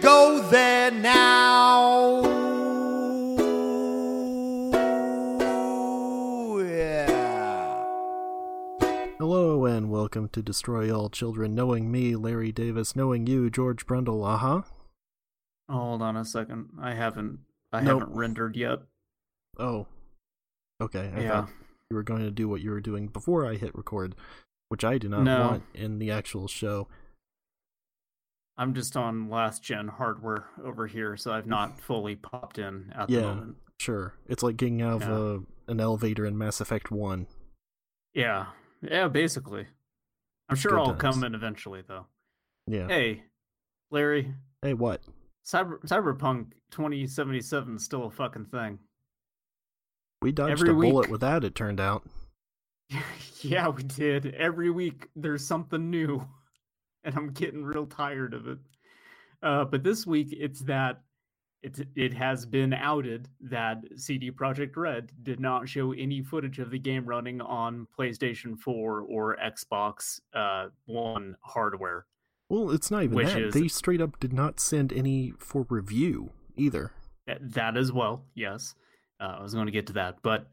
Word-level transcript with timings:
go 0.00 0.40
there 0.50 0.90
now. 0.90 2.20
Yeah. 6.58 7.84
Hello 9.18 9.64
and 9.66 9.90
welcome 9.90 10.28
to 10.30 10.42
Destroy 10.42 10.94
All 10.94 11.08
Children, 11.10 11.54
knowing 11.54 11.90
me, 11.90 12.16
Larry 12.16 12.52
Davis, 12.52 12.96
knowing 12.96 13.26
you, 13.26 13.50
George 13.50 13.86
Brundle. 13.86 14.26
Uh 14.26 14.36
huh. 14.38 14.62
Hold 15.68 16.02
on 16.02 16.16
a 16.16 16.24
second. 16.24 16.70
I 16.80 16.94
haven't 16.94 17.40
I 17.72 17.80
Nope. 17.82 18.00
haven't 18.00 18.16
rendered 18.16 18.56
yet. 18.56 18.80
Oh. 19.58 19.86
Okay. 20.80 21.12
I 21.14 21.20
Yeah. 21.20 21.28
thought 21.42 21.50
you 21.90 21.96
were 21.96 22.02
going 22.02 22.22
to 22.22 22.30
do 22.30 22.48
what 22.48 22.60
you 22.62 22.70
were 22.70 22.80
doing 22.80 23.08
before 23.08 23.46
I 23.46 23.56
hit 23.56 23.74
record, 23.74 24.14
which 24.68 24.84
I 24.84 24.98
do 24.98 25.08
not 25.08 25.22
No. 25.22 25.40
want 25.48 25.62
in 25.74 25.98
the 25.98 26.10
actual 26.10 26.48
show. 26.48 26.88
I'm 28.58 28.74
just 28.74 28.96
on 28.96 29.28
last 29.30 29.62
gen 29.62 29.88
hardware 29.88 30.44
over 30.62 30.86
here, 30.86 31.16
so 31.16 31.32
I've 31.32 31.46
not 31.46 31.80
fully 31.86 32.16
popped 32.16 32.58
in 32.58 32.92
at 32.94 33.08
the 33.08 33.14
Yeah. 33.14 33.20
moment. 33.22 33.56
Sure. 33.78 34.14
It's 34.26 34.42
like 34.42 34.56
getting 34.58 34.82
out 34.82 35.02
of 35.02 35.08
Yeah. 35.08 35.42
a, 35.68 35.70
an 35.72 35.80
elevator 35.80 36.26
in 36.26 36.36
Mass 36.36 36.60
Effect 36.60 36.90
1. 36.90 37.26
Yeah. 38.14 38.46
Yeah, 38.82 39.08
basically. 39.08 39.66
I'm 40.48 40.56
sure 40.56 40.72
Good 40.72 40.78
I'll 40.80 40.86
times. 40.96 41.00
come 41.00 41.24
in 41.24 41.34
eventually 41.34 41.82
though. 41.86 42.06
Yeah. 42.66 42.88
Hey, 42.88 43.24
Larry. 43.90 44.34
Hey, 44.62 44.74
what? 44.74 45.00
Cyber 45.46 45.80
Cyberpunk 45.84 46.52
2077 46.70 47.76
is 47.76 47.84
still 47.84 48.04
a 48.04 48.10
fucking 48.10 48.46
thing. 48.46 48.78
We 50.22 50.32
dodged 50.32 50.52
Every 50.52 50.70
a 50.70 50.74
bullet 50.74 51.06
week. 51.06 51.10
with 51.10 51.20
that, 51.22 51.44
it 51.44 51.54
turned 51.54 51.80
out. 51.80 52.02
yeah, 53.40 53.68
we 53.68 53.82
did. 53.84 54.34
Every 54.34 54.70
week 54.70 55.08
there's 55.16 55.46
something 55.46 55.88
new, 55.90 56.26
and 57.04 57.14
I'm 57.16 57.30
getting 57.32 57.64
real 57.64 57.86
tired 57.86 58.34
of 58.34 58.46
it. 58.48 58.58
Uh, 59.42 59.64
but 59.64 59.82
this 59.82 60.06
week 60.06 60.28
it's 60.38 60.60
that 60.60 61.00
it 61.62 61.86
it 61.94 62.14
has 62.14 62.46
been 62.46 62.72
outed 62.72 63.28
that 63.40 63.82
CD 63.96 64.30
Projekt 64.30 64.76
Red 64.76 65.12
did 65.22 65.40
not 65.40 65.68
show 65.68 65.92
any 65.92 66.22
footage 66.22 66.58
of 66.58 66.70
the 66.70 66.78
game 66.78 67.04
running 67.06 67.40
on 67.40 67.86
PlayStation 67.98 68.58
4 68.58 69.00
or 69.02 69.36
Xbox 69.42 70.20
uh, 70.34 70.68
One 70.86 71.36
hardware. 71.42 72.06
Well, 72.48 72.70
it's 72.70 72.90
not 72.90 73.04
even 73.04 73.16
Which 73.16 73.28
that. 73.28 73.42
is- 73.42 73.54
They 73.54 73.68
straight 73.68 74.00
up 74.00 74.18
did 74.20 74.32
not 74.32 74.58
send 74.60 74.92
any 74.92 75.32
for 75.38 75.66
review 75.68 76.30
either. 76.56 76.92
That 77.40 77.76
as 77.76 77.92
well, 77.92 78.24
yes. 78.34 78.74
Uh, 79.20 79.36
I 79.38 79.42
was 79.42 79.54
going 79.54 79.66
to 79.66 79.72
get 79.72 79.86
to 79.88 79.92
that, 79.94 80.16
but 80.22 80.50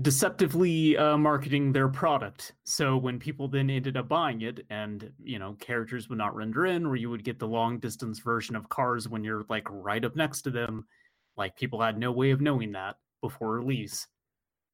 deceptively 0.00 0.96
uh, 0.96 1.18
marketing 1.18 1.72
their 1.72 1.88
product. 1.88 2.54
So 2.64 2.96
when 2.96 3.18
people 3.18 3.48
then 3.48 3.68
ended 3.68 3.96
up 3.96 4.08
buying 4.08 4.42
it, 4.42 4.64
and 4.70 5.12
you 5.22 5.38
know 5.38 5.56
characters 5.60 6.08
would 6.08 6.18
not 6.18 6.34
render 6.34 6.66
in, 6.66 6.86
or 6.86 6.96
you 6.96 7.10
would 7.10 7.24
get 7.24 7.38
the 7.38 7.48
long 7.48 7.78
distance 7.78 8.20
version 8.20 8.56
of 8.56 8.68
cars 8.68 9.08
when 9.08 9.22
you're 9.22 9.44
like 9.48 9.66
right 9.70 10.04
up 10.04 10.16
next 10.16 10.42
to 10.42 10.50
them, 10.50 10.86
like 11.36 11.56
people 11.56 11.80
had 11.80 11.98
no 11.98 12.10
way 12.12 12.30
of 12.30 12.40
knowing 12.40 12.72
that 12.72 12.96
before 13.20 13.52
release. 13.52 14.06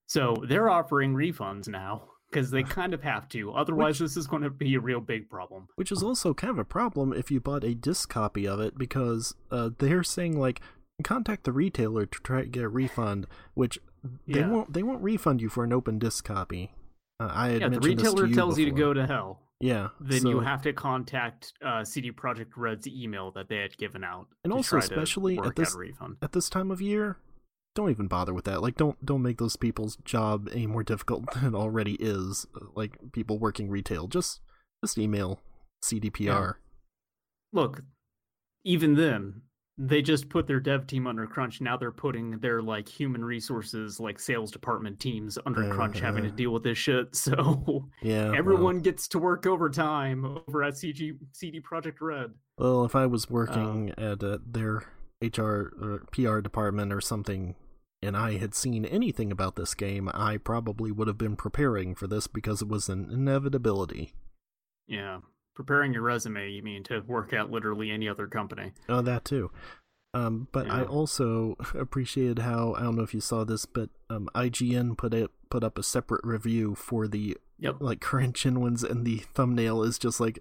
So 0.07 0.37
they're 0.49 0.71
offering 0.71 1.15
refunds 1.15 1.69
now 1.69 2.09
because 2.31 2.51
they 2.51 2.63
kind 2.63 2.95
of 2.95 3.03
have 3.03 3.29
to. 3.31 3.53
Otherwise, 3.53 3.99
this 3.99 4.17
is 4.17 4.27
going 4.27 4.43
to 4.43 4.51
be 4.51 4.75
a 4.75 4.81
real 4.81 5.01
big 5.01 5.29
problem. 5.29 5.69
Which 5.77 5.93
is 5.93 6.03
also 6.03 6.33
kind 6.33 6.51
of 6.51 6.59
a 6.59 6.65
problem 6.65 7.13
if 7.13 7.31
you 7.31 7.41
bought 7.41 7.65
a 7.65 7.75
disc 7.75 8.09
copy 8.09 8.47
of 8.47 8.61
it 8.61 8.79
because 8.79 9.35
uh, 9.51 9.71
they're 9.79 10.03
saying 10.03 10.39
like 10.39 10.61
contact 11.03 11.45
the 11.45 11.53
retailer 11.53 12.07
to 12.07 12.19
try 12.21 12.43
to 12.43 12.49
get 12.49 12.65
a 12.65 12.69
refund, 12.69 13.27
which 13.55 13.79
they 14.27 14.41
Yeah. 14.41 14.49
won't 14.49 14.73
they 14.73 14.83
won't 14.83 15.03
refund 15.03 15.41
you 15.43 15.49
for 15.49 15.65
an 15.65 15.73
open 15.73 15.99
disc 15.99 16.25
copy. 16.25 16.73
Uh, 17.21 17.31
I 17.33 17.49
had 17.49 17.61
Yeah, 17.63 17.69
the 17.71 17.81
retailer 17.81 18.27
you 18.27 18.35
tells 18.35 18.59
you 18.59 18.65
to 18.67 18.71
go 18.71 18.93
to 18.93 19.07
hell. 19.07 19.43
Yeah, 19.61 19.89
then 19.99 20.25
you 20.25 20.39
have 20.41 20.63
to 20.63 20.73
contact 20.73 21.53
uh, 21.65 21.83
CD 21.83 22.13
Projekt 22.13 22.53
Red's 22.57 22.87
email 22.87 23.33
that 23.33 23.49
they 23.49 23.57
had 23.57 23.77
given 23.77 24.05
out, 24.05 24.29
And 24.45 24.53
also 24.53 24.79
especially 24.79 25.37
at 25.39 25.57
this- 25.57 25.75
refund. 25.75 26.19
at 26.23 26.33
this 26.33 26.49
time 26.49 26.71
of 26.71 26.81
year. 26.81 27.19
Don't 27.75 27.91
even 27.91 28.07
bother 28.09 28.33
with 28.35 28.45
that. 28.45 28.63
Like, 28.63 28.77
don't 28.77 29.05
don't 29.05 29.23
make 29.23 29.39
those 29.39 29.57
people's 29.57 29.97
job 30.05 30.49
any 30.53 30.67
more 30.67 30.83
difficult 30.85 31.25
than 31.35 31.45
it 31.47 31.55
already 31.57 31.95
is. 31.95 32.47
Like 32.75 32.99
people 33.13 33.39
working 33.39 33.69
retail, 33.69 34.07
just 34.07 34.41
just 34.85 34.97
email 34.97 35.41
CDPR. 35.85 36.55
Look, 37.53 37.83
even 38.65 38.95
then, 38.95 39.43
they 39.81 40.03
just 40.03 40.29
put 40.29 40.47
their 40.49 40.59
dev 40.61 40.87
team 40.89 41.07
under 41.07 41.27
crunch. 41.27 41.61
Now 41.61 41.77
they're 41.77 41.93
putting 41.93 42.33
their 42.39 42.61
like 42.61 42.89
human 42.89 43.25
resources, 43.25 44.01
like 44.01 44.19
sales 44.19 44.51
department 44.51 44.99
teams, 44.99 45.39
under 45.47 45.73
crunch, 45.73 46.01
having 46.01 46.25
to 46.25 46.29
Uh-huh. 46.29 46.37
deal 46.37 46.51
with 46.53 46.65
this 46.65 46.79
shit. 46.79 47.09
So 47.15 47.89
Yeah, 48.03 48.27
well- 48.31 48.35
everyone 48.35 48.81
gets 48.81 49.07
to 49.09 49.19
work 49.19 49.47
overtime 49.47 50.25
over 50.25 50.65
at 50.65 50.75
CG 50.75 51.17
CD 51.33 51.61
Projekt 51.61 52.01
Red. 52.01 52.33
Well, 52.59 52.85
if 52.85 52.97
I 52.97 53.07
was 53.07 53.27
Um, 53.27 53.35
working 53.35 53.91
at 53.97 54.23
uh, 54.25 54.39
their 54.45 54.83
HR 55.23 55.73
or 55.81 56.03
PR 56.13 56.41
department 56.41 56.93
or 56.93 57.01
something, 57.01 57.55
and 58.03 58.17
I 58.17 58.39
had 58.39 58.55
seen 58.55 58.85
anything 58.85 59.31
about 59.31 59.55
this 59.57 59.75
game, 59.75 60.09
I 60.13 60.39
probably 60.39 60.91
would 60.93 61.07
have 61.09 61.19
been 61.19 61.37
preparing 61.37 61.95
for 61.95 62.07
this 62.09 62.27
because 62.27 62.63
it 62.63 62.69
was 62.69 62.89
an 62.89 63.11
inevitability. 63.11 64.13
Yeah, 64.89 65.21
preparing 65.59 65.93
your 65.93 66.03
resume. 66.03 66.49
You 66.53 66.63
mean 66.63 66.85
to 66.85 67.01
work 67.01 67.33
at 67.33 67.51
literally 67.51 67.91
any 67.91 68.09
other 68.09 68.29
company? 68.29 68.71
Oh, 68.89 69.03
that 69.03 69.25
too. 69.25 69.51
Um, 70.15 70.47
but 70.53 70.71
I 70.71 70.85
also 70.85 71.57
appreciated 71.75 72.39
how 72.39 72.75
I 72.75 72.83
don't 72.83 72.95
know 72.95 73.03
if 73.03 73.13
you 73.13 73.21
saw 73.21 73.43
this, 73.43 73.67
but 73.67 73.91
um, 74.09 74.31
IGN 74.37 74.97
put 74.97 75.13
it 75.13 75.33
put 75.51 75.65
up 75.65 75.77
a 75.77 75.83
separate 75.83 76.25
review 76.25 76.77
for 76.77 77.09
the 77.09 77.37
Yep. 77.59 77.79
like 77.81 78.01
current 78.01 78.37
gen 78.37 78.61
ones, 78.61 78.85
and 78.85 79.05
the 79.05 79.17
thumbnail 79.35 79.83
is 79.83 79.99
just 79.99 80.21
like 80.21 80.39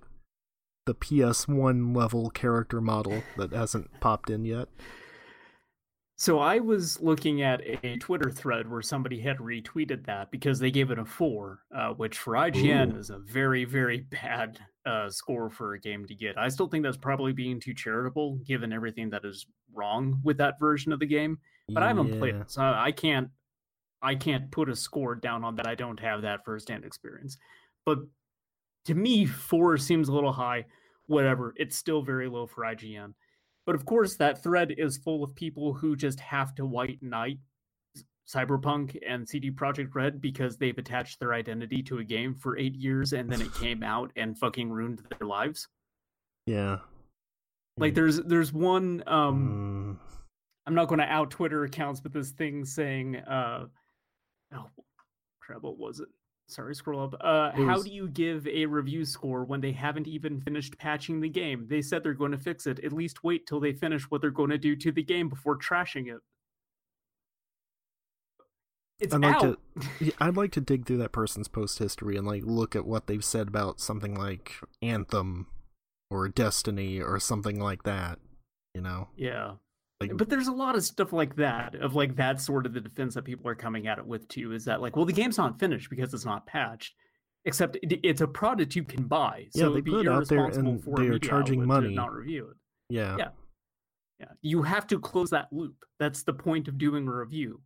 the 0.85 0.93
PS1 0.93 1.95
level 1.95 2.29
character 2.29 2.79
model 2.79 3.23
that 3.37 3.53
hasn't 3.53 3.99
popped 3.99 4.29
in 4.29 4.45
yet. 4.45 4.67
So 6.19 6.39
I 6.39 6.57
was 6.57 6.99
looking 6.99 7.43
at 7.43 7.61
a 7.83 7.97
Twitter 7.97 8.31
thread 8.31 8.69
where 8.69 8.81
somebody 8.81 9.19
had 9.21 9.37
retweeted 9.37 10.03
that 10.07 10.31
because 10.31 10.57
they 10.57 10.71
gave 10.71 10.89
it 10.89 10.97
a 10.97 11.05
four, 11.05 11.59
uh, 11.75 11.89
which 11.89 12.17
for 12.17 12.33
IGN 12.33 12.95
Ooh. 12.95 12.97
is 12.97 13.11
a 13.11 13.19
very, 13.19 13.65
very 13.65 13.99
bad 14.11 14.57
uh, 14.87 15.11
score 15.11 15.51
for 15.51 15.75
a 15.75 15.79
game 15.79 16.07
to 16.07 16.15
get. 16.15 16.35
I 16.35 16.47
still 16.49 16.67
think 16.67 16.83
that's 16.83 16.97
probably 16.97 17.33
being 17.33 17.59
too 17.59 17.75
charitable, 17.75 18.39
given 18.47 18.73
everything 18.73 19.11
that 19.11 19.25
is 19.25 19.45
wrong 19.75 20.19
with 20.23 20.37
that 20.37 20.59
version 20.59 20.91
of 20.91 20.99
the 20.99 21.05
game. 21.05 21.37
But 21.69 21.83
I 21.83 21.87
haven't 21.89 22.17
played 22.17 22.35
it, 22.35 22.49
so 22.49 22.63
I 22.63 22.91
can't, 22.93 23.27
I 24.01 24.15
can't 24.15 24.49
put 24.49 24.69
a 24.69 24.75
score 24.75 25.15
down 25.15 25.43
on 25.43 25.57
that. 25.57 25.67
I 25.67 25.75
don't 25.75 25.99
have 25.99 26.23
that 26.23 26.45
firsthand 26.45 26.83
experience. 26.83 27.37
But 27.85 27.99
to 28.85 28.95
me, 28.95 29.25
four 29.25 29.77
seems 29.77 30.07
a 30.07 30.13
little 30.13 30.31
high. 30.31 30.65
Whatever, 31.05 31.53
it's 31.57 31.75
still 31.75 32.01
very 32.01 32.27
low 32.27 32.47
for 32.47 32.63
IGN. 32.63 33.13
But 33.67 33.75
of 33.75 33.85
course, 33.85 34.15
that 34.15 34.41
thread 34.41 34.73
is 34.77 34.97
full 34.97 35.23
of 35.23 35.35
people 35.35 35.73
who 35.73 35.95
just 35.97 36.21
have 36.21 36.55
to 36.55 36.65
white 36.65 37.03
knight 37.03 37.37
Cyberpunk 38.27 38.97
and 39.07 39.27
CD 39.27 39.51
Projekt 39.51 39.93
Red 39.93 40.21
because 40.21 40.57
they've 40.57 40.77
attached 40.77 41.19
their 41.19 41.33
identity 41.33 41.83
to 41.83 41.99
a 41.99 42.03
game 42.03 42.33
for 42.33 42.57
eight 42.57 42.75
years 42.75 43.11
and 43.11 43.29
then 43.29 43.41
it 43.41 43.53
came 43.59 43.83
out 43.83 44.11
and 44.15 44.39
fucking 44.39 44.69
ruined 44.69 45.01
their 45.19 45.27
lives. 45.27 45.67
Yeah. 46.45 46.77
Like 47.77 47.93
there's 47.93 48.21
there's 48.21 48.51
one 48.51 49.03
um 49.05 49.99
Mm, 49.99 50.17
I'm 50.65 50.75
not 50.75 50.87
going 50.87 50.99
to 50.99 51.05
out 51.05 51.29
Twitter 51.29 51.63
accounts, 51.63 51.99
but 51.99 52.11
this 52.11 52.31
thing 52.31 52.65
saying, 52.65 53.17
uh, 53.17 53.65
oh 54.55 54.69
crap, 55.41 55.61
what 55.61 55.77
was 55.77 55.99
it? 55.99 56.07
Sorry, 56.47 56.73
scroll 56.75 57.03
up. 57.03 57.15
Uh, 57.19 57.51
It 57.57 57.65
how 57.65 57.81
do 57.81 57.89
you 57.89 58.07
give 58.07 58.47
a 58.47 58.65
review 58.65 59.03
score 59.03 59.43
when 59.43 59.59
they 59.59 59.73
haven't 59.73 60.07
even 60.07 60.39
finished 60.39 60.77
patching 60.77 61.19
the 61.19 61.29
game? 61.29 61.67
They 61.69 61.81
said 61.81 62.03
they're 62.03 62.13
going 62.13 62.31
to 62.31 62.37
fix 62.37 62.65
it. 62.65 62.79
At 62.83 62.93
least 62.93 63.23
wait 63.23 63.45
till 63.45 63.59
they 63.59 63.73
finish 63.73 64.03
what 64.03 64.21
they're 64.21 64.31
going 64.31 64.51
to 64.51 64.57
do 64.57 64.75
to 64.77 64.91
the 64.91 65.03
game 65.03 65.27
before 65.27 65.57
trashing 65.57 66.07
it. 66.07 66.21
It's 68.99 69.13
I'd 69.13 69.21
like 69.21 69.35
out. 69.43 69.59
to 69.99 70.13
I'd 70.19 70.37
like 70.37 70.51
to 70.53 70.61
dig 70.61 70.85
through 70.85 70.97
that 70.97 71.11
person's 71.11 71.49
post 71.49 71.79
history 71.79 72.15
and 72.15 72.25
like 72.25 72.43
look 72.45 72.75
at 72.75 72.85
what 72.85 73.07
they've 73.07 73.23
said 73.23 73.49
about 73.49 73.79
something 73.79 74.15
like 74.15 74.55
Anthem 74.81 75.47
or 76.09 76.29
Destiny 76.29 77.01
or 77.01 77.19
something 77.19 77.59
like 77.59 77.83
that. 77.83 78.19
You 78.73 78.81
know, 78.81 79.09
yeah. 79.17 79.53
Like 79.99 80.15
But 80.15 80.29
there's 80.29 80.47
a 80.47 80.51
lot 80.53 80.75
of 80.75 80.83
stuff 80.83 81.11
like 81.13 81.35
that, 81.37 81.75
of 81.75 81.95
like 81.95 82.15
that 82.17 82.39
sort 82.39 82.65
of 82.65 82.73
the 82.73 82.81
defense 82.81 83.15
that 83.15 83.23
people 83.23 83.47
are 83.49 83.55
coming 83.55 83.87
at 83.87 83.97
it 83.97 84.05
with 84.05 84.27
too. 84.27 84.53
Is 84.53 84.65
that 84.65 84.81
like, 84.81 84.95
well, 84.95 85.05
the 85.05 85.13
game's 85.13 85.37
not 85.37 85.59
finished 85.59 85.89
because 85.89 86.13
it's 86.13 86.25
not 86.25 86.45
patched, 86.45 86.93
except 87.45 87.77
it, 87.81 87.99
it's 88.03 88.21
a 88.21 88.27
product 88.27 88.75
you 88.75 88.83
can 88.83 89.05
buy. 89.05 89.47
Yeah, 89.53 89.69
they 89.69 89.81
put 89.81 90.05
it 90.05 90.09
out 90.09 90.27
there 90.27 90.45
and 90.45 90.83
for 90.83 90.97
they 90.97 91.07
are 91.07 91.19
charging 91.19 91.65
money. 91.65 91.93
not 91.95 92.13
review 92.13 92.49
it. 92.51 92.57
Yeah. 92.89 93.15
Yeah. 93.17 93.29
Yeah, 94.19 94.25
you 94.41 94.63
have 94.63 94.87
to 94.87 94.99
close 94.99 95.29
that 95.29 95.47
loop. 95.51 95.85
That's 95.99 96.23
the 96.23 96.33
point 96.33 96.67
of 96.67 96.79
doing 96.79 97.07
a 97.07 97.13
review. 97.13 97.61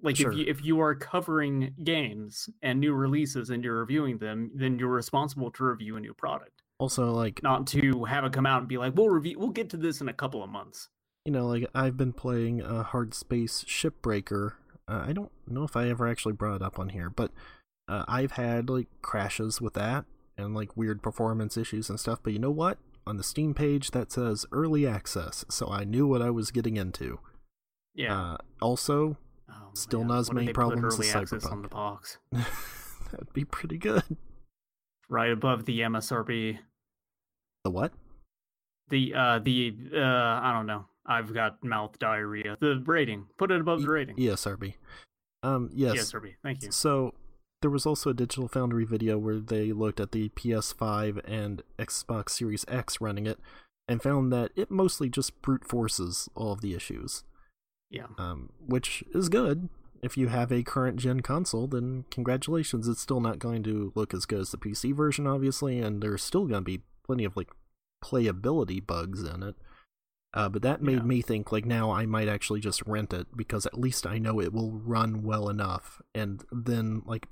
Like 0.00 0.16
Sure. 0.16 0.30
if 0.30 0.38
you 0.38 0.44
if 0.46 0.64
you 0.64 0.80
are 0.80 0.94
covering 0.94 1.74
games 1.82 2.48
and 2.62 2.78
new 2.78 2.92
releases 2.92 3.50
and 3.50 3.64
you're 3.64 3.78
reviewing 3.80 4.18
them, 4.18 4.50
then 4.54 4.78
you're 4.78 4.88
responsible 4.88 5.50
to 5.52 5.64
review 5.64 5.96
a 5.96 6.00
new 6.00 6.14
product, 6.14 6.62
Also, 6.78 7.12
like 7.12 7.40
not 7.42 7.66
to 7.68 8.04
have 8.04 8.24
it 8.24 8.32
come 8.32 8.46
out 8.46 8.60
and 8.60 8.68
be 8.68 8.78
like, 8.78 8.94
"We'll 8.96 9.08
review, 9.08 9.38
we'll 9.38 9.50
get 9.50 9.70
to 9.70 9.76
this 9.76 10.00
in 10.00 10.08
a 10.08 10.12
couple 10.12 10.42
of 10.42 10.50
months." 10.50 10.88
You 11.24 11.32
know, 11.32 11.46
like 11.46 11.66
I've 11.74 11.96
been 11.96 12.12
playing 12.12 12.62
uh, 12.62 12.82
Hard 12.82 13.14
Space 13.14 13.64
Shipbreaker. 13.64 14.54
Uh, 14.88 15.04
I 15.06 15.12
don't 15.12 15.30
know 15.46 15.62
if 15.64 15.76
I 15.76 15.88
ever 15.88 16.08
actually 16.08 16.32
brought 16.34 16.56
it 16.56 16.62
up 16.62 16.78
on 16.78 16.90
here, 16.90 17.08
but 17.10 17.30
uh, 17.88 18.04
I've 18.08 18.32
had 18.32 18.68
like 18.68 18.88
crashes 19.02 19.60
with 19.60 19.74
that 19.74 20.04
and 20.36 20.54
like 20.54 20.76
weird 20.76 21.02
performance 21.02 21.56
issues 21.56 21.88
and 21.88 22.00
stuff. 22.00 22.20
But 22.22 22.32
you 22.32 22.38
know 22.38 22.50
what? 22.50 22.78
On 23.06 23.16
the 23.16 23.24
Steam 23.24 23.52
page, 23.54 23.90
that 23.92 24.12
says 24.12 24.46
early 24.52 24.86
access, 24.86 25.44
so 25.48 25.68
I 25.68 25.82
knew 25.84 26.06
what 26.06 26.22
I 26.22 26.30
was 26.30 26.50
getting 26.52 26.76
into. 26.76 27.18
Yeah. 27.94 28.16
Uh, 28.32 28.36
also, 28.60 29.16
Oh, 29.50 29.70
still 29.74 30.04
not 30.04 30.20
as 30.20 30.32
many 30.32 30.52
problems 30.52 30.98
as 30.98 31.14
access 31.14 31.44
on 31.44 31.62
the 31.62 31.68
box, 31.68 32.18
that'd 32.32 33.32
be 33.34 33.44
pretty 33.44 33.76
good. 33.76 34.02
right 35.08 35.30
above 35.30 35.64
the 35.66 35.80
MSRP. 35.80 36.58
The 37.64 37.70
what? 37.70 37.92
The 38.88 39.14
uh 39.14 39.38
the 39.40 39.76
uh 39.94 39.98
I 39.98 40.52
don't 40.54 40.66
know. 40.66 40.86
I've 41.06 41.34
got 41.34 41.62
mouth 41.64 41.98
diarrhea. 41.98 42.56
The 42.60 42.82
rating. 42.86 43.26
Put 43.38 43.50
it 43.50 43.60
above 43.60 43.82
the 43.82 43.88
rating. 43.88 44.18
E 44.18 44.26
ESRB. 44.26 44.74
Um, 45.42 45.70
yes. 45.72 45.96
ESRB. 45.96 46.34
Thank 46.42 46.62
you. 46.62 46.70
So 46.70 47.14
there 47.60 47.70
was 47.70 47.86
also 47.86 48.10
a 48.10 48.14
Digital 48.14 48.48
Foundry 48.48 48.84
video 48.84 49.18
where 49.18 49.38
they 49.38 49.72
looked 49.72 50.00
at 50.00 50.12
the 50.12 50.28
PS5 50.30 51.20
and 51.28 51.62
Xbox 51.78 52.30
Series 52.30 52.64
X 52.68 53.00
running 53.00 53.26
it 53.26 53.38
and 53.88 54.02
found 54.02 54.32
that 54.32 54.52
it 54.56 54.70
mostly 54.70 55.08
just 55.08 55.40
brute 55.42 55.64
forces 55.64 56.28
all 56.34 56.52
of 56.52 56.60
the 56.60 56.74
issues. 56.74 57.24
Yeah. 57.90 58.06
Um, 58.18 58.50
which 58.64 59.04
is 59.14 59.28
good. 59.28 59.68
If 60.02 60.16
you 60.16 60.28
have 60.28 60.50
a 60.50 60.62
current 60.62 60.98
gen 60.98 61.20
console, 61.20 61.68
then 61.68 62.04
congratulations. 62.10 62.88
It's 62.88 63.00
still 63.00 63.20
not 63.20 63.38
going 63.38 63.62
to 63.64 63.92
look 63.94 64.14
as 64.14 64.24
good 64.24 64.40
as 64.40 64.50
the 64.50 64.58
PC 64.58 64.94
version, 64.94 65.26
obviously, 65.26 65.78
and 65.78 66.02
there's 66.02 66.22
still 66.22 66.46
going 66.46 66.60
to 66.60 66.64
be 66.64 66.82
plenty 67.04 67.24
of 67.24 67.36
like 67.36 67.50
playability 68.02 68.84
bugs 68.84 69.22
in 69.22 69.42
it. 69.42 69.54
Uh, 70.34 70.48
but 70.48 70.62
that 70.62 70.80
made 70.82 70.98
Yeah. 70.98 71.02
me 71.02 71.20
think 71.22 71.52
like 71.52 71.66
now 71.66 71.90
I 71.90 72.06
might 72.06 72.28
actually 72.28 72.60
just 72.60 72.82
rent 72.86 73.12
it 73.12 73.26
because 73.36 73.66
at 73.66 73.78
least 73.78 74.06
I 74.06 74.18
know 74.18 74.40
it 74.40 74.52
will 74.52 74.72
run 74.72 75.22
well 75.22 75.48
enough. 75.48 76.00
And 76.14 76.44
then 76.50 77.02
like 77.04 77.28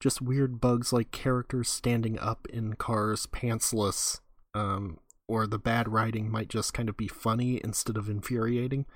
just 0.00 0.22
weird 0.22 0.60
bugs 0.60 0.92
like 0.92 1.10
characters 1.10 1.68
standing 1.68 2.18
up 2.18 2.46
in 2.48 2.74
cars 2.74 3.26
pantsless, 3.26 4.20
um, 4.54 5.00
or 5.26 5.46
the 5.46 5.58
bad 5.58 5.88
writing 5.88 6.30
might 6.30 6.48
just 6.48 6.72
kind 6.72 6.88
of 6.88 6.96
be 6.96 7.08
funny 7.08 7.60
instead 7.64 7.96
of 7.96 8.08
infuriating. 8.08 8.86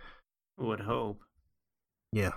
Would 0.59 0.81
hope. 0.81 1.21
Yeah. 2.13 2.35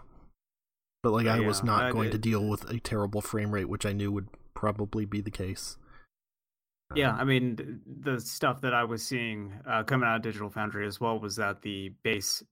But 1.03 1.11
like 1.11 1.27
I 1.27 1.41
was 1.41 1.63
not 1.63 1.83
I 1.83 1.91
going 1.91 2.09
to 2.11 2.17
deal 2.17 2.47
with 2.47 2.67
a 2.69 2.79
terrible 2.79 3.21
frame 3.21 3.53
rate, 3.53 3.69
which 3.69 3.85
I 3.85 3.93
knew 3.93 4.11
would 4.11 4.29
probably 4.55 5.05
be 5.05 5.21
the 5.21 5.29
case. 5.29 5.77
Yeah, 6.95 7.11
Um, 7.13 7.19
I 7.19 7.23
mean, 7.23 7.81
the 8.01 8.19
stuff 8.19 8.61
that 8.61 8.73
I 8.73 8.83
was 8.83 9.03
seeing 9.03 9.53
uh, 9.67 9.83
coming 9.83 10.07
out 10.07 10.17
of 10.17 10.21
Digital 10.21 10.49
Foundry 10.49 10.85
as 10.87 10.99
well 10.99 11.19
was 11.19 11.35
that 11.37 11.61
the 11.61 11.89
base, 12.03 12.43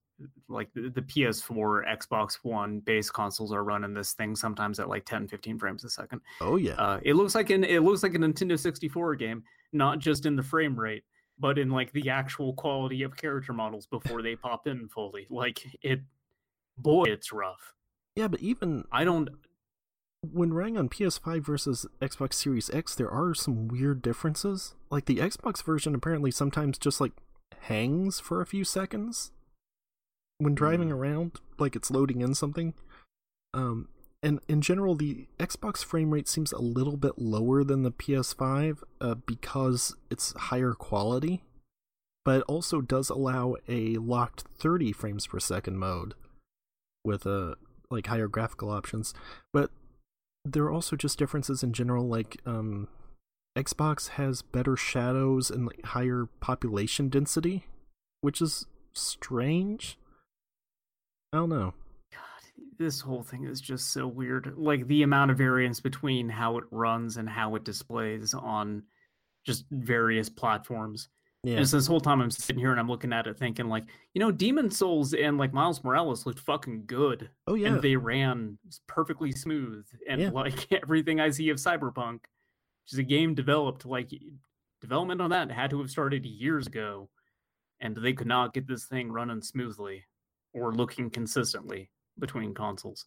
like 0.48 0.72
the, 0.74 0.90
the 0.90 1.02
PS4, 1.02 1.82
Xbox 1.98 2.38
One 2.42 2.80
base 2.80 3.10
consoles 3.10 3.52
are 3.52 3.64
running 3.64 3.94
this 3.94 4.12
thing 4.12 4.36
sometimes 4.36 4.80
at 4.80 4.88
like 4.88 5.04
10, 5.04 5.28
15 5.28 5.58
frames 5.58 5.84
a 5.84 5.90
second. 5.90 6.20
oh 6.40 6.56
yeah. 6.56 6.74
Uh, 6.74 7.00
it 7.02 7.14
looks 7.14 7.34
like 7.34 7.50
an 7.50 7.64
it 7.64 7.82
looks 7.82 8.02
like 8.02 8.14
a 8.14 8.18
Nintendo 8.18 8.58
64 8.58 9.16
game, 9.16 9.42
not 9.72 9.98
just 9.98 10.26
in 10.26 10.36
the 10.36 10.42
frame 10.42 10.78
rate, 10.78 11.04
but 11.38 11.58
in 11.58 11.70
like 11.70 11.92
the 11.92 12.10
actual 12.10 12.52
quality 12.54 13.02
of 13.02 13.16
character 13.16 13.52
models 13.52 13.86
before 13.86 14.22
they 14.22 14.36
pop 14.36 14.66
in 14.66 14.88
fully. 14.88 15.26
Like 15.30 15.60
it, 15.82 16.00
boy, 16.78 17.04
it's 17.04 17.32
rough. 17.32 17.74
yeah, 18.16 18.28
but 18.28 18.40
even 18.40 18.84
I 18.92 19.04
don't. 19.04 19.28
When 20.22 20.52
running 20.52 20.78
on 20.78 20.88
PS5 20.88 21.44
versus 21.44 21.86
Xbox 22.00 22.34
Series 22.34 22.70
X, 22.70 22.94
there 22.94 23.10
are 23.10 23.34
some 23.34 23.68
weird 23.68 24.02
differences. 24.02 24.74
Like 24.90 25.06
the 25.06 25.16
Xbox 25.16 25.62
version 25.64 25.94
apparently 25.94 26.30
sometimes 26.30 26.78
just 26.78 27.00
like 27.00 27.12
hangs 27.62 28.20
for 28.20 28.40
a 28.40 28.46
few 28.46 28.64
seconds 28.64 29.32
when 30.38 30.54
driving 30.54 30.88
Hmm. 30.88 30.94
around, 30.94 31.40
like 31.58 31.76
it's 31.76 31.90
loading 31.90 32.20
in 32.20 32.34
something. 32.34 32.74
Um, 33.54 33.88
and 34.22 34.40
in 34.48 34.60
general, 34.60 34.94
the 34.94 35.26
Xbox 35.38 35.84
frame 35.84 36.10
rate 36.10 36.28
seems 36.28 36.52
a 36.52 36.58
little 36.60 36.96
bit 36.96 37.18
lower 37.18 37.64
than 37.64 37.82
the 37.82 37.90
PS5 37.90 38.82
uh, 39.00 39.14
because 39.14 39.96
it's 40.10 40.32
higher 40.34 40.72
quality, 40.74 41.42
but 42.24 42.38
it 42.38 42.44
also 42.46 42.80
does 42.80 43.10
allow 43.10 43.56
a 43.68 43.96
locked 43.96 44.44
30 44.58 44.92
frames 44.92 45.26
per 45.26 45.40
second 45.40 45.78
mode 45.78 46.14
with 47.04 47.26
a 47.26 47.56
like 47.90 48.06
higher 48.06 48.28
graphical 48.28 48.70
options. 48.70 49.12
But 49.52 49.70
there 50.44 50.64
are 50.64 50.72
also 50.72 50.96
just 50.96 51.18
differences 51.18 51.62
in 51.62 51.72
general 51.72 52.06
like 52.08 52.38
um 52.46 52.88
Xbox 53.56 54.08
has 54.10 54.42
better 54.42 54.76
shadows 54.76 55.50
and 55.50 55.66
like 55.66 55.84
higher 55.84 56.26
population 56.40 57.08
density, 57.08 57.66
which 58.22 58.40
is 58.40 58.66
strange. 58.92 59.98
I 61.32 61.38
don't 61.38 61.50
know. 61.50 61.74
God, 62.12 62.64
this 62.78 63.00
whole 63.00 63.22
thing 63.22 63.44
is 63.44 63.60
just 63.60 63.92
so 63.92 64.06
weird. 64.06 64.54
Like 64.56 64.86
the 64.86 65.02
amount 65.02 65.30
of 65.30 65.38
variance 65.38 65.80
between 65.80 66.30
how 66.30 66.58
it 66.58 66.64
runs 66.70 67.16
and 67.18 67.28
how 67.28 67.54
it 67.56 67.64
displays 67.64 68.32
on 68.32 68.84
just 69.44 69.64
various 69.70 70.28
platforms. 70.28 71.08
Yeah. 71.44 71.56
And 71.56 71.68
so 71.68 71.76
this 71.76 71.88
whole 71.88 72.00
time 72.00 72.20
I'm 72.20 72.30
sitting 72.30 72.60
here 72.60 72.70
and 72.70 72.78
I'm 72.78 72.88
looking 72.88 73.12
at 73.12 73.26
it 73.26 73.36
thinking 73.36 73.68
like, 73.68 73.84
you 74.14 74.20
know, 74.20 74.30
Demon's 74.30 74.76
Souls 74.78 75.12
and 75.12 75.38
like 75.38 75.52
Miles 75.52 75.82
Morales 75.82 76.24
looked 76.24 76.38
fucking 76.38 76.84
good. 76.86 77.28
oh 77.48 77.54
yeah. 77.54 77.68
And 77.68 77.82
they 77.82 77.96
ran 77.96 78.58
perfectly 78.86 79.32
smooth. 79.32 79.84
And 80.08 80.20
Yeah. 80.20 80.30
like 80.30 80.70
everything 80.82 81.18
I 81.20 81.30
see 81.30 81.48
of 81.48 81.56
Cyberpunk, 81.56 82.20
which 82.84 82.92
is 82.92 82.98
a 82.98 83.02
game 83.02 83.34
developed 83.34 83.84
like 83.84 84.10
development 84.80 85.20
on 85.20 85.30
that 85.30 85.50
had 85.50 85.70
to 85.70 85.80
have 85.80 85.90
started 85.90 86.24
years 86.24 86.66
ago. 86.68 87.08
And 87.80 87.96
they 87.96 88.12
could 88.12 88.28
not 88.28 88.54
get 88.54 88.68
this 88.68 88.84
thing 88.86 89.10
running 89.10 89.42
smoothly 89.42 90.04
or 90.52 90.72
looking 90.72 91.10
consistently 91.10 91.90
between 92.20 92.54
consoles. 92.54 93.06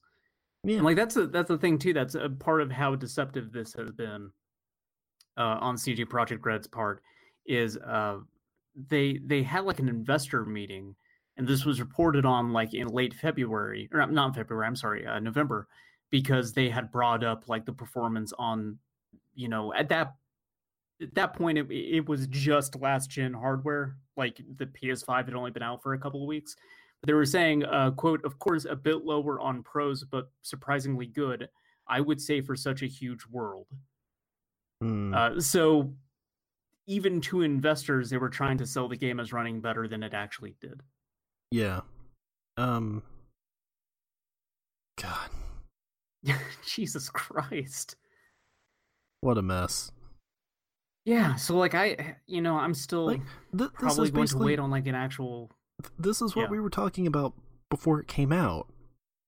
yeah. 0.66 0.76
And 0.78 0.84
like 0.84 0.98
that's 0.98 1.16
a 1.16 1.28
that's 1.28 1.48
the 1.48 1.58
thing 1.58 1.78
too. 1.78 1.94
That's 1.94 2.16
a 2.16 2.28
part 2.28 2.62
of 2.62 2.70
how 2.70 2.96
deceptive 2.96 3.54
this 3.54 3.74
has 3.76 3.92
been 3.92 4.30
uh, 5.38 5.58
on 5.62 5.78
CD 5.78 6.04
Projekt 6.04 6.44
Red's 6.46 6.68
part. 6.68 7.02
Is 7.46 7.78
uh, 7.78 8.20
they 8.90 9.20
they 9.26 9.44
had 9.44 9.66
like 9.66 9.80
an 9.80 9.90
investor 9.90 10.46
meeting, 10.46 10.96
and 11.38 11.48
this 11.48 11.66
was 11.66 11.80
reported 11.80 12.26
on 12.26 12.52
like 12.54 12.74
in 12.74 12.88
late 12.88 13.14
February 13.14 13.90
or 13.94 14.06
not- 14.08 14.36
February. 14.36 14.68
I'm 14.68 14.76
sorry, 14.76 15.06
uh, 15.06 15.20
November, 15.20 15.68
because 16.10 16.54
they 16.54 16.70
had 16.70 16.92
brought 16.92 17.24
up 17.24 17.48
like 17.48 17.66
the 17.66 17.74
performance 17.74 18.34
on, 18.38 18.78
you 19.34 19.48
know, 19.48 19.74
at 19.74 19.90
that 19.90 20.16
at 21.02 21.14
that 21.14 21.34
point 21.34 21.58
it 21.58 21.68
it 21.70 22.08
was 22.08 22.28
just 22.28 22.80
last 22.82 23.10
gen 23.10 23.34
hardware. 23.34 23.98
Like 24.18 24.42
the 24.58 24.66
PS5 24.66 25.26
had 25.26 25.36
only 25.36 25.52
been 25.52 25.64
out 25.64 25.84
for 25.84 25.94
a 25.94 26.00
couple 26.00 26.22
of 26.22 26.28
weeks. 26.28 26.56
They 27.06 27.14
were 27.14 27.26
saying, 27.26 27.66
uh, 27.66 27.92
"quote 27.92 28.24
Of 28.26 28.40
course, 28.40 28.66
a 28.66 28.76
bit 28.76 29.06
lower 29.06 29.40
on 29.40 29.62
pros, 29.62 30.04
but 30.04 30.32
surprisingly 30.42 31.06
good. 31.06 31.50
I 31.88 32.02
would 32.02 32.20
say 32.20 32.42
for 32.42 32.56
such 32.56 32.82
a 32.82 32.88
huge 32.88 33.26
world." 33.30 33.68
Hmm. 34.82 35.14
Uh, 35.14 35.40
so, 35.40 35.94
even 36.88 37.22
to 37.22 37.42
investors, 37.42 38.10
they 38.10 38.18
were 38.18 38.30
trying 38.30 38.58
to 38.60 38.66
sell 38.66 38.88
the 38.88 38.96
game 38.98 39.20
as 39.20 39.34
running 39.34 39.62
better 39.62 39.88
than 39.88 40.04
it 40.04 40.14
actually 40.14 40.56
did. 40.62 40.82
yeah. 41.52 41.82
Um. 42.58 43.04
God, 45.02 45.30
Jesus 46.66 47.10
Christ. 47.10 47.96
what 49.22 49.38
a 49.38 49.42
mess. 49.42 49.92
Yeah. 51.04 51.36
So, 51.36 51.58
like, 51.58 51.76
I, 51.76 52.16
you 52.28 52.42
know, 52.42 52.56
I'm 52.58 52.74
still 52.74 53.06
Like 53.08 53.20
th- 53.56 53.70
this 53.70 53.70
probably 53.74 54.06
is 54.06 54.12
going 54.12 54.28
to 54.28 54.38
wait 54.38 54.60
on 54.60 54.72
like 54.72 54.88
an 54.88 54.96
actual. 54.96 55.52
this 56.00 56.22
is 56.22 56.36
what 56.36 56.44
Yeah. 56.44 56.50
we 56.50 56.60
were 56.60 56.70
talking 56.70 57.06
about 57.08 57.34
before 57.70 58.00
it 58.00 58.08
came 58.08 58.32
out. 58.32 58.68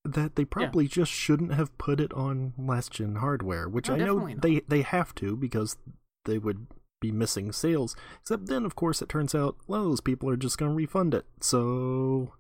That 0.05 0.37
they 0.37 0.45
probably 0.45 0.87
just 0.87 1.11
shouldn't 1.11 1.53
have 1.53 1.77
put 1.77 1.99
it 1.99 2.13
on 2.13 2.53
last 2.57 2.93
gen 2.93 3.15
hardware, 3.15 3.67
which 3.67 3.89
No, 3.89 3.95
I 3.95 3.97
know 3.97 4.19
not. 4.27 4.41
they 4.41 4.61
they 4.67 4.81
have 4.83 5.13
to 5.15 5.35
because 5.35 5.75
they 6.23 6.37
would 6.37 6.67
be 6.99 7.11
missing 7.11 7.51
sales. 7.51 7.95
Except 8.21 8.47
then, 8.47 8.65
of 8.65 8.75
course, 8.75 9.01
it 9.01 9.09
turns 9.09 9.35
out 9.35 9.55
a 9.67 9.71
lot 9.71 9.79
of 9.79 9.85
those 9.85 10.01
people 10.01 10.29
are 10.29 10.37
just 10.37 10.57
going 10.57 10.71
to 10.71 10.75
refund 10.75 11.13
it. 11.13 11.25
So 11.41 12.33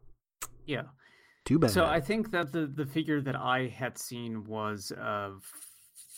Yeah. 0.65 0.83
too 1.45 1.59
bad. 1.59 1.71
So 1.71 1.85
I 1.85 1.99
think 2.01 2.31
that 2.31 2.51
the 2.51 2.65
the 2.67 2.85
figure 2.85 3.21
that 3.21 3.35
I 3.35 3.67
had 3.67 3.97
seen 3.97 4.43
was 4.45 4.91
uh 4.91 5.31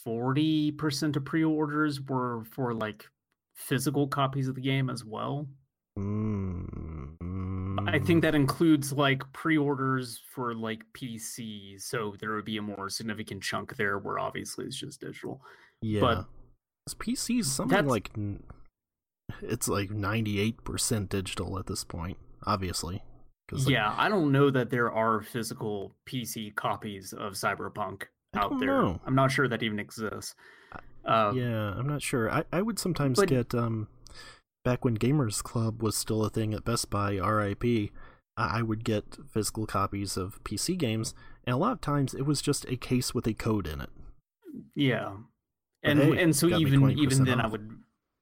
forty 0.04 0.72
percent 0.72 1.16
of 1.16 1.24
pre-orders 1.24 2.00
were 2.00 2.44
for 2.44 2.72
like 2.74 3.04
physical 3.54 4.08
copies 4.08 4.48
of 4.48 4.54
the 4.54 4.60
game 4.62 4.88
as 4.90 5.04
well. 5.04 5.46
Mm, 5.98 7.88
I 7.88 7.98
think 7.98 8.22
that 8.22 8.34
includes 8.34 8.92
like 8.92 9.22
pre-orders 9.32 10.20
for 10.34 10.54
like 10.54 10.82
PC, 10.94 11.80
so 11.80 12.14
there 12.20 12.34
would 12.34 12.44
be 12.44 12.56
a 12.56 12.62
more 12.62 12.88
significant 12.88 13.42
chunk 13.42 13.76
there 13.76 13.98
where 13.98 14.18
obviously 14.18 14.64
it's 14.64 14.76
just 14.76 15.00
digital. 15.00 15.42
yeah. 15.82 16.00
but 16.00 16.24
Is 16.86 16.94
PC 16.94 17.44
something 17.44 17.70
that's- 17.76 17.90
like 17.90 18.10
it's 19.42 19.68
like 19.68 19.90
98% 19.90 21.08
digital 21.08 21.58
at 21.58 21.66
this 21.66 21.84
point, 21.84 22.18
obviously. 22.44 23.02
like, 23.52 23.68
yeah, 23.68 23.94
I 23.96 24.08
don't 24.08 24.32
know 24.32 24.50
that 24.50 24.70
there 24.70 24.92
are 24.92 25.20
physical 25.22 25.94
PC 26.08 26.54
copies 26.54 27.12
of 27.12 27.34
Cyberpunk 27.34 28.04
out 28.34 28.58
there. 28.60 28.68
know. 28.82 29.00
I'm 29.04 29.14
not 29.14 29.30
sure 29.32 29.48
that 29.48 29.62
even 29.62 29.78
exists. 29.80 30.34
Uh, 31.04 31.32
yeah, 31.34 31.74
I'm 31.76 31.86
not 31.88 32.02
sure. 32.02 32.30
I, 32.30 32.44
I 32.52 32.62
would 32.62 32.78
sometimes 32.78 33.18
But- 33.18 33.28
get 33.28 33.54
um 33.54 33.88
back 34.64 34.84
when 34.84 34.96
Gamers 34.98 35.42
Club 35.42 35.82
was 35.82 35.96
still 35.96 36.24
a 36.24 36.30
thing 36.30 36.52
at 36.54 36.64
Best 36.64 36.90
Buy, 36.90 37.14
RIP, 37.18 37.90
I 38.36 38.58
I 38.58 38.62
would 38.62 38.84
get 38.84 39.16
physical 39.32 39.66
copies 39.66 40.16
of 40.16 40.42
PC 40.44 40.76
games, 40.76 41.14
and 41.44 41.54
a 41.54 41.58
lot 41.58 41.72
of 41.72 41.80
times 41.80 42.14
it 42.14 42.22
was 42.26 42.40
just 42.42 42.64
a 42.68 42.76
case 42.76 43.14
with 43.14 43.26
a 43.26 43.34
code 43.34 43.66
in 43.66 43.80
it. 43.80 43.90
Yeah, 44.74 45.16
and 45.82 45.98
hey, 45.98 46.22
and 46.22 46.34
so 46.34 46.48
even 46.48 46.90
even 46.98 47.24
then 47.24 47.40
I 47.40 47.46
would, 47.46 47.70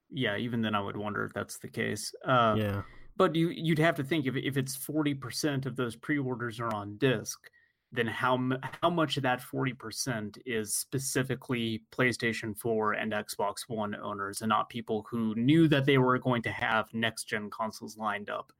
yeah, 0.09 0.37
even 0.37 0.61
then 0.61 0.75
I 0.75 0.81
would 0.81 0.97
wonder 0.97 1.23
if 1.23 1.33
that's 1.33 1.57
the 1.57 1.67
case. 1.67 2.13
Uh, 2.25 2.55
yeah. 2.57 2.81
But 3.17 3.35
you 3.35 3.49
you'd 3.49 3.79
have 3.79 3.95
to 3.95 4.03
think 4.03 4.25
if 4.25 4.35
if 4.35 4.57
it's 4.57 4.75
forty 4.75 5.13
percent 5.13 5.65
of 5.65 5.75
those 5.75 5.95
pre-orders 5.95 6.59
are 6.59 6.73
on 6.73 6.97
disc, 6.97 7.37
then 7.91 8.07
how 8.07 8.51
how 8.81 8.89
much 8.89 9.17
of 9.17 9.23
that 9.23 9.41
forty 9.41 9.73
percent 9.73 10.37
is 10.45 10.73
specifically 10.73 11.83
PlayStation 11.91 12.57
Four 12.57 12.93
and 12.93 13.11
Xbox 13.11 13.67
One 13.67 13.95
owners, 13.95 14.41
and 14.41 14.49
not 14.49 14.69
people 14.69 15.05
who 15.09 15.35
knew 15.35 15.67
that 15.67 15.85
they 15.85 15.97
were 15.97 16.17
going 16.17 16.41
to 16.43 16.51
have 16.51 16.93
next 16.93 17.25
gen 17.25 17.49
consoles 17.49 17.97
lined 17.97 18.29
up 18.29 18.53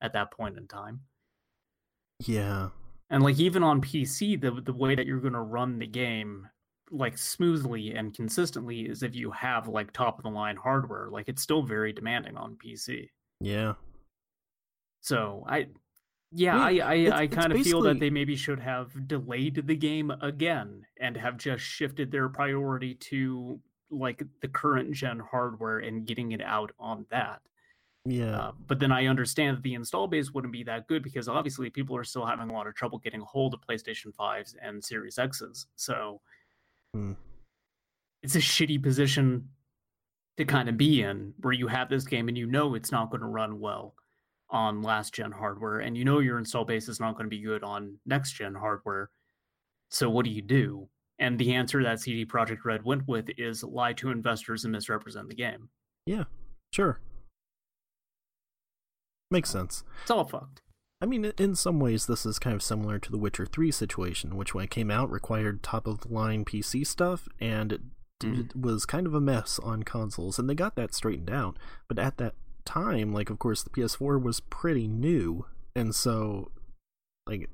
at 0.00 0.12
that 0.12 0.30
point 0.30 0.56
in 0.56 0.68
time. 0.68 1.00
Yeah. 2.20 2.68
And 3.10 3.22
like 3.22 3.38
even 3.38 3.62
on 3.62 3.80
PC, 3.80 4.40
the 4.40 4.50
the 4.50 4.72
way 4.72 4.94
that 4.94 5.06
you're 5.06 5.20
going 5.20 5.32
to 5.34 5.40
run 5.40 5.78
the 5.78 5.86
game 5.86 6.48
like 6.94 7.18
smoothly 7.18 7.94
and 7.94 8.14
consistently 8.14 8.82
is 8.82 9.02
if 9.02 9.14
you 9.14 9.30
have 9.32 9.68
like 9.68 9.92
top 9.92 10.18
of 10.18 10.22
the 10.22 10.30
line 10.30 10.56
hardware. 10.56 11.08
Like 11.10 11.28
it's 11.28 11.42
still 11.42 11.62
very 11.62 11.92
demanding 11.92 12.36
on 12.36 12.56
PC. 12.64 13.08
Yeah. 13.40 13.74
So 15.00 15.44
I, 15.48 15.66
yeah, 16.32 16.58
I 16.58 16.78
I 16.78 17.18
I, 17.22 17.26
kind 17.26 17.52
of 17.52 17.62
feel 17.62 17.82
that 17.82 18.00
they 18.00 18.10
maybe 18.10 18.36
should 18.36 18.60
have 18.60 19.06
delayed 19.06 19.66
the 19.66 19.76
game 19.76 20.10
again 20.22 20.86
and 21.00 21.16
have 21.16 21.36
just 21.36 21.62
shifted 21.62 22.10
their 22.10 22.28
priority 22.28 22.94
to 22.94 23.60
like 23.90 24.22
the 24.40 24.48
current 24.48 24.92
gen 24.92 25.20
hardware 25.20 25.80
and 25.80 26.06
getting 26.06 26.32
it 26.32 26.40
out 26.40 26.72
on 26.78 27.06
that. 27.10 27.40
Yeah. 28.06 28.38
Uh, 28.38 28.52
but 28.66 28.78
then 28.80 28.92
I 28.92 29.06
understand 29.06 29.56
that 29.56 29.62
the 29.62 29.74
install 29.74 30.06
base 30.08 30.32
wouldn't 30.32 30.52
be 30.52 30.64
that 30.64 30.88
good 30.88 31.02
because 31.02 31.28
obviously 31.28 31.70
people 31.70 31.96
are 31.96 32.04
still 32.04 32.26
having 32.26 32.50
a 32.50 32.52
lot 32.52 32.66
of 32.66 32.74
trouble 32.74 32.98
getting 32.98 33.20
hold 33.20 33.54
of 33.54 33.60
PlayStation 33.60 34.14
5s 34.14 34.54
and 34.62 34.82
Series 34.84 35.18
X's. 35.18 35.66
So 35.76 36.20
Hmm. 36.94 37.12
it's 38.22 38.36
a 38.36 38.38
shitty 38.38 38.82
position 38.82 39.48
to 40.36 40.44
kind 40.44 40.68
of 40.68 40.76
be 40.76 41.02
in 41.02 41.34
where 41.40 41.52
you 41.52 41.66
have 41.66 41.88
this 41.88 42.04
game 42.04 42.28
and 42.28 42.38
you 42.38 42.46
know 42.46 42.74
it's 42.74 42.92
not 42.92 43.10
going 43.10 43.20
to 43.20 43.26
run 43.26 43.58
well 43.60 43.94
on 44.50 44.80
last 44.82 45.12
gen 45.12 45.32
hardware 45.32 45.80
and 45.80 45.96
you 45.96 46.04
know 46.04 46.20
your 46.20 46.38
install 46.38 46.64
base 46.64 46.88
is 46.88 47.00
not 47.00 47.16
going 47.16 47.24
to 47.26 47.36
be 47.36 47.42
good 47.42 47.64
on 47.64 47.98
next 48.06 48.32
gen 48.32 48.54
hardware. 48.54 49.10
So 49.90 50.08
what 50.08 50.24
do 50.24 50.30
you 50.30 50.42
do? 50.42 50.88
And 51.18 51.38
the 51.38 51.54
answer 51.54 51.82
that 51.82 52.00
CD 52.00 52.24
Projekt 52.24 52.64
Red 52.64 52.84
went 52.84 53.06
with 53.08 53.28
is 53.36 53.62
lie 53.64 53.92
to 53.94 54.10
investors 54.10 54.64
and 54.64 54.72
misrepresent 54.72 55.28
the 55.28 55.34
game. 55.34 55.68
yeah. 56.06 56.24
Sure. 56.72 56.98
Makes 59.30 59.50
sense. 59.50 59.84
It's 60.02 60.10
all 60.10 60.24
fucked. 60.24 60.60
I 61.04 61.06
mean, 61.06 61.26
in 61.36 61.54
some 61.54 61.80
ways, 61.80 62.06
this 62.06 62.24
is 62.24 62.38
kind 62.38 62.56
of 62.56 62.62
similar 62.62 62.98
to 62.98 63.10
the 63.10 63.18
Witcher 63.18 63.44
3 63.44 63.70
situation, 63.70 64.38
which 64.38 64.54
when 64.54 64.64
it 64.64 64.70
came 64.70 64.90
out 64.90 65.10
required 65.10 65.62
top 65.62 65.86
of 65.86 66.00
the 66.00 66.08
line 66.08 66.46
PC 66.46 66.86
stuff, 66.86 67.28
and 67.38 67.72
it, 67.74 67.82
Mm. 68.22 68.56
was 68.56 68.86
kind 68.86 69.06
of 69.06 69.12
a 69.12 69.20
mess 69.20 69.58
on 69.58 69.82
consoles, 69.82 70.38
and 70.38 70.48
they 70.48 70.54
got 70.54 70.76
that 70.76 70.94
straightened 70.94 71.28
out. 71.28 71.58
But 71.88 71.98
at 71.98 72.16
that 72.16 72.34
time, 72.64 73.12
like, 73.12 73.28
of 73.28 73.38
course, 73.38 73.62
the 73.62 73.68
PS4 73.68 74.18
was 74.18 74.40
pretty 74.40 74.88
new, 74.88 75.44
and 75.76 75.94
so, 75.94 76.50
like, 77.26 77.50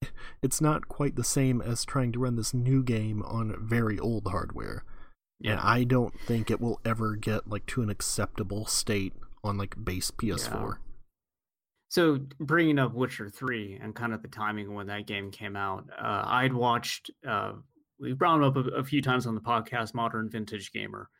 it's 0.42 0.60
not 0.60 0.86
quite 0.86 1.16
the 1.16 1.24
same 1.24 1.60
as 1.60 1.84
trying 1.84 2.12
to 2.12 2.20
run 2.20 2.36
this 2.36 2.54
new 2.54 2.84
game 2.84 3.20
on 3.24 3.56
very 3.58 3.98
old 3.98 4.28
hardware. 4.28 4.84
And 5.42 5.58
I 5.58 5.82
don't 5.82 6.20
think 6.20 6.52
it 6.52 6.60
will 6.60 6.80
ever 6.84 7.16
get, 7.16 7.48
like, 7.48 7.66
to 7.66 7.82
an 7.82 7.90
acceptable 7.90 8.66
state 8.66 9.14
on, 9.42 9.58
like, 9.58 9.82
base 9.84 10.12
PS4. 10.12 10.78
So 11.90 12.20
bringing 12.38 12.78
up 12.78 12.94
Witcher 12.94 13.28
Three 13.28 13.76
and 13.82 13.94
kind 13.96 14.14
of 14.14 14.22
the 14.22 14.28
timing 14.28 14.72
when 14.74 14.86
that 14.86 15.06
game 15.08 15.30
came 15.32 15.56
out, 15.56 15.84
uh, 16.00 16.22
I'd 16.24 16.52
watched. 16.52 17.10
Uh, 17.26 17.54
we 17.98 18.12
brought 18.12 18.36
him 18.36 18.44
up 18.44 18.56
a, 18.56 18.60
a 18.76 18.84
few 18.84 19.02
times 19.02 19.26
on 19.26 19.34
the 19.34 19.40
podcast, 19.40 19.92
Modern 19.92 20.30
Vintage 20.30 20.72
Gamer, 20.72 21.10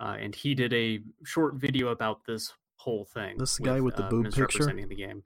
uh, 0.00 0.16
and 0.18 0.34
he 0.34 0.52
did 0.54 0.74
a 0.74 0.98
short 1.24 1.54
video 1.54 1.88
about 1.88 2.26
this 2.26 2.52
whole 2.76 3.04
thing. 3.04 3.38
This 3.38 3.58
guy 3.60 3.80
with 3.80 3.94
the 3.94 4.04
uh, 4.04 4.10
boob 4.10 4.32
picture? 4.32 4.66
the 4.66 4.94
game. 4.96 5.22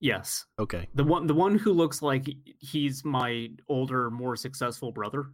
Yes, 0.00 0.46
Okay. 0.58 0.88
the 0.94 1.04
one 1.04 1.26
the 1.26 1.34
one 1.34 1.56
who 1.58 1.72
looks 1.72 2.00
like 2.00 2.26
he's 2.58 3.04
my 3.04 3.50
older, 3.68 4.10
more 4.10 4.36
successful 4.36 4.90
brother. 4.90 5.26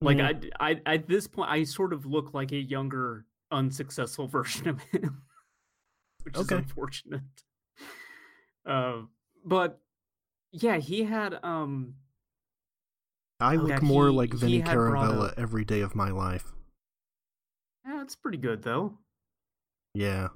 Like 0.00 0.18
Mhm. 0.18 0.50
I, 0.58 0.70
I, 0.70 0.80
at 0.94 1.06
this 1.08 1.28
point, 1.28 1.50
I 1.50 1.62
sort 1.62 1.92
of 1.92 2.06
look 2.06 2.34
like 2.34 2.50
a 2.52 2.56
younger, 2.60 3.24
unsuccessful 3.52 4.26
version 4.36 4.68
of 4.68 4.80
him, 4.82 5.22
which 6.24 6.36
is 6.38 6.50
unfortunate. 6.50 7.22
Uh, 8.66 9.02
but 9.42 9.80
yeah, 10.52 10.76
he 10.76 11.02
had 11.04 11.38
um, 11.42 11.94
I 13.40 13.54
Oh, 13.56 13.60
look 13.60 13.68
yeah, 13.70 13.78
more 13.80 14.08
he- 14.08 14.14
like 14.14 14.32
he 14.34 14.38
Vinny 14.38 14.62
Caravella 14.62 15.28
up- 15.30 15.38
every 15.38 15.64
day 15.64 15.80
of 15.80 15.94
my 15.94 16.10
life. 16.10 16.52
yeah, 17.86 18.02
it's 18.02 18.14
pretty 18.14 18.36
good 18.36 18.62
though. 18.62 18.98
Yeah, 19.94 20.28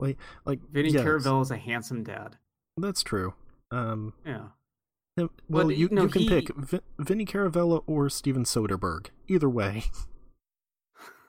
like 0.00 0.18
like 0.44 0.58
Vinny 0.72 0.90
yes, 0.90 1.04
Caravella 1.04 1.42
is 1.42 1.50
a 1.52 1.56
handsome 1.56 2.02
dad. 2.02 2.36
That's 2.76 3.04
true. 3.04 3.34
Um, 3.70 4.12
Yeah, 4.26 4.48
him- 5.16 5.30
well, 5.48 5.68
But, 5.68 5.76
you 5.76 5.88
no, 5.92 6.02
you 6.02 6.08
can 6.08 6.22
he- 6.22 6.28
pick 6.28 6.54
Vin, 6.56 6.80
Vinny 6.98 7.24
Caravella 7.24 7.84
or 7.86 8.08
Steven 8.10 8.42
Soderbergh. 8.42 9.06
Either 9.28 9.48
way, 9.48 9.84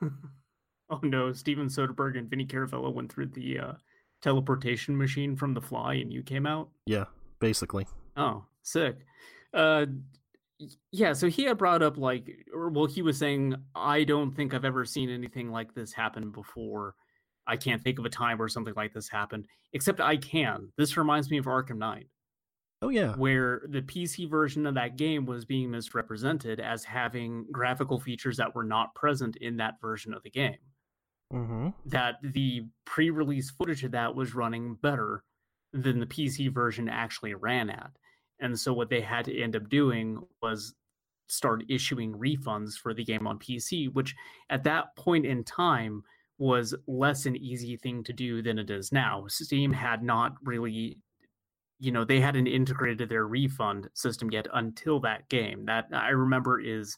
oh 1.02 1.06
no, 1.06 1.32
Steven 1.32 1.66
Soderbergh 1.66 2.18
and 2.18 2.28
Vinny 2.28 2.46
Caravella 2.46 2.92
went 2.92 3.12
through 3.12 3.26
the 3.26 3.58
uh, 3.58 3.72
teleportation 4.22 4.96
machine 4.96 5.36
from 5.36 5.54
The 5.54 5.60
Fly, 5.60 5.94
and 5.94 6.12
you 6.12 6.22
came 6.22 6.46
out. 6.46 6.68
yeah, 6.86 7.04
basically. 7.40 7.86
Oh, 8.16 8.44
sick. 8.62 8.96
Uh, 9.52 9.86
yeah. 10.92 11.12
So 11.12 11.28
he 11.28 11.44
had 11.44 11.58
brought 11.58 11.82
up 11.82 11.98
like, 11.98 12.30
or 12.52 12.70
well, 12.70 12.86
he 12.86 13.02
was 13.02 13.18
saying, 13.18 13.54
I 13.74 14.04
don't 14.04 14.34
think 14.34 14.54
I've 14.54 14.64
ever 14.64 14.84
seen 14.84 15.10
anything 15.10 15.50
like 15.50 15.74
this 15.74 15.92
happen 15.92 16.30
before. 16.30 16.94
I 17.46 17.56
can't 17.56 17.82
think 17.82 17.98
of 17.98 18.06
a 18.06 18.10
time 18.10 18.38
where 18.38 18.48
something 18.48 18.72
like 18.76 18.94
this 18.94 19.08
happened, 19.08 19.46
except 19.74 20.00
I 20.00 20.16
can. 20.16 20.72
This 20.78 20.96
reminds 20.96 21.30
me 21.30 21.36
of 21.36 21.44
Arkham 21.44 21.76
Knight, 21.76 22.08
Oh 22.80 22.88
yeah, 22.88 23.14
where 23.16 23.62
the 23.68 23.82
PC 23.82 24.30
version 24.30 24.64
of 24.66 24.74
that 24.74 24.96
game 24.96 25.26
was 25.26 25.44
being 25.44 25.70
misrepresented 25.70 26.58
as 26.60 26.84
having 26.84 27.46
graphical 27.52 28.00
features 28.00 28.38
that 28.38 28.54
were 28.54 28.64
not 28.64 28.94
present 28.94 29.36
in 29.36 29.58
that 29.58 29.80
version 29.80 30.14
of 30.14 30.22
the 30.22 30.30
game. 30.30 30.56
Mm-hmm. 31.34 31.68
That 31.86 32.16
the 32.22 32.66
pre 32.84 33.10
release 33.10 33.50
footage 33.50 33.84
of 33.84 33.90
that 33.92 34.14
was 34.14 34.34
running 34.34 34.74
better 34.76 35.24
than 35.72 35.98
the 35.98 36.06
PC 36.06 36.52
version 36.52 36.88
actually 36.88 37.34
ran 37.34 37.68
at. 37.70 37.90
And 38.40 38.58
so 38.58 38.72
what 38.72 38.90
they 38.90 39.00
had 39.00 39.24
to 39.26 39.40
end 39.40 39.56
up 39.56 39.68
doing 39.68 40.22
was 40.42 40.74
start 41.28 41.64
issuing 41.68 42.12
refunds 42.14 42.74
for 42.74 42.94
the 42.94 43.04
game 43.04 43.26
on 43.26 43.38
PC, 43.38 43.92
which 43.92 44.14
at 44.50 44.64
that 44.64 44.94
point 44.96 45.26
in 45.26 45.42
time 45.44 46.02
was 46.38 46.74
less 46.86 47.26
an 47.26 47.36
easy 47.36 47.76
thing 47.76 48.04
to 48.04 48.12
do 48.12 48.42
than 48.42 48.58
it 48.58 48.70
is 48.70 48.92
now. 48.92 49.24
Steam 49.28 49.72
had 49.72 50.02
not 50.02 50.34
really 50.44 50.98
you 51.80 51.90
know, 51.90 52.04
they 52.04 52.20
hadn't 52.20 52.46
integrated 52.46 53.08
their 53.08 53.26
refund 53.26 53.88
system 53.94 54.30
yet 54.30 54.46
until 54.54 55.00
that 55.00 55.28
game. 55.28 55.64
That 55.66 55.86
I 55.92 56.10
remember 56.10 56.60
is 56.60 56.96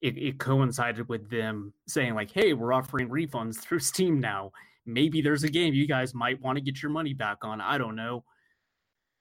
it, 0.00 0.16
it 0.16 0.38
coincided 0.38 1.08
with 1.08 1.28
them 1.30 1.72
saying 1.86 2.14
like, 2.14 2.30
"Hey, 2.30 2.52
we're 2.52 2.72
offering 2.72 3.08
refunds 3.08 3.58
through 3.58 3.78
Steam 3.80 4.20
now. 4.20 4.52
Maybe 4.86 5.20
there's 5.20 5.44
a 5.44 5.50
game 5.50 5.74
you 5.74 5.86
guys 5.86 6.14
might 6.14 6.40
want 6.40 6.56
to 6.56 6.64
get 6.64 6.82
your 6.82 6.90
money 6.90 7.14
back 7.14 7.38
on. 7.42 7.60
I 7.60 7.78
don't 7.78 7.96
know." 7.96 8.24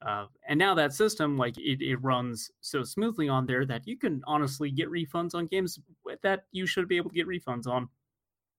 Uh, 0.06 0.26
and 0.48 0.58
now 0.58 0.74
that 0.74 0.94
system, 0.94 1.38
like 1.38 1.58
it, 1.58 1.82
it 1.82 1.98
runs 1.98 2.50
so 2.62 2.84
smoothly 2.84 3.28
on 3.28 3.46
there 3.46 3.66
that 3.66 3.86
you 3.86 3.98
can 3.98 4.22
honestly 4.26 4.72
get 4.72 4.90
refunds 4.90 5.36
on 5.36 5.46
games 5.48 5.78
that 6.24 6.46
you 6.52 6.66
should 6.66 6.88
be 6.88 6.96
able 6.96 7.10
to 7.10 7.16
get 7.16 7.28
refunds 7.28 7.68
on. 7.68 7.90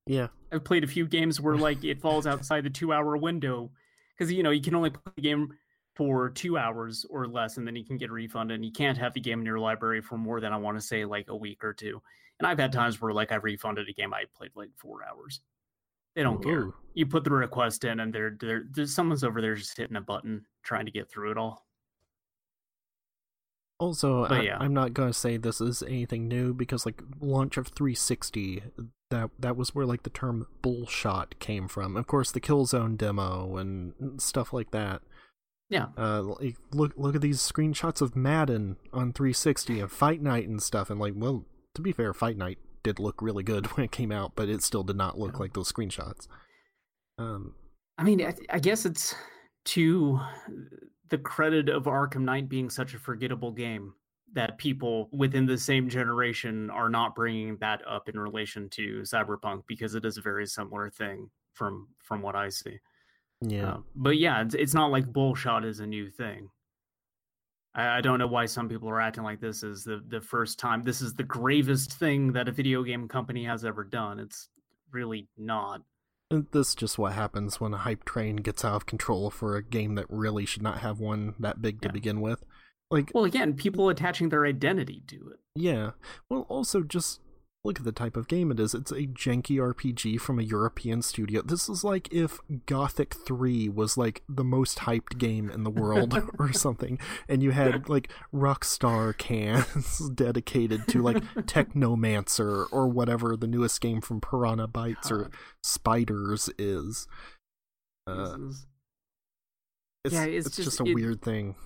yeah, 0.07 0.29
I've 0.53 0.65
played 0.65 0.85
a 0.85 0.89
few 0.89 1.07
games 1.07 1.41
where 1.41 1.57
like 1.57 1.83
it 1.83 2.01
falls 2.03 2.27
outside 2.27 2.65
the 2.65 2.71
two 2.71 2.93
hour 2.93 3.17
window 3.17 3.71
because 4.17 4.31
you 4.31 4.43
know 4.43 4.51
you 4.51 4.61
can 4.61 4.75
only 4.75 4.91
play 4.91 5.13
the 5.17 5.23
game 5.23 5.49
for 6.01 6.31
two 6.31 6.57
hours 6.57 7.05
or 7.11 7.29
less, 7.29 7.59
and 7.59 7.67
then 7.67 7.77
you 7.77 7.85
can 7.85 7.99
get 7.99 8.09
a 8.09 8.13
refund, 8.15 8.51
and 8.51 8.65
you 8.65 8.73
can't 8.73 8.97
have 8.97 9.13
the 9.13 9.21
game 9.21 9.41
in 9.41 9.45
your 9.45 9.59
library 9.59 10.01
for 10.01 10.17
more 10.17 10.41
than 10.41 10.51
I 10.51 10.57
want 10.57 10.79
to 10.79 10.81
say 10.81 11.05
like 11.05 11.29
a 11.29 11.37
week 11.37 11.63
or 11.63 11.75
two. 11.75 12.01
And 12.39 12.47
I've 12.47 12.59
had 12.59 12.73
times 12.73 13.03
where 13.03 13.13
like 13.13 13.33
I've 13.33 13.45
refunded 13.45 13.87
a 13.87 13.93
game 13.93 14.15
I 14.15 14.25
played 14.35 14.53
like 14.55 14.71
four 14.79 15.01
hours. 15.07 15.43
They 16.17 16.23
don't 16.23 16.43
care. 16.43 16.71
You 16.95 17.05
put 17.05 17.25
the 17.25 17.31
request 17.31 17.85
in, 17.85 18.01
and 18.01 18.15
they're, 18.15 18.35
they're 18.41 18.63
there's 18.71 18.95
someone's 18.95 19.23
over 19.23 19.43
there 19.43 19.55
just 19.55 19.77
hitting 19.77 19.97
a 19.97 20.01
button 20.01 20.47
trying 20.63 20.87
to 20.87 20.91
get 20.91 21.11
through 21.11 21.33
it 21.33 21.37
all. 21.37 21.67
Also, 23.79 24.27
But 24.27 24.41
I, 24.41 24.43
yeah. 24.45 24.57
I'm 24.59 24.73
not 24.73 24.95
gonna 24.95 25.13
say 25.13 25.37
this 25.37 25.61
is 25.61 25.83
anything 25.83 26.29
new 26.29 26.55
because 26.55 26.87
like 26.87 27.03
launch 27.21 27.59
of 27.59 27.69
360, 27.69 28.63
that 29.11 29.29
that 29.39 29.55
was 29.55 29.75
where 29.75 29.85
like 29.85 30.05
the 30.05 30.09
term 30.11 30.47
bullshot 30.63 31.39
came 31.41 31.69
from. 31.69 31.95
Of 31.99 32.07
course, 32.07 32.33
the 32.33 32.41
Killzone 32.41 32.97
demo 32.97 33.59
and 33.59 34.19
stuff 34.19 34.55
like 34.55 34.71
that. 34.71 35.03
Yeah. 35.71 35.87
Uh, 35.97 36.23
like, 36.23 36.57
look 36.73 36.93
look 36.97 37.15
at 37.15 37.21
these 37.23 37.39
screenshots 37.39 38.03
of 38.03 38.15
Madden 38.17 38.77
on 38.93 39.13
360 39.13 39.81
and 39.81 39.91
Fight 39.91 40.21
Night 40.21 40.49
and 40.49 40.63
stuff, 40.63 40.91
and 40.91 41.01
like, 41.01 41.15
well, 41.17 41.47
to 41.75 41.81
be 41.81 41.93
fair, 41.93 42.13
Fight 42.13 42.37
Night 42.37 42.59
did 42.83 42.99
look 42.99 43.23
really 43.23 43.43
good 43.45 43.67
when 43.77 43.85
it 43.85 43.93
came 43.93 44.11
out, 44.13 44.33
but 44.35 44.49
it 44.49 44.63
still 44.63 44.83
did 44.83 44.97
not 44.97 45.19
look 45.19 45.35
Yeah. 45.35 45.39
like 45.39 45.55
those 45.55 45.73
screenshots. 45.73 46.27
Um, 47.19 47.55
I 47.99 48.03
mean, 48.05 48.21
I, 48.23 48.35
I 48.51 48.59
guess 48.59 48.85
it's 48.85 49.15
to 49.67 50.19
the 51.11 51.19
credit 51.19 51.69
of 51.69 51.85
Arkham 51.85 52.23
Knight 52.23 52.49
being 52.49 52.71
such 52.71 52.95
a 52.95 52.99
forgettable 52.99 53.53
game 53.53 53.95
that 54.33 54.59
people 54.59 55.09
within 55.13 55.45
the 55.45 55.59
same 55.59 55.89
generation 55.89 56.71
are 56.71 56.89
not 56.89 57.15
bringing 57.17 57.57
that 57.59 57.83
up 57.87 58.09
in 58.09 58.19
relation 58.19 58.69
to 58.71 59.03
Cyberpunk 59.03 59.63
because 59.67 59.95
it 59.95 60.05
is 60.05 60.17
a 60.19 60.23
very 60.23 60.47
similar 60.47 60.89
thing 60.89 61.29
from 61.53 61.89
from 61.99 62.23
what 62.23 62.37
I 62.37 62.49
see. 62.49 62.79
Yeah, 63.41 63.73
Uh, 63.75 63.81
but 63.95 64.19
yeah, 64.19 64.43
it's, 64.43 64.55
it's 64.55 64.75
not 64.75 64.91
like 64.91 65.07
bullshot 65.13 65.65
is 65.65 65.81
a 65.81 65.87
new 65.87 66.11
thing. 66.11 66.51
I, 67.75 67.99
I 67.99 68.01
don't 68.01 68.19
know 68.19 68.27
why 68.27 68.47
some 68.47 68.69
people 68.69 68.89
are 68.89 69.01
acting 69.01 69.25
like 69.25 69.41
this 69.41 69.63
is 69.63 69.85
the 69.85 70.03
the 70.07 70.21
first 70.21 70.59
time. 70.59 70.83
This 70.83 71.01
is 71.01 71.15
the 71.15 71.23
gravest 71.23 71.93
thing 71.93 72.33
that 72.33 72.49
a 72.49 72.53
video 72.53 72.83
game 72.83 73.09
company 73.09 73.45
has 73.45 73.65
ever 73.65 73.85
done. 73.85 74.19
It's 74.21 74.49
really 74.93 75.29
not. 75.39 75.83
And 76.33 76.47
this 76.53 76.69
is 76.71 76.75
just 76.77 76.99
what 76.99 77.13
happens 77.13 77.61
when 77.61 77.75
a 77.75 77.79
hype 77.79 78.05
train 78.05 78.37
gets 78.37 78.65
out 78.65 78.75
of 78.77 78.87
control 78.87 79.31
for 79.31 79.57
a 79.57 79.63
game 79.65 79.97
that 79.97 80.07
really 80.09 80.47
should 80.47 80.63
not 80.63 80.79
have 80.79 81.01
one 81.01 81.35
that 81.41 81.61
big 81.61 81.81
to 81.83 81.89
Yeah. 81.89 81.93
begin 81.93 82.21
with. 82.21 82.45
Like, 82.89 83.11
Well, 83.15 83.25
again, 83.25 83.55
people 83.55 83.89
attaching 83.89 84.29
their 84.29 84.45
identity 84.47 85.03
to 85.09 85.31
it. 85.31 85.41
yeah. 85.57 85.93
Well, 86.29 86.43
also 86.49 86.83
just 86.83 87.21
look 87.63 87.79
at 87.79 87.85
the 87.85 87.93
type 87.93 88.17
of 88.17 88.27
game 88.27 88.51
it 88.51 88.59
is. 88.59 88.73
It's 88.75 88.91
a 88.91 89.03
janky 89.07 89.57
RPG 89.59 90.19
from 90.21 90.39
a 90.39 90.43
European 90.43 91.03
studio. 91.03 91.43
This 91.43 91.69
is 91.69 91.85
like 91.85 92.11
if 92.13 92.39
Gothic 92.67 93.15
3 93.27 93.69
was 93.69 93.99
like 93.99 94.23
the 94.29 94.45
most 94.45 94.79
hyped 94.79 95.19
game 95.19 95.51
in 95.51 95.63
the 95.65 95.71
world 95.71 96.17
or 96.39 96.53
something, 96.53 96.99
and 97.29 97.43
you 97.43 97.51
had 97.51 97.89
like 97.89 98.11
Rockstar 98.35 99.17
cans 99.17 100.09
dedicated 100.15 100.89
to 100.89 101.03
like 101.03 101.23
Technomancer 101.47 102.67
or 102.73 102.89
whatever 102.89 103.37
the 103.37 103.47
newest 103.47 103.81
game 103.81 104.01
from 104.01 104.21
Piranha 104.21 104.67
Bytes 104.69 105.11
or 105.11 105.31
Spiders 105.63 106.49
is. 106.59 107.07
Uh, 108.07 108.37
is- 108.49 108.67
it's, 110.03 110.15
Yeah, 110.15 110.25
it's 110.25 110.47
it's, 110.47 110.57
just, 110.57 110.69
just- 110.69 110.81
a 110.81 110.85
it- 110.85 110.95
weird 110.95 111.21
thing. 111.21 111.57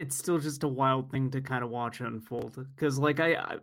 it's 0.00 0.16
still 0.16 0.38
just 0.38 0.62
a 0.64 0.68
wild 0.68 1.10
thing 1.10 1.30
to 1.32 1.42
kind 1.42 1.62
of 1.62 1.68
watch 1.68 2.00
unfold 2.00 2.56
because 2.74 2.98
like 2.98 3.20
I, 3.20 3.34
I 3.34 3.56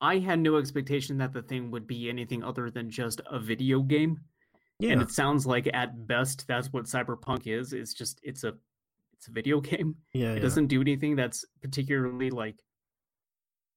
i 0.00 0.18
had 0.18 0.38
no 0.38 0.56
expectation 0.56 1.18
that 1.18 1.32
the 1.32 1.42
thing 1.42 1.70
would 1.70 1.86
be 1.86 2.08
anything 2.08 2.42
other 2.42 2.70
than 2.70 2.90
just 2.90 3.20
a 3.30 3.38
video 3.38 3.80
game 3.80 4.20
Yeah, 4.78 4.92
and 4.92 5.02
it 5.02 5.10
sounds 5.10 5.46
like 5.46 5.68
at 5.72 6.06
best 6.06 6.46
that's 6.46 6.72
what 6.72 6.84
cyberpunk 6.84 7.46
is 7.46 7.72
it's 7.72 7.94
just 7.94 8.20
it's 8.22 8.44
a 8.44 8.54
it's 9.14 9.28
a 9.28 9.32
video 9.32 9.60
game 9.72 9.96
yeah, 10.12 10.32
it 10.32 10.36
yeah. 10.36 10.40
doesn't 10.40 10.66
do 10.66 10.80
anything 10.80 11.16
that's 11.16 11.44
particularly 11.62 12.30
like 12.30 12.56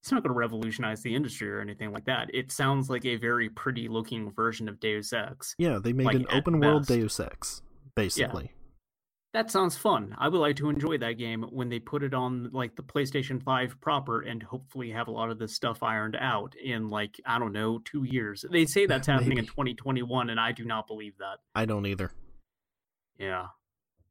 it's 0.02 0.12
not 0.12 0.22
going 0.22 0.34
to 0.34 0.38
revolutionize 0.38 1.02
the 1.02 1.16
industry 1.16 1.50
or 1.50 1.62
anything 1.62 1.94
like 1.94 2.06
that 2.06 2.30
it 2.34 2.52
sounds 2.52 2.90
like 2.90 3.06
a 3.06 3.16
very 3.16 3.50
pretty 3.50 3.88
looking 3.88 4.32
version 4.32 4.68
of 4.68 4.80
deus 4.80 5.14
ex 5.14 5.56
Yeah, 5.58 5.80
they 5.82 5.94
made 5.94 6.06
like, 6.06 6.16
an 6.16 6.28
open 6.32 6.60
world 6.60 6.88
best. 6.88 7.00
Deus 7.00 7.20
Ex, 7.20 7.62
basically. 7.96 8.52
That 9.34 9.50
sounds 9.52 9.76
fun. 9.76 10.16
I 10.20 10.28
would 10.30 10.38
like 10.38 10.56
to 10.58 10.70
enjoy 10.70 10.98
that 11.00 11.14
game 11.14 11.44
when 11.50 11.70
they 11.70 11.80
put 11.80 12.04
it 12.04 12.14
on 12.14 12.50
like 12.54 12.76
the 12.76 12.84
PlayStation 12.84 13.42
5 13.44 13.82
proper 13.82 14.22
and 14.22 14.44
hopefully 14.44 14.92
have 14.92 15.08
a 15.08 15.12
lot 15.12 15.30
of 15.32 15.40
this 15.40 15.56
stuff 15.56 15.82
ironed 15.82 16.16
out 16.20 16.54
in 16.56 16.88
like, 16.90 17.20
I 17.26 17.40
don't 17.40 17.52
know, 17.54 17.80
two 17.84 18.04
years. 18.04 18.46
They 18.52 18.66
say 18.66 18.86
that's 18.88 19.08
happening 19.08 19.40
in 19.40 19.46
2021, 19.46 20.30
and 20.30 20.40
I 20.40 20.52
do 20.52 20.66
not 20.66 20.88
believe 20.88 21.18
that. 21.18 21.38
I 21.56 21.66
don't 21.66 21.86
either. 21.88 22.12
Yeah. 23.18 23.48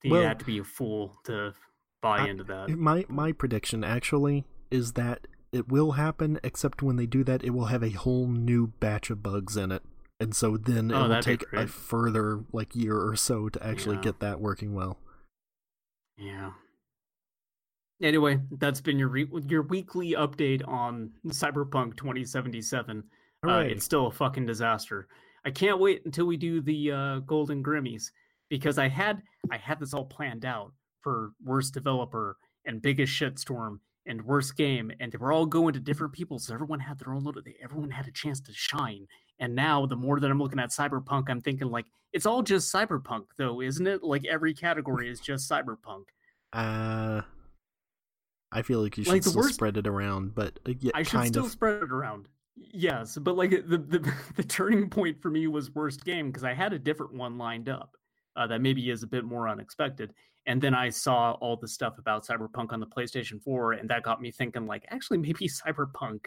You 0.02 0.12
Well- 0.12 0.22
had 0.22 0.38
to 0.40 0.44
be 0.44 0.58
a 0.58 0.64
fool 0.64 1.16
to 1.24 1.54
buy 2.00 2.18
I- 2.18 2.28
into 2.28 2.44
that. 2.44 2.70
My 2.70 3.04
my 3.08 3.32
prediction 3.32 3.84
actually 3.84 4.44
is 4.70 4.92
that 4.94 5.28
it 5.52 5.68
will 5.68 5.92
happen, 5.92 6.40
except 6.42 6.82
when 6.82 6.96
they 6.96 7.06
do 7.06 7.22
that, 7.24 7.44
it 7.44 7.50
will 7.50 7.66
have 7.66 7.82
a 7.84 7.90
whole 7.90 8.26
new 8.26 8.68
batch 8.80 9.10
of 9.10 9.22
bugs 9.22 9.56
in 9.56 9.70
it, 9.70 9.82
and 10.18 10.34
so 10.34 10.56
then 10.56 10.90
oh, 10.90 11.04
it 11.04 11.06
Oh, 11.06 11.08
will 11.10 11.22
take 11.22 11.44
a 11.52 11.66
further 11.68 12.44
like 12.52 12.74
year 12.74 12.96
or 12.98 13.14
so 13.14 13.48
to 13.50 13.64
actually 13.64 13.96
Yeah. 13.96 14.02
get 14.02 14.20
that 14.20 14.40
working 14.40 14.74
well. 14.74 14.98
Yeah. 16.16 16.52
Anyway, 18.02 18.40
that's 18.58 18.80
been 18.80 18.98
your 18.98 19.08
re- 19.08 19.28
your 19.48 19.62
weekly 19.62 20.12
update 20.12 20.66
on 20.66 21.10
Cyberpunk 21.28 21.96
2077. 21.96 23.04
Uh, 23.46 23.58
it's 23.58 23.84
still 23.84 24.08
a 24.08 24.12
fucking 24.12 24.46
disaster. 24.46 25.08
I 25.44 25.50
can't 25.50 25.78
wait 25.80 26.02
until 26.04 26.26
we 26.26 26.36
do 26.36 26.60
the 26.60 26.92
uh, 26.92 27.18
Golden 27.20 27.62
Grimmies 27.62 28.10
because 28.48 28.78
I 28.78 28.88
had 28.88 29.22
I 29.50 29.56
had 29.56 29.80
this 29.80 29.94
all 29.94 30.04
planned 30.04 30.44
out 30.44 30.72
for 31.00 31.32
worst 31.44 31.74
developer 31.74 32.36
and 32.64 32.82
biggest 32.82 33.12
shitstorm 33.12 33.78
and 34.06 34.24
worst 34.24 34.56
game, 34.56 34.90
and 35.00 35.12
they 35.12 35.18
were 35.18 35.32
all 35.32 35.46
going 35.46 35.74
to 35.74 35.80
different 35.80 36.12
people, 36.12 36.38
so 36.38 36.52
everyone 36.54 36.80
had 36.80 36.98
their 36.98 37.14
own 37.14 37.22
little. 37.24 37.42
Everyone 37.62 37.90
had 37.90 38.06
a 38.06 38.12
chance 38.12 38.40
to 38.40 38.52
shine. 38.52 39.06
And 39.38 39.54
now, 39.54 39.86
the 39.86 39.96
more 39.96 40.18
that 40.20 40.30
I'm 40.30 40.38
looking 40.40 40.58
at 40.58 40.70
Cyberpunk, 40.70 41.24
I'm 41.28 41.40
thinking 41.40 41.70
like 41.70 41.86
it's 42.12 42.26
all 42.26 42.42
just 42.42 42.72
Cyberpunk, 42.72 43.24
though, 43.38 43.60
isn't 43.60 43.86
it? 43.86 44.02
Like 44.02 44.24
every 44.26 44.54
category 44.54 45.08
is 45.10 45.20
just 45.20 45.50
Cyberpunk. 45.50 46.04
Uh, 46.52 47.22
I 48.50 48.62
feel 48.62 48.82
like 48.82 48.98
you 48.98 49.04
should 49.04 49.12
Like, 49.12 49.22
still 49.22 49.40
worst- 49.40 49.54
spread 49.54 49.76
it 49.76 49.86
around, 49.86 50.34
but 50.34 50.58
uh, 50.66 50.72
yeah, 50.78 50.92
I 50.94 51.02
should 51.02 51.26
still 51.26 51.46
of. 51.46 51.50
spread 51.50 51.82
it 51.82 51.90
around. 51.92 52.28
Yes, 52.56 53.16
but 53.16 53.36
like 53.36 53.50
the 53.50 53.78
the, 53.78 54.12
the 54.36 54.42
turning 54.42 54.90
point 54.90 55.22
for 55.22 55.30
me 55.30 55.46
was 55.46 55.70
worst 55.74 56.04
game 56.04 56.26
because 56.26 56.44
I 56.44 56.52
had 56.52 56.72
a 56.72 56.78
different 56.78 57.14
one 57.14 57.38
lined 57.38 57.68
up 57.68 57.96
uh, 58.36 58.46
that 58.48 58.60
maybe 58.60 58.90
is 58.90 59.02
a 59.02 59.06
bit 59.06 59.24
more 59.24 59.48
unexpected, 59.48 60.12
and 60.46 60.60
then 60.60 60.74
I 60.74 60.88
saw 60.90 61.32
all 61.40 61.56
the 61.56 61.68
stuff 61.68 61.98
about 61.98 62.26
Cyberpunk 62.26 62.72
on 62.72 62.80
the 62.80 62.86
PlayStation 62.86 63.40
4, 63.42 63.74
and 63.74 63.88
that 63.90 64.02
got 64.02 64.20
me 64.20 64.30
thinking 64.30 64.66
like 64.66 64.84
actually 64.88 65.18
maybe 65.18 65.48
Cyberpunk 65.66 66.26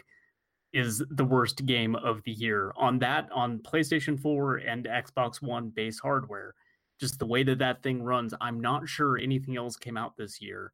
is 0.72 1.02
the 1.10 1.24
worst 1.24 1.64
game 1.64 1.94
of 1.96 2.22
the 2.24 2.32
year 2.32 2.72
on 2.76 2.98
that 2.98 3.28
on 3.32 3.58
PlayStation 3.60 4.20
4 4.20 4.56
and 4.56 4.84
Xbox 4.86 5.40
One 5.40 5.70
base 5.70 5.98
hardware. 5.98 6.54
Just 6.98 7.18
the 7.18 7.26
way 7.26 7.42
that 7.42 7.58
that 7.58 7.82
thing 7.82 8.02
runs, 8.02 8.32
I'm 8.40 8.60
not 8.60 8.88
sure 8.88 9.18
anything 9.18 9.56
else 9.56 9.76
came 9.76 9.98
out 9.98 10.16
this 10.16 10.40
year, 10.40 10.72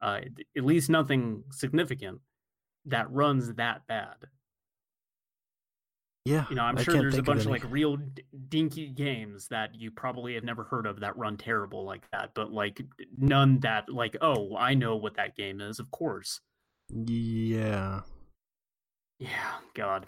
uh, 0.00 0.20
at 0.56 0.64
least 0.64 0.88
nothing 0.88 1.44
significant 1.50 2.18
that 2.86 3.10
runs 3.10 3.52
that 3.54 3.86
bad. 3.86 4.16
Yeah, 6.26 6.44
You 6.50 6.56
know, 6.56 6.62
I'm 6.64 6.76
I 6.76 6.82
sure 6.82 6.94
there's 6.94 7.14
a 7.14 7.16
think 7.16 7.28
of 7.28 7.34
bunch 7.34 7.44
of 7.46 7.50
like 7.50 7.64
real 7.70 7.96
d- 7.96 8.22
dinky 8.50 8.88
games 8.88 9.48
that 9.48 9.74
you 9.74 9.90
probably 9.90 10.34
have 10.34 10.44
never 10.44 10.64
heard 10.64 10.84
of 10.86 11.00
that 11.00 11.16
run 11.16 11.38
terrible 11.38 11.84
like 11.84 12.02
that, 12.10 12.32
but 12.34 12.52
like 12.52 12.82
none 13.16 13.58
that 13.60 13.88
like, 13.88 14.16
oh, 14.20 14.54
I 14.56 14.74
know 14.74 14.96
what 14.96 15.14
that 15.16 15.34
game 15.34 15.62
is, 15.62 15.78
of 15.78 15.90
course. 15.90 16.40
Yeah, 16.90 18.02
Yeah, 19.18 19.52
God. 19.74 20.06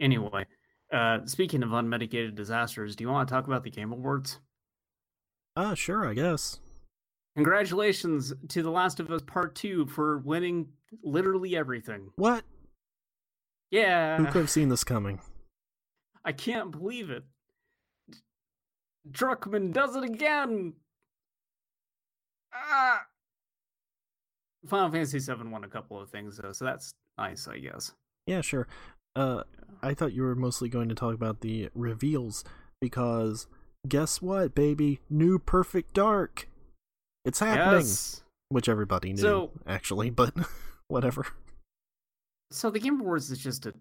Anyway, 0.00 0.46
uh 0.92 1.26
speaking 1.26 1.62
of 1.62 1.72
unmitigated 1.74 2.34
disasters, 2.34 2.96
do 2.96 3.04
you 3.04 3.10
want 3.10 3.28
to 3.28 3.34
talk 3.34 3.46
about 3.46 3.64
the 3.64 3.70
Game 3.70 3.92
Awards? 3.92 4.38
ah, 5.56 5.74
sure, 5.74 6.06
I 6.08 6.14
guess. 6.14 6.58
Congratulations 7.36 8.32
to 8.48 8.62
The 8.62 8.70
Last 8.70 8.98
of 8.98 9.10
Us 9.10 9.22
Part 9.22 9.54
2 9.56 9.86
for 9.86 10.18
winning 10.18 10.68
literally 11.02 11.54
everything. 11.56 12.10
What? 12.16 12.44
Who 13.72 14.26
could 14.26 14.34
have 14.40 14.50
seen 14.50 14.68
this 14.68 14.84
coming? 14.84 15.20
I 16.24 16.32
can't 16.32 16.70
believe 16.70 17.10
it. 17.10 17.24
Druckmann 19.10 19.72
does 19.72 19.96
it 19.96 20.04
again. 20.04 20.74
Ah. 22.52 23.02
Final 24.68 24.90
Fantasy 24.90 25.18
VII 25.18 25.48
won 25.48 25.64
a 25.64 25.68
couple 25.68 25.98
of 26.00 26.10
things 26.10 26.36
though, 26.36 26.52
so 26.52 26.64
that's 26.66 26.92
nice, 27.16 27.48
I 27.48 27.58
guess. 27.58 27.92
Yeah, 28.26 28.42
sure. 28.42 28.68
Uh, 29.16 29.44
I 29.82 29.94
thought 29.94 30.12
you 30.12 30.22
were 30.22 30.34
mostly 30.34 30.68
going 30.68 30.88
to 30.90 30.94
talk 30.94 31.14
about 31.14 31.40
the 31.40 31.70
reveals 31.74 32.44
because 32.80 33.46
guess 33.88 34.20
what, 34.20 34.54
baby? 34.54 35.00
New 35.08 35.38
Perfect 35.38 35.94
Dark. 35.94 36.48
It's 37.24 37.40
happening, 37.40 37.80
Yes. 37.80 38.22
which 38.50 38.68
everybody 38.68 39.12
knew 39.14 39.22
So- 39.22 39.50
actually, 39.66 40.10
but 40.10 40.34
whatever. 40.88 41.26
So 42.50 42.70
the 42.70 42.78
Game 42.80 43.00
Awards 43.00 43.30
is 43.30 43.38
just 43.38 43.66
a 43.66 43.74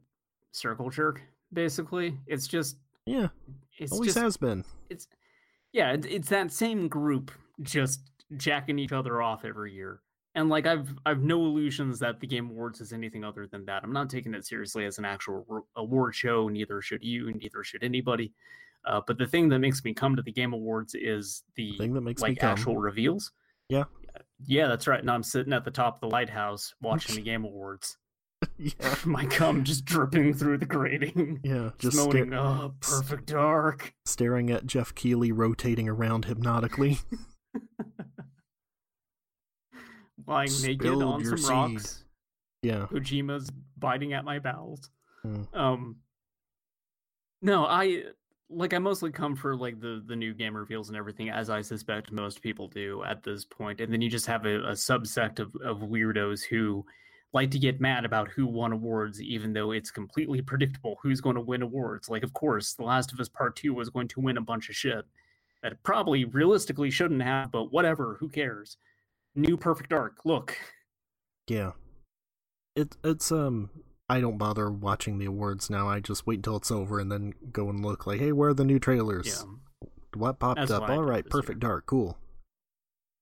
circle 0.51 0.89
jerk, 0.89 1.21
basically. 1.53 2.17
It's 2.27 2.47
just 2.47 2.77
Yeah, 3.05 3.29
it 3.77 3.91
always 3.91 4.13
just 4.13 4.17
has 4.23 4.37
been. 4.37 4.63
it's 4.89 5.07
yeah, 5.71 5.91
it- 5.93 6.05
it's 6.05 6.29
that 6.29 6.51
same 6.51 6.87
group 6.87 7.31
just 7.61 8.01
jacking 8.37 8.79
each 8.79 8.91
other 8.91 9.21
off 9.21 9.43
every 9.45 9.73
year. 9.73 10.01
And 10.35 10.47
like 10.49 10.67
I've 10.67 10.93
I've 11.05 11.23
no 11.23 11.43
illusions 11.45 11.97
that 11.99 12.19
the 12.19 12.27
Game 12.27 12.49
Awards 12.51 12.81
is 12.81 12.93
anything 12.93 13.23
other 13.23 13.47
than 13.47 13.65
that. 13.65 13.83
I'm 13.83 13.91
not 13.91 14.09
taking 14.09 14.33
it 14.35 14.45
seriously 14.45 14.85
as 14.85 14.97
an 14.99 15.05
actual 15.05 15.65
award 15.75 16.13
show. 16.15 16.47
Neither 16.47 16.81
should 16.81 17.03
you. 17.03 17.33
Neither 17.33 17.63
should 17.63 17.83
anybody. 17.83 18.33
Uh, 18.85 19.01
but 19.05 19.17
the 19.17 19.25
thing 19.25 19.49
that 19.49 19.59
makes 19.59 19.83
me 19.83 19.93
come 19.93 20.15
to 20.15 20.21
the 20.21 20.31
Game 20.31 20.53
Awards 20.53 20.95
is 20.95 21.43
the 21.55 21.75
Thing 21.77 21.93
that 21.93 22.01
makes 22.01 22.21
like 22.21 22.41
actual 22.43 22.77
reveals. 22.77 23.31
Yeah. 23.67 23.83
Yeah, 24.45 24.67
that's 24.67 24.87
right. 24.87 25.01
And 25.01 25.11
I'm 25.11 25.23
sitting 25.23 25.51
at 25.51 25.65
the 25.65 25.71
top 25.71 25.95
of 25.95 25.99
the 26.01 26.07
lighthouse 26.07 26.73
watching 26.81 27.15
the 27.15 27.21
Game 27.21 27.43
Awards. 27.43 27.97
Yeah, 28.57 28.95
My 29.05 29.25
cum 29.25 29.63
just 29.63 29.85
dripping 29.85 30.33
through 30.33 30.59
the 30.59 30.65
grating. 30.65 31.39
yeah, 31.43 31.71
Just 31.77 31.97
moaning, 31.97 32.27
sta- 32.31 32.37
oh, 32.39 32.73
perfect 32.79 33.25
dark. 33.27 33.93
staring 34.05 34.49
at 34.49 34.65
Geoff 34.65 34.95
Keighley 34.95 35.31
rotating 35.31 35.89
around 35.89 36.25
hypnotically. 36.25 36.99
Lying 40.27 40.51
naked 40.61 40.87
on 40.87 41.21
your 41.21 41.37
some 41.37 41.37
seed. 41.37 41.49
rocks. 41.49 42.03
yeah, 42.61 42.85
Kojima's 42.91 43.49
biting 43.77 44.13
at 44.13 44.25
my 44.25 44.39
bowels. 44.39 44.89
Mm. 45.25 45.47
Um, 45.57 45.95
no, 47.41 47.65
I 47.65 48.03
like 48.49 48.73
I 48.73 48.79
mostly 48.79 49.11
come 49.11 49.35
for 49.35 49.55
like 49.55 49.79
the 49.79 50.03
the 50.05 50.15
new 50.15 50.33
game 50.33 50.55
reveals 50.55 50.89
and 50.89 50.97
everything, 50.97 51.29
as 51.29 51.49
I 51.49 51.61
suspect 51.61 52.11
most 52.11 52.41
people 52.41 52.67
do 52.67 53.03
at 53.03 53.23
this 53.23 53.43
point. 53.45 53.81
And 53.81 53.91
then 53.91 54.01
you 54.01 54.09
just 54.09 54.27
have 54.27 54.45
a, 54.45 54.59
a 54.67 54.71
subsect 54.73 55.39
of 55.39 55.55
of 55.63 55.79
weirdos 55.79 56.41
who 56.47 56.85
like 57.33 57.51
to 57.51 57.59
get 57.59 57.79
mad 57.79 58.05
about 58.05 58.29
who 58.29 58.47
won 58.47 58.71
awards, 58.71 59.21
even 59.21 59.53
though 59.53 59.71
it's 59.71 59.91
completely 59.91 60.41
predictable 60.41 60.97
who's 61.01 61.21
going 61.21 61.35
to 61.35 61.41
win 61.41 61.61
awards. 61.61 62.09
Like, 62.09 62.23
of 62.23 62.33
course, 62.33 62.73
The 62.73 62.83
Last 62.83 63.11
of 63.13 63.19
Us 63.19 63.29
Part 63.29 63.55
Two 63.55 63.73
was 63.73 63.89
going 63.89 64.07
to 64.09 64.19
win 64.19 64.37
a 64.37 64.41
bunch 64.41 64.69
of 64.69 64.75
shit 64.75 65.05
that 65.61 65.81
probably 65.83 66.25
realistically 66.25 66.89
shouldn't 66.89 67.21
have, 67.21 67.51
but 67.51 67.71
whatever, 67.71 68.17
who 68.19 68.29
cares? 68.29 68.77
New 69.35 69.57
Perfect 69.57 69.89
Dark, 69.91 70.17
look. 70.25 70.57
yeah. 71.47 71.71
It 72.75 72.95
it's 73.03 73.31
um. 73.31 73.69
I 74.11 74.21
don't 74.21 74.39
bother 74.39 74.71
watching 74.71 75.19
the 75.19 75.25
awards 75.25 75.69
now. 75.69 75.87
I 75.87 75.99
just 75.99 76.25
wait 76.25 76.37
until 76.39 76.55
it's 76.55 76.71
over 76.71 76.99
and 76.99 77.11
then 77.11 77.33
go 77.51 77.69
and 77.69 77.85
look. 77.85 78.07
Like, 78.07 78.19
hey, 78.19 78.31
where 78.31 78.49
are 78.49 78.53
the 78.55 78.65
new 78.65 78.79
trailers? 78.79 79.45
Yeah, 79.81 79.87
What 80.15 80.39
popped 80.39 80.61
That's 80.61 80.71
up? 80.71 80.81
what 80.81 80.89
All 80.89 81.03
right, 81.03 81.23
this 81.23 81.31
year. 81.31 81.41
perfect 81.41 81.59
dark, 81.59 81.85
cool. 81.85 82.17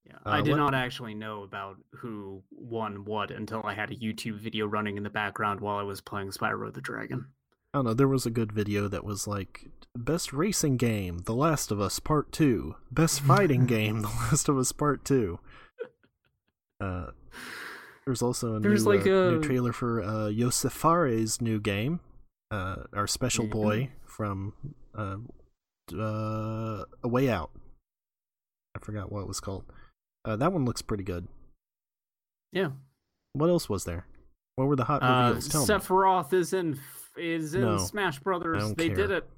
Yeah, 0.07 0.15
Uh, 0.25 0.29
I 0.29 0.41
did 0.41 0.51
let- 0.51 0.57
not 0.57 0.73
actually 0.73 1.13
know 1.13 1.43
about 1.43 1.77
who 1.95 2.43
won 2.51 3.03
what 3.05 3.29
until 3.31 3.61
I 3.65 3.73
had 3.73 3.91
a 3.91 3.95
YouTube 3.95 4.39
video 4.39 4.65
running 4.65 4.95
in 4.97 5.03
the 5.03 5.09
background 5.09 5.59
while 5.59 5.77
I 5.77 5.83
was 5.83 5.99
playing 6.01 6.29
Spyro 6.31 6.73
the 6.73 6.81
Dragon. 6.81 7.27
I 7.73 7.79
don't 7.79 7.85
know. 7.85 7.93
There 7.93 8.07
was 8.07 8.25
a 8.25 8.31
good 8.31 8.51
video 8.53 8.87
that 8.87 9.03
was 9.03 9.27
like 9.27 9.67
best 9.95 10.31
racing 10.31 10.77
game, 10.77 11.19
The 11.25 11.33
Last 11.35 11.71
of 11.71 11.81
Us 11.81 11.99
Part 11.99 12.31
Two. 12.31 12.75
Best 12.91 13.19
fighting 13.21 13.65
game, 13.77 14.01
The 14.01 14.07
Last 14.07 14.47
of 14.47 14.57
Us 14.57 14.71
Part 14.71 15.03
Two. 15.03 15.39
Uh, 16.79 17.07
there's 18.05 18.21
also 18.21 18.55
a 18.55 18.59
There's 18.59 18.85
new, 18.85 18.91
like 18.95 19.01
uh, 19.07 19.31
new 19.31 19.41
trailer 19.41 19.73
for 19.73 20.01
uh, 20.01 20.31
Josef 20.31 20.71
Fares' 20.71 21.41
new 21.41 21.59
game, 21.59 21.99
uh, 22.51 22.83
our 22.93 23.07
special 23.07 23.45
Yeah. 23.45 23.51
boy 23.51 23.91
from 24.05 24.53
uh, 24.95 25.17
uh, 25.93 26.85
A 27.03 27.07
Way 27.07 27.29
Out. 27.29 27.51
I 28.75 28.79
forgot 28.79 29.11
what 29.11 29.21
it 29.21 29.27
was 29.27 29.39
called. 29.39 29.65
Uh, 30.27 30.35
that 30.35 30.51
one 30.51 30.65
looks 30.65 30.81
pretty 30.81 31.03
good. 31.05 31.27
Yeah, 32.51 32.71
What 33.33 33.49
else 33.49 33.69
was 33.69 33.85
there? 33.85 34.05
What 34.55 34.67
were 34.67 34.75
the 34.75 34.83
hot 34.85 35.01
uh, 35.03 35.27
reveals? 35.27 35.47
Tell 35.47 35.61
me. 35.61 35.67
Sephiroth 35.67 36.33
is 36.33 36.53
in 36.53 36.79
is 37.17 37.53
in 37.55 37.61
No, 37.61 37.77
Smash 37.77 38.19
Brothers. 38.19 38.73
They 38.73 38.89
did 38.89 39.11
it. 39.11 39.29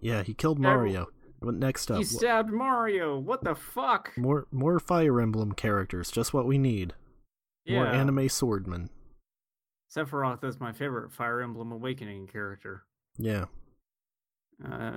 Yeah, 0.00 0.22
he 0.22 0.34
killed 0.34 0.58
Mario. 0.58 1.08
What 1.40 1.54
next 1.54 1.90
up? 1.90 1.98
He 1.98 2.04
stabbed 2.04 2.50
Mario. 2.50 3.18
What 3.18 3.44
the 3.44 3.54
fuck? 3.54 4.12
More 4.16 4.46
more 4.50 4.78
Fire 4.78 5.20
Emblem 5.20 5.52
characters, 5.52 6.10
just 6.10 6.34
what 6.34 6.46
we 6.46 6.58
need. 6.58 6.94
More 7.68 7.86
anime 7.86 8.28
swordmen. 8.28 8.88
Sephiroth 9.94 10.42
is 10.44 10.58
my 10.60 10.72
favorite 10.72 11.12
Fire 11.12 11.40
Emblem 11.40 11.70
Awakening 11.72 12.26
character. 12.26 12.84
Yeah. 13.16 13.46
Uh, 14.64 14.90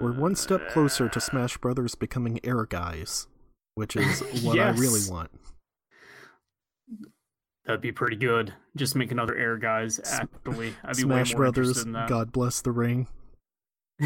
We're 0.00 0.12
one 0.12 0.34
step 0.34 0.68
closer 0.70 1.08
to 1.08 1.20
Smash 1.20 1.56
Brothers 1.58 1.94
becoming 1.94 2.38
Ehrgeiz, 2.38 3.26
which 3.76 3.94
is 3.94 4.20
what 4.42 4.58
I 4.58 4.70
really 4.70 5.00
want. 5.08 5.30
That'd 7.64 7.80
be 7.80 7.92
pretty 7.92 8.16
good. 8.16 8.52
Just 8.76 8.96
make 8.96 9.12
another 9.12 9.34
Ehrgeiz. 9.34 10.00
Actually, 10.12 10.74
I'd 10.84 10.96
be 10.96 11.02
Smash 11.02 11.30
way 11.30 11.34
more 11.34 11.44
Brothers, 11.44 11.68
interested 11.68 11.86
in 11.86 11.92
that. 11.92 12.08
God 12.08 12.32
bless 12.32 12.60
the 12.60 12.72
ring. 12.72 13.06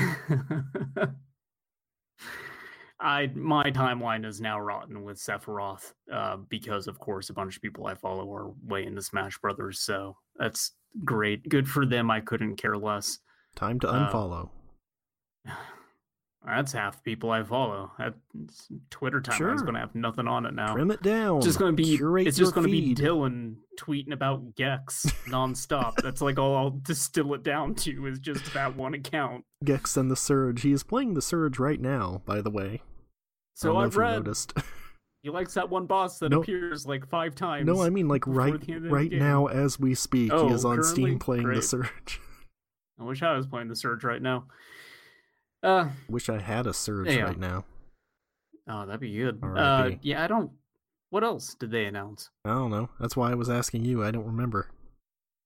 I 3.02 3.28
my 3.34 3.70
timeline 3.70 4.26
is 4.26 4.40
now 4.42 4.60
rotten 4.60 5.04
with 5.04 5.18
Sephiroth 5.18 5.92
uh, 6.12 6.36
because, 6.48 6.86
of 6.86 6.98
course, 6.98 7.30
a 7.30 7.32
bunch 7.32 7.56
of 7.56 7.62
people 7.62 7.86
I 7.86 7.94
follow 7.94 8.30
are 8.34 8.52
way 8.62 8.84
into 8.84 9.02
Smash 9.02 9.38
Brothers. 9.38 9.80
So 9.80 10.16
that's 10.36 10.72
great. 11.04 11.48
Good 11.48 11.68
for 11.68 11.86
them. 11.86 12.10
I 12.10 12.20
couldn't 12.20 12.56
care 12.56 12.76
less. 12.76 13.18
Time 13.56 13.80
to 13.80 13.88
Uh, 13.88 14.10
unfollow. 14.12 14.50
That's 16.56 16.72
half 16.72 16.96
the 16.96 17.02
people 17.02 17.30
I 17.30 17.42
follow. 17.42 17.90
That 17.98 18.14
Twitter 18.90 19.20
timeline's 19.20 19.36
Sure. 19.36 19.54
going 19.56 19.74
to 19.74 19.80
have 19.80 19.94
nothing 19.94 20.26
on 20.28 20.46
it 20.46 20.54
now. 20.54 20.74
Trim 20.74 20.90
it 20.90 21.02
down. 21.02 21.38
It's 21.38 21.46
just 21.46 21.58
going 21.58 21.76
to 21.76 21.82
be 21.82 21.96
Curate 21.96 22.26
it's 22.26 22.36
just 22.36 22.54
going 22.54 22.66
to 22.66 22.70
be. 22.72 22.94
Dylan 22.94 23.56
tweeting 23.78 24.12
about 24.12 24.54
Gex 24.56 25.06
nonstop. 25.28 25.94
That's 26.02 26.20
like 26.20 26.38
all 26.38 26.56
I'll 26.56 26.70
distill 26.70 27.34
it 27.34 27.42
down 27.42 27.74
to 27.76 28.06
is 28.06 28.18
just 28.18 28.52
that 28.54 28.76
one 28.76 28.94
account. 28.94 29.44
Gex 29.64 29.96
and 29.96 30.10
the 30.10 30.16
Surge. 30.16 30.62
He 30.62 30.72
is 30.72 30.82
playing 30.82 31.14
the 31.14 31.22
Surge 31.22 31.58
right 31.58 31.80
now, 31.80 32.22
by 32.26 32.40
the 32.40 32.50
way. 32.50 32.82
So 33.54 33.76
I've 33.76 33.96
read 33.96 34.16
noticed. 34.24 34.54
he 35.22 35.28
likes 35.30 35.54
that 35.54 35.68
one 35.68 35.86
boss 35.86 36.18
that 36.20 36.30
No. 36.30 36.40
appears 36.40 36.86
like 36.86 37.06
five 37.08 37.34
times. 37.34 37.66
no, 37.66 37.82
I 37.82 37.90
mean 37.90 38.08
like 38.08 38.26
right 38.26 38.58
the 38.60 38.72
end 38.72 38.76
of 38.76 38.82
the 38.84 38.90
right 38.90 39.12
now 39.12 39.46
as 39.46 39.78
we 39.78 39.94
speak. 39.94 40.32
Oh, 40.32 40.48
he 40.48 40.54
is 40.54 40.64
on? 40.64 40.82
Steam 40.82 41.18
playing 41.18 41.46
the 41.48 41.60
Surge. 41.62 42.20
I 43.00 43.04
wish 43.04 43.22
I 43.22 43.34
was 43.36 43.46
playing 43.46 43.68
the 43.68 43.76
Surge 43.76 44.04
right 44.04 44.20
now. 44.20 44.44
Uh 45.62 45.90
Wish 46.08 46.28
I 46.28 46.38
had 46.38 46.66
a 46.66 46.72
Surge 46.72 47.14
Yeah. 47.14 47.24
right 47.24 47.38
now. 47.38 47.64
oh, 48.68 48.86
that'd 48.86 49.00
be 49.00 49.14
good. 49.16 49.40
Uh, 49.42 49.90
yeah, 50.02 50.24
I 50.24 50.26
don't. 50.26 50.50
What 51.10 51.24
else 51.24 51.54
did 51.54 51.70
they 51.70 51.86
announce? 51.86 52.30
I 52.44 52.50
don't 52.50 52.70
know. 52.70 52.88
That's 53.00 53.16
why 53.16 53.30
I 53.32 53.34
was 53.34 53.50
asking 53.50 53.84
you. 53.84 54.02
I 54.04 54.10
don't 54.10 54.26
remember. 54.26 54.70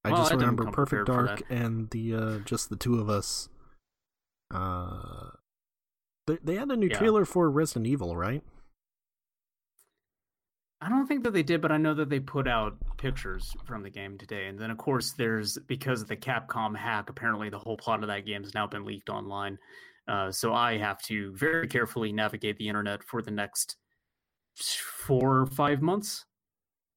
I 0.05 0.11
Well, 0.11 0.21
just 0.21 0.33
I 0.33 0.35
remember 0.35 0.67
Perfect 0.71 1.07
Dark 1.07 1.43
and 1.49 1.89
the 1.91 2.15
uh 2.15 2.39
just 2.41 2.69
the 2.69 2.77
two 2.77 3.01
of 3.01 3.09
us. 3.09 3.49
Uh 4.53 5.31
they, 6.27 6.39
they 6.45 6.55
had 6.57 6.71
a 6.71 6.77
new 6.77 6.89
Yeah. 6.89 6.99
trailer 6.99 7.25
for 7.25 7.51
Resident 7.51 7.87
Evil, 7.87 8.17
right? 8.17 8.43
I 10.81 10.91
don't 10.91 11.07
think 11.07 11.23
that 11.25 11.33
they 11.33 11.43
did, 11.43 11.63
but 11.63 11.73
I 11.73 11.79
know 11.79 11.95
that 11.95 12.11
they 12.11 12.21
put 12.21 12.47
out 12.47 12.77
pictures 12.99 13.51
from 13.67 13.83
the 13.83 13.91
game 13.91 14.19
today. 14.19 14.47
And 14.49 14.59
then, 14.59 14.71
of 14.71 14.77
course, 14.77 15.13
there's 15.13 15.57
because 15.67 16.03
of 16.03 16.09
the 16.09 16.17
Capcom 16.17 16.77
hack. 16.77 17.09
Apparently, 17.09 17.49
the 17.49 17.59
whole 17.59 17.79
plot 17.79 18.03
of 18.03 18.09
that 18.09 18.27
game 18.27 18.43
has 18.43 18.53
now 18.53 18.67
been 18.67 18.85
leaked 18.85 19.09
online. 19.09 19.59
Uh, 20.07 20.31
so 20.31 20.53
I 20.53 20.77
have 20.79 21.01
to 21.03 21.35
very 21.35 21.67
carefully 21.67 22.13
navigate 22.13 22.59
the 22.59 22.69
internet 22.69 23.03
for 23.03 23.23
the 23.23 23.31
next 23.31 23.77
four 24.57 25.41
or 25.41 25.47
five 25.47 25.81
months, 25.83 26.25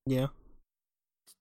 Yeah. 0.06 0.28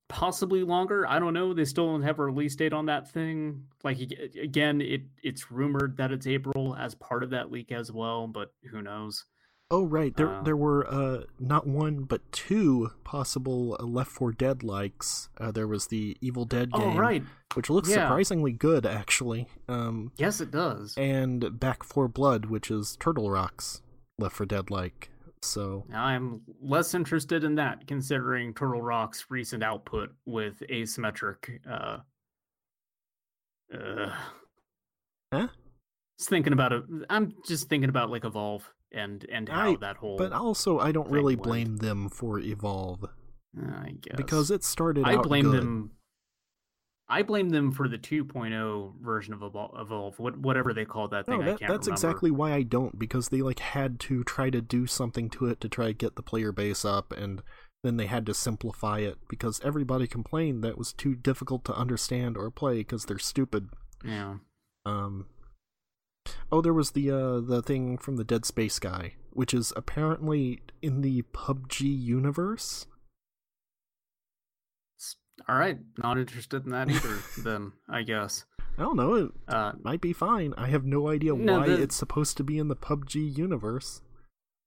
possibly 0.08 0.62
longer. 0.62 1.06
I 1.06 1.18
don't 1.18 1.34
know. 1.34 1.52
They 1.52 1.64
still 1.64 1.86
don't 1.86 2.02
have 2.02 2.18
a 2.20 2.24
release 2.24 2.54
date 2.54 2.72
on 2.72 2.86
that 2.86 3.10
thing. 3.10 3.66
Like 3.82 3.98
again, 4.40 4.80
it 4.80 5.02
it's 5.22 5.50
rumored 5.50 5.96
that 5.96 6.12
it's 6.12 6.26
April 6.28 6.76
as 6.76 6.94
part 6.94 7.22
of 7.24 7.30
that 7.30 7.50
leak 7.50 7.72
as 7.72 7.90
well, 7.90 8.28
but 8.28 8.52
who 8.70 8.80
knows? 8.82 9.24
Oh 9.70 9.84
right, 9.84 10.16
there 10.16 10.28
Uh, 10.28 10.42
there 10.42 10.56
were 10.56 10.86
uh 10.88 11.24
not 11.40 11.66
one 11.66 12.04
but 12.04 12.20
two 12.30 12.90
possible 13.02 13.76
uh, 13.80 13.84
Left 13.84 14.10
4 14.10 14.32
Dead 14.32 14.62
likes. 14.62 15.28
Uh, 15.38 15.50
there 15.50 15.66
was 15.66 15.88
the 15.88 16.16
Evil 16.20 16.44
Dead 16.44 16.70
game, 16.72 16.82
Oh 16.82 16.96
right, 16.96 17.24
which 17.54 17.68
looks 17.68 17.88
Yeah. 17.88 18.06
surprisingly 18.06 18.52
good 18.52 18.86
actually. 18.86 19.48
Um 19.68 20.12
yes, 20.18 20.40
it 20.40 20.50
does. 20.52 20.94
and 20.96 21.58
Back 21.58 21.82
4 21.82 22.06
Blood, 22.08 22.46
which 22.46 22.70
is 22.70 22.96
Turtle 23.00 23.28
Rock's 23.30 23.82
Left 24.18 24.36
4 24.36 24.46
Dead 24.46 24.70
like. 24.70 25.10
So 25.42 25.84
I'm 25.92 26.42
less 26.60 26.94
interested 26.94 27.42
in 27.44 27.56
that, 27.56 27.86
considering 27.88 28.54
Turtle 28.54 28.82
Rock's 28.82 29.26
recent 29.30 29.62
output 29.64 30.14
with 30.26 30.62
asymmetric. 30.70 31.58
Uh, 31.68 31.98
uh, 33.76 34.12
Huh? 35.32 35.48
Just 36.18 36.30
thinking 36.30 36.52
about 36.52 36.72
it. 36.72 36.84
I'm 37.10 37.34
just 37.46 37.68
thinking 37.68 37.90
about 37.90 38.10
like 38.10 38.24
Evolve 38.24 38.72
and 38.92 39.24
and 39.30 39.48
how 39.48 39.72
I- 39.72 39.76
that 39.76 39.96
whole. 39.96 40.16
But 40.18 40.32
also, 40.32 40.78
I 40.78 40.92
don't 40.92 41.10
really 41.10 41.36
went. 41.36 41.42
blame 41.44 41.76
them 41.78 42.08
for 42.08 42.38
Evolve 42.38 43.06
I 43.58 43.94
guess 44.00 44.16
because 44.16 44.50
it 44.50 44.62
started 44.64 45.04
I 45.06 45.16
blame 45.16 45.50
good. 45.50 45.60
them. 45.60 45.90
I 47.08 47.22
blame 47.22 47.50
them 47.50 47.70
for 47.70 47.86
the 47.88 47.98
2.0 47.98 48.94
version 49.00 49.32
of 49.32 49.40
Evolve, 49.40 50.18
what, 50.18 50.36
whatever 50.38 50.74
they 50.74 50.84
call 50.84 51.06
that 51.08 51.24
thing. 51.26 51.38
No, 51.38 51.42
I 51.42 51.44
that, 51.50 51.60
that's 51.60 51.70
remember. 51.86 51.90
exactly 51.92 52.30
why 52.32 52.52
I 52.52 52.62
don't 52.62 52.98
because 52.98 53.28
they 53.28 53.42
like 53.42 53.60
had 53.60 54.00
to 54.00 54.24
try 54.24 54.50
to 54.50 54.60
do 54.60 54.88
something 54.88 55.30
to 55.30 55.46
it 55.46 55.60
to 55.60 55.68
try 55.68 55.86
to 55.86 55.92
get 55.92 56.16
the 56.16 56.22
player 56.22 56.50
base 56.50 56.84
up, 56.84 57.12
and 57.12 57.42
then 57.84 57.96
they 57.96 58.06
had 58.06 58.26
to 58.26 58.34
simplify 58.34 58.98
it 58.98 59.18
because 59.28 59.60
everybody 59.62 60.08
complained 60.08 60.64
that 60.64 60.70
it 60.70 60.78
was 60.78 60.92
too 60.92 61.14
difficult 61.14 61.64
to 61.66 61.74
understand 61.76 62.36
or 62.36 62.50
play 62.50 62.78
because 62.78 63.04
they're 63.04 63.18
stupid. 63.20 63.68
Yeah. 64.04 64.38
Um. 64.84 65.26
Oh, 66.52 66.60
there 66.60 66.72
was 66.74 66.92
the 66.92 67.10
uh 67.10 67.40
the 67.40 67.62
thing 67.62 67.98
from 67.98 68.16
the 68.16 68.24
Dead 68.24 68.44
Space 68.44 68.78
guy, 68.78 69.14
which 69.30 69.52
is 69.54 69.72
apparently 69.76 70.60
in 70.82 71.00
the 71.02 71.22
PUBG 71.32 71.80
universe. 71.82 72.86
All 75.48 75.56
right. 75.56 75.78
Not 75.98 76.18
interested 76.18 76.64
in 76.64 76.70
that 76.72 76.88
either. 76.90 77.18
then 77.42 77.72
I 77.88 78.02
guess. 78.02 78.44
I 78.78 78.82
don't 78.82 78.96
know. 78.96 79.14
It 79.14 79.30
Uh, 79.48 79.72
might 79.82 80.00
be 80.00 80.12
fine. 80.12 80.54
I 80.56 80.68
have 80.68 80.84
no 80.84 81.08
idea 81.08 81.34
No, 81.34 81.60
why 81.60 81.66
the- 81.68 81.82
it's 81.82 81.94
supposed 81.96 82.36
to 82.38 82.44
be 82.44 82.58
in 82.58 82.68
the 82.68 82.76
PUBG 82.76 83.36
universe. 83.36 84.02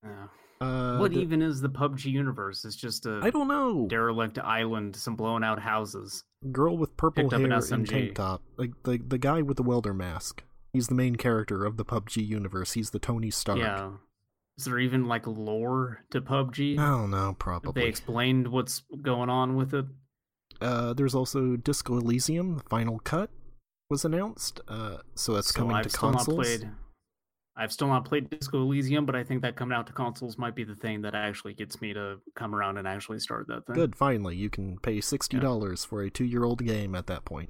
Yeah. 0.03 0.27
Uh, 0.61 0.97
what 0.97 1.11
the- 1.11 1.19
even 1.21 1.41
is 1.41 1.61
the 1.61 1.69
PUBG 1.69 2.05
universe? 2.11 2.65
It's 2.65 2.75
just 2.75 3.05
a 3.05 3.19
I 3.23 3.29
don't 3.29 3.47
know. 3.47 3.87
derelict 3.87 4.37
island, 4.39 4.95
some 4.95 5.15
blown 5.15 5.43
out 5.43 5.59
houses. 5.59 6.23
Girl 6.51 6.77
with 6.77 6.95
purple 6.97 7.23
Picked 7.29 7.33
hair 7.41 7.51
and 7.73 7.87
tank 7.87 8.15
top, 8.15 8.41
like 8.57 8.71
the 8.83 8.97
the 8.97 9.17
guy 9.17 9.41
with 9.41 9.57
the 9.57 9.63
welder 9.63 9.93
mask. 9.93 10.43
He's 10.73 10.87
the 10.87 10.95
main 10.95 11.15
character 11.15 11.65
of 11.65 11.77
the 11.77 11.85
PUBG 11.85 12.25
universe. 12.25 12.73
He's 12.73 12.91
the 12.91 12.99
Tony 12.99 13.31
Stark. 13.31 13.59
Yeah. 13.59 13.91
Is 14.57 14.65
there 14.65 14.79
even 14.79 15.05
like 15.07 15.25
lore 15.25 16.03
to 16.11 16.21
PUBG? 16.21 16.77
I 16.77 16.85
don't 16.89 17.11
know, 17.11 17.35
probably. 17.39 17.81
They 17.81 17.87
explained 17.87 18.49
what's 18.49 18.83
going 19.01 19.29
on 19.29 19.55
with 19.55 19.73
it. 19.73 19.85
Uh, 20.61 20.93
there's 20.93 21.15
also 21.15 21.55
Disco 21.55 21.97
Elysium, 21.97 22.61
final 22.69 22.99
cut 22.99 23.29
was 23.89 24.03
announced. 24.05 24.59
Uh, 24.67 24.97
so 25.15 25.33
that's 25.33 25.53
So 25.53 25.61
coming 25.61 25.75
I've 25.77 25.83
to 25.83 25.89
still 25.89 26.11
consoles. 26.11 26.37
not 26.37 26.43
played. 26.43 26.71
I've 27.55 27.71
still 27.73 27.87
not 27.87 28.05
played 28.05 28.29
Disco 28.29 28.61
Elysium, 28.61 29.05
but 29.05 29.15
I 29.15 29.23
think 29.23 29.41
that 29.41 29.55
coming 29.55 29.75
out 29.77 29.87
to 29.87 29.93
consoles 29.93 30.37
might 30.37 30.55
be 30.55 30.63
the 30.63 30.75
thing 30.75 31.01
that 31.01 31.15
actually 31.15 31.53
gets 31.53 31.81
me 31.81 31.93
to 31.93 32.17
come 32.35 32.53
around 32.55 32.77
and 32.77 32.87
actually 32.87 33.19
start 33.19 33.47
that 33.47 33.65
thing. 33.65 33.75
Good, 33.75 33.95
finally, 33.95 34.35
you 34.35 34.49
can 34.49 34.77
pay 34.79 35.01
sixty 35.01 35.39
dollars 35.39 35.83
for 35.83 36.01
a 36.01 36.09
two-year-old 36.09 36.63
game 36.65 36.95
at 36.95 37.07
that 37.07 37.25
point. 37.25 37.49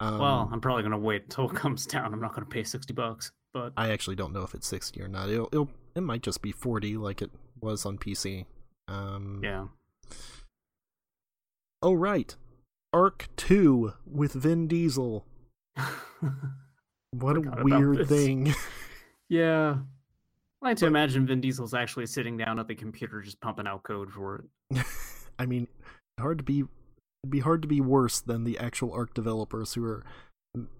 Um, 0.00 0.18
well, 0.18 0.48
I'm 0.52 0.60
probably 0.60 0.82
gonna 0.82 0.98
wait 0.98 1.24
until 1.24 1.50
it 1.50 1.56
comes 1.56 1.86
down. 1.86 2.12
I'm 2.12 2.20
not 2.20 2.34
gonna 2.34 2.46
pay 2.46 2.64
sixty 2.64 2.92
bucks, 2.92 3.32
but 3.54 3.72
I 3.76 3.90
actually 3.90 4.16
don't 4.16 4.32
know 4.32 4.42
if 4.42 4.54
it's 4.54 4.66
sixty 4.66 5.00
or 5.00 5.08
not. 5.08 5.28
It'll, 5.28 5.48
it'll 5.52 5.70
it 5.94 6.02
might 6.02 6.22
just 6.22 6.42
be 6.42 6.52
forty, 6.52 6.96
like 6.96 7.22
it 7.22 7.30
was 7.60 7.86
on 7.86 7.98
PC. 7.98 8.44
Um, 8.88 9.40
yeah. 9.42 9.66
Oh 11.82 11.94
right, 11.94 12.34
ARK 12.92 13.28
Two 13.36 13.94
with 14.06 14.32
Vin 14.32 14.68
Diesel. 14.68 15.24
What 17.20 17.36
a 17.36 17.62
weird 17.62 18.08
thing. 18.08 18.54
yeah. 19.28 19.76
I 20.62 20.68
like 20.68 20.76
to 20.78 20.86
imagine 20.86 21.26
Vin 21.26 21.40
Diesel's 21.40 21.74
actually 21.74 22.06
sitting 22.06 22.36
down 22.36 22.58
at 22.58 22.66
the 22.66 22.74
computer 22.74 23.20
just 23.20 23.40
pumping 23.40 23.66
out 23.66 23.82
code 23.84 24.10
for 24.12 24.44
it. 24.72 24.84
I 25.38 25.46
mean, 25.46 25.68
hard 26.18 26.38
to 26.38 26.44
be 26.44 26.64
it'd 27.26 27.30
be 27.32 27.40
hard 27.40 27.60
to 27.62 27.68
be 27.68 27.80
worse 27.80 28.20
than 28.20 28.44
the 28.44 28.56
actual 28.58 28.92
ARK 28.92 29.12
developers 29.12 29.74
who 29.74 29.84
are 29.84 30.04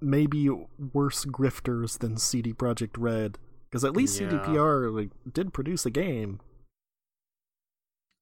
maybe 0.00 0.48
worse 0.92 1.24
grifters 1.24 1.98
than 1.98 2.16
CD 2.16 2.52
Projekt 2.52 2.94
Red 2.96 3.38
because 3.68 3.84
at 3.84 3.96
least 3.96 4.20
Yeah. 4.20 4.28
CDPR 4.28 4.94
like 4.94 5.10
did 5.32 5.52
produce 5.52 5.84
a 5.84 5.90
game. 5.90 6.40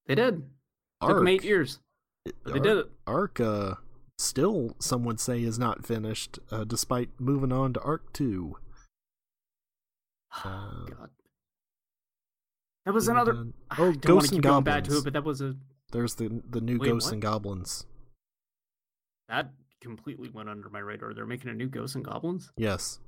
They 0.07 0.15
did. 0.15 0.37
Took 1.01 1.11
ARK, 1.11 1.19
them 1.19 1.29
eight 1.29 1.45
years, 1.45 1.81
but 2.25 2.55
they 2.55 2.61
did 2.61 2.79
it. 2.79 2.91
ARK 3.07 3.41
uh 3.41 3.75
still 4.17 4.75
some 4.79 5.05
would 5.05 5.21
say 5.21 5.43
is 5.43 5.59
not 5.59 5.85
finished 5.85 6.39
uh, 6.51 6.65
despite 6.65 7.11
moving 7.19 7.53
on 7.53 7.73
to 7.75 7.81
ARK 7.81 8.13
2. 8.13 8.57
Uh, 10.45 10.87
God. 10.87 11.11
That 12.87 12.93
was 12.93 13.07
another. 13.07 13.33
And, 13.33 13.55
I 13.71 13.77
oh, 13.79 13.93
don't 13.93 14.01
Ghosts 14.01 14.33
and 14.33 14.43
going 14.43 14.65
back 14.65 14.83
to 14.85 14.99
it, 14.99 15.05
but 15.05 15.13
that 15.13 15.23
was 15.23 15.41
a 15.41 15.55
There's 15.93 16.17
the 16.17 16.43
the 16.51 16.61
new 16.61 16.79
Wait, 16.79 16.89
Ghosts 16.89 17.11
what? 17.11 17.13
and 17.15 17.23
Goblins. 17.23 17.87
That 19.29 19.51
completely 19.81 20.29
went 20.31 20.49
under 20.49 20.69
my 20.71 20.79
radar. 20.79 21.15
They're 21.15 21.27
making 21.27 21.51
a 21.51 21.55
new 21.55 21.69
Ghosts 21.69 21.95
and 21.95 22.05
Goblins. 22.05 22.51
Yes. 22.57 22.99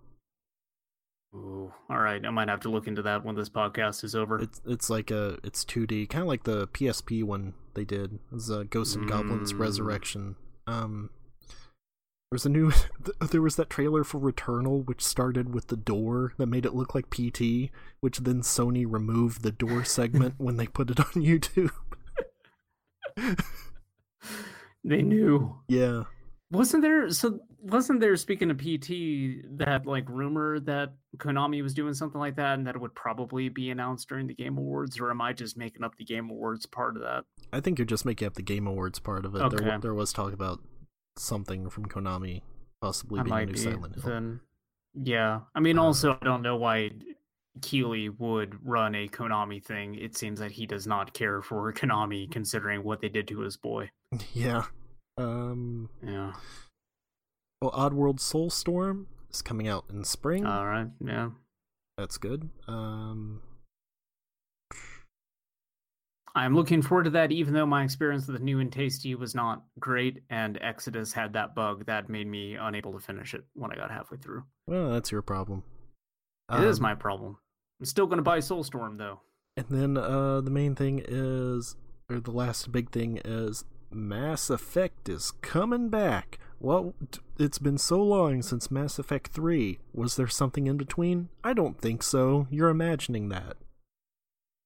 Ooh, 1.35 1.73
all 1.91 1.99
right. 1.99 2.25
I 2.25 2.31
might 2.31 2.49
have 2.49 2.61
to 2.61 2.71
look 2.71 2.87
into 2.87 3.03
that 3.03 3.25
when 3.25 3.35
this 3.35 3.49
podcast 3.51 4.05
is 4.05 4.15
over. 4.15 4.41
It's 4.41 4.61
it's 4.67 4.89
like 4.89 5.11
a 5.11 5.39
it's 5.45 5.65
2D, 5.65 6.09
kind 6.09 6.23
of 6.23 6.29
like 6.29 6.45
the 6.45 6.69
PSP 6.69 7.23
one 7.25 7.55
they 7.75 7.85
did. 7.85 8.19
It's 8.33 8.51
uh, 8.51 8.65
Ghosts 8.69 8.95
and 8.95 9.09
Goblins 9.09 9.53
Mm. 9.53 9.59
Resurrection. 9.59 10.37
Um, 10.67 11.11
there 11.49 12.37
was 12.37 12.47
a 12.47 12.49
new. 12.51 12.73
There 13.31 13.43
was 13.43 13.57
that 13.57 13.71
trailer 13.71 14.03
for 14.05 14.19
Returnal, 14.19 14.85
which 14.87 15.05
started 15.05 15.53
with 15.55 15.67
the 15.69 15.77
door 15.77 16.33
that 16.39 16.47
made 16.47 16.65
it 16.67 16.75
look 16.75 16.95
like 16.95 17.11
PT, 17.11 17.71
which 18.01 18.19
then 18.19 18.41
Sony 18.41 18.85
removed 18.89 19.43
the 19.43 19.53
door 19.53 19.85
segment 19.85 20.35
when 20.39 20.57
they 20.57 20.67
put 20.67 20.91
it 20.91 21.01
on 21.01 21.07
YouTube. 21.15 21.71
They 24.89 25.03
knew. 25.03 25.57
Yeah, 25.69 26.05
Wasn't 26.53 26.81
there 26.83 27.11
so 27.11 27.41
wasn't 27.61 27.99
there 27.99 28.15
speaking 28.15 28.51
of 28.53 28.59
PT 28.59 29.59
that 29.59 29.83
like 29.85 30.09
rumor 30.09 30.61
that 30.61 30.93
Konami 31.17 31.61
was 31.63 31.75
doing 31.75 31.93
something 31.95 32.21
like 32.21 32.37
that 32.37 32.57
and 32.59 32.67
that 32.69 32.77
it 32.77 32.81
would 32.81 32.95
probably 32.95 33.49
be 33.49 33.71
announced 33.71 34.09
during 34.09 34.29
the 34.29 34.35
Game 34.35 34.57
Awards 34.57 35.01
or 35.01 35.11
am 35.11 35.21
I 35.21 35.33
just 35.33 35.57
making 35.57 35.83
up 35.83 35.97
the 35.97 36.05
Game 36.05 36.31
Awards 36.31 36.65
part 36.67 36.95
of 36.97 37.03
that? 37.03 37.25
I 37.53 37.59
think 37.61 37.79
you're 37.79 37.87
just 37.87 38.05
making 38.05 38.27
up 38.29 38.35
the 38.35 38.43
Game 38.43 38.69
Awards 38.69 39.01
part 39.01 39.25
of 39.27 39.35
it. 39.35 39.39
There, 39.39 39.47
Okay. 39.59 39.69
wa- 39.69 39.79
there 39.79 39.95
was 39.95 40.13
talk 40.13 40.33
about 40.33 40.61
something 41.19 41.69
from 41.69 41.87
Konami 41.87 42.43
possibly 42.81 43.19
I 43.19 43.23
being 43.25 43.33
a 43.33 43.37
might 43.37 43.47
new 43.49 43.53
be 43.55 43.59
Silent 43.59 43.95
Hill. 43.97 44.05
then 44.05 44.41
yeah. 44.95 45.41
I 45.55 45.61
mean 45.61 45.79
Uh, 45.79 45.83
also 45.83 46.17
I 46.21 46.25
don't 46.25 46.43
know 46.43 46.57
why 46.57 46.93
Keighley 47.63 48.09
would 48.11 48.65
run 48.65 48.95
a 48.95 49.09
Konami 49.09 49.65
thing. 49.65 49.95
It 49.97 50.17
seems 50.17 50.39
that 50.41 50.53
he 50.53 50.67
does 50.67 50.87
not 50.87 51.13
care 51.15 51.43
for 51.43 51.73
Konami 51.81 52.31
considering 52.31 52.85
what 52.85 53.01
they 53.01 53.09
did 53.09 53.27
to 53.29 53.41
his 53.41 53.57
boy. 53.57 53.91
Yeah. 54.33 54.67
Um. 55.19 55.89
Yeah. 56.07 56.33
Well, 57.61 57.71
Oddworld 57.73 58.19
Soulstorm 58.21 59.07
is 59.33 59.43
coming 59.43 59.67
out 59.69 59.85
in 59.91 60.05
spring. 60.05 60.45
All 60.45 60.67
right. 60.67 60.89
Yeah. 61.05 61.31
That's 61.97 62.19
good. 62.19 62.51
Um. 62.69 63.41
I'm 66.35 66.55
looking 66.55 66.83
forward 66.83 67.05
to 67.05 67.11
that, 67.11 67.33
even 67.33 67.55
though 67.55 67.65
my 67.65 67.83
experience 67.83 68.27
with 68.27 68.37
the 68.37 68.45
new 68.45 68.61
and 68.61 68.71
tasty 68.71 69.15
was 69.15 69.35
not 69.35 69.63
great, 69.81 70.23
and 70.29 70.59
Exodus 70.61 71.15
had 71.15 71.33
that 71.33 71.55
bug 71.55 71.87
that 71.87 72.11
made 72.11 72.27
me 72.27 72.57
unable 72.57 72.93
to 72.93 72.99
finish 72.99 73.33
it 73.33 73.43
when 73.55 73.73
I 73.73 73.77
got 73.77 73.91
halfway 73.91 74.19
through. 74.19 74.45
Well, 74.67 74.91
that's 74.91 75.11
your 75.11 75.23
problem. 75.23 75.63
It 76.53 76.63
is 76.63 76.79
Um, 76.79 76.83
my 76.83 76.95
problem. 76.95 77.39
I'm 77.81 77.87
still 77.87 78.05
going 78.07 78.19
to 78.19 78.23
buy 78.23 78.39
Soulstorm 78.41 78.99
though. 78.99 79.21
And 79.57 79.67
then 79.71 79.97
uh, 79.97 80.43
the 80.43 80.51
main 80.51 80.75
thing 80.75 81.03
is, 81.09 81.77
or 82.11 82.21
the 82.21 82.31
last 82.31 82.71
big 82.71 82.91
thing 82.91 83.19
is, 83.25 83.65
Mass 83.97 84.51
Effect 84.51 85.09
is 85.09 85.31
coming 85.41 85.89
back. 85.89 86.39
Well, 86.61 86.95
it's 87.39 87.59
been 87.59 87.79
so 87.79 88.03
long 88.03 88.43
since 88.43 88.71
Mass 88.71 88.99
Effect 88.99 89.33
3. 89.33 89.79
Was 89.95 90.17
there 90.17 90.29
something 90.29 90.67
in 90.67 90.77
between? 90.77 91.31
I 91.43 91.55
don't 91.55 91.81
think 91.81 92.03
so. 92.03 92.47
You're 92.51 92.69
imagining 92.69 93.31
that. 93.31 93.57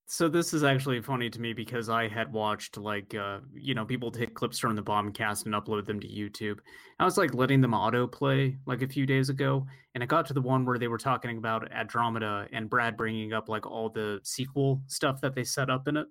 So 0.06 0.28
this 0.28 0.52
is 0.52 0.64
actually 0.64 1.00
funny 1.00 1.30
to 1.30 1.40
me 1.40 1.52
because 1.52 1.88
I 1.88 2.08
had 2.08 2.32
watched 2.32 2.76
like 2.76 3.14
uh, 3.14 3.38
you 3.54 3.76
know 3.76 3.84
people 3.84 4.10
take 4.10 4.34
clips 4.34 4.58
from 4.58 4.74
the 4.74 4.82
bombcast 4.82 5.46
and 5.46 5.54
upload 5.54 5.86
them 5.86 6.00
to 6.00 6.08
YouTube. 6.08 6.58
I 6.98 7.04
was 7.04 7.16
like 7.16 7.32
letting 7.32 7.60
them 7.60 7.70
autoplay 7.70 8.56
like 8.66 8.82
a 8.82 8.88
few 8.88 9.06
days 9.06 9.28
ago, 9.28 9.64
and 9.94 10.02
it 10.02 10.08
got 10.08 10.26
to 10.26 10.34
the 10.34 10.40
one 10.40 10.64
where 10.64 10.78
they 10.78 10.88
were 10.88 10.98
talking 10.98 11.38
about 11.38 11.70
Andromeda 11.70 12.48
and 12.52 12.68
Brad 12.68 12.96
bringing 12.96 13.32
up 13.32 13.48
like 13.48 13.64
all 13.66 13.88
the 13.88 14.18
sequel 14.24 14.82
stuff 14.88 15.20
that 15.20 15.36
they 15.36 15.44
set 15.44 15.70
up 15.70 15.86
in 15.86 15.96
it, 15.96 16.08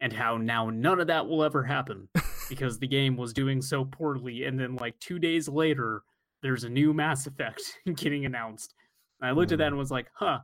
and 0.00 0.14
how 0.14 0.38
now 0.38 0.70
none 0.70 0.98
of 0.98 1.08
that 1.08 1.26
will 1.26 1.44
ever 1.44 1.64
happen 1.64 2.08
because 2.48 2.78
the 2.78 2.86
game 2.86 3.16
was 3.16 3.32
doing 3.32 3.60
so 3.62 3.84
poorly. 3.84 4.44
And 4.44 4.58
then 4.58 4.76
like 4.76 4.98
two 5.00 5.18
days 5.18 5.48
later, 5.48 6.02
there's 6.42 6.64
a 6.64 6.68
new 6.68 6.92
Mass 6.92 7.26
Effect 7.26 7.62
getting 7.96 8.24
announced. 8.26 8.74
And 9.20 9.28
I 9.28 9.32
looked 9.32 9.52
at 9.52 9.58
that 9.58 9.66
Hmm. 9.66 9.74
and 9.74 9.78
was 9.78 9.90
like, 9.90 10.08
huh 10.14 10.38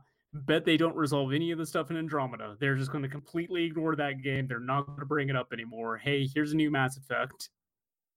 bet 0.45 0.65
they 0.65 0.75
don't 0.75 0.95
resolve 0.95 1.31
any 1.31 1.51
of 1.51 1.57
the 1.57 1.65
stuff 1.65 1.89
in 1.91 1.97
Andromeda. 1.97 2.57
They're 2.59 2.75
just 2.75 2.91
going 2.91 3.03
to 3.03 3.09
completely 3.09 3.63
ignore 3.63 3.95
that 3.95 4.21
game. 4.21 4.47
They're 4.47 4.59
not 4.59 4.85
going 4.85 4.99
to 4.99 5.05
bring 5.05 5.29
it 5.29 5.35
up 5.35 5.53
anymore. 5.53 5.97
Hey, 5.97 6.27
here's 6.33 6.51
a 6.51 6.55
new 6.57 6.69
Mass 6.69 6.97
Effect. 6.97 7.49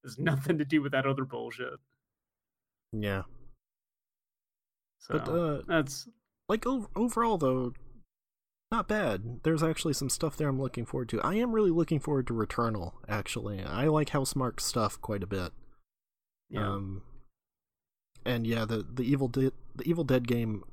There's 0.02 0.18
nothing 0.18 0.58
to 0.58 0.64
do 0.64 0.82
with 0.82 0.92
that 0.92 1.06
other 1.06 1.24
bullshit. 1.24 1.74
Yeah. 2.92 3.22
So 4.98 5.18
But, 5.18 5.28
uh, 5.28 5.62
that's 5.68 6.08
like 6.48 6.64
overall 6.66 7.38
though 7.38 7.72
not 8.70 8.88
bad. 8.88 9.40
There's 9.44 9.62
actually 9.62 9.94
some 9.94 10.10
stuff 10.10 10.36
there 10.36 10.48
i'm 10.48 10.60
looking 10.60 10.84
forward 10.84 11.08
to. 11.10 11.20
I 11.22 11.34
am 11.36 11.52
really 11.52 11.70
looking 11.70 12.00
forward 12.00 12.26
to 12.28 12.34
returnal 12.34 12.92
actually. 13.08 13.62
I 13.62 13.86
like 13.86 14.10
Housemarque 14.10 14.60
stuff 14.60 15.00
quite 15.00 15.22
a 15.22 15.26
bit. 15.26 15.52
Yeah. 16.50 16.66
um 16.66 17.02
and 18.24 18.46
yeah 18.46 18.64
the 18.64 18.84
the 18.94 19.02
evil 19.02 19.28
dead 19.28 19.52
the 19.76 19.84
evil 19.88 20.02
dead 20.04 20.26
game 20.26 20.64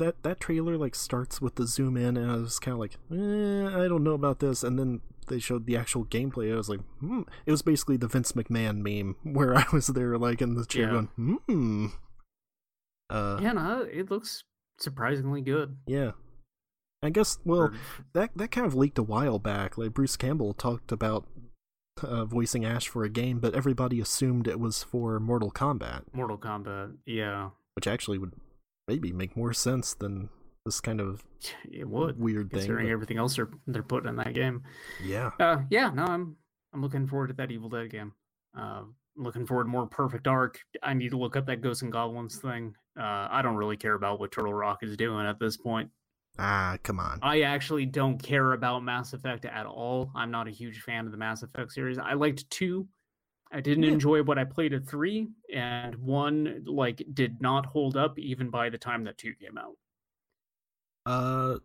that 0.00 0.22
that 0.24 0.40
trailer 0.40 0.76
like 0.76 0.94
starts 0.96 1.40
with 1.40 1.54
the 1.54 1.68
zoom 1.68 1.96
in 1.96 2.16
and 2.16 2.28
i 2.30 2.34
was 2.36 2.58
kind 2.58 2.72
of 2.72 2.80
like 2.80 2.94
eh, 3.12 3.84
i 3.84 3.86
don't 3.88 4.02
know 4.04 4.14
about 4.14 4.40
this. 4.40 4.62
And 4.64 4.78
then 4.78 5.00
they 5.28 5.38
showed 5.38 5.66
the 5.66 5.76
actual 5.76 6.04
gameplay. 6.04 6.52
I 6.52 6.56
was 6.56 6.68
like 6.68 6.80
hmm. 7.00 7.22
It 7.46 7.50
was 7.50 7.62
basically 7.62 7.96
the 7.96 8.08
vince 8.08 8.32
mcmahon 8.32 8.78
meme 8.82 9.16
where 9.34 9.54
i 9.56 9.64
was 9.72 9.86
there 9.88 10.16
like 10.18 10.40
in 10.42 10.54
the 10.54 10.66
chair 10.66 10.82
Yeah. 10.86 10.90
going 10.92 11.08
hmm. 11.46 11.86
Uh 13.10 13.38
yeah, 13.42 13.52
no, 13.52 13.82
it 13.90 14.10
looks 14.10 14.44
surprisingly 14.78 15.40
good. 15.42 15.76
yeah 15.86 16.12
i 17.04 17.10
guess 17.10 17.38
well 17.44 17.70
that 18.14 18.30
that 18.34 18.50
kind 18.50 18.66
of 18.66 18.74
leaked 18.74 18.98
a 18.98 19.02
while 19.02 19.38
back. 19.38 19.78
Like 19.78 19.92
Bruce 19.94 20.16
Campbell 20.16 20.54
talked 20.54 20.90
about 20.90 21.26
uh, 22.02 22.24
voicing 22.24 22.64
Ash 22.64 22.88
for 22.88 23.04
a 23.04 23.08
game, 23.08 23.38
but 23.38 23.54
everybody 23.54 24.00
assumed 24.00 24.48
it 24.48 24.58
was 24.58 24.82
for 24.82 25.20
Mortal 25.20 25.50
Kombat, 25.52 26.02
Mortal 26.12 26.38
Kombat. 26.38 26.96
Yeah, 27.06 27.50
which 27.74 27.86
actually 27.86 28.18
would 28.18 28.32
maybe 28.88 29.12
make 29.12 29.36
more 29.36 29.52
sense 29.52 29.94
than 29.94 30.28
this 30.64 30.80
kind 30.80 31.00
of 31.00 31.22
it 31.70 31.88
would. 31.88 32.18
weird 32.18 32.50
thing. 32.50 32.58
Considering 32.60 32.86
but- 32.86 32.92
everything 32.92 33.18
else 33.18 33.36
they're 33.36 33.50
they're 33.66 33.82
putting 33.82 34.08
in 34.08 34.16
that 34.16 34.34
game. 34.34 34.62
yeah, 35.04 35.30
Uh, 35.38 35.58
yeah, 35.70 35.90
no, 35.90 36.04
I'm 36.04 36.36
I'm 36.72 36.82
looking 36.82 37.06
forward 37.06 37.28
to 37.28 37.34
that 37.34 37.50
Evil 37.52 37.68
Dead 37.68 37.90
game. 37.90 38.12
Uh, 38.58 38.82
looking 39.16 39.46
forward 39.46 39.64
to 39.64 39.70
more 39.70 39.86
Perfect 39.86 40.24
Dark. 40.24 40.58
I 40.82 40.94
need 40.94 41.10
to 41.10 41.16
look 41.18 41.36
up 41.36 41.46
that 41.46 41.60
Ghosts 41.60 41.82
and 41.82 41.92
Goblins 41.92 42.38
thing. 42.38 42.74
Uh, 42.98 43.28
I 43.30 43.40
don't 43.42 43.56
really 43.56 43.76
care 43.76 43.94
about 43.94 44.18
what 44.18 44.32
Turtle 44.32 44.54
Rock 44.54 44.78
is 44.82 44.96
doing 44.96 45.26
at 45.26 45.38
this 45.38 45.56
point. 45.56 45.90
Ah, 46.38 46.78
come 46.82 46.98
on. 46.98 47.20
I 47.22 47.42
actually 47.42 47.86
don't 47.86 48.18
care 48.20 48.52
about 48.52 48.82
Mass 48.82 49.12
Effect 49.12 49.44
at 49.44 49.66
all. 49.66 50.10
I'm 50.16 50.30
not 50.30 50.48
a 50.48 50.50
huge 50.50 50.80
fan 50.82 51.06
of 51.06 51.12
the 51.12 51.18
Mass 51.18 51.42
Effect 51.42 51.70
series. 51.72 51.98
I 51.98 52.14
liked 52.14 52.48
two. 52.50 52.88
I 53.52 53.60
didn't 53.60 53.84
Yeah. 53.84 53.92
enjoy 53.92 54.22
what 54.24 54.36
I 54.38 54.44
played 54.44 54.72
at 54.72 54.84
three, 54.84 55.28
and 55.54 55.94
one 55.96 56.64
like 56.66 57.02
did 57.12 57.40
not 57.40 57.66
hold 57.66 57.96
up 57.96 58.18
even 58.18 58.50
by 58.50 58.68
the 58.68 58.78
time 58.78 59.04
that 59.04 59.16
two 59.16 59.34
came 59.34 59.56
out. 59.56 59.76
Uh, 61.06 61.58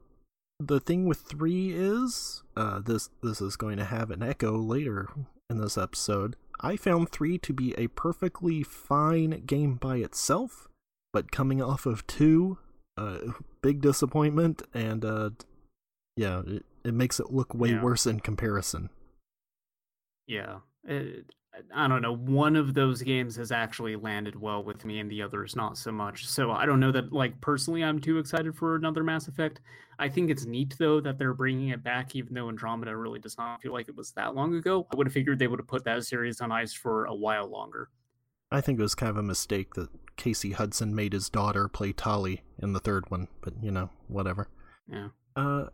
the 0.59 0.79
thing 0.79 1.05
with 1.07 1.21
three 1.21 1.71
is, 1.71 2.43
uh, 2.55 2.79
this 2.79 3.09
this 3.23 3.41
is 3.41 3.55
going 3.55 3.77
to 3.77 3.85
have 3.85 4.11
an 4.11 4.21
echo 4.21 4.55
later 4.57 5.07
in 5.49 5.59
this 5.59 5.77
episode. 5.79 6.35
I 6.61 6.75
found 6.75 7.09
three 7.09 7.37
to 7.39 7.53
be 7.53 7.73
a 7.75 7.87
perfectly 7.87 8.61
fine 8.63 9.45
game 9.45 9.75
by 9.75 9.97
itself, 9.97 10.67
but 11.13 11.31
coming 11.31 11.61
off 11.61 11.85
of 11.87 12.05
two, 12.05 12.59
uh, 12.97 13.19
big 13.61 13.81
disappointment, 13.81 14.61
and 14.73 15.03
uh, 15.03 15.29
yeah, 16.15 16.41
it, 16.45 16.65
it 16.83 16.93
makes 16.93 17.19
it 17.19 17.31
look 17.31 17.53
way 17.53 17.69
Yeah. 17.69 17.81
worse 17.83 18.05
in 18.05 18.19
comparison. 18.19 18.89
Yeah. 20.27 20.59
It, 20.85 21.33
I 21.75 21.87
don't 21.87 22.01
know. 22.01 22.15
One 22.15 22.55
of 22.55 22.73
those 22.73 23.01
games 23.01 23.35
has 23.35 23.51
actually 23.51 23.95
landed 23.95 24.39
well 24.39 24.63
with 24.63 24.85
me, 24.85 24.99
and 24.99 25.11
the 25.11 25.21
others 25.21 25.55
not 25.55 25.77
so 25.77 25.91
much. 25.91 26.25
So 26.25 26.51
I 26.51 26.65
don't 26.65 26.79
know 26.79 26.91
that, 26.91 27.11
like, 27.11 27.41
personally, 27.41 27.83
I'm 27.83 27.99
too 27.99 28.17
excited 28.17 28.55
for 28.55 28.75
another 28.75 29.03
Mass 29.03 29.27
Effect. 29.27 29.59
I 29.97 30.07
think 30.07 30.29
it's 30.29 30.45
neat, 30.45 30.75
though, 30.77 31.01
that 31.01 31.17
they're 31.17 31.33
bringing 31.33 31.69
it 31.69 31.83
back, 31.83 32.15
even 32.15 32.33
though 32.33 32.47
Andromeda 32.47 32.95
really 32.95 33.19
does 33.19 33.37
not 33.37 33.61
feel 33.61 33.73
like 33.73 33.89
it 33.89 33.95
was 33.95 34.11
that 34.11 34.35
long 34.35 34.55
ago. 34.55 34.87
I 34.93 34.95
would 34.95 35.07
have 35.07 35.13
figured 35.13 35.39
they 35.39 35.47
would 35.47 35.59
have 35.59 35.67
put 35.67 35.83
that 35.83 36.05
series 36.05 36.39
on 36.39 36.51
ice 36.51 36.71
for 36.71 37.05
a 37.05 37.15
while 37.15 37.49
longer. 37.49 37.89
I 38.51 38.61
think 38.61 38.79
it 38.79 38.83
was 38.83 38.95
kind 38.95 39.09
of 39.09 39.17
a 39.17 39.23
mistake 39.23 39.73
that 39.73 39.89
Casey 40.19 40.51
Hudson 40.51 40.93
made 40.93 41.13
his 41.13 41.29
daughter 41.29 41.69
play 41.69 41.93
Tali 41.93 42.41
in 42.61 42.73
the 42.73 42.79
third 42.79 43.09
one, 43.09 43.29
but 43.41 43.53
you 43.63 43.71
know, 43.71 43.89
whatever. 44.09 44.49
Yeah. 44.91 45.07
Uh, 45.35 45.67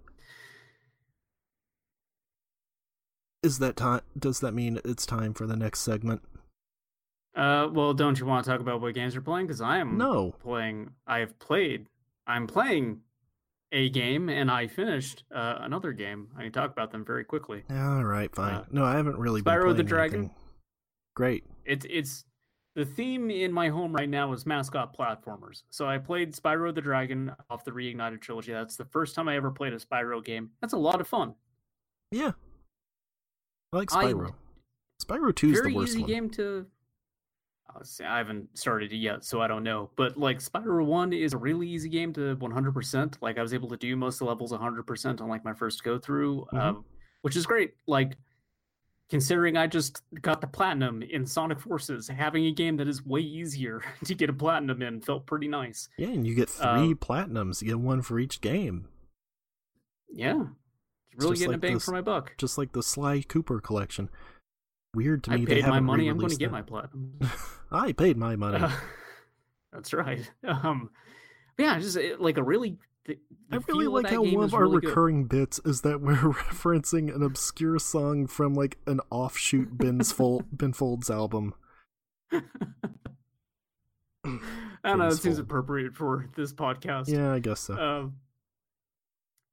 is 3.41 3.57
that 3.59 3.75
time? 3.75 4.01
Does 4.17 4.39
that 4.41 4.53
mean 4.53 4.79
it's 4.85 5.05
time 5.05 5.33
for 5.33 5.45
the 5.47 5.55
next 5.55 5.79
segment? 5.81 6.21
Uh, 7.35 7.67
well, 7.71 7.93
don't 7.93 8.19
you 8.19 8.25
want 8.25 8.45
to 8.45 8.51
talk 8.51 8.59
about 8.61 8.81
what 8.81 8.93
games 8.93 9.13
you're 9.13 9.21
playing? 9.23 9.47
Because 9.47 9.61
I 9.61 9.79
am 9.79 9.97
No. 9.97 10.35
playing. 10.41 10.91
I 11.05 11.19
have 11.19 11.37
played. 11.39 11.87
I'm 12.27 12.45
playing 12.47 13.01
a 13.71 13.89
game, 13.89 14.29
and 14.29 14.49
I 14.49 14.67
finished 14.67 15.23
uh, 15.33 15.57
another 15.59 15.91
game. 15.91 16.29
I 16.37 16.43
can 16.43 16.51
talk 16.51 16.71
about 16.71 16.91
them 16.91 17.03
very 17.03 17.23
quickly. 17.25 17.63
All 17.69 18.03
right, 18.05 18.33
fine. 18.33 18.53
Uh, 18.53 18.65
no, 18.71 18.85
I 18.85 18.95
haven't 18.95 19.17
really 19.17 19.41
Spyro 19.41 19.75
the 19.75 19.83
Dragon? 19.83 20.19
anything. 20.19 20.35
Great. 21.15 21.43
It's 21.65 21.85
it's 21.89 22.25
the 22.75 22.85
theme 22.85 23.31
in 23.31 23.51
my 23.51 23.69
home 23.69 23.93
right 23.93 24.09
now 24.09 24.31
is 24.33 24.45
mascot 24.45 24.95
platformers. 24.95 25.63
So 25.69 25.87
I 25.87 25.97
played 25.97 26.33
Spyro 26.33 26.73
the 26.75 26.81
Dragon 26.81 27.31
off 27.49 27.63
the 27.63 27.71
Reignited 27.71 28.21
trilogy. 28.21 28.51
That's 28.51 28.75
the 28.75 28.85
first 28.85 29.15
time 29.15 29.27
I 29.29 29.35
ever 29.37 29.49
played 29.49 29.73
a 29.73 29.77
Spyro 29.77 30.23
game. 30.23 30.51
That's 30.61 30.73
a 30.73 30.77
lot 30.77 30.99
of 31.01 31.07
fun. 31.07 31.35
Yeah. 32.11 32.31
I 33.73 33.77
like 33.77 33.95
I- 33.95 34.05
Spyro. 34.13 34.33
Spyro 35.03 35.35
2 35.35 35.51
is 35.51 35.61
the 35.61 35.73
worst 35.73 35.89
easy 35.89 35.99
one. 36.01 36.09
game 36.09 36.29
to. 36.31 36.65
I 38.05 38.17
haven't 38.17 38.57
started 38.57 38.93
it 38.93 38.97
yet, 38.97 39.25
so 39.25 39.41
I 39.41 39.47
don't 39.47 39.63
know. 39.63 39.89
But 39.97 40.15
like 40.17 40.39
Spyro 40.39 40.85
One 40.85 41.11
is 41.11 41.33
a 41.33 41.37
really 41.37 41.67
easy 41.67 41.89
game 41.89 42.13
to 42.13 42.35
100%. 42.37 43.17
Like 43.21 43.37
I 43.37 43.41
was 43.41 43.53
able 43.53 43.67
to 43.69 43.75
do 43.77 43.97
most 43.97 44.15
of 44.15 44.19
the 44.19 44.25
levels 44.25 44.53
100% 44.53 45.19
on 45.19 45.27
like 45.27 45.43
my 45.43 45.53
first 45.53 45.83
go 45.83 45.97
through, 45.99 46.47
Mhm. 46.53 46.57
um, 46.61 46.85
which 47.21 47.35
is 47.35 47.45
great. 47.45 47.73
Like 47.85 48.17
considering 49.09 49.55
I 49.57 49.67
just 49.67 50.01
got 50.21 50.41
the 50.41 50.47
platinum 50.47 51.01
in 51.03 51.25
Sonic 51.25 51.59
Forces, 51.59 52.07
having 52.07 52.45
a 52.45 52.51
game 52.51 52.77
that 52.77 52.87
is 52.87 53.05
way 53.05 53.21
easier 53.21 53.81
to 54.05 54.15
get 54.15 54.29
a 54.29 54.33
platinum 54.33 54.81
in 54.81 55.01
felt 55.01 55.25
pretty 55.25 55.47
nice. 55.47 55.89
Yeah, 55.97 56.07
and 56.09 56.25
you 56.25 56.35
get 56.35 56.49
three 56.49 56.65
Uh, 56.91 56.95
platinums. 56.95 57.61
You 57.61 57.67
get 57.69 57.79
one 57.79 58.01
for 58.01 58.19
each 58.19 58.41
game. 58.41 58.87
Yeah, 60.11 60.45
really 61.17 61.37
getting 61.37 61.55
a 61.55 61.57
bang 61.57 61.73
this- 61.75 61.85
for 61.85 61.91
my 61.91 62.01
buck. 62.01 62.33
Just 62.37 62.57
like 62.57 62.71
the 62.71 62.83
Sly 62.83 63.21
Cooper 63.21 63.59
collection. 63.59 64.09
Weird 64.93 65.25
to 65.25 65.31
I 65.31 65.35
me 65.35 65.45
they 65.45 65.55
paid 65.55 65.67
my 65.67 65.81
money. 65.81 66.07
I'm 66.07 66.17
going 66.17 66.29
to 66.29 66.37
get 66.37 66.51
my 66.51 66.61
platinum. 66.61 67.19
I 67.71 67.91
paid 67.91 68.15
my 68.15 68.37
money. 68.37 68.59
Uh, 68.63 68.71
that's 69.73 69.91
right. 69.93 70.29
Um, 70.45 70.89
yeah, 71.57 71.77
just 71.79 71.97
like 72.19 72.37
a 72.37 72.43
really. 72.43 72.77
The, 73.05 73.19
I 73.51 73.57
really 73.67 73.87
like 73.87 74.07
how 74.09 74.23
one 74.23 74.43
of 74.43 74.53
our 74.55 74.63
really 74.63 74.81
good. 74.81 74.89
recurring 74.89 75.25
bits 75.25 75.59
is 75.63 75.81
that 75.81 76.01
we're 76.01 76.15
referencing 76.15 77.13
an 77.13 77.21
obscure 77.21 77.79
song 77.79 78.27
from 78.27 78.53
like 78.53 78.77
an 78.87 78.99
offshoot 79.09 79.77
Ben's 79.77 80.11
Fold, 80.13 80.45
Ben 80.51 80.73
Folds 80.73 81.09
album. 81.09 81.53
I 82.31 82.41
don't 84.83 84.99
know. 84.99 85.07
It 85.07 85.17
seems 85.17 85.37
appropriate 85.37 85.95
for 85.95 86.27
this 86.35 86.51
podcast. 86.51 87.07
Yeah, 87.07 87.31
I 87.31 87.39
guess 87.39 87.61
so. 87.61 87.77
Um, 87.77 88.15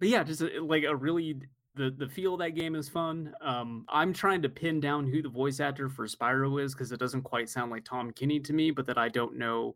but 0.01 0.09
yeah, 0.09 0.25
just 0.25 0.43
uh, 0.43 0.49
like 0.63 0.85
a 0.85 0.97
really 0.97 1.43
the 1.75 1.95
the 1.97 2.09
feel 2.09 2.35
of 2.35 2.41
that 2.41 2.51
game 2.51 2.75
is 2.75 2.89
fun. 2.89 3.35
Um, 3.43 3.85
I'm 3.89 4.15
trying 4.15 4.43
to 4.43 4.49
pin 4.49 4.81
down 4.81 5.07
who 5.07 5.21
the 5.21 5.29
voice 5.29 5.61
actor 5.61 5.91
for 5.91 6.07
Spyro 6.07 6.63
is 6.63 6.75
because 6.75 6.91
it 6.91 6.99
doesn't 7.01 7.23
quite 7.23 7.51
sound 7.51 7.71
like 7.71 7.85
Tom 7.85 8.13
Kenny 8.13 8.41
to 8.41 8.53
me, 8.55 8.71
but 8.71 8.87
that 8.87 8.99
I 8.99 9.09
don't 9.09 9.37
know. 9.37 9.75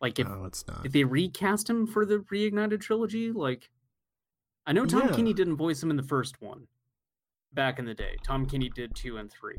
Like 0.00 0.18
if 0.18 0.28
no, 0.28 0.44
it's 0.44 0.66
not. 0.66 0.82
did 0.82 0.92
they 0.92 1.04
recast 1.04 1.68
him 1.70 1.86
for 1.86 2.04
the 2.04 2.18
reignited 2.32 2.80
trilogy? 2.80 3.32
Like, 3.32 3.70
I 4.66 4.72
know 4.72 4.84
Tom 4.86 5.08
Yeah. 5.08 5.14
Kenny 5.16 5.32
didn't 5.32 5.56
voice 5.56 5.82
him 5.82 5.90
in 5.90 5.96
the 5.96 6.02
first 6.02 6.40
one 6.42 6.66
back 7.52 7.78
in 7.78 7.84
the 7.86 7.94
day. 7.94 8.16
Tom 8.24 8.46
Kenny 8.46 8.68
did 8.68 8.94
two 8.94 9.16
and 9.16 9.32
three. 9.32 9.56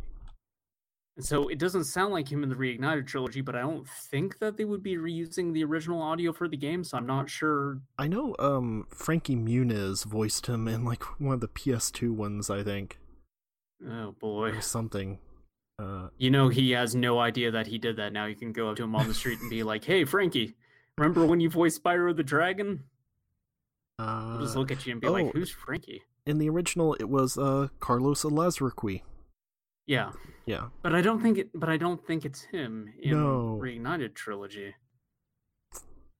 And 1.15 1.25
so 1.25 1.47
it 1.47 1.57
doesn't 1.57 1.85
sound 1.85 2.13
like 2.13 2.31
him 2.31 2.43
in 2.43 2.49
the 2.49 2.55
reignited 2.55 3.07
trilogy, 3.07 3.41
but 3.41 3.55
I 3.55 3.61
don't 3.61 3.87
think 3.89 4.37
that 4.37 4.55
they 4.55 4.65
would 4.65 4.83
be 4.83 4.97
reusing 4.97 5.51
the 5.51 5.63
original 5.63 5.99
audio 5.99 6.31
for 6.31 6.47
the 6.47 6.57
game, 6.57 6.83
so 6.83 6.95
I'm 6.97 7.07
not 7.07 7.27
sure. 7.27 7.81
I 7.97 8.07
know 8.07 8.35
um 8.37 8.85
Frankie 8.89 9.35
Muniz 9.35 10.05
voiced 10.05 10.45
him 10.45 10.67
in 10.67 10.85
like 10.85 11.01
one 11.19 11.33
of 11.33 11.41
the 11.41 11.47
PS2 11.47 12.11
ones, 12.15 12.51
I 12.51 12.61
think, 12.61 12.99
Oh 13.83 14.11
boy. 14.11 14.49
or 14.51 14.61
something. 14.61 15.17
Uh, 15.79 16.09
You 16.17 16.31
know 16.31 16.49
he 16.49 16.71
has 16.71 16.95
no 16.95 17.19
idea 17.19 17.51
that 17.51 17.67
he 17.67 17.77
did 17.77 17.97
that. 17.97 18.13
Now 18.13 18.25
you 18.25 18.35
can 18.35 18.51
go 18.51 18.69
up 18.69 18.77
to 18.77 18.83
him 18.83 18.95
on 18.95 19.07
the 19.07 19.13
street 19.13 19.39
and 19.41 19.49
be 19.49 19.63
like, 19.63 19.83
"Hey, 19.83 20.05
Frankie, 20.05 20.55
remember 20.97 21.25
when 21.25 21.39
you 21.39 21.49
voiced 21.49 21.83
Spyro 21.83 22.15
the 22.15 22.23
Dragon?" 22.23 22.83
He'll 23.97 24.07
uh, 24.07 24.39
just 24.41 24.55
look 24.55 24.71
at 24.71 24.85
you 24.85 24.93
and 24.93 25.01
be 25.01 25.07
oh. 25.07 25.11
like, 25.13 25.33
"Who's 25.33 25.51
Frankie?" 25.51 26.01
in 26.25 26.39
the 26.39 26.49
original, 26.49 26.93
it 26.95 27.07
was 27.09 27.37
uh 27.37 27.67
Carlos 27.79 28.23
Alazraqui. 28.23 29.01
Yeah, 29.85 30.11
Yeah, 30.45 30.67
but 30.81 30.93
I 30.93 31.01
don't 31.01 31.21
think 31.21 31.37
it. 31.37 31.49
But 31.53 31.69
I 31.69 31.77
don't 31.77 32.05
think 32.05 32.25
it's 32.25 32.41
him 32.41 32.91
in 33.01 33.11
No. 33.11 33.57
Reignited 33.61 34.15
trilogy. 34.15 34.75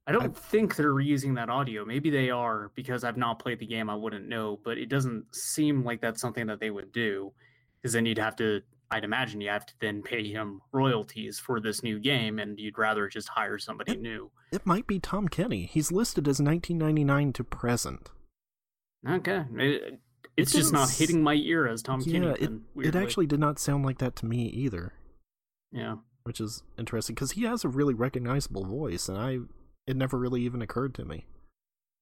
I 0.05 0.13
don't 0.13 0.23
I- 0.23 0.39
think 0.39 0.75
they're 0.77 0.93
reusing 0.93 1.35
that 1.35 1.49
audio. 1.49 1.83
Maybe 1.83 2.09
they 2.09 2.29
are 2.29 2.71
because 2.75 3.03
I've 3.03 3.17
not 3.17 3.39
played 3.39 3.59
the 3.59 3.65
game. 3.65 3.89
I 3.89 3.95
wouldn't 3.95 4.25
know, 4.29 4.59
but 4.63 4.77
it 4.77 4.87
doesn't 4.87 5.35
seem 5.35 5.83
like 5.83 5.99
that's 5.99 6.21
something 6.21 6.47
that 6.47 6.61
they 6.61 6.69
would 6.69 6.93
do. 6.93 7.33
Because 7.81 7.91
then 7.93 8.05
you'd 8.05 8.17
have 8.19 8.37
to. 8.37 8.61
I'd 8.89 9.04
imagine 9.04 9.41
you 9.41 9.50
have 9.50 9.65
to 9.65 9.73
then 9.82 10.02
pay 10.02 10.28
him 10.32 10.62
royalties 10.71 11.39
for 11.39 11.60
this 11.60 11.84
new 11.84 12.00
game, 12.00 12.39
and 12.39 12.58
you'd 12.60 12.78
rather 12.78 13.08
just 13.08 13.28
hire 13.28 13.58
somebody 13.58 13.91
Yep. 13.93 14.02
new. 14.02 14.32
it 14.52 14.65
might 14.65 14.88
be 14.88 15.00
Tom 15.00 15.28
Kenny. 15.28 15.65
He's 15.65 15.91
listed 15.91 16.28
as 16.28 16.39
1999 16.39 17.34
to 17.34 17.43
present. 17.43 18.10
Okay, 19.08 19.43
it, 19.58 20.00
it's 20.38 20.54
just 20.54 20.71
didn't 20.73 20.91
hitting 20.91 21.21
my 21.23 21.34
ear 21.34 21.67
as 21.67 21.82
Tom 21.82 22.02
Kenny. 22.04 22.26
yeah, 22.26 22.34
it, 22.39 22.52
it 22.78 22.95
actually 22.95 23.28
did 23.28 23.39
not 23.39 23.60
sound 23.60 23.86
like 23.86 23.97
that 24.00 24.15
to 24.17 24.26
me 24.26 24.45
either, 24.47 24.93
yeah. 25.71 25.95
which 26.23 26.39
is 26.39 26.63
interesting 26.78 27.13
because 27.15 27.32
he 27.32 27.43
has 27.43 27.63
a 27.65 27.69
really 27.69 27.93
recognizable 27.93 28.65
voice, 28.65 29.10
and 29.10 29.17
I 29.17 29.39
it 29.86 29.95
never 29.97 30.17
really 30.17 30.41
even 30.43 30.62
occurred 30.62 30.93
to 30.95 31.06
me. 31.06 31.26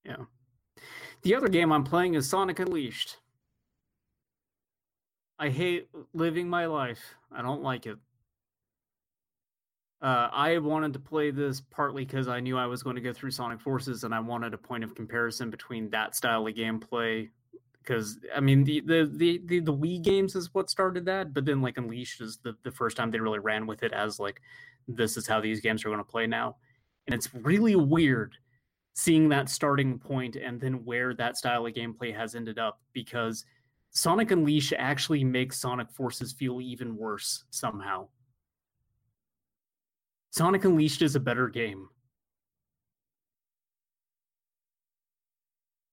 Yeah. 0.04 0.26
The 1.24 1.34
other 1.36 1.48
game 1.48 1.72
I'm 1.72 1.84
playing 1.84 2.14
is 2.14 2.30
Sonic 2.30 2.60
Unleashed. 2.60 3.18
I 5.38 5.50
hate 5.50 5.90
living 6.14 6.48
my 6.50 6.66
life. 6.66 7.02
I 7.32 7.42
don't 7.42 7.62
like 7.62 7.86
it. 7.86 7.98
Uh, 10.02 10.30
I 10.32 10.58
wanted 10.60 10.94
to 10.94 11.00
play 11.00 11.32
this 11.32 11.62
partly 11.62 12.06
because 12.06 12.28
I 12.28 12.40
knew 12.40 12.58
I 12.58 12.68
was 12.68 12.84
going 12.84 12.96
to 12.96 13.02
go 13.02 13.14
through 13.14 13.32
Sonic 13.32 13.60
Forces, 13.60 14.04
and 14.04 14.14
I 14.14 14.20
wanted 14.20 14.54
a 14.54 14.58
point 14.58 14.84
of 14.84 14.94
comparison 14.94 15.50
between 15.50 15.90
that 15.90 16.16
style 16.16 16.46
of 16.46 16.54
gameplay. 16.54 17.30
Because 17.80 18.20
I 18.36 18.40
mean, 18.40 18.64
the, 18.64 18.82
the 18.82 19.12
the 19.14 19.42
the 19.46 19.60
the 19.60 19.74
Wii 19.74 20.02
games 20.02 20.36
is 20.36 20.54
what 20.54 20.70
started 20.70 21.06
that, 21.06 21.34
but 21.34 21.46
then 21.46 21.62
like 21.62 21.78
Unleashed 21.78 22.22
is 22.22 22.38
the 22.38 22.56
the 22.64 22.72
first 22.72 22.98
time 22.98 23.12
they 23.12 23.20
really 23.20 23.40
ran 23.40 23.66
with 23.66 23.84
it 23.84 23.94
as 23.94 24.20
like, 24.20 24.42
this 24.88 25.18
is 25.18 25.28
how 25.28 25.42
these 25.42 25.62
games 25.62 25.84
are 25.84 25.90
going 25.90 26.00
to 26.00 26.04
play 26.04 26.28
now, 26.28 26.58
and 27.08 27.14
it's 27.14 27.34
really 27.34 27.76
weird 27.76 28.36
seeing 28.96 29.28
that 29.30 29.50
starting 29.50 30.00
point 30.00 30.38
and 30.38 30.60
then 30.60 30.86
where 30.86 31.14
that 31.14 31.36
style 31.36 31.66
of 31.66 31.74
gameplay 31.74 32.16
has 32.16 32.34
ended 32.34 32.58
up 32.58 32.80
because 32.94 33.44
Sonic 33.96 34.30
Unleashed 34.32 34.74
actually 34.78 35.24
makes 35.24 35.58
Sonic 35.60 35.90
Forces 35.90 36.34
feel 36.34 36.60
even 36.60 36.98
worse 36.98 37.46
somehow. 37.50 38.08
Sonic 40.32 40.66
Unleashed 40.66 41.02
is 41.02 41.16
a 41.16 41.20
better 41.20 41.48
game. 41.48 41.88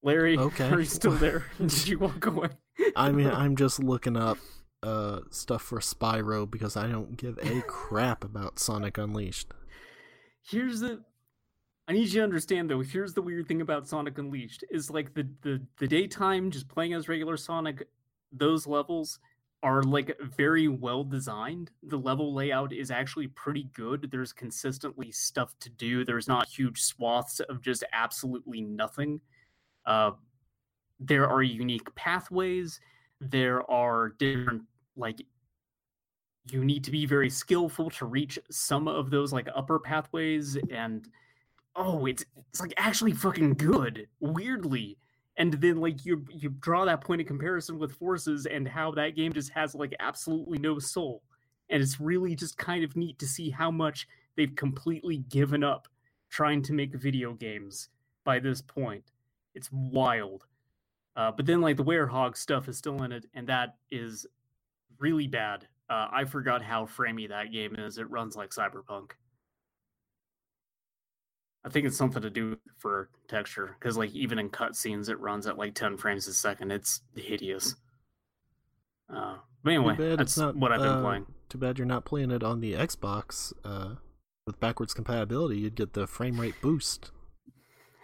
Larry, 0.03 0.37
Okay. 0.37 0.69
are 0.69 0.81
you 0.81 0.85
still 0.85 1.13
there? 1.13 1.45
Did 1.59 1.87
you 1.89 2.01
walk 2.01 2.27
away? 2.27 2.49
I 2.97 3.13
mean, 3.13 3.29
I'm 3.33 3.55
just 3.57 3.79
looking 3.83 4.17
up 4.17 4.39
uh 4.83 5.21
stuff 5.31 5.63
for 5.63 5.79
Spyro 5.79 6.51
because 6.51 6.77
I 6.77 6.89
don't 6.89 7.17
give 7.17 7.39
a 7.41 7.63
crap 7.63 8.25
about 8.25 8.59
Sonic 8.59 8.99
Unleashed. 8.99 9.47
here's 10.43 10.81
the 10.81 11.05
I 11.89 11.93
need 11.93 12.09
you 12.09 12.21
to 12.21 12.25
understand 12.25 12.71
though. 12.71 12.81
Here's 12.81 13.15
the 13.15 13.23
weird 13.23 13.49
thing 13.49 13.61
about 13.61 13.89
Sonic 13.89 14.19
Unleashed: 14.19 14.65
is 14.71 14.91
like 14.91 15.15
the 15.15 15.29
the 15.43 15.61
the 15.79 15.89
daytime, 15.89 16.51
just 16.51 16.69
playing 16.69 16.95
as 16.95 17.09
regular 17.09 17.37
Sonic. 17.37 17.89
Those 18.33 18.67
levels 18.67 19.19
are 19.63 19.83
like 19.83 20.17
very 20.21 20.69
well 20.69 21.05
designed. 21.05 21.71
The 21.85 21.99
level 21.99 22.35
layout 22.35 22.73
is 22.73 22.91
actually 22.91 23.29
pretty 23.29 23.69
good. 23.75 24.09
There's 24.11 24.33
consistently 24.33 25.13
stuff 25.13 25.55
to 25.61 25.71
do. 25.71 26.05
There's 26.05 26.29
not 26.29 26.49
huge 26.49 26.83
swaths 26.83 27.41
of 27.41 27.63
just 27.63 27.85
absolutely 27.93 28.61
nothing. 28.61 29.21
Uh, 29.87 30.13
there 30.99 31.29
are 31.29 31.43
unique 31.43 31.93
pathways. 31.95 32.81
There 33.21 33.69
are 33.71 34.11
different 34.19 34.63
like 34.97 35.25
you 36.51 36.65
need 36.65 36.83
to 36.85 36.91
be 36.91 37.07
very 37.07 37.31
skillful 37.31 37.89
to 37.91 38.07
reach 38.07 38.39
some 38.51 38.89
of 38.89 39.11
those 39.11 39.33
like 39.33 39.49
upper 39.55 39.79
pathways 39.79 40.57
and 40.73 41.09
oh 41.77 42.07
it's 42.07 42.25
it's 42.51 42.61
like 42.61 42.75
actually 42.77 43.13
fucking 43.13 43.55
good 43.55 44.07
weirdly. 44.21 44.99
And 45.39 45.55
then 45.55 45.79
like 45.79 46.05
you 46.05 46.25
you 46.31 46.51
draw 46.51 46.85
that 46.85 47.01
point 47.01 47.21
of 47.21 47.27
comparison 47.27 47.79
with 47.79 47.93
forces 47.93 48.47
and 48.47 48.69
how 48.69 48.91
that 48.93 49.17
game 49.17 49.33
just 49.33 49.51
has 49.53 49.75
like 49.75 49.95
absolutely 50.01 50.59
no 50.59 50.79
soul. 50.79 51.23
And 51.71 51.83
it's 51.83 52.01
really 52.01 52.35
just 52.35 52.59
kind 52.59 52.85
of 52.85 52.97
neat 52.97 53.19
to 53.19 53.27
see 53.27 53.49
how 53.49 53.71
much 53.71 54.07
they've 54.37 54.55
completely 54.55 55.19
given 55.19 55.65
up 55.65 55.89
trying 56.29 56.63
to 56.63 56.73
make 56.75 56.95
video 56.95 57.33
games 57.33 57.89
by 58.25 58.39
this 58.39 58.61
point. 58.61 59.05
It's 59.55 59.71
wild. 59.73 60.45
Uh, 61.17 61.31
but 61.31 61.47
then 61.47 61.61
like 61.61 61.77
the 61.77 61.85
werehog 61.85 62.37
stuff 62.37 62.69
is 62.69 62.77
still 62.77 63.03
in 63.03 63.13
it 63.13 63.27
and 63.35 63.47
that 63.47 63.77
is 63.91 64.27
really 64.99 65.27
bad. 65.27 65.67
Uh, 65.91 66.09
i 66.11 66.25
forgot 66.25 66.63
how 66.63 66.87
framey 66.87 67.29
that 67.29 67.53
game 67.53 67.75
is. 67.77 67.99
It 67.99 68.09
runs 68.11 68.37
like 68.37 68.51
cyberpunk 68.51 69.13
I 71.65 71.69
think 71.69 71.87
it's 71.87 71.97
something 71.97 72.23
to 72.23 72.31
do 72.31 72.59
for 72.79 73.09
texture 73.29 73.77
because, 73.79 73.97
like, 73.97 74.11
even 74.13 74.39
in 74.39 74.51
cutscenes, 74.51 75.09
it 75.09 75.21
runs 75.21 75.47
at 75.47 75.59
like 75.59 75.75
10 75.75 75.97
frames 75.97 76.27
a 76.27 76.35
second. 76.35 76.73
It's 76.73 77.03
hideous. 77.15 77.77
Uh, 79.15 79.37
but 79.63 79.71
anyway, 79.73 80.17
that's 80.17 80.37
not, 80.37 80.57
what 80.57 80.73
I've 80.73 80.81
been 80.81 80.89
uh, 80.89 81.03
playing. 81.03 81.27
Too 81.49 81.59
bad 81.59 81.79
you're 81.79 81.87
not 81.87 82.05
playing 82.05 82.31
it 82.31 82.43
on 82.43 82.61
the 82.61 82.73
Xbox. 82.73 83.53
Uh, 83.65 83.97
with 84.47 84.59
backwards 84.59 84.93
compatibility, 84.93 85.59
you'd 85.59 85.77
get 85.77 85.93
the 85.93 86.07
frame 86.07 86.41
rate 86.41 86.57
boost. 86.61 87.13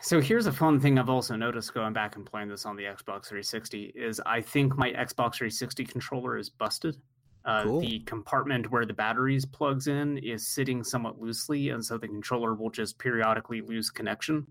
So 0.01 0.21
here's 0.21 0.47
a 0.47 0.53
fun 0.53 0.79
thing 0.79 0.99
I've 0.99 1.09
also 1.09 1.35
noticed 1.35 1.75
going 1.75 1.93
back 1.93 2.15
and 2.15 2.25
playing 2.25 2.49
this 2.49 2.65
on 2.65 2.77
the 2.77 2.85
Xbox 2.85 3.27
360 3.27 3.93
is 3.97 4.21
I 4.25 4.41
think 4.41 4.77
my 4.77 4.91
Xbox 4.91 5.35
360 5.35 5.85
controller 5.85 6.39
is 6.39 6.49
busted. 6.49 6.97
Uh, 7.45 7.63
cool. 7.63 7.81
The 7.81 8.01
compartment 8.01 8.71
where 8.71 8.85
the 8.85 8.93
batteries 8.93 9.47
plugs 9.47 9.87
in 9.87 10.19
is 10.19 10.47
sitting 10.47 10.85
somewhat 10.85 11.21
loosely, 11.21 11.71
and 11.71 11.85
so 11.85 11.97
the 11.97 12.09
controller 12.09 12.55
will 12.55 12.71
just 12.71 12.99
periodically 12.99 13.61
lose 13.61 13.91
connection. 13.91 14.47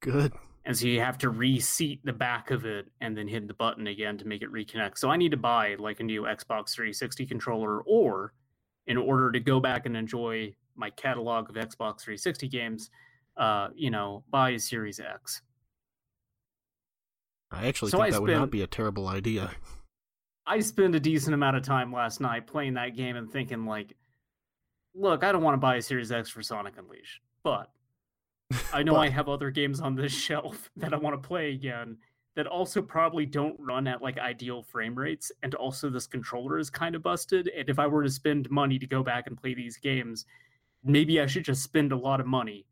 Good. 0.00 0.32
And 0.64 0.76
so 0.76 0.86
you 0.86 1.00
have 1.00 1.18
to 1.18 1.30
reseat 1.30 2.04
the 2.04 2.12
back 2.12 2.50
of 2.50 2.64
it 2.64 2.86
and 3.00 3.16
then 3.16 3.26
hit 3.26 3.48
the 3.48 3.54
button 3.54 3.88
again 3.88 4.16
to 4.18 4.26
make 4.26 4.42
it 4.42 4.52
reconnect. 4.52 4.96
So 4.96 5.10
I 5.10 5.16
need 5.16 5.32
to 5.32 5.36
buy 5.36 5.74
like 5.78 6.00
a 6.00 6.04
new 6.04 6.22
Xbox 6.22 6.70
360 6.74 7.26
controller, 7.26 7.80
or 7.80 8.32
in 8.86 8.96
order 8.96 9.32
to 9.32 9.40
go 9.40 9.60
back 9.60 9.86
and 9.86 9.96
enjoy 9.96 10.54
my 10.76 10.90
catalog 10.90 11.50
of 11.50 11.56
Xbox 11.56 12.00
360 12.02 12.48
games, 12.48 12.90
uh, 13.36 13.68
you 13.74 13.90
know, 13.90 14.24
buy 14.30 14.50
a 14.50 14.58
Series 14.58 15.00
X. 15.00 15.42
I 17.50 17.66
actually 17.66 17.90
so 17.90 17.98
think 17.98 18.06
I 18.06 18.10
that 18.10 18.16
spent... 18.16 18.28
would 18.28 18.38
not 18.38 18.50
be 18.50 18.62
a 18.62 18.66
terrible 18.66 19.08
idea. 19.08 19.50
I 20.46 20.60
spent 20.60 20.94
a 20.94 21.00
decent 21.00 21.34
amount 21.34 21.56
of 21.56 21.62
time 21.62 21.92
last 21.92 22.20
night 22.20 22.46
playing 22.46 22.74
that 22.74 22.96
game 22.96 23.16
and 23.16 23.30
thinking 23.30 23.64
like, 23.64 23.94
look, 24.94 25.22
I 25.22 25.32
don't 25.32 25.42
want 25.42 25.54
to 25.54 25.58
buy 25.58 25.76
a 25.76 25.82
Series 25.82 26.10
X 26.10 26.28
for 26.28 26.42
Sonic 26.42 26.74
Unleashed, 26.78 27.20
but 27.42 27.70
I 28.72 28.82
know 28.82 28.94
but... 28.94 29.00
I 29.00 29.08
have 29.08 29.28
other 29.28 29.50
games 29.50 29.80
on 29.80 29.94
this 29.94 30.12
shelf 30.26 30.70
that 30.76 30.92
I 30.92 30.96
want 30.96 31.20
to 31.20 31.26
play 31.26 31.52
again 31.52 31.96
that 32.34 32.46
also 32.46 32.80
probably 32.80 33.26
don't 33.26 33.56
run 33.58 33.86
at 33.86 34.00
like 34.00 34.18
ideal 34.18 34.62
frame 34.62 34.94
rates 34.94 35.30
and 35.42 35.54
also 35.54 35.90
this 35.90 36.06
controller 36.06 36.58
is 36.58 36.70
kind 36.70 36.94
of 36.94 37.02
busted 37.02 37.48
and 37.48 37.68
if 37.68 37.78
I 37.78 37.86
were 37.86 38.02
to 38.02 38.10
spend 38.10 38.50
money 38.50 38.78
to 38.78 38.86
go 38.86 39.02
back 39.02 39.26
and 39.26 39.40
play 39.40 39.54
these 39.54 39.76
games, 39.76 40.24
maybe 40.82 41.20
I 41.20 41.26
should 41.26 41.44
just 41.44 41.62
spend 41.62 41.92
a 41.92 41.96
lot 41.96 42.20
of 42.20 42.26
money 42.26 42.66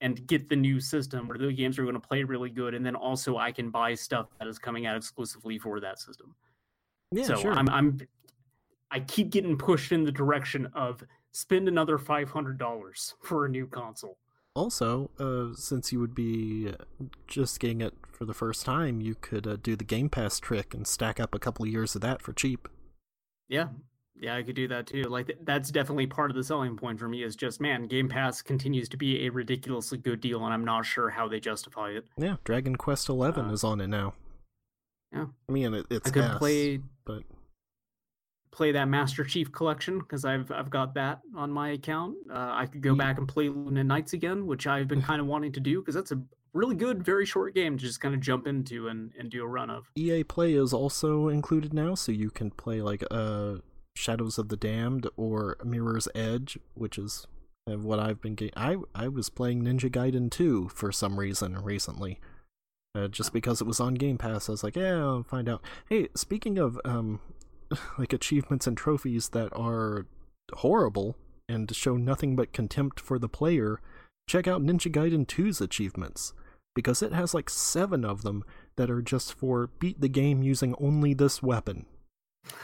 and 0.00 0.26
get 0.26 0.48
the 0.48 0.56
new 0.56 0.80
system 0.80 1.28
where 1.28 1.38
the 1.38 1.52
games 1.52 1.78
are 1.78 1.82
going 1.82 1.94
to 1.94 2.00
play 2.00 2.22
really 2.22 2.50
good 2.50 2.74
and 2.74 2.84
then 2.84 2.96
also 2.96 3.36
I 3.36 3.52
can 3.52 3.70
buy 3.70 3.94
stuff 3.94 4.28
that 4.38 4.48
is 4.48 4.58
coming 4.58 4.86
out 4.86 4.96
exclusively 4.96 5.58
for 5.58 5.78
that 5.80 5.98
system. 5.98 6.34
Yeah, 7.12 7.24
so 7.24 7.36
sure. 7.36 7.52
I'm 7.52 7.68
I'm 7.68 7.98
I 8.90 9.00
keep 9.00 9.30
getting 9.30 9.56
pushed 9.56 9.92
in 9.92 10.04
the 10.04 10.12
direction 10.12 10.68
of 10.74 11.02
spend 11.32 11.68
another 11.68 11.98
five 11.98 12.30
hundred 12.30 12.58
dollars 12.58 13.14
for 13.22 13.44
a 13.44 13.48
new 13.48 13.66
console. 13.66 14.18
Also, 14.54 15.10
uh, 15.18 15.54
since 15.54 15.92
you 15.92 16.00
would 16.00 16.14
be 16.14 16.72
just 17.26 17.60
getting 17.60 17.82
it 17.82 17.92
for 18.10 18.24
the 18.24 18.32
first 18.32 18.64
time, 18.64 19.02
you 19.02 19.14
could 19.14 19.46
uh, 19.46 19.56
do 19.62 19.76
the 19.76 19.84
Game 19.84 20.08
Pass 20.08 20.40
trick 20.40 20.72
and 20.72 20.86
stack 20.86 21.20
up 21.20 21.34
a 21.34 21.38
couple 21.38 21.66
of 21.66 21.70
years 21.70 21.94
of 21.94 22.00
that 22.00 22.22
for 22.22 22.32
cheap. 22.32 22.66
Yeah, 23.48 23.68
yeah, 24.18 24.34
I 24.34 24.42
could 24.42 24.56
do 24.56 24.66
that 24.68 24.86
too. 24.86 25.02
Like 25.02 25.26
th- 25.26 25.38
that's 25.42 25.70
definitely 25.70 26.06
part 26.06 26.30
of 26.30 26.36
the 26.36 26.42
selling 26.42 26.76
point 26.76 26.98
for 26.98 27.08
me. 27.08 27.22
Is 27.22 27.36
just 27.36 27.60
man, 27.60 27.86
Game 27.86 28.08
Pass 28.08 28.40
continues 28.40 28.88
to 28.88 28.96
be 28.96 29.26
a 29.26 29.28
ridiculously 29.28 29.98
good 29.98 30.20
deal, 30.20 30.42
and 30.44 30.54
I'm 30.54 30.64
not 30.64 30.86
sure 30.86 31.10
how 31.10 31.28
they 31.28 31.38
justify 31.38 31.90
it. 31.90 32.06
Yeah, 32.16 32.36
Dragon 32.44 32.76
Quest 32.76 33.08
Eleven 33.10 33.50
uh, 33.50 33.52
is 33.52 33.62
on 33.62 33.80
it 33.80 33.88
now. 33.88 34.14
Yeah, 35.12 35.26
I 35.48 35.52
mean 35.52 35.74
it, 35.74 35.86
it's 35.90 36.08
I 36.08 36.12
could 36.12 36.24
ass, 36.24 36.38
play, 36.38 36.80
but 37.04 37.22
play 38.50 38.72
that 38.72 38.88
Master 38.88 39.22
Chief 39.24 39.52
collection 39.52 39.98
because 39.98 40.24
I've 40.24 40.50
I've 40.50 40.70
got 40.70 40.94
that 40.94 41.20
on 41.36 41.50
my 41.50 41.70
account. 41.70 42.16
Uh, 42.30 42.52
I 42.52 42.66
could 42.66 42.82
go 42.82 42.92
yeah. 42.92 42.98
back 42.98 43.18
and 43.18 43.28
play 43.28 43.48
Luna 43.48 43.84
Nights 43.84 44.12
again, 44.12 44.46
which 44.46 44.66
I've 44.66 44.88
been 44.88 45.02
kind 45.10 45.20
of 45.20 45.26
wanting 45.26 45.52
to 45.52 45.60
do 45.60 45.80
because 45.80 45.94
that's 45.94 46.12
a 46.12 46.20
really 46.52 46.74
good, 46.74 47.04
very 47.04 47.26
short 47.26 47.54
game 47.54 47.76
to 47.76 47.84
just 47.84 48.00
kind 48.00 48.14
of 48.14 48.20
jump 48.20 48.46
into 48.46 48.88
and, 48.88 49.12
and 49.18 49.30
do 49.30 49.42
a 49.42 49.46
run 49.46 49.68
of. 49.68 49.90
EA 49.96 50.24
Play 50.24 50.54
is 50.54 50.72
also 50.72 51.28
included 51.28 51.74
now, 51.74 51.94
so 51.94 52.12
you 52.12 52.30
can 52.30 52.50
play 52.50 52.80
like 52.80 53.04
uh 53.10 53.56
Shadows 53.94 54.38
of 54.38 54.48
the 54.48 54.56
Damned 54.56 55.08
or 55.16 55.56
Mirror's 55.64 56.08
Edge, 56.14 56.58
which 56.74 56.98
is 56.98 57.26
what 57.66 57.98
I've 57.98 58.20
been 58.20 58.34
getting. 58.34 58.54
I 58.56 58.76
I 58.94 59.08
was 59.08 59.28
playing 59.28 59.62
Ninja 59.62 59.90
Gaiden 59.90 60.30
2 60.30 60.68
for 60.68 60.92
some 60.92 61.18
reason 61.18 61.58
recently. 61.62 62.20
Uh, 62.96 63.08
just 63.08 63.32
because 63.32 63.60
it 63.60 63.66
was 63.66 63.78
on 63.78 63.94
Game 63.94 64.16
Pass, 64.16 64.48
I 64.48 64.52
was 64.52 64.64
like, 64.64 64.76
yeah, 64.76 64.96
I'll 64.96 65.22
find 65.22 65.48
out. 65.48 65.62
Hey, 65.88 66.08
speaking 66.14 66.56
of 66.56 66.80
um, 66.84 67.20
like 67.98 68.12
achievements 68.12 68.66
and 68.66 68.76
trophies 68.76 69.30
that 69.30 69.50
are 69.54 70.06
horrible 70.54 71.16
and 71.48 71.74
show 71.74 71.96
nothing 71.96 72.36
but 72.36 72.54
contempt 72.54 72.98
for 72.98 73.18
the 73.18 73.28
player, 73.28 73.80
check 74.28 74.48
out 74.48 74.62
Ninja 74.62 74.90
Gaiden 74.90 75.26
2's 75.26 75.60
achievements 75.60 76.32
because 76.74 77.02
it 77.02 77.12
has 77.12 77.34
like 77.34 77.50
seven 77.50 78.04
of 78.04 78.22
them 78.22 78.44
that 78.76 78.90
are 78.90 79.02
just 79.02 79.34
for 79.34 79.68
beat 79.78 80.00
the 80.00 80.08
game 80.08 80.42
using 80.42 80.74
only 80.80 81.12
this 81.12 81.42
weapon. 81.42 81.86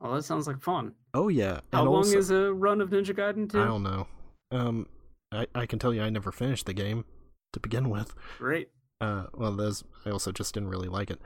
Well, 0.00 0.16
that 0.16 0.24
sounds 0.24 0.46
like 0.46 0.60
fun. 0.60 0.92
Oh 1.14 1.28
yeah. 1.28 1.60
How 1.72 1.80
and 1.80 1.90
long 1.90 1.96
also, 2.04 2.18
is 2.18 2.30
a 2.30 2.52
run 2.52 2.82
of 2.82 2.90
Ninja 2.90 3.16
Gaiden 3.16 3.50
2? 3.50 3.58
I 3.58 3.64
don't 3.64 3.82
know. 3.82 4.06
Um, 4.50 4.86
I 5.32 5.46
I 5.54 5.64
can 5.64 5.78
tell 5.78 5.94
you 5.94 6.02
I 6.02 6.10
never 6.10 6.30
finished 6.30 6.66
the 6.66 6.74
game 6.74 7.06
to 7.54 7.60
begin 7.60 7.88
with. 7.88 8.14
Great. 8.36 8.68
Uh, 9.04 9.26
well, 9.34 9.52
there's 9.52 9.84
I 10.06 10.10
also 10.10 10.32
just 10.32 10.54
didn't 10.54 10.70
really 10.70 10.88
like 10.88 11.10
it. 11.10 11.20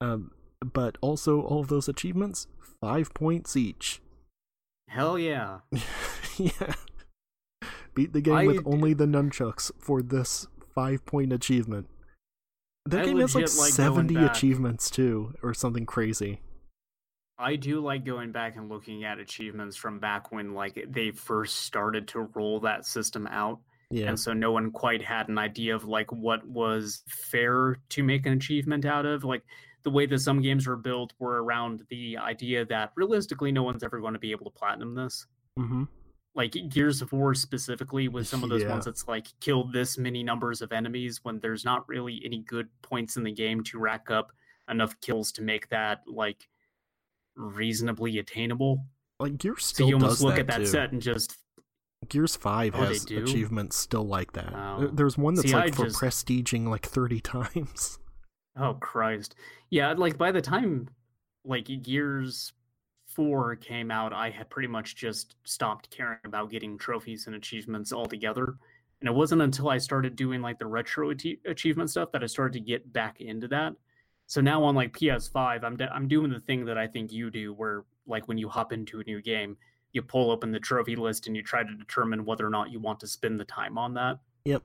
Um, 0.00 0.30
but 0.60 0.96
also 1.00 1.40
all 1.40 1.60
of 1.60 1.68
those 1.68 1.88
achievements, 1.88 2.46
five 2.80 3.12
points 3.14 3.56
each. 3.56 4.00
Hell 4.88 5.18
yeah. 5.18 5.58
yeah. 6.38 6.74
Beat 7.94 8.12
the 8.12 8.20
game 8.20 8.34
I, 8.34 8.46
with 8.46 8.62
only 8.64 8.94
the 8.94 9.06
nunchucks 9.06 9.72
for 9.80 10.02
this 10.02 10.46
five 10.72 11.04
point 11.04 11.32
achievement. 11.32 11.88
That 12.84 13.00
I 13.00 13.04
game 13.06 13.18
has 13.18 13.34
like, 13.34 13.42
like 13.56 13.72
70 13.72 14.14
achievements 14.14 14.88
too, 14.88 15.34
or 15.42 15.52
something 15.52 15.84
crazy. 15.84 16.40
I 17.38 17.56
do 17.56 17.80
like 17.80 18.04
going 18.04 18.30
back 18.30 18.54
and 18.56 18.68
looking 18.68 19.02
at 19.02 19.18
achievements 19.18 19.76
from 19.76 19.98
back 19.98 20.30
when 20.30 20.54
like 20.54 20.86
they 20.88 21.10
first 21.10 21.56
started 21.56 22.06
to 22.08 22.20
roll 22.34 22.60
that 22.60 22.86
system 22.86 23.26
out. 23.26 23.58
Yeah. 23.90 24.08
And 24.08 24.18
so 24.18 24.32
no 24.32 24.50
one 24.52 24.72
quite 24.72 25.02
had 25.02 25.28
an 25.28 25.38
idea 25.38 25.74
of 25.74 25.84
like 25.84 26.10
what 26.10 26.46
was 26.46 27.02
fair 27.08 27.76
to 27.90 28.02
make 28.02 28.26
an 28.26 28.32
achievement 28.32 28.84
out 28.84 29.06
of. 29.06 29.24
Like 29.24 29.42
the 29.84 29.90
way 29.90 30.06
that 30.06 30.18
some 30.18 30.42
games 30.42 30.66
were 30.66 30.76
built 30.76 31.12
were 31.18 31.42
around 31.42 31.84
the 31.90 32.18
idea 32.18 32.64
that 32.64 32.90
realistically 32.96 33.52
no 33.52 33.62
one's 33.62 33.84
ever 33.84 34.00
going 34.00 34.14
to 34.14 34.18
be 34.18 34.32
able 34.32 34.44
to 34.44 34.58
platinum 34.58 34.94
this. 34.94 35.26
Mm-hmm. 35.58 35.84
Like 36.34 36.54
Gears 36.68 37.00
of 37.00 37.12
War 37.12 37.34
specifically 37.34 38.08
with 38.08 38.26
some 38.26 38.42
of 38.42 38.50
those 38.50 38.62
yeah. 38.62 38.70
ones 38.70 38.84
that's 38.84 39.06
like 39.06 39.28
kill 39.40 39.64
this 39.64 39.96
many 39.96 40.22
numbers 40.22 40.60
of 40.60 40.72
enemies 40.72 41.20
when 41.22 41.38
there's 41.38 41.64
not 41.64 41.88
really 41.88 42.20
any 42.24 42.40
good 42.40 42.68
points 42.82 43.16
in 43.16 43.22
the 43.22 43.32
game 43.32 43.62
to 43.64 43.78
rack 43.78 44.10
up 44.10 44.32
enough 44.68 45.00
kills 45.00 45.30
to 45.32 45.42
make 45.42 45.68
that 45.68 46.02
like 46.06 46.48
reasonably 47.36 48.18
attainable. 48.18 48.84
Like 49.20 49.38
Gears 49.38 49.64
still 49.64 49.86
so 49.86 49.88
you 49.88 49.94
almost 49.94 50.20
look 50.20 50.38
at 50.38 50.48
that 50.48 50.58
too. 50.58 50.66
set 50.66 50.92
and 50.92 51.00
just 51.00 51.36
Gears 52.08 52.36
Five 52.36 52.74
oh, 52.74 52.84
has 52.84 53.04
achievements 53.04 53.76
still 53.76 54.06
like 54.06 54.32
that. 54.32 54.52
Wow. 54.52 54.90
There's 54.92 55.18
one 55.18 55.34
that's 55.34 55.48
See, 55.48 55.54
like 55.54 55.72
I 55.72 55.76
for 55.76 55.84
just... 55.84 56.00
prestiging 56.00 56.68
like 56.68 56.86
30 56.86 57.20
times. 57.22 57.98
Oh 58.58 58.74
Christ! 58.74 59.34
Yeah, 59.70 59.92
like 59.92 60.16
by 60.16 60.32
the 60.32 60.40
time 60.40 60.88
like 61.44 61.68
Gears 61.82 62.52
Four 63.06 63.56
came 63.56 63.90
out, 63.90 64.12
I 64.12 64.30
had 64.30 64.50
pretty 64.50 64.68
much 64.68 64.96
just 64.96 65.36
stopped 65.44 65.90
caring 65.90 66.18
about 66.24 66.50
getting 66.50 66.76
trophies 66.76 67.26
and 67.26 67.36
achievements 67.36 67.92
altogether. 67.92 68.56
And 69.00 69.08
it 69.08 69.14
wasn't 69.14 69.42
until 69.42 69.68
I 69.68 69.78
started 69.78 70.16
doing 70.16 70.40
like 70.42 70.58
the 70.58 70.66
retro 70.66 71.12
achievement 71.46 71.90
stuff 71.90 72.12
that 72.12 72.22
I 72.22 72.26
started 72.26 72.54
to 72.54 72.60
get 72.60 72.92
back 72.92 73.20
into 73.20 73.48
that. 73.48 73.74
So 74.26 74.40
now 74.40 74.62
on 74.64 74.74
like 74.74 74.92
PS5, 74.92 75.64
I'm 75.64 75.76
de- 75.76 75.92
I'm 75.92 76.08
doing 76.08 76.30
the 76.30 76.40
thing 76.40 76.64
that 76.64 76.76
I 76.76 76.86
think 76.86 77.12
you 77.12 77.30
do, 77.30 77.54
where 77.54 77.84
like 78.06 78.26
when 78.28 78.38
you 78.38 78.48
hop 78.48 78.72
into 78.72 79.00
a 79.00 79.04
new 79.04 79.22
game, 79.22 79.56
you 79.96 80.02
pull 80.02 80.30
open 80.30 80.52
the 80.52 80.60
trophy 80.60 80.94
list 80.94 81.26
and 81.26 81.34
you 81.34 81.42
try 81.42 81.64
to 81.64 81.74
determine 81.74 82.24
whether 82.24 82.46
or 82.46 82.50
not 82.50 82.70
you 82.70 82.78
want 82.78 83.00
to 83.00 83.06
spend 83.06 83.40
the 83.40 83.44
time 83.44 83.78
on 83.78 83.94
that. 83.94 84.18
Yep. 84.44 84.62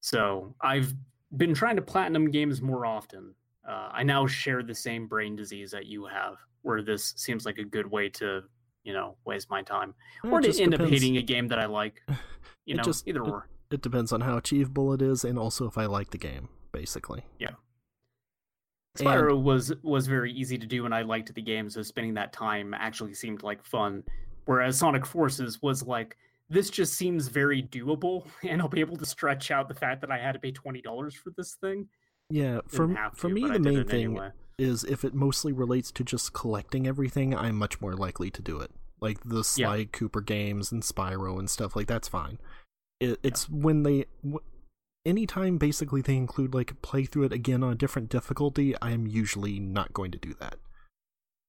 So 0.00 0.54
I've 0.60 0.92
been 1.36 1.54
trying 1.54 1.76
to 1.76 1.82
platinum 1.82 2.30
games 2.30 2.60
more 2.60 2.86
often. 2.86 3.34
Uh, 3.68 3.90
I 3.92 4.02
now 4.02 4.26
share 4.26 4.62
the 4.62 4.74
same 4.74 5.06
brain 5.06 5.36
disease 5.36 5.70
that 5.70 5.86
you 5.86 6.06
have, 6.06 6.36
where 6.62 6.82
this 6.82 7.12
seems 7.16 7.46
like 7.46 7.58
a 7.58 7.64
good 7.64 7.90
way 7.90 8.08
to, 8.10 8.42
you 8.82 8.92
know, 8.92 9.16
waste 9.24 9.48
my 9.50 9.62
time, 9.62 9.94
or 10.24 10.40
to 10.40 10.48
end 10.48 10.72
depends. 10.72 10.80
up 10.80 10.88
hating 10.88 11.18
a 11.18 11.22
game 11.22 11.48
that 11.48 11.58
I 11.58 11.66
like. 11.66 12.02
You 12.66 12.76
know, 12.76 12.82
just, 12.82 13.06
either 13.06 13.20
or. 13.20 13.46
It, 13.70 13.74
it 13.74 13.82
depends 13.82 14.10
on 14.10 14.22
how 14.22 14.38
achievable 14.38 14.94
it 14.94 15.02
is, 15.02 15.22
and 15.22 15.38
also 15.38 15.66
if 15.66 15.76
I 15.76 15.84
like 15.84 16.12
the 16.12 16.16
game, 16.16 16.48
basically. 16.72 17.26
Yeah. 17.38 17.50
Spyro 18.98 19.32
and... 19.32 19.44
was 19.44 19.72
was 19.82 20.06
very 20.06 20.32
easy 20.32 20.58
to 20.58 20.66
do, 20.66 20.84
and 20.84 20.94
I 20.94 21.02
liked 21.02 21.34
the 21.34 21.42
game, 21.42 21.68
so 21.68 21.82
spending 21.82 22.14
that 22.14 22.32
time 22.32 22.74
actually 22.74 23.14
seemed 23.14 23.42
like 23.42 23.64
fun. 23.64 24.04
Whereas 24.46 24.78
Sonic 24.78 25.06
Forces 25.06 25.62
was 25.62 25.82
like, 25.82 26.16
this 26.50 26.70
just 26.70 26.94
seems 26.94 27.28
very 27.28 27.62
doable, 27.62 28.26
and 28.42 28.60
I'll 28.60 28.68
be 28.68 28.80
able 28.80 28.96
to 28.98 29.06
stretch 29.06 29.50
out 29.50 29.68
the 29.68 29.74
fact 29.74 30.00
that 30.02 30.10
I 30.10 30.18
had 30.18 30.32
to 30.32 30.38
pay 30.38 30.52
twenty 30.52 30.80
dollars 30.80 31.14
for 31.14 31.30
this 31.36 31.54
thing. 31.54 31.88
Yeah, 32.30 32.60
for 32.68 32.94
for 33.14 33.28
me 33.28 33.48
the 33.48 33.58
main 33.58 33.84
thing 33.84 34.04
anyway. 34.04 34.30
is 34.58 34.84
if 34.84 35.04
it 35.04 35.14
mostly 35.14 35.52
relates 35.52 35.90
to 35.92 36.04
just 36.04 36.32
collecting 36.32 36.86
everything, 36.86 37.34
I'm 37.34 37.56
much 37.56 37.80
more 37.80 37.94
likely 37.94 38.30
to 38.30 38.42
do 38.42 38.60
it. 38.60 38.70
Like 39.00 39.18
the 39.24 39.44
Sly 39.44 39.76
yeah. 39.76 39.84
Cooper 39.92 40.20
games 40.20 40.72
and 40.72 40.82
Spyro 40.82 41.38
and 41.38 41.50
stuff 41.50 41.76
like 41.76 41.86
that's 41.86 42.08
fine. 42.08 42.38
It, 43.00 43.18
it's 43.22 43.48
yeah. 43.50 43.56
when 43.58 43.82
they 43.82 44.06
anytime 45.04 45.58
basically 45.58 46.00
they 46.00 46.16
include 46.16 46.54
like 46.54 46.80
play 46.82 47.04
through 47.04 47.24
it 47.24 47.32
again 47.32 47.62
on 47.62 47.72
a 47.72 47.76
different 47.76 48.08
difficulty, 48.08 48.74
I'm 48.80 49.06
usually 49.06 49.58
not 49.58 49.92
going 49.92 50.10
to 50.12 50.18
do 50.18 50.34
that. 50.40 50.56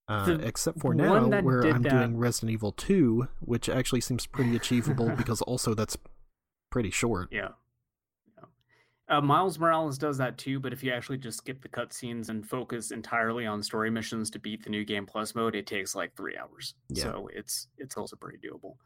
Uh, 0.07 0.37
except 0.43 0.79
for 0.79 0.93
now, 0.93 1.27
where 1.41 1.61
I'm 1.61 1.81
that... 1.81 1.89
doing 1.89 2.17
Resident 2.17 2.51
Evil 2.51 2.71
2, 2.71 3.27
which 3.39 3.67
actually 3.67 4.01
seems 4.01 4.27
pretty 4.27 4.55
achievable 4.55 5.09
because 5.17 5.41
also 5.41 5.73
that's 5.73 5.97
pretty 6.69 6.91
short. 6.91 7.29
Yeah. 7.31 7.49
Uh, 9.07 9.21
Miles 9.21 9.59
Morales 9.59 9.99
does 9.99 10.17
that 10.17 10.37
too, 10.37 10.59
but 10.59 10.73
if 10.73 10.83
you 10.83 10.91
actually 10.91 11.19
just 11.19 11.37
skip 11.37 11.61
the 11.61 11.69
cutscenes 11.69 12.29
and 12.29 12.47
focus 12.47 12.89
entirely 12.89 13.45
on 13.45 13.61
story 13.61 13.91
missions 13.91 14.31
to 14.31 14.39
beat 14.39 14.63
the 14.63 14.69
new 14.69 14.83
game 14.83 15.05
plus 15.05 15.35
mode, 15.35 15.55
it 15.55 15.67
takes 15.67 15.93
like 15.93 16.15
three 16.15 16.35
hours. 16.35 16.73
Yeah. 16.89 17.03
So 17.03 17.29
it's 17.31 17.67
it's 17.77 17.97
also 17.97 18.15
pretty 18.15 18.39
doable. 18.39 18.77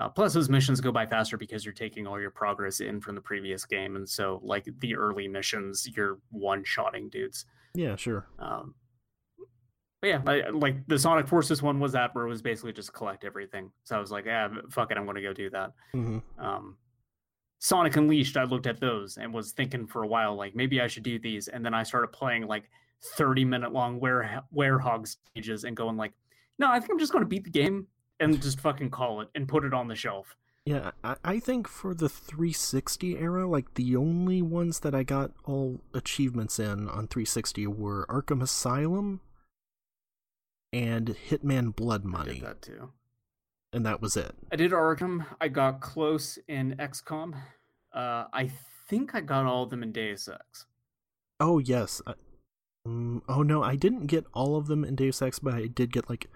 Uh, 0.00 0.08
plus, 0.08 0.32
those 0.32 0.48
missions 0.48 0.80
go 0.80 0.90
by 0.90 1.04
faster 1.04 1.36
because 1.36 1.62
you're 1.62 1.74
taking 1.74 2.06
all 2.06 2.18
your 2.18 2.30
progress 2.30 2.80
in 2.80 3.02
from 3.02 3.14
the 3.14 3.20
previous 3.20 3.66
game, 3.66 3.96
and 3.96 4.08
so 4.08 4.40
like 4.42 4.66
the 4.78 4.96
early 4.96 5.28
missions, 5.28 5.86
you're 5.94 6.18
one 6.30 6.64
shotting 6.64 7.10
dudes. 7.10 7.44
Yeah, 7.74 7.96
sure. 7.96 8.26
Um, 8.38 8.74
but 10.00 10.08
yeah, 10.08 10.22
I, 10.26 10.48
like 10.48 10.76
the 10.86 10.98
Sonic 10.98 11.28
Forces 11.28 11.60
one 11.60 11.78
was 11.78 11.92
that 11.92 12.14
where 12.14 12.24
it 12.24 12.30
was 12.30 12.40
basically 12.40 12.72
just 12.72 12.94
collect 12.94 13.24
everything. 13.24 13.70
So 13.84 13.94
I 13.94 14.00
was 14.00 14.10
like, 14.10 14.24
yeah, 14.24 14.48
fuck 14.70 14.90
it, 14.90 14.96
I'm 14.96 15.04
going 15.04 15.16
to 15.16 15.22
go 15.22 15.34
do 15.34 15.50
that. 15.50 15.72
Mm-hmm. 15.94 16.42
Um, 16.42 16.78
Sonic 17.58 17.94
Unleashed, 17.96 18.38
I 18.38 18.44
looked 18.44 18.66
at 18.66 18.80
those 18.80 19.18
and 19.18 19.34
was 19.34 19.52
thinking 19.52 19.86
for 19.86 20.02
a 20.02 20.08
while, 20.08 20.34
like 20.34 20.56
maybe 20.56 20.80
I 20.80 20.86
should 20.86 21.02
do 21.02 21.18
these. 21.18 21.48
And 21.48 21.62
then 21.62 21.74
I 21.74 21.82
started 21.82 22.08
playing 22.08 22.46
like 22.46 22.70
30 23.16 23.44
minute 23.44 23.70
long 23.70 24.00
were 24.00 24.26
werehog 24.56 25.06
stages 25.06 25.64
and 25.64 25.76
going 25.76 25.98
like, 25.98 26.14
no, 26.58 26.70
I 26.70 26.80
think 26.80 26.90
I'm 26.90 26.98
just 26.98 27.12
going 27.12 27.22
to 27.22 27.28
beat 27.28 27.44
the 27.44 27.50
game 27.50 27.86
and 28.20 28.40
just 28.40 28.60
fucking 28.60 28.90
call 28.90 29.20
it 29.20 29.28
and 29.34 29.48
put 29.48 29.64
it 29.64 29.74
on 29.74 29.88
the 29.88 29.96
shelf. 29.96 30.36
Yeah, 30.66 30.90
I, 31.02 31.16
I 31.24 31.40
think 31.40 31.66
for 31.66 31.94
the 31.94 32.08
360 32.08 33.18
era, 33.18 33.48
like 33.48 33.74
the 33.74 33.96
only 33.96 34.42
ones 34.42 34.80
that 34.80 34.94
I 34.94 35.02
got 35.02 35.32
all 35.44 35.80
achievements 35.94 36.58
in 36.58 36.88
on 36.88 37.08
360 37.08 37.66
were 37.66 38.06
Arkham 38.08 38.42
Asylum 38.42 39.20
and 40.72 41.16
Hitman 41.28 41.74
Blood 41.74 42.04
Money. 42.04 42.40
that 42.40 42.62
too 42.62 42.90
and 43.72 43.86
that 43.86 44.00
was 44.00 44.16
it. 44.16 44.34
I 44.50 44.56
did 44.56 44.72
Arkham. 44.72 45.26
I 45.40 45.48
got 45.48 45.80
close 45.80 46.38
in 46.48 46.76
XCOM. 46.76 47.34
Uh, 47.92 48.24
I 48.32 48.50
think 48.88 49.14
I 49.14 49.20
got 49.20 49.46
all 49.46 49.64
of 49.64 49.70
them 49.70 49.82
in 49.82 49.92
Deus 49.92 50.28
Ex. 50.28 50.66
Oh 51.38 51.58
yes. 51.58 52.02
I, 52.06 52.14
um, 52.86 53.22
oh 53.28 53.42
no, 53.42 53.62
I 53.62 53.76
didn't 53.76 54.06
get 54.06 54.26
all 54.32 54.56
of 54.56 54.66
them 54.66 54.84
in 54.84 54.96
Deus 54.96 55.22
Ex, 55.22 55.38
but 55.38 55.54
I 55.54 55.66
did 55.66 55.92
get 55.92 56.10
like 56.10 56.28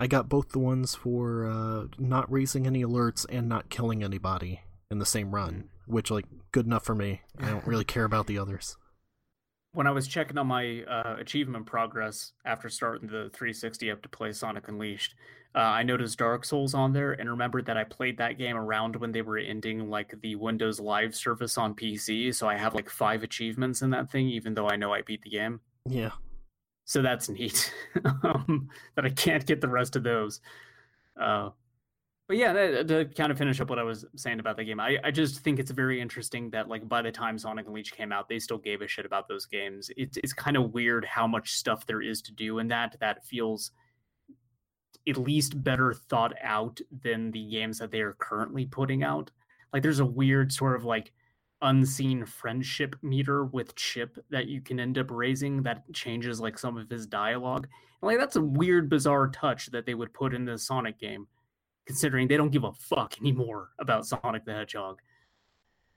I 0.00 0.06
got 0.06 0.30
both 0.30 0.48
the 0.48 0.58
ones 0.58 0.94
for 0.94 1.46
uh, 1.46 1.84
not 1.98 2.32
raising 2.32 2.66
any 2.66 2.82
alerts 2.82 3.26
and 3.28 3.50
not 3.50 3.68
killing 3.68 4.02
anybody 4.02 4.62
in 4.90 4.98
the 4.98 5.04
same 5.04 5.34
run, 5.34 5.68
which 5.86 6.10
like 6.10 6.24
good 6.52 6.64
enough 6.64 6.86
for 6.86 6.94
me. 6.94 7.20
I 7.38 7.50
don't 7.50 7.66
really 7.66 7.84
care 7.84 8.04
about 8.04 8.26
the 8.26 8.38
others. 8.38 8.78
When 9.72 9.86
I 9.86 9.90
was 9.90 10.08
checking 10.08 10.38
on 10.38 10.46
my 10.46 10.82
uh, 10.84 11.16
achievement 11.20 11.66
progress 11.66 12.32
after 12.46 12.70
starting 12.70 13.08
the 13.08 13.30
360 13.34 13.90
up 13.90 14.02
to 14.02 14.08
play 14.08 14.32
Sonic 14.32 14.68
Unleashed, 14.68 15.14
uh, 15.54 15.58
I 15.58 15.82
noticed 15.82 16.18
Dark 16.18 16.46
Souls 16.46 16.72
on 16.74 16.94
there 16.94 17.12
and 17.12 17.28
remembered 17.28 17.66
that 17.66 17.76
I 17.76 17.84
played 17.84 18.16
that 18.18 18.38
game 18.38 18.56
around 18.56 18.96
when 18.96 19.12
they 19.12 19.22
were 19.22 19.36
ending 19.36 19.90
like 19.90 20.14
the 20.22 20.34
Windows 20.34 20.80
Live 20.80 21.14
service 21.14 21.58
on 21.58 21.74
PC. 21.74 22.34
So 22.34 22.48
I 22.48 22.56
have 22.56 22.74
like 22.74 22.88
five 22.88 23.22
achievements 23.22 23.82
in 23.82 23.90
that 23.90 24.10
thing, 24.10 24.28
even 24.30 24.54
though 24.54 24.68
I 24.68 24.76
know 24.76 24.94
I 24.94 25.02
beat 25.02 25.22
the 25.22 25.30
game. 25.30 25.60
Yeah. 25.86 26.12
So 26.90 27.02
that's 27.02 27.28
neat 27.28 27.72
um, 28.24 28.68
I 28.96 29.10
can't 29.10 29.46
get 29.46 29.60
the 29.60 29.68
rest 29.68 29.94
of 29.94 30.02
those. 30.02 30.40
Uh, 31.16 31.50
but 32.26 32.36
yeah, 32.36 32.52
to, 32.52 32.84
to, 32.84 33.04
kind 33.04 33.30
of 33.30 33.38
finish 33.38 33.60
up 33.60 33.70
what 33.70 33.78
I 33.78 33.84
was 33.84 34.04
saying 34.16 34.40
about 34.40 34.56
the 34.56 34.64
game, 34.64 34.80
I, 34.80 34.98
I 35.04 35.12
just 35.12 35.38
think 35.38 35.60
it's 35.60 35.70
very 35.70 36.00
interesting 36.00 36.50
that 36.50 36.66
like 36.66 36.88
by 36.88 37.00
the 37.00 37.12
time 37.12 37.38
Sonic 37.38 37.68
Unleashed 37.68 37.96
came 37.96 38.10
out, 38.10 38.28
they 38.28 38.40
still 38.40 38.58
gave 38.58 38.82
a 38.82 38.88
shit 38.88 39.06
about 39.06 39.28
those 39.28 39.46
games. 39.46 39.88
It's 39.96 40.16
it's 40.16 40.32
kind 40.32 40.56
of 40.56 40.74
weird 40.74 41.04
how 41.04 41.28
much 41.28 41.52
stuff 41.52 41.86
there 41.86 42.02
is 42.02 42.20
to 42.22 42.32
do 42.32 42.58
in 42.58 42.66
that 42.68 42.96
that 42.98 43.24
feels 43.24 43.70
at 45.08 45.16
least 45.16 45.62
better 45.62 45.94
thought 45.94 46.34
out 46.42 46.80
than 47.04 47.30
the 47.30 47.50
games 47.50 47.78
that 47.78 47.92
they 47.92 48.00
are 48.00 48.16
currently 48.18 48.66
putting 48.66 49.04
out. 49.04 49.30
Like 49.72 49.84
there's 49.84 50.00
a 50.00 50.04
weird 50.04 50.52
sort 50.52 50.74
of 50.74 50.82
like 50.82 51.12
unseen 51.62 52.24
friendship 52.24 52.96
meter 53.02 53.44
with 53.44 53.74
Chip 53.74 54.18
that 54.30 54.48
you 54.48 54.60
can 54.60 54.80
end 54.80 54.98
up 54.98 55.10
raising 55.10 55.62
that 55.62 55.82
changes 55.92 56.40
like 56.40 56.58
some 56.58 56.76
of 56.76 56.88
his 56.88 57.06
dialogue. 57.06 57.68
And, 58.00 58.06
like 58.08 58.18
that's 58.18 58.36
a 58.36 58.42
weird, 58.42 58.88
bizarre 58.88 59.28
touch 59.28 59.66
that 59.66 59.86
they 59.86 59.94
would 59.94 60.12
put 60.12 60.34
in 60.34 60.44
the 60.44 60.58
Sonic 60.58 60.98
game, 60.98 61.26
considering 61.86 62.28
they 62.28 62.36
don't 62.36 62.52
give 62.52 62.64
a 62.64 62.72
fuck 62.72 63.18
anymore 63.20 63.70
about 63.78 64.06
Sonic 64.06 64.44
the 64.44 64.52
Hedgehog. 64.52 65.00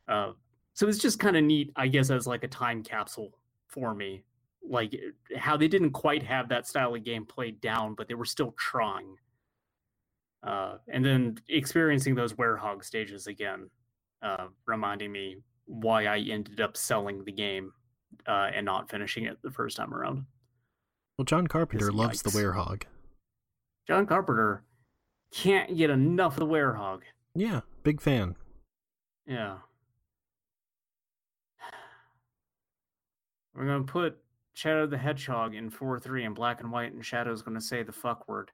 Uh, 0.07 0.31
so 0.73 0.87
it's 0.87 0.99
just 0.99 1.19
kind 1.19 1.37
of 1.37 1.43
neat, 1.43 1.71
I 1.75 1.87
guess, 1.87 2.09
as 2.09 2.27
like 2.27 2.43
a 2.43 2.47
time 2.47 2.83
capsule 2.83 3.37
for 3.67 3.93
me 3.93 4.23
like 4.67 4.97
how 5.35 5.57
they 5.57 5.67
didn't 5.67 5.91
quite 5.91 6.23
have 6.23 6.49
that 6.49 6.67
style 6.67 6.95
of 6.95 7.03
game 7.03 7.25
played 7.25 7.59
down, 7.61 7.95
but 7.95 8.07
they 8.07 8.13
were 8.13 8.25
still 8.25 8.53
trying. 8.57 9.15
Uh, 10.41 10.77
and 10.87 11.03
then 11.03 11.37
experiencing 11.49 12.15
those 12.15 12.33
werehog 12.33 12.83
stages 12.83 13.27
again, 13.27 13.69
uh, 14.21 14.47
reminding 14.65 15.11
me 15.11 15.37
why 15.65 16.05
I 16.05 16.19
ended 16.19 16.61
up 16.61 16.77
selling 16.77 17.23
the 17.23 17.31
game 17.31 17.73
uh, 18.27 18.49
and 18.53 18.65
not 18.65 18.89
finishing 18.89 19.25
it 19.25 19.37
the 19.41 19.51
first 19.51 19.77
time 19.77 19.93
around. 19.93 20.25
Well, 21.17 21.25
John 21.25 21.47
Carpenter 21.47 21.91
loves 21.91 22.21
the 22.21 22.31
werehog. 22.31 22.83
John 23.87 24.05
Carpenter 24.05 24.63
can't 25.31 25.75
get 25.77 25.89
enough 25.89 26.33
of 26.33 26.39
the 26.39 26.47
werehog. 26.47 27.01
Yeah, 27.35 27.61
big 27.83 28.01
fan. 28.01 28.35
Yeah. 29.27 29.57
We're 33.55 33.65
gonna 33.65 33.83
put 33.83 34.17
Shadow 34.53 34.85
the 34.85 34.97
Hedgehog 34.97 35.55
in 35.55 35.69
4 35.69 35.99
3 35.99 36.25
in 36.25 36.33
black 36.33 36.61
and 36.61 36.71
white, 36.71 36.93
and 36.93 37.03
Shadow's 37.03 37.41
going 37.41 37.57
to 37.57 37.63
say 37.63 37.83
the 37.83 37.91
fuck 37.91 38.27
word. 38.27 38.51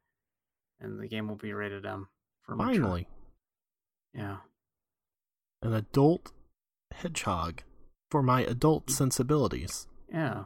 And 0.80 1.00
the 1.00 1.08
game 1.08 1.28
will 1.28 1.36
be 1.36 1.52
rated 1.54 1.86
M 1.86 2.08
for 2.42 2.56
Finally. 2.56 3.08
Yeah. 4.14 4.38
An 5.62 5.74
adult 5.74 6.32
hedgehog 6.94 7.64
for 8.12 8.22
my 8.24 8.42
adult 8.42 8.90
sensibilities. 8.90 9.88
Yeah. 10.12 10.46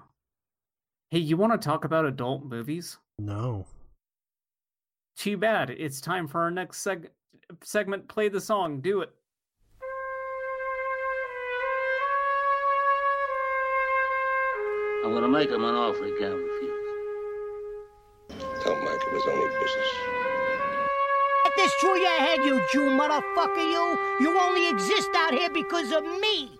Hey, 1.11 1.19
you 1.19 1.37
want 1.37 1.53
to 1.53 1.57
talk 1.65 1.85
about 1.85 2.05
adult 2.05 2.43
movies? 2.45 2.97
No. 3.19 3.67
Too 5.17 5.37
bad. 5.37 5.69
It's 5.69 6.01
time 6.01 6.27
for 6.27 6.41
our 6.41 6.51
next 6.51 6.83
seg- 6.83 7.09
segment. 7.63 8.07
Play 8.07 8.29
the 8.29 8.41
song. 8.41 8.81
Do 8.81 9.01
it. 9.01 9.11
I'm 15.05 15.13
gonna 15.13 15.27
make 15.27 15.49
him 15.49 15.63
an 15.65 15.75
offer 15.75 16.05
he 16.05 16.11
can't 16.17 16.33
refuse. 16.33 16.71
Tell 18.63 18.75
Mike 18.75 19.01
it 19.05 19.13
was 19.13 19.23
only 19.27 19.49
business. 19.59 20.12
Get 21.63 21.69
this 21.69 21.79
through 21.79 21.97
your 21.97 22.19
head, 22.19 22.39
you 22.43 22.61
Jew 22.73 22.89
motherfucker, 22.89 23.63
you! 23.63 23.97
You 24.19 24.37
only 24.37 24.67
exist 24.67 25.09
out 25.15 25.33
here 25.33 25.49
because 25.49 25.93
of 25.93 26.03
me! 26.03 26.51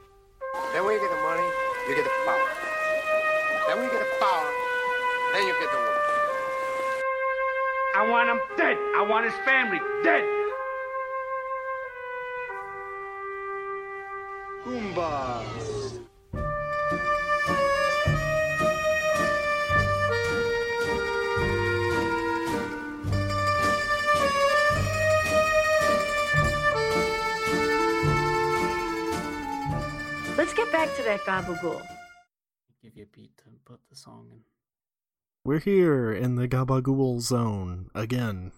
Then 0.71 0.85
when 0.85 0.93
you 0.93 1.01
get 1.01 1.09
the 1.09 1.21
money, 1.23 1.43
you 1.89 1.95
get 1.95 2.05
the 2.05 2.11
power. 2.23 2.47
Then 3.67 3.77
when 3.77 3.85
you 3.85 3.91
get 3.91 3.99
the 3.99 4.15
power, 4.21 4.49
then 5.33 5.45
you 5.45 5.53
get 5.59 5.71
the 5.71 5.77
woman. 5.77 5.93
I 7.95 8.07
want 8.09 8.29
him 8.29 8.39
dead. 8.55 8.77
I 8.95 9.01
want 9.01 9.25
his 9.25 9.33
family 9.43 9.81
dead. 10.05 10.23
Goombas. 14.63 15.82
Back 30.73 30.93
to 30.95 31.03
that 31.03 31.19
gabagool. 31.21 31.81
Give 32.81 32.97
you 32.97 33.03
a 33.03 33.15
beat 33.15 33.37
to 33.37 33.43
put 33.63 33.79
the 33.89 33.95
song 33.95 34.27
in. 34.31 34.39
We're 35.45 35.59
here 35.59 36.11
in 36.11 36.35
the 36.35 36.47
Gabagool 36.47 37.19
zone 37.21 37.89
again. 37.93 38.51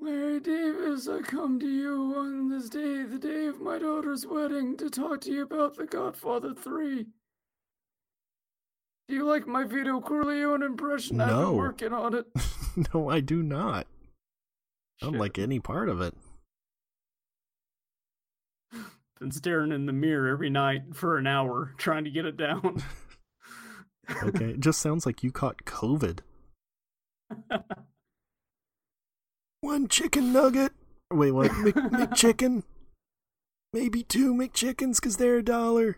Larry 0.00 0.40
Davis, 0.40 1.06
I 1.08 1.20
come 1.20 1.60
to 1.60 1.68
you 1.68 2.14
on 2.16 2.48
this 2.50 2.68
day, 2.68 3.04
the 3.04 3.18
day 3.18 3.46
of 3.46 3.60
my 3.60 3.78
daughter's 3.78 4.26
wedding, 4.26 4.76
to 4.78 4.90
talk 4.90 5.20
to 5.22 5.30
you 5.32 5.42
about 5.42 5.76
The 5.76 5.86
Godfather 5.86 6.54
3. 6.54 7.06
Do 9.08 9.14
you 9.14 9.24
like 9.24 9.46
my 9.46 9.64
Vito 9.64 10.00
Corleone 10.00 10.62
impression? 10.62 11.18
No. 11.18 11.24
I've 11.24 11.30
No. 11.30 11.46
been 11.50 11.56
working 11.56 11.92
on 11.92 12.14
it. 12.14 12.26
no, 12.94 13.08
I 13.08 13.20
do 13.20 13.42
not. 13.42 13.86
I 15.00 15.06
don't 15.06 15.18
like 15.18 15.38
any 15.38 15.60
part 15.60 15.88
of 15.88 16.00
it. 16.00 16.14
Been 19.20 19.30
staring 19.32 19.72
in 19.72 19.86
the 19.86 19.92
mirror 19.92 20.28
every 20.28 20.48
night 20.50 20.94
for 20.94 21.18
an 21.18 21.26
hour 21.26 21.74
trying 21.78 22.04
to 22.04 22.10
get 22.10 22.24
it 22.24 22.36
down. 22.36 22.82
Okay, 24.22 24.50
it 24.50 24.60
just 24.60 24.80
sounds 24.80 25.04
like 25.04 25.22
you 25.22 25.30
caught 25.32 25.64
COVID. 25.64 26.20
One 29.60 29.88
chicken 29.88 30.32
nugget. 30.32 30.72
Wait, 31.12 31.32
what? 31.32 31.52
Mc, 31.56 31.74
McChicken? 31.74 32.62
Maybe 33.72 34.02
two 34.02 34.32
McChickens 34.34 34.96
because 34.96 35.16
they're 35.16 35.38
a 35.38 35.42
dollar. 35.42 35.96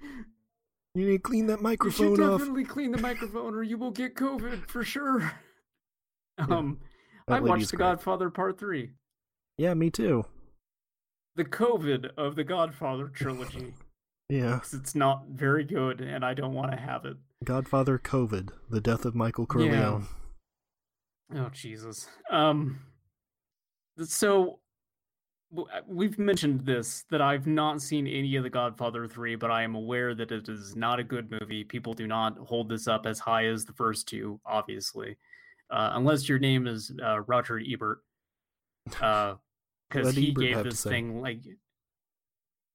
You 0.95 1.07
need 1.07 1.13
to 1.13 1.19
clean 1.19 1.47
that 1.49 1.61
microphone 1.61 2.07
you 2.11 2.17
should 2.17 2.21
microphone 2.21 2.35
off. 2.35 2.41
definitely 2.41 2.65
clean 2.65 2.91
the 2.93 2.99
microphone 2.99 3.55
or 3.55 3.63
you 3.63 3.79
will 3.79 3.93
get 3.93 4.17
COVID 4.17 4.69
for 4.69 4.83
sure. 4.83 5.33
Um, 6.39 6.81
I 7.29 7.39
watched 7.39 7.71
The 7.71 7.77
great. 7.77 7.87
Godfather 7.87 8.31
Part 8.31 8.59
3. 8.59 8.91
Yeah, 9.59 9.75
me 9.75 9.91
too. 9.91 10.25
The 11.41 11.47
COVID 11.47 12.11
of 12.19 12.37
the 12.37 12.45
Godfather 12.45 13.09
trilogy. 13.09 13.73
Yeah. 14.29 14.61
it's 14.73 14.95
not 14.95 15.25
very 15.31 15.65
good 15.65 16.01
and 16.03 16.25
I 16.25 16.35
don't 16.35 16.53
want 16.53 16.71
to 16.71 16.77
have 16.77 17.05
it. 17.05 17.17
Godfather 17.43 17.99
COVID, 17.99 18.51
the 18.71 18.81
death 18.81 19.05
of 19.05 19.17
Michael 19.17 19.45
Corleone. 19.45 20.07
Oh 21.35 21.49
Jesus. 21.49 22.07
Um 22.31 22.81
so 24.05 24.61
uh, 25.59 25.81
we've 25.89 26.17
mentioned 26.19 26.61
this 26.61 27.07
that 27.11 27.23
I've 27.23 27.47
not 27.47 27.81
seen 27.81 28.07
any 28.07 28.37
of 28.37 28.45
the 28.45 28.51
Godfather 28.51 29.09
3 29.09 29.35
but 29.37 29.51
I 29.51 29.63
am 29.63 29.75
aware 29.75 30.15
that 30.15 30.31
it 30.31 30.49
is 30.49 30.77
not 30.77 31.01
a 31.01 31.05
good 31.05 31.31
movie. 31.41 31.65
People 31.65 31.95
do 31.95 32.07
not 32.07 32.37
hold 32.37 32.69
this 32.69 32.87
up 32.87 33.07
as 33.07 33.19
high 33.19 33.47
as 33.47 33.65
the 33.65 33.73
first 33.73 34.07
two 34.07 34.39
obviously. 34.45 35.17
Uh, 35.71 35.93
unless 35.95 36.29
your 36.29 36.39
name 36.39 36.67
is 36.67 36.93
uh, 37.03 37.21
Roger 37.23 37.59
Ebert. 37.67 38.03
Uh 39.01 39.37
cuz 39.91 40.15
he 40.15 40.31
Ebert 40.31 40.43
gave 40.43 40.65
this 40.65 40.83
thing 40.83 41.21
like 41.21 41.43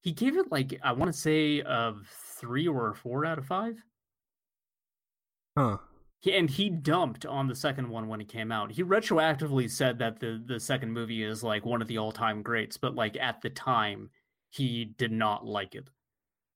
he 0.00 0.12
gave 0.12 0.36
it 0.36 0.52
like 0.52 0.78
I 0.82 0.92
want 0.92 1.12
to 1.12 1.18
say 1.18 1.62
of 1.62 2.06
3 2.38 2.68
or 2.68 2.94
4 2.94 3.24
out 3.24 3.38
of 3.38 3.46
5. 3.46 3.82
Huh. 5.56 5.78
He, 6.20 6.32
and 6.32 6.48
he 6.48 6.70
dumped 6.70 7.26
on 7.26 7.48
the 7.48 7.54
second 7.54 7.88
one 7.88 8.08
when 8.08 8.20
it 8.20 8.28
came 8.28 8.52
out. 8.52 8.72
He 8.72 8.82
retroactively 8.82 9.70
said 9.70 9.98
that 9.98 10.20
the 10.20 10.42
the 10.44 10.60
second 10.60 10.92
movie 10.92 11.22
is 11.22 11.42
like 11.42 11.64
one 11.66 11.82
of 11.82 11.88
the 11.88 11.98
all 11.98 12.12
time 12.12 12.42
greats, 12.42 12.76
but 12.76 12.94
like 12.94 13.16
at 13.16 13.42
the 13.42 13.50
time, 13.50 14.10
he 14.50 14.84
did 14.84 15.12
not 15.12 15.44
like 15.44 15.74
it. 15.74 15.88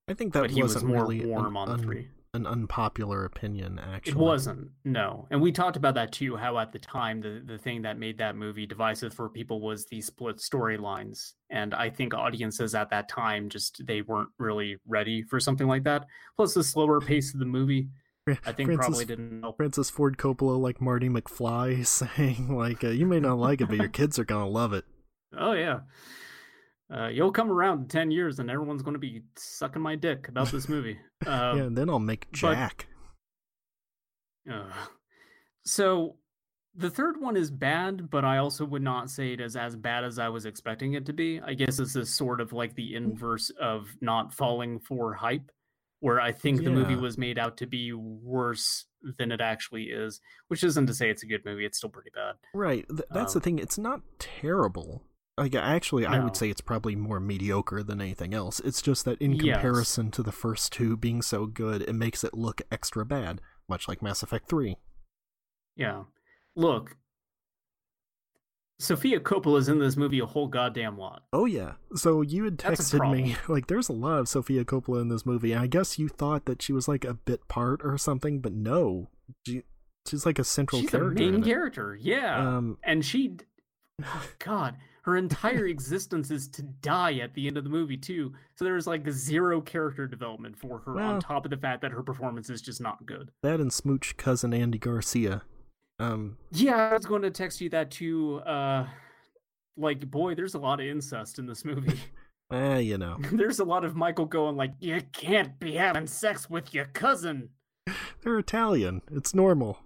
I 0.08 0.14
think 0.14 0.32
that 0.32 0.40
But 0.40 0.50
he 0.50 0.62
was 0.62 0.82
more 0.82 1.02
really 1.06 1.24
warm 1.24 1.56
an, 1.56 1.56
on 1.56 1.68
the 1.68 1.74
un- 1.74 1.82
three. 1.82 2.08
An 2.32 2.46
unpopular 2.46 3.24
opinion, 3.24 3.78
actually. 3.78 4.12
It 4.12 4.18
wasn't 4.18 4.70
no, 4.84 5.26
and 5.30 5.40
we 5.40 5.50
talked 5.52 5.76
about 5.76 5.94
that 5.94 6.12
too. 6.12 6.36
How 6.36 6.58
at 6.58 6.72
the 6.72 6.78
time 6.78 7.20
the 7.20 7.42
the 7.44 7.58
thing 7.58 7.82
that 7.82 7.98
made 7.98 8.18
that 8.18 8.36
movie 8.36 8.66
divisive 8.66 9.12
for 9.12 9.28
people 9.28 9.60
was 9.60 9.86
the 9.86 10.00
split 10.00 10.36
storylines, 10.36 11.32
and 11.50 11.74
I 11.74 11.90
think 11.90 12.14
audiences 12.14 12.74
at 12.74 12.90
that 12.90 13.08
time 13.08 13.48
just 13.48 13.82
they 13.86 14.02
weren't 14.02 14.30
really 14.38 14.76
ready 14.86 15.22
for 15.22 15.40
something 15.40 15.66
like 15.66 15.84
that. 15.84 16.06
Plus 16.36 16.54
the 16.54 16.64
slower 16.64 17.00
pace 17.00 17.34
of 17.34 17.40
the 17.40 17.46
movie, 17.46 17.88
I 18.28 18.52
think 18.52 18.68
Francis, 18.68 18.86
probably 18.86 19.04
didn't 19.04 19.40
help. 19.42 19.56
Francis 19.56 19.90
Ford 19.90 20.16
Coppola, 20.16 20.60
like 20.60 20.80
Marty 20.80 21.08
McFly, 21.08 21.86
saying, 22.16 22.54
like, 22.56 22.84
uh, 22.84 22.88
you 22.88 23.06
may 23.06 23.20
not 23.20 23.38
like 23.38 23.60
it, 23.60 23.68
but 23.68 23.78
your 23.78 23.88
kids 23.88 24.18
are 24.18 24.24
going 24.24 24.44
to 24.44 24.50
love 24.50 24.72
it. 24.72 24.84
Oh 25.36 25.52
yeah. 25.52 25.80
Uh, 26.92 27.06
you'll 27.08 27.30
come 27.32 27.50
around 27.52 27.82
in 27.82 27.88
ten 27.88 28.10
years, 28.10 28.38
and 28.40 28.50
everyone's 28.50 28.82
going 28.82 28.94
to 28.94 28.98
be 29.00 29.22
sucking 29.36 29.80
my 29.82 29.94
dick 29.94 30.28
about 30.28 30.50
this 30.50 30.68
movie. 30.68 30.98
Uh, 31.26 31.54
yeah, 31.56 31.62
and 31.62 31.76
then 31.78 31.88
I'll 31.88 31.98
make 32.00 32.26
but- 32.32 32.36
Jack. 32.54 32.86
uh, 34.50 34.64
so 35.64 36.16
the 36.74 36.90
third 36.90 37.20
one 37.20 37.36
is 37.36 37.50
bad, 37.50 38.10
but 38.10 38.24
I 38.24 38.38
also 38.38 38.64
would 38.64 38.82
not 38.82 39.10
say 39.10 39.32
it 39.32 39.40
is 39.40 39.56
as 39.56 39.76
bad 39.76 40.04
as 40.04 40.18
I 40.18 40.28
was 40.28 40.46
expecting 40.46 40.94
it 40.94 41.06
to 41.06 41.12
be. 41.12 41.40
I 41.40 41.54
guess 41.54 41.76
this 41.76 41.96
is 41.96 42.14
sort 42.14 42.40
of 42.40 42.52
like 42.52 42.74
the 42.74 42.94
inverse 42.94 43.50
of 43.60 43.88
not 44.00 44.32
falling 44.32 44.78
for 44.80 45.12
hype, 45.14 45.50
where 46.00 46.20
I 46.20 46.32
think 46.32 46.62
the 46.64 46.70
movie 46.70 46.96
was 46.96 47.18
made 47.18 47.38
out 47.38 47.56
to 47.58 47.66
be 47.66 47.92
worse 47.92 48.86
than 49.18 49.30
it 49.32 49.40
actually 49.40 49.84
is. 49.84 50.20
Which 50.48 50.64
isn't 50.64 50.86
to 50.86 50.94
say 50.94 51.10
it's 51.10 51.22
a 51.22 51.26
good 51.26 51.44
movie; 51.44 51.66
it's 51.66 51.78
still 51.78 51.90
pretty 51.90 52.10
bad. 52.14 52.34
Right. 52.54 52.86
Th- 52.88 53.02
that's 53.10 53.34
the 53.34 53.38
Um, 53.38 53.42
thing. 53.42 53.58
It's 53.58 53.78
not 53.78 54.00
terrible. 54.18 55.02
Like 55.40 55.54
actually, 55.54 56.04
I 56.04 56.22
would 56.22 56.36
say 56.36 56.50
it's 56.50 56.60
probably 56.60 56.94
more 56.94 57.18
mediocre 57.18 57.82
than 57.82 58.00
anything 58.00 58.34
else. 58.34 58.60
It's 58.60 58.82
just 58.82 59.06
that 59.06 59.20
in 59.22 59.32
Yes. 59.32 59.54
comparison 59.54 60.10
to 60.12 60.22
the 60.22 60.32
first 60.32 60.70
two 60.72 60.96
being 60.98 61.22
so 61.22 61.46
good, 61.46 61.80
it 61.82 61.94
makes 61.94 62.22
it 62.22 62.34
look 62.34 62.60
extra 62.70 63.06
bad, 63.06 63.40
much 63.68 63.88
like 63.88 64.02
Mass 64.02 64.22
Effect 64.22 64.48
3. 64.48 64.76
Yeah. 65.76 66.02
Look, 66.54 66.96
Sofia 68.78 69.20
Coppola's 69.20 69.68
in 69.68 69.78
this 69.78 69.96
movie 69.96 70.20
a 70.20 70.26
whole 70.26 70.46
goddamn 70.46 70.96
lot. 70.96 71.22
Oh 71.32 71.44
yeah. 71.44 71.72
So 71.94 72.22
you 72.22 72.44
had 72.44 72.56
texted 72.58 73.10
me 73.12 73.36
like 73.48 73.66
there's 73.66 73.88
a 73.90 73.92
lot 73.94 74.20
of 74.20 74.28
Sophia 74.28 74.64
Coppola 74.64 75.02
in 75.02 75.08
this 75.08 75.26
movie. 75.26 75.52
And 75.52 75.60
I 75.62 75.66
guess 75.66 75.98
you 75.98 76.08
thought 76.08 76.46
that 76.46 76.62
she 76.62 76.72
was 76.72 76.88
like 76.88 77.04
a 77.04 77.14
bit 77.14 77.46
part 77.48 77.80
or 77.84 77.98
something, 77.98 78.40
but 78.40 78.52
no. 78.52 79.10
She, 79.46 79.62
she's 80.06 80.24
like 80.24 80.38
a 80.38 80.44
central 80.44 80.80
She's 80.80 80.88
a 80.94 80.98
character. 80.98 81.22
main 81.24 81.34
in 81.34 81.42
it. 81.42 81.44
character, 81.46 81.96
yeah. 82.00 82.56
Um 82.56 82.78
and 82.82 83.04
she, 83.04 83.36
oh 84.04 84.26
God, 84.38 84.76
her 85.10 85.16
entire 85.16 85.66
existence 85.76 86.30
is 86.30 86.46
to 86.48 86.62
die 86.62 87.14
at 87.18 87.34
the 87.34 87.46
end 87.48 87.56
of 87.56 87.64
the 87.64 87.70
movie 87.70 87.96
too. 87.96 88.32
So 88.56 88.64
there's 88.64 88.86
like 88.86 89.08
zero 89.10 89.60
character 89.60 90.06
development 90.06 90.56
for 90.58 90.78
her, 90.80 90.94
Well- 90.94 91.14
on 91.14 91.20
top 91.20 91.44
of 91.44 91.50
the 91.50 91.56
fact 91.56 91.82
that 91.82 91.90
her 91.92 92.02
performance 92.02 92.48
is 92.50 92.62
just 92.62 92.80
not 92.80 93.04
good. 93.06 93.30
that 93.42 93.60
and 93.60 93.72
Smooch 93.72 94.16
cousin 94.16 94.54
Andy 94.54 94.78
Garcia. 94.78 95.42
Um 95.98 96.36
Yeah, 96.52 96.76
I 96.90 96.94
was 96.94 97.04
going 97.06 97.22
to 97.22 97.30
text 97.30 97.60
you 97.60 97.68
that 97.70 97.90
too. 97.90 98.36
Uh, 98.46 98.86
like, 99.76 100.10
boy, 100.10 100.34
there's 100.34 100.54
a 100.54 100.58
lot 100.58 100.80
of 100.80 100.86
incest 100.86 101.38
in 101.38 101.46
this 101.46 101.64
movie. 101.64 101.98
eh, 102.52 102.78
you 102.78 102.98
know. 102.98 103.18
there's 103.32 103.58
a 103.58 103.64
lot 103.64 103.84
of 103.84 103.96
Michael 103.96 104.26
going 104.26 104.56
like, 104.56 104.72
"You 104.80 105.00
can't 105.12 105.58
be 105.58 105.72
having 105.74 106.06
sex 106.06 106.48
with 106.48 106.72
your 106.74 106.86
cousin." 106.86 107.50
They're 108.22 108.38
Italian. 108.38 109.02
It's 109.10 109.34
normal. 109.34 109.78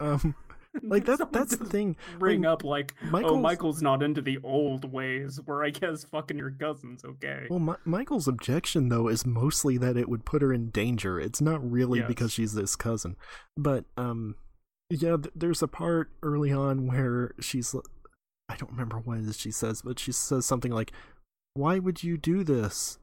Um 0.00 0.34
like 0.82 1.04
that 1.06 1.32
that's 1.32 1.56
the 1.56 1.64
thing. 1.64 1.96
Bring 2.18 2.40
When- 2.40 2.50
up 2.50 2.64
like, 2.64 2.94
oh, 3.04 3.10
Michael's- 3.10 3.42
Michael's 3.42 3.82
not 3.82 4.02
into 4.02 4.20
the 4.22 4.38
old 4.42 4.90
ways, 4.92 5.40
where 5.44 5.64
I 5.64 5.70
guess 5.70 6.04
fucking 6.04 6.38
your 6.38 6.50
cousin's 6.50 7.04
okay. 7.04 7.46
Well, 7.50 7.58
Mi- 7.58 7.74
Michael's 7.84 8.28
objection 8.28 8.88
though 8.88 9.08
is 9.08 9.24
mostly 9.26 9.78
that 9.78 9.96
it 9.96 10.08
would 10.08 10.24
put 10.24 10.42
her 10.42 10.52
in 10.52 10.70
danger. 10.70 11.18
It's 11.20 11.40
not 11.40 11.68
really 11.68 12.00
Yes. 12.00 12.08
because 12.08 12.32
she's 12.32 12.54
this 12.54 12.76
cousin, 12.76 13.16
but 13.56 13.84
um, 13.96 14.34
yeah, 14.90 15.16
th- 15.16 15.32
there's 15.34 15.62
a 15.62 15.68
part 15.68 16.10
early 16.22 16.52
on 16.52 16.86
where 16.86 17.32
she's 17.40 17.74
i 18.48 18.54
don't 18.56 18.70
remember 18.70 18.98
what 18.98 19.18
it 19.18 19.24
is 19.24 19.36
she 19.38 19.50
says, 19.50 19.82
but 19.82 19.98
she 19.98 20.12
says 20.12 20.46
something 20.46 20.70
like, 20.72 20.92
"Why 21.54 21.78
would 21.80 22.04
you 22.04 22.16
do 22.16 22.44
this?" 22.44 22.98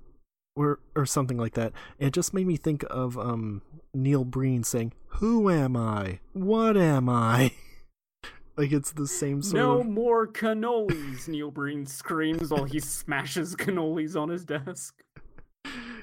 Or 0.55 0.79
or 0.95 1.05
something 1.07 1.37
like 1.37 1.53
that. 1.55 1.73
It 1.97 2.11
just 2.13 2.33
made 2.33 2.45
me 2.45 2.57
think 2.57 2.83
of 2.89 3.17
um 3.17 3.61
Neil 3.93 4.23
Breen 4.23 4.63
saying, 4.63 4.93
"Who 5.19 5.49
am 5.49 5.75
I? 5.75 6.19
What 6.33 6.77
am 6.77 7.09
I?" 7.09 7.53
like 8.57 8.71
it's 8.71 8.91
the 8.91 9.07
same 9.07 9.41
sort 9.41 9.55
No 9.55 9.79
of. 9.81 9.87
more 9.87 10.27
cannolis, 10.27 11.27
Neil 11.27 11.49
Breen 11.49 11.87
screams 11.87 12.51
while 12.51 12.65
he 12.65 12.79
smashes 12.79 13.55
cannolis 13.55 14.15
on 14.15 14.29
his 14.29 14.45
desk. 14.45 15.03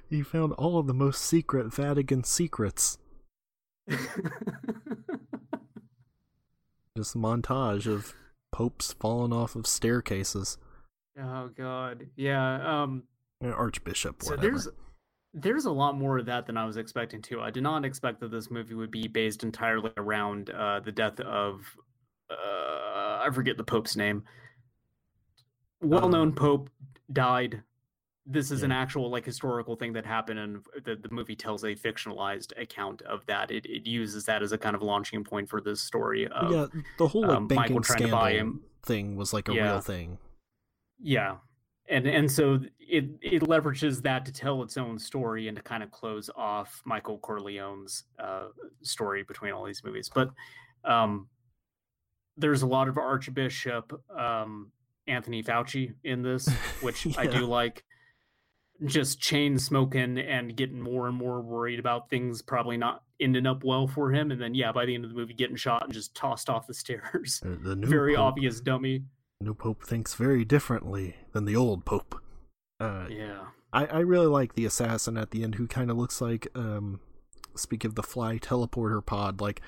He 0.09 0.23
found 0.23 0.53
all 0.55 0.79
of 0.81 0.89
the 0.89 0.95
most 0.95 1.21
secret 1.25 1.73
Vatican 1.73 2.25
secrets. 2.25 2.99
Just 6.97 7.15
a 7.15 7.19
montage 7.19 7.87
of 7.87 8.15
popes 8.53 8.93
falling 8.93 9.33
off 9.33 9.55
of 9.55 9.67
staircases. 9.67 10.59
oh 11.21 11.51
god. 11.57 12.09
Yeah, 12.17 12.83
um 12.83 13.05
Archbishop, 13.43 14.23
so 14.23 14.31
whatever. 14.31 14.49
there's 14.51 14.69
there's 15.33 15.65
a 15.65 15.71
lot 15.71 15.97
more 15.97 16.19
of 16.19 16.27
that 16.27 16.47
than 16.47 16.57
I 16.57 16.65
was 16.65 16.77
expecting 16.77 17.23
to. 17.23 17.41
I 17.41 17.51
did 17.51 17.63
not 17.63 17.85
expect 17.85 18.21
that 18.21 18.31
this 18.31 18.51
movie 18.51 18.75
would 18.75 18.91
be 18.91 19.09
based 19.09 19.43
entirely 19.45 19.91
around 19.97 20.51
uh 20.51 20.81
the 20.81 20.93
death 20.93 21.19
of 21.21 21.63
uh 22.31 23.23
I 23.25 23.29
forget 23.33 23.57
the 23.57 23.65
pope's 23.65 23.97
name. 23.97 24.25
Well-known 25.83 26.33
pope 26.35 26.69
died 27.13 27.63
this 28.27 28.51
is 28.53 28.63
an 28.63 28.71
actual 28.71 29.11
like 29.11 29.25
historical 29.25 29.75
thing 29.75 29.95
that 29.95 30.05
happened, 30.07 30.39
and 30.39 30.59
the, 30.85 30.95
the 30.95 31.09
movie 31.11 31.35
tells 31.35 31.65
a 31.65 31.75
fictionalized 31.75 32.53
account 32.61 33.03
of 33.03 33.25
that. 33.27 33.51
It 33.51 33.65
it 33.67 33.89
uses 33.89 34.25
that 34.27 34.43
as 34.43 34.53
a 34.53 34.59
kind 34.59 34.77
of 34.77 34.83
launching 34.83 35.25
point 35.25 35.49
for 35.49 35.61
this 35.61 35.81
story. 35.83 36.29
Of, 36.29 36.53
yeah, 36.53 36.67
the 36.99 37.09
whole 37.09 37.23
like 37.23 37.37
um, 37.37 37.43
Michael 37.45 37.57
banking 37.57 37.83
trying 37.83 37.97
to 37.99 38.03
scandal 38.05 38.19
buy 38.19 38.33
him- 38.33 38.61
thing 38.85 39.17
was 39.17 39.33
like 39.33 39.49
a 39.49 39.55
Yeah. 39.55 39.73
real 39.73 39.81
thing. 39.81 40.19
Yeah. 41.01 41.37
And 41.91 42.07
and 42.07 42.31
so 42.31 42.61
it 42.79 43.07
it 43.21 43.43
leverages 43.43 44.01
that 44.03 44.25
to 44.25 44.33
tell 44.33 44.63
its 44.63 44.77
own 44.77 44.99
story 44.99 45.49
and 45.49 45.57
to 45.57 45.63
kind 45.63 45.83
of 45.83 45.91
close 45.91 46.31
off 46.37 46.81
Michael 46.85 47.19
Corleone's 47.19 48.05
uh, 48.19 48.47
story 48.83 49.25
between 49.25 49.53
all 49.53 49.65
these 49.65 49.83
movies. 49.85 50.09
But 50.13 50.31
um, 50.85 51.27
there's 52.37 52.63
a 52.63 52.67
lot 52.67 52.89
of 52.89 52.97
Archbishop 52.97 53.93
um, 54.17 54.71
Anthony 55.09 55.43
Fauci 55.43 55.95
in 56.05 56.23
this, 56.23 56.49
which 56.81 57.19
I 57.19 57.27
do 57.27 57.45
like. 57.45 57.85
Just 58.87 59.21
chain 59.21 59.59
smoking 59.59 60.17
and 60.19 60.57
getting 60.57 60.81
more 60.81 61.07
and 61.07 61.15
more 61.15 61.43
worried 61.43 61.79
about 61.79 62.09
things 62.09 62.41
probably 62.41 62.79
not 62.79 63.03
ending 63.21 63.47
up 63.47 63.63
well 63.63 63.87
for 63.87 64.11
him. 64.11 64.31
And 64.31 64.41
then 64.41 64.55
yeah, 64.55 64.73
by 64.73 64.87
the 64.87 64.95
end 64.95 65.05
of 65.05 65.11
the 65.11 65.17
movie, 65.17 65.35
getting 65.35 65.57
shot 65.57 65.85
and 65.85 65.93
just 65.93 66.15
tossed 66.15 66.49
off 66.49 66.67
the 66.67 66.75
stairs. 66.85 67.41
The 67.43 67.75
Very 67.75 68.15
pope, 68.15 68.25
obvious 68.25 68.61
dummy. 68.61 69.03
New 69.41 69.55
pope 69.55 69.83
thinks 69.83 70.15
very 70.15 70.45
differently 70.45 71.17
than 71.33 71.45
the 71.47 71.57
old 71.57 71.85
pope. 71.85 72.21
Uh, 72.79 73.07
Yeah. 73.09 73.47
I, 73.73 73.87
I 73.87 73.99
really 74.01 74.27
like 74.27 74.55
the 74.55 74.67
assassin 74.67 75.17
at 75.17 75.31
the 75.31 75.45
end 75.45 75.55
who 75.55 75.69
kind 75.69 75.91
of 75.93 75.97
looks 75.97 76.21
like 76.21 76.49
um 76.57 76.99
speak 77.55 77.85
of 77.85 77.95
the 77.95 78.03
fly 78.03 78.37
teleporter 78.39 79.05
pod 79.05 79.41
like 79.41 79.61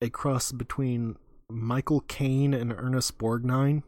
a 0.00 0.08
cross 0.08 0.50
between 0.50 1.16
Michael 1.50 2.00
Caine 2.02 2.54
and 2.54 2.72
Ernest 2.72 3.18
Borgnine. 3.18 3.82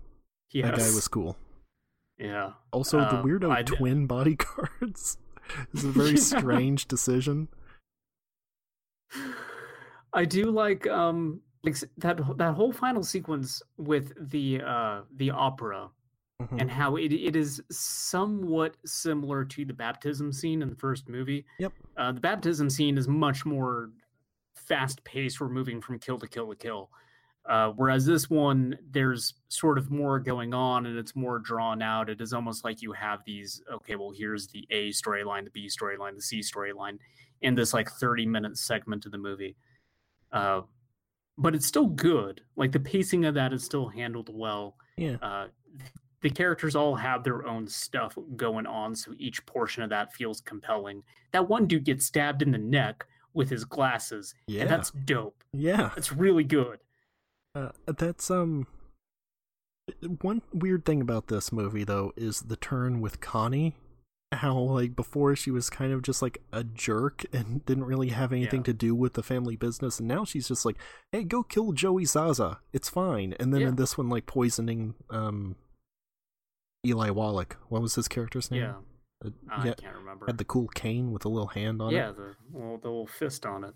Yes. 0.50 0.66
That 0.66 0.78
guy 0.78 0.94
was 0.94 1.08
cool. 1.08 1.36
Yeah. 2.18 2.52
Also, 2.70 2.98
the 3.00 3.16
Um, 3.20 3.24
weirdo 3.24 3.50
I 3.50 3.62
d- 3.62 3.74
twin 3.76 4.06
bodyguards 4.16 5.16
is 5.72 5.84
a 5.84 5.88
very 5.90 6.10
Yeah. 6.10 6.16
strange 6.16 6.86
decision. 6.86 7.48
I 10.12 10.24
do 10.26 10.50
like 10.50 10.86
um 10.86 11.40
like 11.64 11.76
that 11.98 12.18
that 12.38 12.54
whole 12.54 12.72
final 12.72 13.02
sequence 13.02 13.62
with 13.76 14.12
the 14.30 14.60
uh 14.62 15.02
the 15.16 15.30
opera 15.30 15.90
Mhm. 16.40 16.60
and 16.62 16.70
how 16.70 16.96
it 16.96 17.12
it 17.12 17.36
is 17.36 17.62
somewhat 17.70 18.76
similar 18.84 19.44
to 19.44 19.64
the 19.64 19.72
baptism 19.74 20.32
scene 20.32 20.60
in 20.62 20.68
the 20.70 20.74
first 20.76 21.08
movie. 21.08 21.44
Yep. 21.60 21.72
Uh, 21.96 22.10
the 22.12 22.20
baptism 22.20 22.68
scene 22.68 22.98
is 22.98 23.06
much 23.06 23.46
more 23.46 23.90
fast 24.56 25.04
paced. 25.04 25.40
We're 25.40 25.48
moving 25.50 25.80
from 25.80 26.00
kill 26.00 26.18
to 26.18 26.26
kill 26.26 26.48
to 26.50 26.56
kill. 26.56 26.90
Uh, 27.44 27.70
whereas 27.76 28.06
this 28.06 28.28
one, 28.30 28.76
there's 28.90 29.34
sort 29.48 29.76
of 29.78 29.90
more 29.90 30.18
going 30.18 30.52
on 30.54 30.86
and 30.86 30.96
it's 30.98 31.14
more 31.14 31.38
drawn 31.38 31.80
out. 31.82 32.08
It 32.08 32.20
is 32.20 32.32
almost 32.32 32.64
like 32.64 32.82
you 32.82 32.92
have 32.92 33.22
these, 33.24 33.62
okay, 33.72 33.94
well, 33.96 34.10
here's 34.10 34.46
the 34.48 34.66
A 34.70 34.90
storyline, 34.90 35.44
the 35.44 35.50
B 35.50 35.66
storyline, 35.68 36.14
the 36.16 36.22
C 36.22 36.38
storyline 36.40 36.98
in 37.40 37.54
this 37.54 37.72
like 37.74 37.88
30 37.90 38.26
minute 38.26 38.56
segment 38.58 39.06
of 39.06 39.12
the 39.12 39.18
movie. 39.18 39.56
Uh, 40.32 40.62
but 41.38 41.54
it's 41.54 41.66
still 41.66 41.86
good. 41.86 42.40
Like 42.56 42.72
the 42.72 42.80
pacing 42.80 43.24
of 43.24 43.34
that 43.34 43.52
is 43.52 43.64
still 43.64 43.88
handled 43.88 44.30
well. 44.32 44.76
Yeah. 44.96 45.16
Uh, 45.22 45.46
the 46.20 46.30
characters 46.30 46.76
all 46.76 46.94
have 46.94 47.24
their 47.24 47.46
own 47.46 47.66
stuff 47.66 48.16
going 48.36 48.66
on, 48.66 48.94
so 48.94 49.12
each 49.18 49.44
portion 49.46 49.82
of 49.82 49.90
that 49.90 50.12
feels 50.12 50.40
compelling. 50.40 51.02
That 51.32 51.48
one 51.48 51.66
dude 51.66 51.84
gets 51.84 52.04
stabbed 52.06 52.42
in 52.42 52.52
the 52.52 52.58
neck 52.58 53.06
with 53.34 53.50
his 53.50 53.64
glasses, 53.64 54.34
Yeah. 54.46 54.62
and 54.62 54.70
that's 54.70 54.90
dope. 54.90 55.42
Yeah. 55.52 55.90
That's 55.94 56.12
really 56.12 56.44
good. 56.44 56.78
Uh, 57.54 57.70
that's 57.86 58.30
um 58.30 58.66
one 60.20 60.42
weird 60.52 60.84
thing 60.84 61.00
about 61.00 61.26
this 61.26 61.50
movie 61.52 61.84
though 61.84 62.12
is 62.16 62.42
the 62.42 62.56
turn 62.56 63.00
with 63.00 63.20
Connie. 63.20 63.74
How 64.32 64.56
like 64.58 64.96
before 64.96 65.36
she 65.36 65.50
was 65.50 65.68
kind 65.68 65.92
of 65.92 66.02
just 66.02 66.22
like 66.22 66.38
a 66.52 66.64
jerk 66.64 67.24
and 67.32 67.64
didn't 67.66 67.84
really 67.84 68.08
have 68.08 68.32
anything 68.32 68.60
Yeah. 68.60 68.64
to 68.64 68.72
do 68.72 68.94
with 68.94 69.12
the 69.14 69.22
family 69.22 69.56
business, 69.56 69.98
and 69.98 70.08
now 70.08 70.24
she's 70.24 70.48
just 70.48 70.64
like, 70.64 70.76
"Hey, 71.12 71.22
go 71.24 71.42
kill 71.42 71.72
Joey 71.72 72.04
Zaza. 72.06 72.60
It's 72.72 72.88
fine." 72.88 73.34
And 73.38 73.52
then 73.52 73.60
Yeah. 73.60 73.68
in 73.68 73.76
this 73.76 73.98
one, 73.98 74.08
like 74.08 74.26
poisoning 74.26 74.94
um 75.10 75.56
Eli 76.86 77.10
Wallach. 77.10 77.56
What 77.68 77.82
was 77.82 77.94
his 77.94 78.08
character's 78.08 78.50
name? 78.50 78.62
Yeah, 78.62 78.74
Uh, 79.24 79.30
I 79.50 79.66
yeah, 79.68 79.74
can't 79.74 79.96
remember. 79.96 80.26
had 80.26 80.38
the 80.38 80.44
cool 80.44 80.66
cane 80.68 81.12
with 81.12 81.24
a 81.24 81.28
little 81.28 81.48
hand 81.48 81.80
on 81.80 81.92
yeah, 81.92 82.10
it. 82.10 82.16
the 82.16 82.34
well, 82.50 82.78
the 82.78 82.88
little 82.88 83.06
fist 83.06 83.46
on 83.46 83.64
it, 83.64 83.74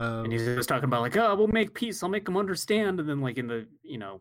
Um, 0.00 0.24
and 0.24 0.32
he's 0.32 0.44
just 0.44 0.68
talking 0.68 0.84
about 0.84 1.00
like, 1.02 1.16
oh, 1.16 1.34
we'll 1.36 1.46
make 1.46 1.72
peace. 1.72 2.02
I'll 2.02 2.08
make 2.10 2.24
them 2.26 2.36
understand. 2.36 3.00
And 3.00 3.08
then 3.08 3.20
like 3.20 3.38
in 3.38 3.46
the 3.46 3.66
you 3.82 3.96
know, 3.98 4.20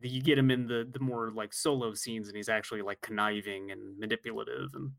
you 0.00 0.22
get 0.22 0.38
him 0.38 0.50
in 0.50 0.66
the 0.66 0.86
the 0.90 1.00
more 1.00 1.30
like 1.34 1.52
solo 1.54 1.94
scenes, 1.94 2.28
and 2.28 2.36
he's 2.36 2.48
actually 2.48 2.82
like 2.82 3.00
conniving 3.00 3.70
and 3.70 3.98
manipulative 3.98 4.70
and 4.74 4.92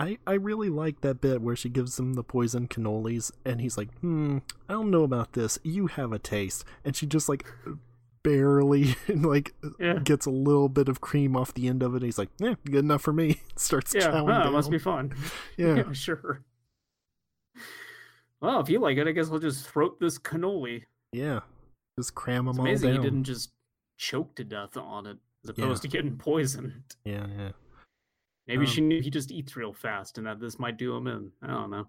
I, 0.00 0.18
I 0.26 0.32
really 0.32 0.70
like 0.70 1.02
that 1.02 1.20
bit 1.20 1.40
where 1.40 1.54
she 1.54 1.68
gives 1.68 2.00
him 2.00 2.14
the 2.14 2.24
poison 2.24 2.66
cannolis 2.66 3.30
and 3.44 3.60
he's 3.60 3.78
like, 3.78 3.96
hmm, 4.00 4.38
I 4.68 4.72
don't 4.72 4.90
know 4.90 5.04
about 5.04 5.34
this. 5.34 5.56
You 5.62 5.86
have 5.86 6.12
a 6.12 6.18
taste. 6.18 6.64
And 6.84 6.96
she 6.96 7.06
just 7.06 7.28
like 7.28 7.46
barely 8.24 8.96
like 9.08 9.54
Yeah. 9.78 10.00
gets 10.02 10.26
a 10.26 10.30
little 10.32 10.68
bit 10.68 10.88
of 10.88 11.00
cream 11.00 11.36
off 11.36 11.54
the 11.54 11.68
end 11.68 11.84
of 11.84 11.94
it. 11.94 12.02
He's 12.02 12.18
like, 12.18 12.30
yeah, 12.38 12.54
good 12.64 12.84
enough 12.84 13.02
for 13.02 13.12
me. 13.12 13.40
Starts 13.56 13.94
yeah, 13.94 14.08
chowing 14.08 14.50
must 14.52 14.68
be 14.70 14.78
fun. 14.80 15.14
Yeah. 15.56 15.92
sure. 15.92 16.42
Well, 18.40 18.58
if 18.60 18.68
you 18.68 18.80
like 18.80 18.98
it, 18.98 19.06
I 19.06 19.12
guess 19.12 19.28
we'll 19.28 19.40
just 19.40 19.66
throat 19.66 20.00
this 20.00 20.18
cannoli. 20.18 20.82
Yeah. 21.12 21.40
Just 21.98 22.14
cram 22.16 22.46
them 22.46 22.50
It's 22.50 22.58
all 22.58 22.64
amazing 22.66 22.90
down. 22.94 23.02
he 23.02 23.08
didn't 23.10 23.24
just 23.24 23.52
choke 23.96 24.34
to 24.36 24.44
death 24.44 24.76
on 24.76 25.06
it 25.06 25.18
as 25.44 25.52
Yeah. 25.56 25.64
opposed 25.64 25.82
to 25.82 25.88
getting 25.88 26.16
poisoned. 26.18 26.82
Yeah, 27.04 27.26
yeah. 27.36 27.52
Maybe 28.46 28.60
Um, 28.66 28.66
she 28.66 28.80
knew 28.80 29.00
he 29.00 29.10
just 29.10 29.30
eats 29.32 29.56
real 29.56 29.72
fast 29.72 30.18
and 30.18 30.26
that 30.26 30.40
this 30.40 30.58
might 30.58 30.76
do 30.76 30.94
him 30.96 31.06
in. 31.06 31.32
I 31.42 31.46
don't 31.48 31.70
know. 31.70 31.86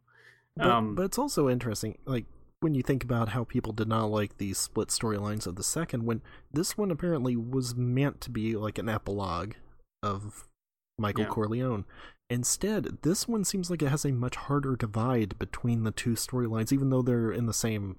But, 0.56 0.68
um, 0.68 0.96
but 0.96 1.04
it's 1.06 1.18
also 1.20 1.50
interesting, 1.50 1.98
like 2.06 2.26
when 2.62 2.74
you 2.74 2.82
think 2.82 3.04
about 3.04 3.30
how 3.30 3.44
people 3.44 3.74
did 3.74 3.90
not 3.90 4.06
like 4.06 4.38
the 4.38 4.54
split 4.54 4.88
storylines 4.88 5.46
of 5.46 5.58
the 5.58 5.64
second, 5.64 6.06
when 6.06 6.22
this 6.52 6.78
one 6.78 6.92
apparently 6.92 7.36
was 7.36 7.76
meant 7.76 8.22
to 8.22 8.32
be 8.32 8.56
like 8.56 8.78
an 8.78 8.88
epilogue 8.88 9.56
of 10.02 10.48
Michael 10.98 11.24
Yeah. 11.26 11.30
Corleone. 11.30 11.86
Instead, 12.30 13.00
this 13.04 13.28
one 13.28 13.44
seems 13.44 13.70
like 13.70 13.82
it 13.82 13.90
has 13.90 14.06
a 14.06 14.12
much 14.14 14.36
harder 14.38 14.76
divide 14.78 15.38
between 15.38 15.84
the 15.84 15.92
two 15.92 16.14
storylines, 16.14 16.72
even 16.72 16.90
though 16.90 17.02
they're 17.02 17.32
in 17.32 17.46
the 17.48 17.54
same 17.54 17.98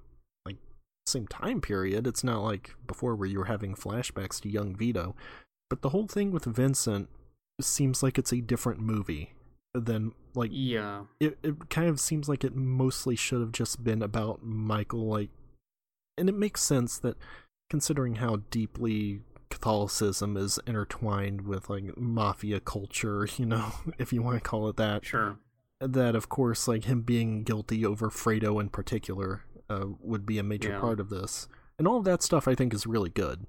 same 1.07 1.27
time 1.27 1.61
period. 1.61 2.07
It's 2.07 2.23
not 2.23 2.43
like 2.43 2.75
before 2.85 3.15
where 3.15 3.27
you 3.27 3.39
were 3.39 3.45
having 3.45 3.75
flashbacks 3.75 4.39
to 4.41 4.49
young 4.49 4.75
Vito. 4.75 5.15
But 5.69 5.81
the 5.81 5.89
whole 5.89 6.07
thing 6.07 6.31
with 6.31 6.45
Vincent 6.45 7.09
seems 7.59 8.01
like 8.03 8.17
it's 8.17 8.33
a 8.33 8.41
different 8.41 8.79
movie 8.79 9.33
than 9.73 10.13
like 10.33 10.51
yeah. 10.53 11.03
it, 11.19 11.37
it 11.43 11.69
kind 11.69 11.89
of 11.89 11.99
seems 11.99 12.29
like 12.29 12.43
it 12.43 12.55
mostly 12.55 13.15
should 13.15 13.41
have 13.41 13.51
just 13.51 13.83
been 13.83 14.01
about 14.01 14.43
Michael, 14.43 15.07
like, 15.07 15.29
and 16.17 16.29
it 16.29 16.35
makes 16.35 16.61
sense 16.61 16.97
that 16.99 17.17
considering 17.69 18.15
how 18.15 18.37
deeply 18.49 19.21
Catholicism 19.49 20.37
is 20.37 20.59
intertwined 20.67 21.41
with 21.41 21.69
like 21.69 21.97
mafia 21.97 22.59
culture, 22.59 23.27
you 23.37 23.45
know, 23.45 23.71
if 23.97 24.13
you 24.13 24.21
want 24.21 24.37
to 24.37 24.49
call 24.49 24.67
it 24.69 24.77
that, 24.77 25.05
Sure. 25.05 25.37
that 25.79 26.15
of 26.15 26.29
course, 26.29 26.67
like 26.67 26.85
him 26.85 27.01
being 27.01 27.43
guilty 27.43 27.85
over 27.85 28.09
Fredo 28.09 28.59
in 28.61 28.69
particular, 28.69 29.43
uh, 29.69 29.85
would 29.99 30.25
be 30.25 30.37
a 30.39 30.43
major 30.43 30.69
Yeah. 30.69 30.79
part 30.79 30.99
of 30.99 31.09
this, 31.09 31.47
and 31.77 31.87
all 31.87 31.97
of 31.97 32.05
that 32.05 32.21
stuff 32.23 32.47
I 32.47 32.55
think 32.55 32.73
is 32.73 32.85
really 32.87 33.09
good. 33.09 33.45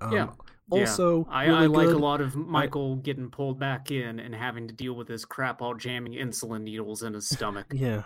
Um, 0.00 0.12
Yeah. 0.12 0.32
Also, 0.70 1.26
I, 1.28 1.46
really 1.46 1.58
I 1.58 1.66
like 1.66 1.88
a 1.88 1.98
lot 1.98 2.20
of 2.20 2.36
Michael 2.36 2.94
getting 2.94 3.28
pulled 3.28 3.58
back 3.58 3.90
in 3.90 4.20
and 4.20 4.32
having 4.36 4.68
to 4.68 4.74
deal 4.74 4.92
with 4.94 5.08
this 5.08 5.24
crap 5.24 5.60
all 5.60 5.74
jamming 5.74 6.12
insulin 6.12 6.62
needles 6.62 7.02
in 7.02 7.14
his 7.14 7.28
stomach. 7.28 7.66
Yeah. 7.74 8.04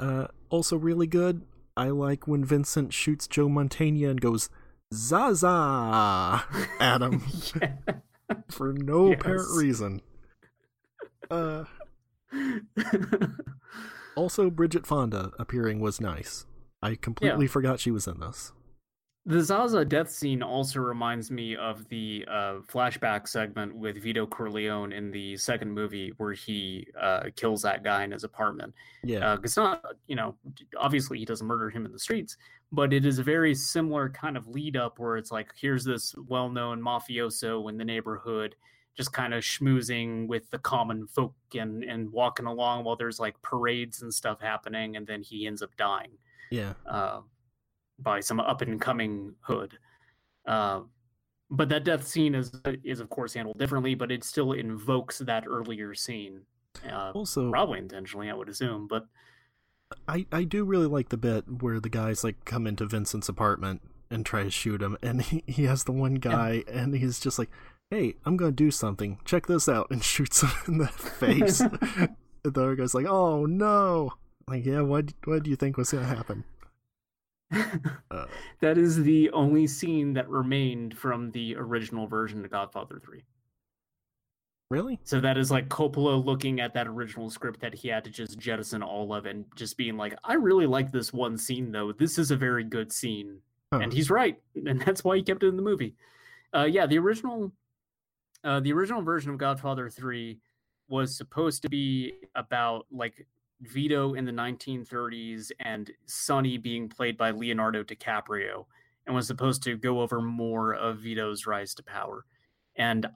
Uh, 0.00 0.26
also 0.50 0.76
really 0.76 1.06
good. 1.06 1.42
I 1.76 1.88
like 1.90 2.26
when 2.26 2.44
Vincent 2.44 2.92
shoots 2.92 3.28
Joe 3.28 3.48
Montana 3.48 4.08
and 4.08 4.20
goes 4.20 4.50
Zaza 4.92 6.44
at 6.80 7.00
him 7.00 7.20
for 8.50 8.72
no 8.72 9.12
apparent 9.12 9.48
reason. 9.56 10.00
Uh, 11.30 11.64
also 14.16 14.50
Bridget 14.50 14.86
Fonda 14.86 15.32
appearing 15.38 15.80
was 15.80 16.00
nice. 16.00 16.46
I 16.82 16.96
completely 16.96 17.46
forgot 17.46 17.80
she 17.80 17.90
was 17.90 18.06
in 18.06 18.20
this. 18.20 18.52
The 19.26 19.40
Zaza 19.40 19.86
death 19.86 20.10
scene 20.10 20.42
also 20.42 20.80
reminds 20.80 21.30
me 21.30 21.56
of 21.56 21.88
the 21.88 22.26
uh, 22.30 22.56
flashback 22.70 23.26
segment 23.26 23.74
with 23.74 24.02
Vito 24.02 24.26
Corleone 24.26 24.92
in 24.92 25.10
the 25.10 25.34
second 25.38 25.70
movie 25.70 26.12
where 26.18 26.34
he 26.34 26.86
uh, 27.00 27.30
kills 27.34 27.62
that 27.62 27.82
guy 27.82 28.04
in 28.04 28.10
his 28.10 28.24
apartment. 28.24 28.74
Yeah. 29.02 29.32
Uh, 29.32 29.38
it's 29.42 29.56
not, 29.56 29.82
you 30.08 30.16
know, 30.16 30.34
obviously 30.76 31.18
he 31.18 31.24
doesn't 31.24 31.46
murder 31.46 31.70
him 31.70 31.86
in 31.86 31.92
the 31.92 31.98
streets, 31.98 32.36
but 32.70 32.92
it 32.92 33.06
is 33.06 33.18
a 33.18 33.22
very 33.22 33.54
similar 33.54 34.10
kind 34.10 34.36
of 34.36 34.46
lead 34.46 34.76
up 34.76 34.98
where 34.98 35.16
it's 35.16 35.32
like, 35.32 35.54
here's 35.58 35.84
this 35.84 36.14
well 36.28 36.50
known 36.50 36.82
mafioso 36.82 37.70
in 37.70 37.78
the 37.78 37.84
neighborhood 37.84 38.54
just 38.96 39.12
kind 39.12 39.34
of 39.34 39.42
schmoozing 39.42 40.28
with 40.28 40.50
the 40.50 40.58
common 40.58 41.06
folk 41.06 41.34
and, 41.54 41.82
and 41.82 42.12
walking 42.12 42.46
along 42.46 42.84
while 42.84 42.96
there's 42.96 43.18
like 43.18 43.40
parades 43.42 44.02
and 44.02 44.14
stuff 44.14 44.40
happening. 44.40 44.96
And 44.96 45.06
then 45.06 45.22
he 45.22 45.46
ends 45.46 45.62
up 45.62 45.70
dying 45.76 46.12
yeah. 46.50 46.74
uh, 46.86 47.20
by 47.98 48.20
some 48.20 48.40
up 48.40 48.62
and 48.62 48.80
coming 48.80 49.34
hood. 49.40 49.78
Uh, 50.46 50.80
but 51.50 51.68
that 51.68 51.84
death 51.84 52.06
scene 52.06 52.34
is 52.34 52.52
is 52.82 53.00
of 53.00 53.10
course 53.10 53.34
handled 53.34 53.58
differently, 53.58 53.94
but 53.94 54.10
it 54.10 54.24
still 54.24 54.52
invokes 54.52 55.18
that 55.18 55.44
earlier 55.46 55.94
scene. 55.94 56.42
Uh, 56.88 57.12
Also, 57.14 57.50
probably 57.50 57.78
intentionally, 57.78 58.30
I 58.30 58.34
would 58.34 58.48
assume, 58.48 58.88
but 58.88 59.06
I 60.08 60.26
I 60.32 60.44
do 60.44 60.64
really 60.64 60.86
like 60.86 61.10
the 61.10 61.16
bit 61.16 61.62
where 61.62 61.80
the 61.80 61.88
guys 61.88 62.24
like 62.24 62.44
come 62.44 62.66
into 62.66 62.86
Vincent's 62.86 63.28
apartment 63.28 63.82
and 64.10 64.24
try 64.24 64.42
to 64.42 64.50
shoot 64.50 64.82
him, 64.82 64.96
and 65.02 65.22
he, 65.22 65.42
he 65.46 65.64
has 65.64 65.84
the 65.84 65.92
one 65.92 66.14
guy, 66.16 66.64
and 66.68 66.94
he's 66.94 67.20
just 67.20 67.38
like, 67.38 67.50
"Hey, 67.94 68.16
I'm 68.24 68.36
gonna 68.36 68.50
do 68.50 68.72
something. 68.72 69.18
Check 69.24 69.46
this 69.46 69.68
out," 69.68 69.86
and 69.90 70.02
shoots 70.14 70.42
him 70.42 70.50
in 70.66 70.78
the 70.78 70.88
face. 70.88 71.60
and 71.60 72.16
the 72.42 72.50
other 72.60 72.74
guy's 72.74 72.94
like, 72.94 73.06
"Oh 73.06 73.46
no!" 73.46 74.14
Like, 74.48 74.66
yeah, 74.66 74.80
what 74.80 75.12
what 75.26 75.44
do 75.44 75.50
you 75.50 75.54
think 75.56 75.76
was 75.76 75.92
gonna 75.92 76.06
happen? 76.06 76.44
Uh, 78.10 78.26
that 78.60 78.78
is 78.78 79.02
the 79.02 79.30
only 79.30 79.66
scene 79.66 80.14
that 80.14 80.28
remained 80.28 80.96
from 80.96 81.30
the 81.30 81.54
original 81.56 82.06
version 82.06 82.44
of 82.44 82.50
Godfather 82.50 83.00
3. 83.04 83.22
really? 84.70 84.98
So 85.04 85.20
that 85.20 85.38
is 85.38 85.50
like 85.52 85.68
Coppola 85.68 86.24
looking 86.24 86.60
at 86.60 86.74
that 86.74 86.88
original 86.88 87.30
script 87.30 87.60
that 87.60 87.74
he 87.74 87.88
had 87.88 88.02
to 88.04 88.10
just 88.10 88.38
jettison 88.38 88.82
all 88.82 89.14
of 89.14 89.26
and 89.26 89.44
just 89.54 89.76
being 89.76 89.96
like, 89.96 90.16
I 90.24 90.34
really 90.34 90.66
like 90.66 90.90
this 90.90 91.12
one 91.12 91.38
scene 91.38 91.70
though. 91.70 91.92
This 91.92 92.18
is 92.18 92.32
a 92.32 92.36
very 92.36 92.64
good 92.64 92.92
scene. 92.92 93.38
Huh. 93.72 93.80
And 93.80 93.92
he's 93.92 94.10
right. 94.10 94.40
And 94.66 94.80
that's 94.80 95.04
why 95.04 95.16
he 95.16 95.22
kept 95.22 95.44
it 95.44 95.48
in 95.48 95.56
the 95.56 95.62
movie. 95.62 95.94
Uh, 96.52 96.64
yeah, 96.64 96.86
the 96.86 96.98
original 96.98 97.52
uh, 98.44 98.60
the 98.60 98.72
original 98.72 99.02
version 99.02 99.30
of 99.30 99.38
Godfather 99.38 99.88
3 99.88 100.38
was 100.88 101.16
supposed 101.16 101.62
to 101.62 101.68
be 101.68 102.12
about 102.34 102.86
like 102.92 103.26
Vito 103.62 104.14
in 104.14 104.24
the 104.24 104.32
1930s 104.32 105.50
and 105.60 105.90
Sonny 106.06 106.58
being 106.58 106.88
played 106.88 107.16
by 107.16 107.30
Leonardo 107.30 107.82
DiCaprio 107.82 108.66
and 109.06 109.14
was 109.14 109.26
supposed 109.26 109.62
to 109.62 109.76
go 109.76 110.00
over 110.00 110.20
more 110.20 110.74
of 110.74 110.98
Vito's 110.98 111.46
rise 111.46 111.74
to 111.74 111.82
power. 111.82 112.24
And 112.76 113.06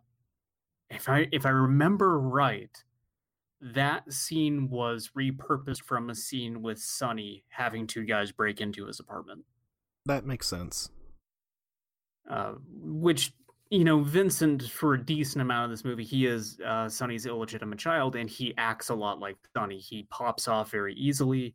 if 0.91 1.09
I 1.09 1.29
if 1.33 1.45
I 1.45 1.51
remember 1.51 2.19
right, 2.19 2.71
that 3.61 4.13
scene 4.13 4.71
was 4.71 5.11
repurposed 5.17 5.83
from 5.83 6.09
a 6.09 6.15
scene 6.15 6.63
with 6.63 6.79
Sonny 6.79 7.45
having 7.49 7.87
two 7.87 8.05
guys 8.05 8.33
break 8.33 8.61
into 8.61 8.87
his 8.87 9.01
apartment. 9.01 9.45
That 10.07 10.25
makes 10.25 10.49
sense. 10.49 10.91
Uh, 12.31 12.55
which 12.71 13.33
you 13.71 13.85
know, 13.85 14.01
Vincent 14.03 14.63
for 14.71 14.95
a 14.95 15.05
decent 15.05 15.43
amount 15.43 15.65
of 15.65 15.71
this 15.71 15.85
movie, 15.85 16.05
he 16.05 16.27
is 16.27 16.59
uh, 16.65 16.89
Sonny's 16.89 17.27
illegitimate 17.27 17.79
child, 17.79 18.17
and 18.17 18.29
he 18.31 18.55
acts 18.57 18.89
a 18.89 18.95
lot 18.95 19.19
like 19.19 19.37
Sonny. 19.55 19.79
He 19.79 20.05
pops 20.11 20.49
off 20.49 20.71
very 20.71 20.95
easily. 20.95 21.55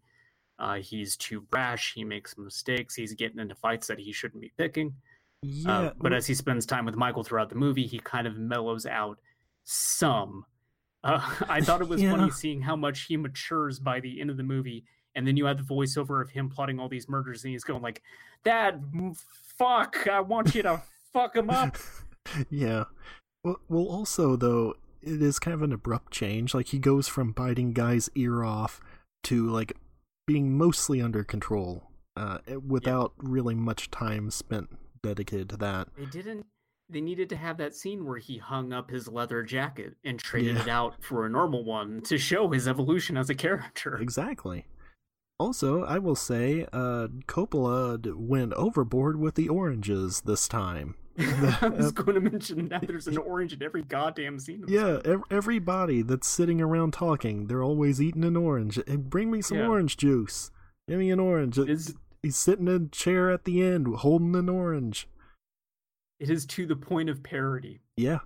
Uh, 0.59 0.75
he's 0.75 1.17
too 1.17 1.41
brash. 1.41 1.93
He 1.95 2.03
makes 2.03 2.37
mistakes. 2.37 2.93
He's 2.95 3.13
getting 3.15 3.39
into 3.39 3.55
fights 3.55 3.87
that 3.87 3.97
he 3.99 4.11
shouldn't 4.11 4.41
be 4.41 4.51
picking. 4.57 4.93
Yeah, 5.41 5.71
Uh, 5.79 5.93
but 5.99 6.13
as 6.13 6.27
he 6.27 6.35
spends 6.35 6.65
time 6.65 6.85
with 6.85 6.95
Michael 6.95 7.23
throughout 7.23 7.49
the 7.49 7.55
movie, 7.55 7.87
he 7.87 7.97
kind 7.99 8.27
of 8.27 8.37
mellows 8.37 8.85
out 8.85 9.17
some. 9.63 10.45
Uh, 11.03 11.19
I 11.49 11.61
thought 11.61 11.81
it 11.81 11.87
was 11.87 12.01
Yeah. 12.01 12.11
funny 12.11 12.29
seeing 12.31 12.61
how 12.61 12.75
much 12.75 13.05
he 13.05 13.17
matures 13.17 13.79
by 13.79 13.99
the 13.99 14.21
end 14.21 14.29
of 14.29 14.37
the 14.37 14.43
movie, 14.43 14.85
and 15.15 15.27
then 15.27 15.35
you 15.35 15.45
have 15.45 15.57
the 15.57 15.63
voiceover 15.63 16.21
of 16.21 16.29
him 16.29 16.49
plotting 16.49 16.79
all 16.79 16.87
these 16.89 17.09
murders, 17.09 17.43
and 17.43 17.51
he's 17.51 17.63
going 17.63 17.81
like, 17.81 18.01
"Dad, 18.43 18.83
fuck! 19.57 20.07
I 20.07 20.19
want 20.21 20.53
you 20.55 20.61
to 20.63 20.81
fuck 21.13 21.35
him 21.35 21.49
up." 21.49 21.77
yeah. 22.49 22.85
Well, 23.43 23.59
well, 23.69 23.85
also 23.87 24.35
though, 24.35 24.75
it 25.01 25.21
is 25.21 25.39
kind 25.39 25.53
of 25.53 25.61
an 25.61 25.73
abrupt 25.73 26.11
change. 26.11 26.53
Like 26.53 26.67
he 26.67 26.79
goes 26.79 27.07
from 27.07 27.31
biting 27.31 27.73
guy's 27.73 28.09
ear 28.15 28.43
off 28.43 28.79
to 29.23 29.47
like 29.49 29.73
being 30.27 30.57
mostly 30.57 31.01
under 31.01 31.23
control, 31.23 31.83
uh, 32.15 32.37
without 32.65 33.13
really 33.17 33.55
much 33.55 33.91
time 33.91 34.31
spent 34.31 34.69
dedicated 35.01 35.49
to 35.49 35.57
that. 35.57 35.89
They 35.97 36.05
didn't. 36.05 36.45
They 36.89 37.01
needed 37.01 37.29
to 37.29 37.35
have 37.37 37.57
that 37.57 37.73
scene 37.75 38.05
where 38.05 38.19
he 38.19 38.37
hung 38.37 38.71
up 38.73 38.89
his 38.91 39.07
leather 39.07 39.41
jacket 39.41 39.95
and 40.03 40.19
traded 40.19 40.55
Yeah. 40.57 40.61
it 40.63 40.67
out 40.67 41.03
for 41.03 41.25
a 41.25 41.29
normal 41.29 41.63
one 41.63 42.01
to 42.03 42.17
show 42.17 42.49
his 42.49 42.67
evolution 42.67 43.17
as 43.17 43.29
a 43.29 43.35
character. 43.35 43.95
Exactly. 43.97 44.65
Also, 45.39 45.83
I 45.83 45.97
will 45.97 46.15
say, 46.15 46.67
uh, 46.71 47.07
Coppola 47.25 48.15
went 48.15 48.53
overboard 48.53 49.17
with 49.17 49.35
the 49.35 49.49
oranges 49.49 50.21
this 50.21 50.47
time. 50.47 50.95
I 51.17 51.67
was 51.69 51.87
Uh, 51.87 51.91
going 51.91 52.15
to 52.15 52.21
mention 52.31 52.69
that 52.69 52.87
there's 52.87 53.07
an 53.07 53.17
orange 53.17 53.53
in 53.53 53.61
every 53.61 53.83
goddamn 53.83 54.39
scene. 54.39 54.63
Yeah, 54.67 54.99
ev- 55.05 55.23
everybody 55.29 56.01
that's 56.01 56.27
sitting 56.27 56.59
around 56.61 56.93
talking, 56.93 57.47
they're 57.47 57.63
always 57.63 58.01
eating 58.01 58.23
an 58.23 58.35
orange. 58.35 58.79
Hey, 58.87 58.95
bring 58.95 59.29
me 59.31 59.41
some 59.41 59.57
Yeah. 59.59 59.67
orange 59.67 59.97
juice. 59.97 60.51
Give 60.87 60.99
me 60.99 61.11
an 61.11 61.19
orange. 61.19 61.57
Is 61.59 61.95
He's 62.21 62.37
sitting 62.37 62.67
in 62.67 62.85
a 62.85 62.87
chair 62.87 63.29
at 63.29 63.43
the 63.43 63.61
end 63.61 63.87
holding 63.97 64.35
an 64.35 64.47
orange. 64.49 65.07
it 66.19 66.29
is 66.29 66.45
to 66.45 66.65
the 66.65 66.75
point 66.75 67.09
of 67.09 67.21
parody. 67.21 67.81
Yeah. 67.97 68.19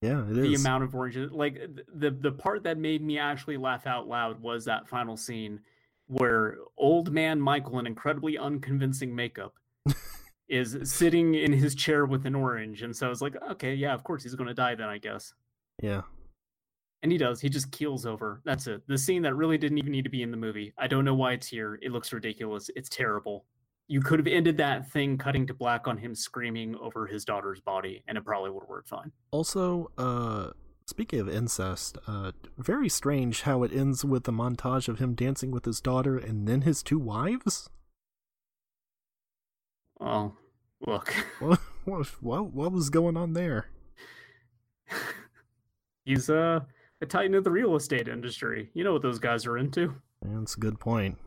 Yeah, 0.00 0.22
it 0.22 0.34
the 0.34 0.52
is. 0.52 0.64
amount 0.64 0.84
of 0.84 0.94
oranges, 0.94 1.30
like 1.32 1.58
the 1.94 2.10
the 2.10 2.32
part 2.32 2.64
that 2.64 2.76
made 2.78 3.02
me 3.02 3.18
actually 3.18 3.56
laugh 3.56 3.86
out 3.86 4.06
loud 4.08 4.42
was 4.42 4.64
that 4.66 4.86
final 4.88 5.16
scene 5.16 5.60
where 6.08 6.58
old 6.76 7.10
man 7.12 7.40
Michael 7.40 7.78
in 7.78 7.86
incredibly 7.86 8.36
unconvincing 8.36 9.14
makeup 9.14 9.54
is 10.48 10.76
sitting 10.84 11.34
in 11.34 11.52
his 11.52 11.74
chair 11.74 12.04
with 12.06 12.26
an 12.26 12.34
orange, 12.34 12.82
and 12.82 12.94
so 12.94 13.06
I 13.06 13.08
was 13.08 13.22
like, 13.22 13.36
okay, 13.52 13.74
yeah, 13.74 13.94
of 13.94 14.04
course 14.04 14.22
he's 14.22 14.34
going 14.34 14.48
to 14.48 14.54
die 14.54 14.74
then, 14.74 14.88
I 14.88 14.98
guess. 14.98 15.32
Yeah. 15.82 16.02
And 17.02 17.12
he 17.12 17.18
does. 17.18 17.40
He 17.40 17.48
just 17.48 17.70
keels 17.70 18.06
over. 18.06 18.40
That's 18.44 18.66
it. 18.66 18.82
The 18.88 18.96
scene 18.96 19.22
that 19.22 19.34
really 19.34 19.58
didn't 19.58 19.78
even 19.78 19.92
need 19.92 20.04
to 20.04 20.10
be 20.10 20.22
in 20.22 20.30
the 20.30 20.36
movie. 20.36 20.72
I 20.78 20.86
don't 20.86 21.04
know 21.04 21.14
why 21.14 21.32
it's 21.32 21.46
here. 21.46 21.78
It 21.82 21.92
looks 21.92 22.12
ridiculous. 22.12 22.70
It's 22.76 22.88
terrible. 22.88 23.44
You 23.88 24.00
could 24.00 24.18
have 24.18 24.26
ended 24.26 24.56
that 24.56 24.90
thing 24.90 25.18
cutting 25.18 25.46
to 25.48 25.54
black 25.54 25.86
on 25.86 25.98
him 25.98 26.14
screaming 26.14 26.74
over 26.76 27.06
his 27.06 27.24
daughter's 27.26 27.60
body, 27.60 28.02
and 28.08 28.16
it 28.16 28.24
probably 28.24 28.50
would 28.50 28.62
have 28.62 28.70
worked 28.70 28.88
fine. 28.88 29.12
Also, 29.30 29.90
uh, 29.98 30.50
speaking 30.86 31.20
of 31.20 31.28
incest, 31.28 31.98
uh, 32.06 32.32
very 32.56 32.88
strange 32.88 33.42
how 33.42 33.62
it 33.62 33.72
ends 33.72 34.02
with 34.02 34.26
a 34.26 34.32
montage 34.32 34.88
of 34.88 34.98
him 34.98 35.14
dancing 35.14 35.50
with 35.50 35.66
his 35.66 35.82
daughter 35.82 36.16
and 36.16 36.48
then 36.48 36.62
his 36.62 36.82
two 36.82 36.98
wives. 36.98 37.68
Well, 39.98 40.36
look. 40.86 41.14
What, 41.40 41.60
what, 41.84 42.06
what, 42.22 42.52
what 42.54 42.72
was 42.72 42.88
going 42.88 43.14
on 43.14 43.34
there? 43.34 43.66
He's 46.06 46.30
uh, 46.30 46.60
a 47.02 47.06
titan 47.06 47.34
of 47.34 47.44
the 47.44 47.50
real 47.50 47.76
estate 47.76 48.08
industry. 48.08 48.70
You 48.72 48.84
know 48.84 48.94
what 48.94 49.02
those 49.02 49.18
guys 49.18 49.44
are 49.44 49.58
into. 49.58 49.94
Yeah, 50.22 50.38
That's 50.38 50.56
a 50.56 50.60
good 50.60 50.80
point. 50.80 51.18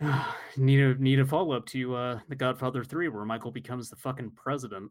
need 0.56 0.80
a 0.80 0.94
need 1.02 1.20
a 1.20 1.24
follow 1.24 1.56
up 1.56 1.66
to 1.66 1.94
uh, 1.94 2.20
The 2.28 2.36
Godfather 2.36 2.84
Three, 2.84 3.08
where 3.08 3.24
Michael 3.24 3.50
becomes 3.50 3.90
the 3.90 3.96
fucking 3.96 4.32
president. 4.36 4.90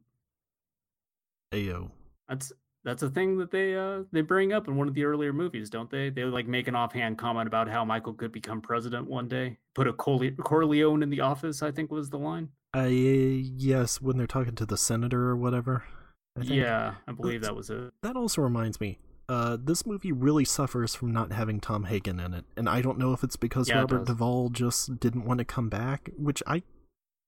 Ayo. 1.54 1.92
That's 2.28 2.52
that's 2.84 3.04
a 3.04 3.10
thing 3.10 3.38
that 3.38 3.52
they 3.52 3.76
uh 3.76 4.04
they 4.12 4.22
bring 4.22 4.54
up 4.54 4.68
in 4.68 4.76
one 4.76 4.88
of 4.88 4.94
the 4.94 5.04
earlier 5.04 5.34
movies, 5.34 5.70
don't 5.70 5.90
they? 5.90 6.10
They 6.10 6.24
like 6.24 6.48
make 6.48 6.68
an 6.68 6.76
offhand 6.76 7.18
comment 7.18 7.48
about 7.48 7.70
how 7.70 7.84
Michael 7.86 8.14
could 8.14 8.32
become 8.32 8.62
president 8.62 9.08
one 9.08 9.28
day. 9.28 9.58
Put 9.76 9.88
a 9.88 9.94
Corle- 9.94 10.36
Corleone 10.44 11.04
in 11.04 11.10
the 11.10 11.22
office, 11.22 11.62
I 11.62 11.72
think 11.72 11.92
was 11.92 12.10
the 12.10 12.18
line. 12.18 12.50
Uh, 12.84 12.88
yes, 12.88 14.02
when 14.02 14.18
they're 14.18 14.28
talking 14.28 14.56
to 14.56 14.66
the 14.66 14.78
senator 14.78 15.30
or 15.30 15.36
whatever. 15.36 15.84
I 16.38 16.42
think. 16.42 16.54
Yeah, 16.54 16.96
I 17.08 17.12
believe 17.12 17.42
that 17.42 17.56
was 17.56 17.70
it. 17.70 17.94
That 18.04 18.16
also 18.16 18.42
reminds 18.42 18.80
me. 18.80 19.00
Uh, 19.30 19.58
this 19.60 19.86
movie 19.86 20.12
really 20.12 20.46
suffers 20.46 20.96
from 20.96 21.12
not 21.12 21.34
having 21.34 21.60
Tom 21.60 21.86
Hagen 21.86 22.20
in 22.20 22.34
it, 22.34 22.46
and 22.56 22.70
I 22.70 22.82
don't 22.82 22.98
know 22.98 23.12
if 23.14 23.24
it's 23.24 23.36
because 23.36 23.68
Yeah, 23.68 23.80
Robert 23.80 24.00
does. 24.00 24.08
Duvall 24.08 24.50
just 24.50 25.00
didn't 25.00 25.26
want 25.26 25.40
to 25.40 25.46
come 25.46 25.68
back, 25.68 26.10
which 26.18 26.42
I, 26.48 26.64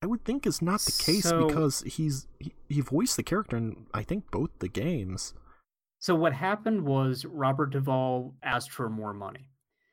I 0.02 0.06
would 0.06 0.24
think 0.24 0.48
is 0.48 0.62
not 0.62 0.80
the 0.82 0.92
case 1.04 1.24
So- 1.24 1.48
because 1.48 1.82
he's 1.82 2.28
he, 2.40 2.54
he 2.70 2.80
voiced 2.82 3.18
the 3.18 3.24
character 3.24 3.58
in 3.58 3.88
I 3.94 4.04
think 4.04 4.32
both 4.32 4.52
the 4.60 4.70
games. 4.70 5.34
So 6.00 6.16
what 6.16 6.32
happened 6.34 6.86
was 6.86 7.26
Robert 7.26 7.72
Duvall 7.72 8.34
asked 8.42 8.72
for 8.72 8.90
more 8.90 9.14
money. 9.14 9.50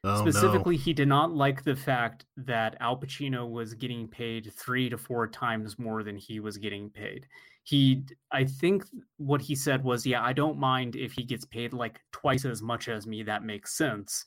Oh 0.07 0.25
no. 0.25 0.31
Specifically, 0.31 0.77
he 0.77 0.93
did 0.93 1.09
not 1.09 1.35
like 1.35 1.65
the 1.65 1.75
fact 1.75 2.27
that 2.37 2.77
Al 2.81 2.97
Pacino 2.97 3.51
was 3.51 3.75
getting 3.75 4.07
paid 4.07 4.53
three 4.55 4.89
to 4.89 4.97
four 4.97 5.27
times 5.27 5.79
more 5.79 6.05
than 6.05 6.17
he 6.17 6.39
was 6.39 6.59
getting 6.59 6.91
paid. 6.91 7.27
He, 7.65 8.05
I 8.31 8.45
think 8.45 8.85
what 9.17 9.43
he 9.43 9.57
said 9.57 9.83
was, 9.83 10.07
Yeah, 10.07 10.23
I 10.23 10.33
don't 10.33 10.59
mind 10.59 10.95
if 10.95 11.13
he 11.13 11.25
gets 11.25 11.45
paid 11.45 11.73
like 11.73 12.01
twice 12.13 12.45
as 12.45 12.63
much 12.63 12.89
as 12.89 13.07
me. 13.07 13.25
That 13.25 13.43
makes 13.43 13.77
sense. 13.77 14.25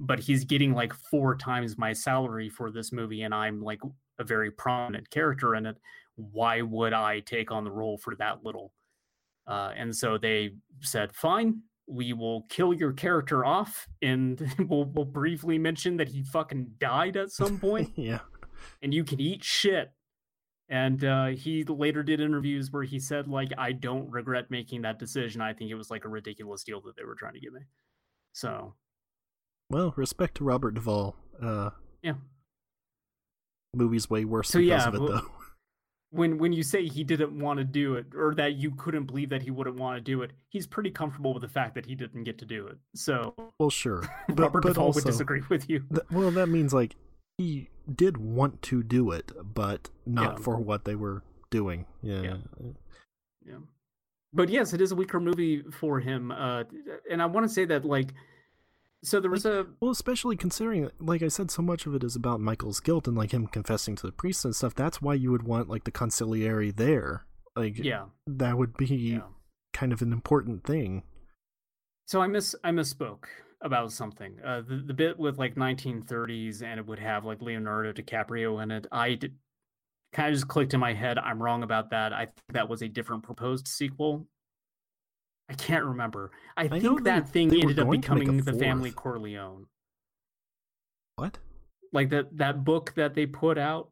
But 0.00 0.18
he's 0.18 0.44
getting 0.44 0.72
like 0.72 0.94
four 0.94 1.36
times 1.36 1.76
my 1.76 1.92
salary 1.92 2.48
for 2.48 2.70
this 2.70 2.90
movie, 2.90 3.22
and 3.22 3.34
I'm 3.34 3.60
like 3.60 3.80
a 4.18 4.24
very 4.24 4.50
prominent 4.50 5.10
character 5.10 5.56
in 5.56 5.66
it. 5.66 5.76
Why 6.14 6.62
would 6.62 6.94
I 6.94 7.20
take 7.20 7.50
on 7.50 7.64
the 7.64 7.70
role 7.70 7.98
for 7.98 8.16
that 8.16 8.44
little? 8.44 8.72
Uh, 9.46 9.72
and 9.76 9.94
so 9.94 10.16
they 10.18 10.54
said, 10.80 11.14
fine, 11.14 11.62
we 11.88 12.12
will 12.12 12.42
kill 12.50 12.74
your 12.74 12.92
character 12.92 13.44
off 13.44 13.88
and 14.02 14.54
we'll, 14.68 14.84
we'll 14.84 15.04
briefly 15.04 15.58
mention 15.58 15.96
that 15.96 16.08
he 16.08 16.22
fucking 16.22 16.72
died 16.78 17.16
at 17.16 17.30
some 17.30 17.58
point 17.60 17.90
yeah. 17.96 18.20
and 18.82 18.92
you 18.92 19.04
can 19.04 19.20
eat 19.20 19.42
shit. 19.42 19.90
And 20.70 21.02
uh, 21.02 21.28
he 21.28 21.64
later 21.64 22.02
did 22.02 22.20
interviews 22.20 22.70
where 22.70 22.82
he 22.82 23.00
said, 23.00 23.26
like, 23.26 23.52
I 23.56 23.72
don't 23.72 24.10
regret 24.10 24.50
making 24.50 24.82
that 24.82 24.98
decision. 24.98 25.40
I 25.40 25.54
think 25.54 25.70
it 25.70 25.76
was 25.76 25.90
like 25.90 26.04
a 26.04 26.10
ridiculous 26.10 26.62
deal 26.62 26.82
that 26.82 26.94
they 26.94 27.04
were 27.04 27.14
trying 27.14 27.32
to 27.32 27.40
give 27.40 27.54
me. 27.54 27.62
So, 28.34 28.74
Well, 29.70 29.94
respect 29.96 30.36
to 30.36 30.44
Robert 30.44 30.74
Duvall. 30.74 31.16
Uh, 31.42 31.70
yeah. 32.02 32.14
movie's 33.74 34.10
way 34.10 34.26
worse 34.26 34.50
So, 34.50 34.58
because 34.58 34.82
yeah, 34.82 34.88
of 34.88 34.94
it 34.94 34.98
though. 34.98 35.30
When 36.10 36.38
when 36.38 36.52
you 36.52 36.62
say 36.62 36.86
he 36.86 37.04
didn't 37.04 37.38
want 37.38 37.58
to 37.58 37.64
do 37.64 37.94
it 37.96 38.06
or 38.16 38.34
that 38.34 38.54
you 38.56 38.70
couldn't 38.72 39.04
believe 39.04 39.28
that 39.30 39.42
he 39.42 39.50
wouldn't 39.50 39.76
want 39.76 39.96
to 39.96 40.00
do 40.00 40.22
it, 40.22 40.30
he's 40.48 40.66
pretty 40.66 40.90
comfortable 40.90 41.34
with 41.34 41.42
the 41.42 41.48
fact 41.48 41.74
that 41.74 41.84
he 41.86 41.94
didn't 41.94 42.24
get 42.24 42.38
to 42.38 42.46
do 42.46 42.66
it. 42.66 42.78
So 42.94 43.34
Well, 43.58 43.70
sure. 43.70 44.02
But, 44.28 44.38
Robert 44.44 44.62
but 44.62 44.78
also, 44.78 44.98
would 44.98 45.04
disagree 45.04 45.42
with 45.50 45.68
you. 45.68 45.80
th- 45.92 46.06
well, 46.10 46.30
that 46.30 46.48
means 46.48 46.72
like 46.72 46.96
he 47.36 47.68
did 47.94 48.16
want 48.16 48.62
to 48.62 48.82
do 48.82 49.10
it, 49.10 49.32
but 49.42 49.90
not 50.06 50.38
Yeah. 50.38 50.44
for 50.44 50.56
what 50.56 50.84
they 50.84 50.94
were 50.94 51.22
doing. 51.50 51.84
Yeah. 52.02 52.22
Yeah. 52.22 52.36
Yeah. 53.46 53.54
But 54.32 54.48
yes, 54.50 54.72
it 54.74 54.80
is 54.80 54.92
a 54.92 54.96
weaker 54.96 55.20
movie 55.20 55.62
for 55.72 56.00
him. 56.00 56.30
Uh, 56.30 56.64
and 57.10 57.22
I 57.22 57.26
want 57.26 57.46
to 57.46 57.52
say 57.52 57.64
that 57.66 57.84
like, 57.84 58.12
so 59.02 59.20
there 59.20 59.30
was 59.30 59.46
a 59.46 59.66
Well, 59.80 59.90
especially 59.90 60.36
considering, 60.36 60.90
like 60.98 61.22
I 61.22 61.28
said, 61.28 61.50
so 61.50 61.62
much 61.62 61.86
of 61.86 61.94
it 61.94 62.02
is 62.04 62.16
about 62.16 62.40
Michael's 62.40 62.80
guilt 62.80 63.06
and 63.06 63.16
like 63.16 63.32
him 63.32 63.46
confessing 63.46 63.96
to 63.96 64.06
the 64.06 64.12
priest 64.12 64.44
and 64.44 64.54
stuff. 64.54 64.74
That's 64.74 65.00
why 65.00 65.14
you 65.14 65.30
would 65.30 65.44
want 65.44 65.68
like 65.68 65.84
the 65.84 65.92
consigliere 65.92 66.74
there. 66.74 67.24
Like, 67.56 67.78
yeah 67.78 68.06
that 68.26 68.56
would 68.56 68.76
be 68.76 68.86
yeah. 68.86 69.20
kind 69.72 69.92
of 69.92 70.02
an 70.02 70.12
important 70.12 70.64
thing. 70.64 71.02
So 72.06 72.20
I 72.20 72.26
miss 72.26 72.54
I 72.64 72.70
misspoke 72.70 73.24
about 73.60 73.92
something. 73.92 74.36
Uh, 74.44 74.62
the 74.66 74.82
the 74.86 74.94
bit 74.94 75.18
with 75.18 75.38
like 75.38 75.54
1930s 75.56 76.62
and 76.62 76.80
it 76.80 76.86
would 76.86 76.98
have 76.98 77.24
like 77.24 77.42
Leonardo 77.42 77.92
DiCaprio 77.92 78.62
in 78.62 78.70
it. 78.70 78.86
I 78.92 79.14
did, 79.14 79.34
kind 80.12 80.28
of 80.28 80.34
just 80.34 80.48
clicked 80.48 80.74
in 80.74 80.80
my 80.80 80.94
head. 80.94 81.18
I'm 81.18 81.42
wrong 81.42 81.62
about 81.62 81.90
that. 81.90 82.12
I 82.12 82.26
think 82.26 82.52
that 82.52 82.68
was 82.68 82.82
a 82.82 82.88
different 82.88 83.22
proposed 83.22 83.68
sequel. 83.68 84.26
I 85.50 85.54
can't 85.54 85.84
remember. 85.84 86.30
I, 86.56 86.64
know 86.64 86.78
think 86.80 87.04
they- 87.04 87.10
that 87.10 87.28
thing 87.28 87.48
they 87.48 87.60
ended 87.60 87.78
up 87.78 87.86
going 87.86 88.00
to 88.02 88.14
make 88.14 88.22
a 88.28 88.32
becoming 88.32 88.44
the 88.44 88.52
Family. 88.52 88.90
Corleone. 88.90 89.66
What? 91.16 91.38
Like 91.92 92.10
that 92.10 92.36
that 92.36 92.64
book 92.64 92.92
that 92.96 93.14
they 93.14 93.26
put 93.26 93.58
out 93.58 93.90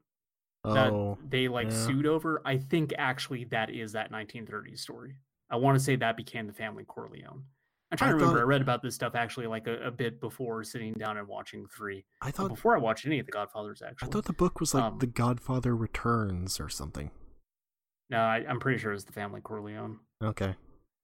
that 0.64 0.92
Oh, 0.92 1.16
they 1.28 1.48
like 1.48 1.70
yeah. 1.70 1.86
sued 1.86 2.06
over. 2.06 2.42
I 2.44 2.58
think 2.58 2.92
actually 2.98 3.44
that 3.46 3.70
is 3.70 3.92
that 3.92 4.12
1930s 4.12 4.80
story. 4.80 5.14
I 5.50 5.56
want 5.56 5.78
to 5.78 5.84
say 5.84 5.96
that 5.96 6.16
became 6.16 6.46
the 6.46 6.52
Family 6.52 6.84
Corleone. 6.84 7.44
I'm 7.90 7.96
trying 7.98 8.08
I 8.08 8.12
to 8.12 8.14
remember. 8.16 8.34
thought- 8.38 8.42
I 8.42 8.46
read 8.46 8.60
about 8.62 8.82
this 8.82 8.94
stuff 8.96 9.14
actually 9.14 9.46
like 9.46 9.66
a, 9.68 9.78
a 9.86 9.90
bit 9.90 10.20
before 10.20 10.62
sitting 10.64 10.92
down 10.94 11.16
and 11.16 11.26
watching 11.28 11.66
three. 11.74 12.04
I 12.20 12.32
thought 12.32 12.48
before 12.48 12.76
I 12.76 12.80
watched 12.80 13.06
any 13.06 13.20
of 13.20 13.26
the 13.26 13.32
Godfathers, 13.32 13.80
Actually, 13.80 14.08
I 14.08 14.10
thought 14.10 14.24
the 14.24 14.32
book 14.32 14.58
was 14.60 14.74
like 14.74 14.82
Um, 14.82 14.98
The 14.98 15.06
Godfather 15.06 15.74
Returns 15.74 16.58
or 16.60 16.68
something. 16.68 17.12
No, 18.10 18.18
I, 18.18 18.44
I'm 18.48 18.58
pretty 18.60 18.78
sure 18.78 18.92
it's 18.92 19.04
the 19.04 19.12
Family 19.12 19.40
Corleone. 19.40 20.00
Okay. 20.22 20.56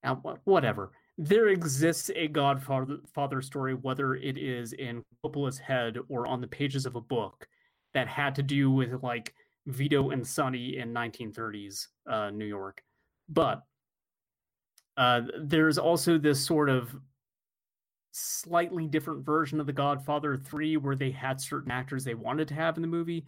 Now, 0.04 0.22
whatever. 0.44 0.92
There 1.18 1.48
exists 1.48 2.10
a 2.16 2.26
Godfather 2.28 2.98
father 3.14 3.42
story, 3.42 3.74
whether 3.74 4.14
it 4.14 4.38
is 4.38 4.72
in 4.72 5.04
Coppola's 5.22 5.58
head 5.58 5.98
or 6.08 6.26
on 6.26 6.40
the 6.40 6.46
pages 6.46 6.86
of 6.86 6.96
a 6.96 7.00
book, 7.00 7.46
that 7.94 8.08
had 8.08 8.34
to 8.36 8.42
do 8.42 8.70
with 8.70 9.02
like 9.02 9.34
Vito 9.66 10.10
and 10.10 10.26
Sonny 10.26 10.78
in 10.78 10.92
1930s 10.92 11.88
uh, 12.10 12.30
New 12.30 12.46
York. 12.46 12.82
But 13.28 13.62
uh, 14.96 15.22
there's 15.40 15.78
also 15.78 16.18
this 16.18 16.44
sort 16.44 16.68
of 16.68 16.94
slightly 18.12 18.86
different 18.86 19.24
version 19.24 19.60
of 19.60 19.66
The 19.66 19.72
Godfather 19.72 20.36
3 20.36 20.76
where 20.78 20.96
they 20.96 21.10
had 21.10 21.40
certain 21.40 21.70
actors 21.70 22.04
they 22.04 22.14
wanted 22.14 22.48
to 22.48 22.54
have 22.54 22.76
in 22.76 22.82
the 22.82 22.88
movie. 22.88 23.24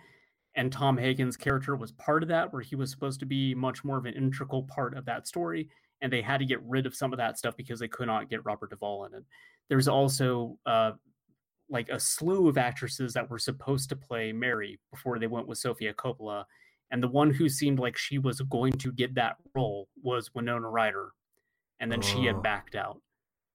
And 0.57 0.73
Tom 0.73 0.97
Hagen's 0.97 1.37
character 1.37 1.75
was 1.75 1.93
part 1.93 2.23
of 2.23 2.29
that, 2.29 2.53
where 2.53 2.63
he 2.63 2.77
was 2.77 2.91
supposed 2.91 3.19
to 3.21 3.27
be 3.27 3.55
much 3.55 3.83
more 3.85 3.99
of 3.99 4.07
an 4.07 4.15
integral 4.15 4.63
part 4.65 4.97
of 4.97 5.05
that 5.07 5.27
story 5.27 5.69
and 6.03 6.13
they 6.13 6.21
had 6.21 6.39
to 6.39 6.45
get 6.45 6.63
rid 6.65 6.85
of 6.85 6.95
some 6.95 7.13
of 7.15 7.17
that 7.19 7.39
stuff 7.39 7.57
because 7.57 7.79
they 7.81 7.89
could 7.89 8.07
not 8.09 8.29
get 8.29 8.45
Robert 8.45 8.69
Duvall 8.69 9.07
in 9.07 9.15
it. 9.15 9.25
There's 9.71 9.89
also 9.89 10.59
uh, 10.67 10.93
like 11.71 11.89
a 11.89 11.99
slew 11.99 12.47
of 12.49 12.59
actresses 12.59 13.15
that 13.15 13.31
were 13.31 13.39
supposed 13.39 13.89
to 13.89 13.97
play 13.97 14.31
Mary 14.31 14.79
before 14.91 15.19
they 15.19 15.29
went 15.29 15.47
with 15.47 15.57
Sofia 15.57 15.95
Coppola, 15.95 16.45
and 16.91 17.03
the 17.03 17.09
one 17.09 17.31
who 17.33 17.49
seemed 17.49 17.79
like 17.79 17.97
she 17.97 18.19
was 18.19 18.41
going 18.43 18.73
to 18.73 18.93
get 18.93 19.15
that 19.15 19.37
role 19.55 19.89
was 20.03 20.35
Winona 20.35 20.69
Ryder, 20.69 21.13
and 21.81 21.91
then 21.91 22.03
she 22.03 22.19
Oh. 22.29 22.35
had 22.35 22.43
backed 22.43 22.75
out. 22.75 23.01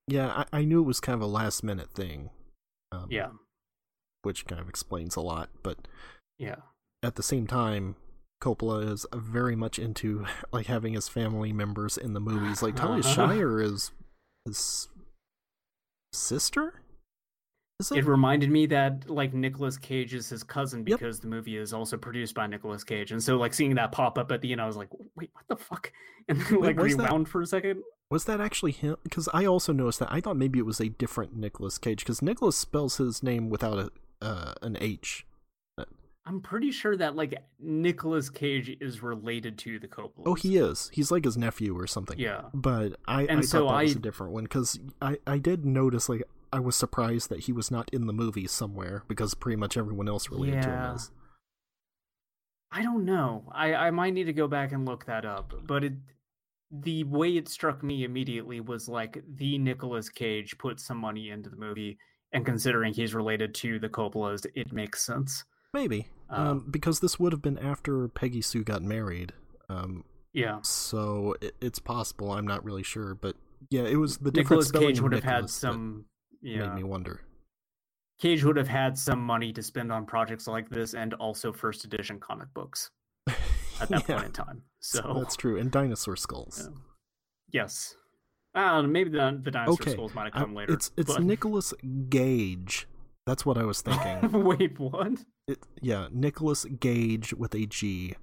Yeah, 0.07 0.43
I, 0.51 0.59
I 0.61 0.65
knew 0.65 0.79
it 0.79 0.87
was 0.87 0.99
kind 0.99 1.15
of 1.15 1.21
a 1.21 1.27
last 1.31 1.63
minute 1.63 1.91
thing. 1.93 2.31
Um, 2.91 3.07
Yeah, 3.11 3.29
Which 4.23 4.47
kind 4.47 4.59
of 4.61 4.67
explains 4.69 5.15
a 5.15 5.21
lot, 5.21 5.49
but 5.61 5.87
yeah, 6.39 6.55
at 7.03 7.15
the 7.15 7.23
same 7.23 7.47
time, 7.47 7.95
Coppola 8.41 8.91
is 8.91 9.05
very 9.13 9.55
much 9.55 9.77
into 9.79 10.25
like 10.51 10.67
having 10.67 10.93
his 10.93 11.07
family 11.07 11.51
members 11.53 11.97
in 11.97 12.13
the 12.13 12.19
movies. 12.19 12.61
Like 12.61 12.75
Talia 12.75 12.99
Uh-huh. 13.03 13.13
Shire 13.13 13.61
is 13.61 13.91
his 14.45 14.87
sister. 16.13 16.73
Is 17.81 17.93
it 17.93 18.05
reminded 18.05 18.51
me 18.51 18.65
that 18.67 19.09
like 19.09 19.33
Nicolas 19.33 19.77
Cage 19.77 20.13
is 20.13 20.27
his 20.27 20.43
cousin 20.43 20.83
Yep. 20.85 20.99
because 20.99 21.21
the 21.21 21.27
movie 21.27 21.55
is 21.55 21.71
also 21.73 21.95
produced 21.95 22.35
by 22.35 22.45
Nicolas 22.45 22.83
Cage, 22.83 23.13
and 23.13 23.23
so 23.23 23.37
like 23.37 23.53
seeing 23.53 23.75
that 23.75 23.93
pop 23.93 24.17
up 24.17 24.33
at 24.33 24.41
the 24.41 24.51
end, 24.51 24.59
I 24.59 24.67
was 24.67 24.75
like, 24.75 24.89
wait, 25.15 25.29
what 25.33 25.45
the 25.47 25.55
fuck? 25.63 25.91
And 26.27 26.39
then 26.41 26.59
Wait, 26.59 26.67
like 26.67 26.75
that- 26.75 26.83
rewound 26.83 27.27
for 27.29 27.41
a 27.41 27.47
second. 27.47 27.81
Was 28.11 28.25
that 28.25 28.39
actually 28.41 28.71
him? 28.73 28.97
Because 29.03 29.27
I 29.33 29.45
also 29.45 29.71
noticed 29.73 29.97
that. 29.99 30.11
I 30.11 30.19
thought 30.21 30.35
maybe 30.37 30.59
it 30.59 30.65
was 30.65 30.79
a 30.79 30.89
different 30.89 31.35
Nicolas 31.35 31.77
Cage. 31.79 31.99
Because 32.03 32.21
Nicholas 32.21 32.55
spells 32.55 32.97
his 32.97 33.23
name 33.23 33.49
without 33.49 33.79
a 33.79 33.89
uh, 34.21 34.53
an 34.61 34.77
H. 34.79 35.25
I'm 36.29 36.41
pretty 36.41 36.69
sure 36.71 36.95
that 36.95 37.15
like 37.15 37.33
Nicolas 37.59 38.29
Cage 38.29 38.77
is 38.79 39.01
related 39.01 39.57
to 39.59 39.79
the 39.79 39.87
Coppolas. 39.87 40.23
Oh, 40.27 40.35
he 40.35 40.57
is. 40.57 40.89
He's 40.93 41.09
like 41.09 41.25
his 41.25 41.35
nephew 41.37 41.75
or 41.77 41.87
something. 41.87 42.19
Yeah. 42.19 42.43
But 42.53 42.97
I, 43.07 43.23
And 43.23 43.39
I 43.39 43.41
so 43.41 43.65
thought 43.65 43.77
that 43.79 43.83
was 43.83 43.95
I- 43.95 43.97
a 43.97 44.01
different 44.01 44.33
one 44.33 44.43
because 44.43 44.79
I, 45.01 45.17
I 45.25 45.39
did 45.39 45.65
notice 45.65 46.07
like 46.07 46.21
I 46.53 46.59
was 46.59 46.75
surprised 46.75 47.29
that 47.29 47.41
he 47.41 47.51
was 47.51 47.71
not 47.71 47.89
in 47.91 48.05
the 48.05 48.13
movie 48.13 48.45
somewhere 48.47 49.03
because 49.07 49.33
pretty 49.33 49.55
much 49.55 49.75
everyone 49.75 50.07
else 50.07 50.29
related 50.29 50.61
to 50.63 50.69
him 50.69 50.95
is. 50.95 51.11
I 52.71 52.83
don't 52.83 53.05
know. 53.05 53.45
I 53.51 53.73
I 53.73 53.91
might 53.91 54.13
need 54.13 54.25
to 54.25 54.33
go 54.33 54.47
back 54.47 54.71
and 54.71 54.85
look 54.85 55.05
that 55.07 55.25
up. 55.25 55.53
But 55.65 55.83
it 55.83 55.93
the 56.71 57.03
way 57.05 57.35
it 57.37 57.47
struck 57.49 57.81
me 57.83 58.03
immediately 58.03 58.59
was 58.59 58.87
like 58.87 59.23
the 59.35 59.57
Nicolas 59.57 60.09
Cage 60.09 60.55
put 60.59 60.79
some 60.79 60.97
money 60.99 61.31
into 61.31 61.49
the 61.49 61.55
movie, 61.55 61.97
and 62.31 62.45
considering 62.45 62.93
he's 62.93 63.15
related 63.15 63.55
to 63.55 63.79
the 63.79 63.89
Coppolas, 63.89 64.45
it 64.53 64.71
makes 64.71 65.03
sense. 65.03 65.43
Maybe 65.73 66.07
Um, 66.29 66.47
um, 66.47 66.67
because 66.69 66.99
this 66.99 67.19
would 67.19 67.33
have 67.33 67.41
been 67.41 67.57
after 67.57 68.07
Peggy 68.07 68.41
Sue 68.41 68.63
got 68.63 68.81
married. 68.83 69.33
Um, 69.69 70.03
Yeah. 70.33 70.59
so 70.63 71.35
it, 71.41 71.55
it's 71.61 71.79
possible. 71.79 72.31
I'm 72.31 72.45
not 72.47 72.63
really 72.63 72.83
sure, 72.83 73.15
but 73.15 73.35
yeah, 73.69 73.81
it 73.83 73.95
was 73.95 74.17
the 74.17 74.31
spelling 74.63 74.87
Cage 74.89 75.01
would 75.01 75.13
have 75.13 75.23
had 75.23 75.31
Nicholas 75.35 75.53
some 75.53 76.05
yeah. 76.41 76.67
made 76.67 76.75
me 76.75 76.83
wonder. 76.83 77.21
Cage 78.21 78.43
would 78.43 78.57
have 78.57 78.67
had 78.67 78.97
some 78.97 79.21
money 79.21 79.53
to 79.53 79.63
spend 79.63 79.91
on 79.91 80.05
projects 80.05 80.47
like 80.47 80.69
this 80.69 80.93
and 80.93 81.13
also 81.15 81.51
first 81.53 81.85
edition 81.85 82.19
comic 82.19 82.53
books 82.53 82.89
at 83.27 83.89
that 83.89 84.07
Yeah, 84.07 84.15
point 84.15 84.25
in 84.27 84.31
time. 84.33 84.63
So 84.81 85.15
that's 85.17 85.35
true. 85.35 85.57
And 85.59 85.71
dinosaur 85.71 86.15
skulls. 86.15 86.69
Yeah. 86.69 86.77
Yes. 87.51 87.95
I 88.55 88.71
don't 88.71 88.83
know, 88.85 88.89
maybe 88.89 89.09
the 89.11 89.39
the 89.43 89.51
dinosaur 89.51 89.73
Okay, 89.81 89.91
skulls 89.91 90.13
might 90.13 90.25
have 90.25 90.33
come 90.33 90.53
later. 90.55 90.73
it's 90.73 90.91
it's 90.97 91.13
but- 91.13 91.23
Nicholas 91.23 91.73
Gage. 92.09 92.87
That's 93.25 93.45
what 93.45 93.57
I 93.59 93.63
was 93.63 93.81
thinking. 93.81 94.31
Wait, 94.43 94.79
what? 94.79 95.11
It, 95.49 95.59
yeah, 95.81 96.07
Nicholas 96.11 96.65
Gage 96.65 97.33
with 97.33 97.53
a 97.55 97.65
G. 97.65 98.15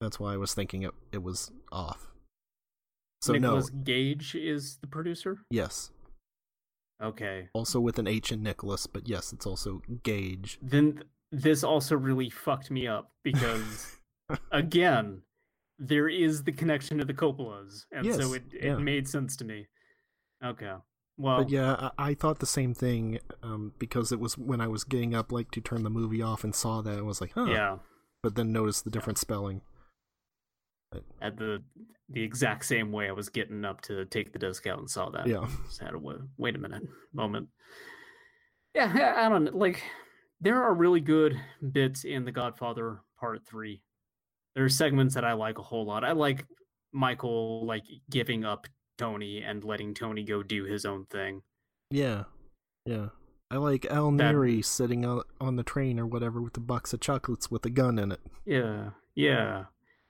That's 0.00 0.18
why 0.18 0.34
I 0.34 0.36
was 0.36 0.54
thinking 0.54 0.82
it 0.82 0.92
it 1.12 1.22
was 1.22 1.50
off. 1.72 2.08
So 3.22 3.32
Nicholas 3.34 3.70
no, 3.72 3.80
Gage 3.82 4.34
is 4.34 4.78
the 4.80 4.86
producer. 4.86 5.38
yes, 5.50 5.90
Okay. 7.02 7.48
also 7.52 7.78
with 7.80 7.98
an 7.98 8.06
H 8.06 8.32
in 8.32 8.42
Nicholas, 8.42 8.86
but 8.86 9.08
yes, 9.08 9.32
it's 9.32 9.46
also 9.46 9.82
Gage. 10.02 10.58
Then 10.62 10.92
th- 10.94 11.06
this 11.32 11.62
also 11.62 11.96
really 11.96 12.30
fucked 12.30 12.70
me 12.70 12.86
up 12.86 13.12
because 13.22 13.98
again, 14.52 15.22
there 15.78 16.08
is 16.08 16.44
the 16.44 16.52
connection 16.52 16.98
to 16.98 17.04
the 17.04 17.14
Coppolas, 17.14 17.84
and 17.92 18.06
so 18.14 18.32
it 18.34 18.44
it 18.52 18.64
yeah. 18.64 18.76
made 18.76 19.08
sense 19.08 19.36
to 19.36 19.44
me. 19.44 19.66
Okay. 20.44 20.74
Well, 21.16 21.38
But 21.38 21.50
yeah, 21.50 21.90
I, 21.98 22.10
I 22.10 22.14
thought 22.14 22.38
the 22.38 22.46
same 22.46 22.74
thing 22.74 23.18
um, 23.42 23.74
because 23.78 24.10
it 24.12 24.20
was 24.20 24.38
when 24.38 24.60
I 24.60 24.68
was 24.68 24.84
getting 24.84 25.14
up 25.14 25.32
like 25.32 25.50
to 25.52 25.60
turn 25.60 25.82
the 25.82 25.90
movie 25.90 26.22
off 26.22 26.44
and 26.44 26.54
saw 26.54 26.80
that 26.82 26.98
I 26.98 27.02
was 27.02 27.20
like, 27.20 27.32
huh. 27.34 27.46
yeah. 27.46 27.76
But 28.22 28.34
then 28.34 28.52
noticed 28.52 28.84
the 28.84 28.90
different 28.90 29.18
spelling. 29.18 29.62
At 31.22 31.36
the 31.36 31.62
the 32.08 32.22
exact 32.22 32.64
same 32.64 32.90
way 32.90 33.08
I 33.08 33.12
was 33.12 33.28
getting 33.28 33.64
up 33.64 33.80
to 33.82 34.04
take 34.06 34.32
the 34.32 34.38
disc 34.38 34.66
out 34.66 34.78
and 34.78 34.90
saw 34.90 35.10
that. 35.10 35.26
Yeah. 35.26 35.46
Just 35.66 35.80
had 35.80 35.94
a 35.94 35.98
wa- 35.98 36.16
wait 36.36 36.56
a 36.56 36.58
minute 36.58 36.82
moment. 37.14 37.48
Yeah, 38.74 39.14
I 39.16 39.26
I 39.26 39.28
don't. 39.28 39.54
Like, 39.54 39.82
there 40.40 40.62
are 40.62 40.74
really 40.74 41.00
good 41.00 41.40
bits 41.72 42.04
in 42.04 42.24
The 42.24 42.32
Godfather 42.32 43.00
Part 43.18 43.46
Three. 43.46 43.82
There 44.54 44.64
are 44.64 44.68
segments 44.68 45.14
that 45.14 45.24
I 45.24 45.34
like 45.34 45.58
a 45.58 45.62
whole 45.62 45.86
lot. 45.86 46.04
I 46.04 46.12
like 46.12 46.44
Michael 46.92 47.64
like 47.66 47.84
giving 48.10 48.44
up 48.44 48.66
Tony 49.00 49.42
and 49.42 49.64
letting 49.64 49.94
Tony 49.94 50.22
go 50.24 50.42
do 50.42 50.64
his 50.64 50.84
own 50.84 51.06
thing. 51.06 51.42
Yeah, 51.90 52.24
yeah. 52.86 53.08
I 53.50 53.56
like 53.56 53.86
Al 53.86 54.10
That- 54.12 54.32
Neri 54.32 54.62
sitting 54.62 55.04
on, 55.04 55.22
on 55.40 55.56
the 55.56 55.62
train 55.62 55.98
or 55.98 56.06
whatever 56.06 56.40
with 56.40 56.56
a 56.56 56.60
box 56.60 56.92
of 56.92 57.00
chocolates 57.00 57.50
with 57.50 57.64
a 57.66 57.70
gun 57.70 57.98
in 57.98 58.12
it. 58.12 58.20
Yeah, 58.44 58.90
yeah. 59.14 59.64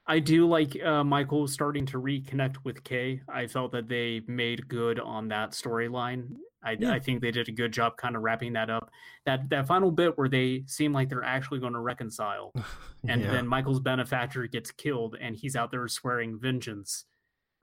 I 0.06 0.18
do 0.18 0.46
like 0.46 0.76
uh, 0.82 1.04
Michael 1.04 1.46
starting 1.46 1.86
to 1.86 2.00
reconnect 2.00 2.56
with 2.64 2.82
Kay. 2.84 3.22
I 3.28 3.46
felt 3.46 3.72
that 3.72 3.88
they 3.88 4.22
made 4.26 4.68
good 4.68 4.98
on 4.98 5.28
that 5.28 5.52
storyline 5.52 6.36
I, 6.62 6.76
Yeah. 6.78 6.92
I 6.92 6.98
think 6.98 7.20
they 7.20 7.30
did 7.30 7.48
a 7.48 7.52
good 7.52 7.72
job 7.72 7.96
kind 7.96 8.16
of 8.16 8.22
wrapping 8.22 8.52
that 8.54 8.70
up. 8.70 8.90
That 9.24 9.48
that 9.50 9.66
final 9.66 9.90
bit 9.90 10.16
where 10.18 10.28
they 10.28 10.64
seem 10.66 10.92
like 10.92 11.08
they're 11.08 11.24
actually 11.24 11.60
going 11.60 11.72
to 11.72 11.80
reconcile, 11.80 12.52
and 13.08 13.22
yeah. 13.22 13.30
then 13.30 13.46
Michael's 13.46 13.80
benefactor 13.80 14.46
gets 14.46 14.70
killed, 14.70 15.16
and 15.20 15.36
he's 15.36 15.56
out 15.56 15.70
there 15.70 15.86
swearing 15.88 16.38
vengeance. 16.38 17.04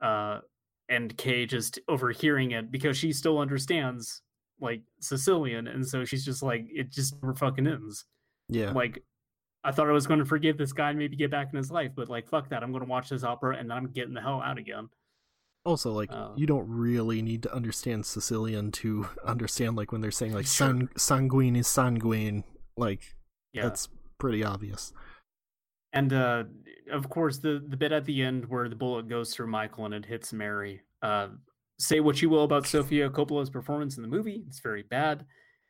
Uh, 0.00 0.40
and 0.88 1.16
Kay 1.16 1.46
just 1.46 1.78
overhearing 1.88 2.52
it 2.52 2.70
because 2.70 2.96
she 2.96 3.12
still 3.12 3.38
understands 3.38 4.22
like 4.60 4.82
Sicilian, 5.00 5.68
and 5.68 5.86
so 5.86 6.04
she's 6.04 6.24
just 6.24 6.42
like, 6.42 6.66
it 6.70 6.90
just 6.90 7.14
never 7.22 7.34
fucking 7.34 7.66
ends. 7.66 8.04
yeah. 8.48 8.72
Like, 8.72 9.02
I 9.64 9.70
thought 9.72 9.88
I 9.88 9.92
was 9.92 10.06
going 10.06 10.20
to 10.20 10.24
forgive 10.24 10.56
this 10.56 10.72
guy 10.72 10.90
and 10.90 10.98
maybe 10.98 11.16
get 11.16 11.30
back 11.30 11.48
in 11.52 11.56
his 11.56 11.70
life, 11.70 11.90
but 11.94 12.08
like, 12.08 12.28
fuck 12.28 12.48
that. 12.50 12.62
I'm 12.62 12.70
going 12.72 12.82
to 12.84 12.88
watch 12.88 13.08
this 13.10 13.22
opera 13.24 13.56
and 13.56 13.68
then 13.70 13.76
I'm 13.76 13.86
getting 13.88 14.14
the 14.14 14.20
hell 14.20 14.40
out 14.40 14.56
again. 14.58 14.88
Also, 15.64 15.92
like 15.92 16.10
Uh, 16.12 16.30
you 16.36 16.46
don't 16.46 16.66
really 16.68 17.20
need 17.20 17.42
to 17.42 17.52
understand 17.54 18.06
Sicilian 18.06 18.70
to 18.72 19.08
understand 19.24 19.76
like 19.76 19.92
when 19.92 20.00
they're 20.00 20.10
saying 20.12 20.32
like 20.32 20.46
Sure. 20.46 20.68
san- 20.68 20.88
sanguine 20.96 21.56
is 21.56 21.66
sanguine. 21.66 22.44
Like 22.76 23.14
Yeah. 23.52 23.62
that's 23.64 23.88
pretty 24.18 24.42
obvious. 24.44 24.92
And 25.92 26.12
uh, 26.12 26.44
of 26.90 27.08
course, 27.08 27.38
the 27.38 27.64
the 27.66 27.76
bit 27.76 27.92
at 27.92 28.04
the 28.04 28.22
end 28.22 28.46
where 28.46 28.68
the 28.68 28.76
bullet 28.76 29.08
goes 29.08 29.32
through 29.32 29.48
Michael 29.48 29.86
and 29.86 29.94
it 29.94 30.04
hits 30.04 30.32
Mary. 30.32 30.82
Uh, 31.02 31.28
say 31.78 32.00
what 32.00 32.20
you 32.20 32.28
will 32.28 32.44
about 32.44 32.66
Sofia 32.66 33.08
Coppola's 33.08 33.50
performance 33.50 33.96
in 33.96 34.02
the 34.02 34.08
movie; 34.08 34.44
it's 34.46 34.60
very 34.60 34.82
bad. 34.82 35.24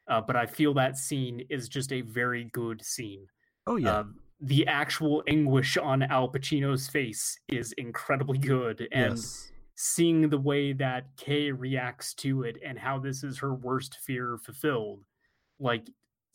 Uh, 0.08 0.20
but 0.20 0.36
I 0.36 0.46
feel 0.46 0.72
that 0.74 0.96
scene 0.96 1.44
is 1.50 1.68
just 1.68 1.92
a 1.92 2.00
very 2.00 2.44
good 2.52 2.84
scene. 2.84 3.26
Oh 3.66 3.76
yeah. 3.76 3.98
Uh, 3.98 4.04
the 4.40 4.66
actual 4.66 5.22
anguish 5.26 5.76
on 5.76 6.02
Al 6.04 6.28
Pacino's 6.28 6.88
face 6.88 7.38
is 7.48 7.72
incredibly 7.72 8.38
good, 8.38 8.86
and 8.92 9.16
yes. 9.16 9.50
seeing 9.74 10.28
the 10.28 10.38
way 10.38 10.72
that 10.72 11.06
Kay 11.16 11.50
reacts 11.50 12.14
to 12.14 12.44
it 12.44 12.56
and 12.64 12.78
how 12.78 12.98
this 12.98 13.24
is 13.24 13.38
her 13.38 13.54
worst 13.54 13.98
fear 14.04 14.38
fulfilled, 14.38 15.04
like 15.58 15.88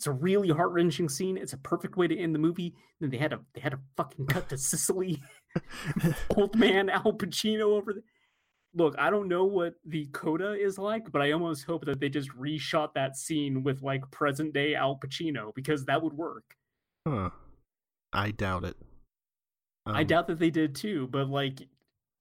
it's 0.03 0.07
a 0.09 0.11
really 0.11 0.49
heart 0.49 0.73
wrenching 0.73 1.07
scene. 1.07 1.37
It's 1.37 1.53
a 1.53 1.57
perfect 1.57 1.95
way 1.95 2.09
to 2.09 2.17
end 2.19 2.35
the 2.35 2.39
movie. 2.39 2.75
Then 2.99 3.09
they 3.09 3.15
had 3.15 3.31
a 3.31 3.39
they 3.53 3.61
had 3.61 3.73
a 3.73 3.79
fucking 3.95 4.25
cut 4.25 4.49
to 4.49 4.57
Sicily, 4.57 5.23
old 6.35 6.57
man 6.57 6.89
Al 6.89 7.13
Pacino 7.13 7.61
over 7.61 7.93
there. 7.93 8.03
Look, 8.75 8.95
I 8.97 9.09
don't 9.09 9.29
know 9.29 9.45
what 9.45 9.75
the 9.85 10.07
coda 10.07 10.55
is 10.55 10.77
like, 10.77 11.09
but 11.09 11.21
I 11.21 11.31
almost 11.31 11.63
hope 11.63 11.85
that 11.85 12.01
they 12.01 12.09
just 12.09 12.29
reshot 12.31 12.93
that 12.95 13.15
scene 13.15 13.63
with 13.63 13.81
like 13.81 14.11
present 14.11 14.53
day 14.53 14.75
Al 14.75 14.99
Pacino 14.99 15.55
because 15.55 15.85
that 15.85 16.03
would 16.03 16.13
work. 16.13 16.43
Huh. 17.07 17.29
I 18.11 18.31
doubt 18.31 18.65
it. 18.65 18.75
I 19.85 20.01
Um, 20.01 20.07
doubt 20.07 20.27
that 20.27 20.39
they 20.39 20.49
did 20.49 20.75
too, 20.75 21.07
but 21.07 21.29
like, 21.29 21.61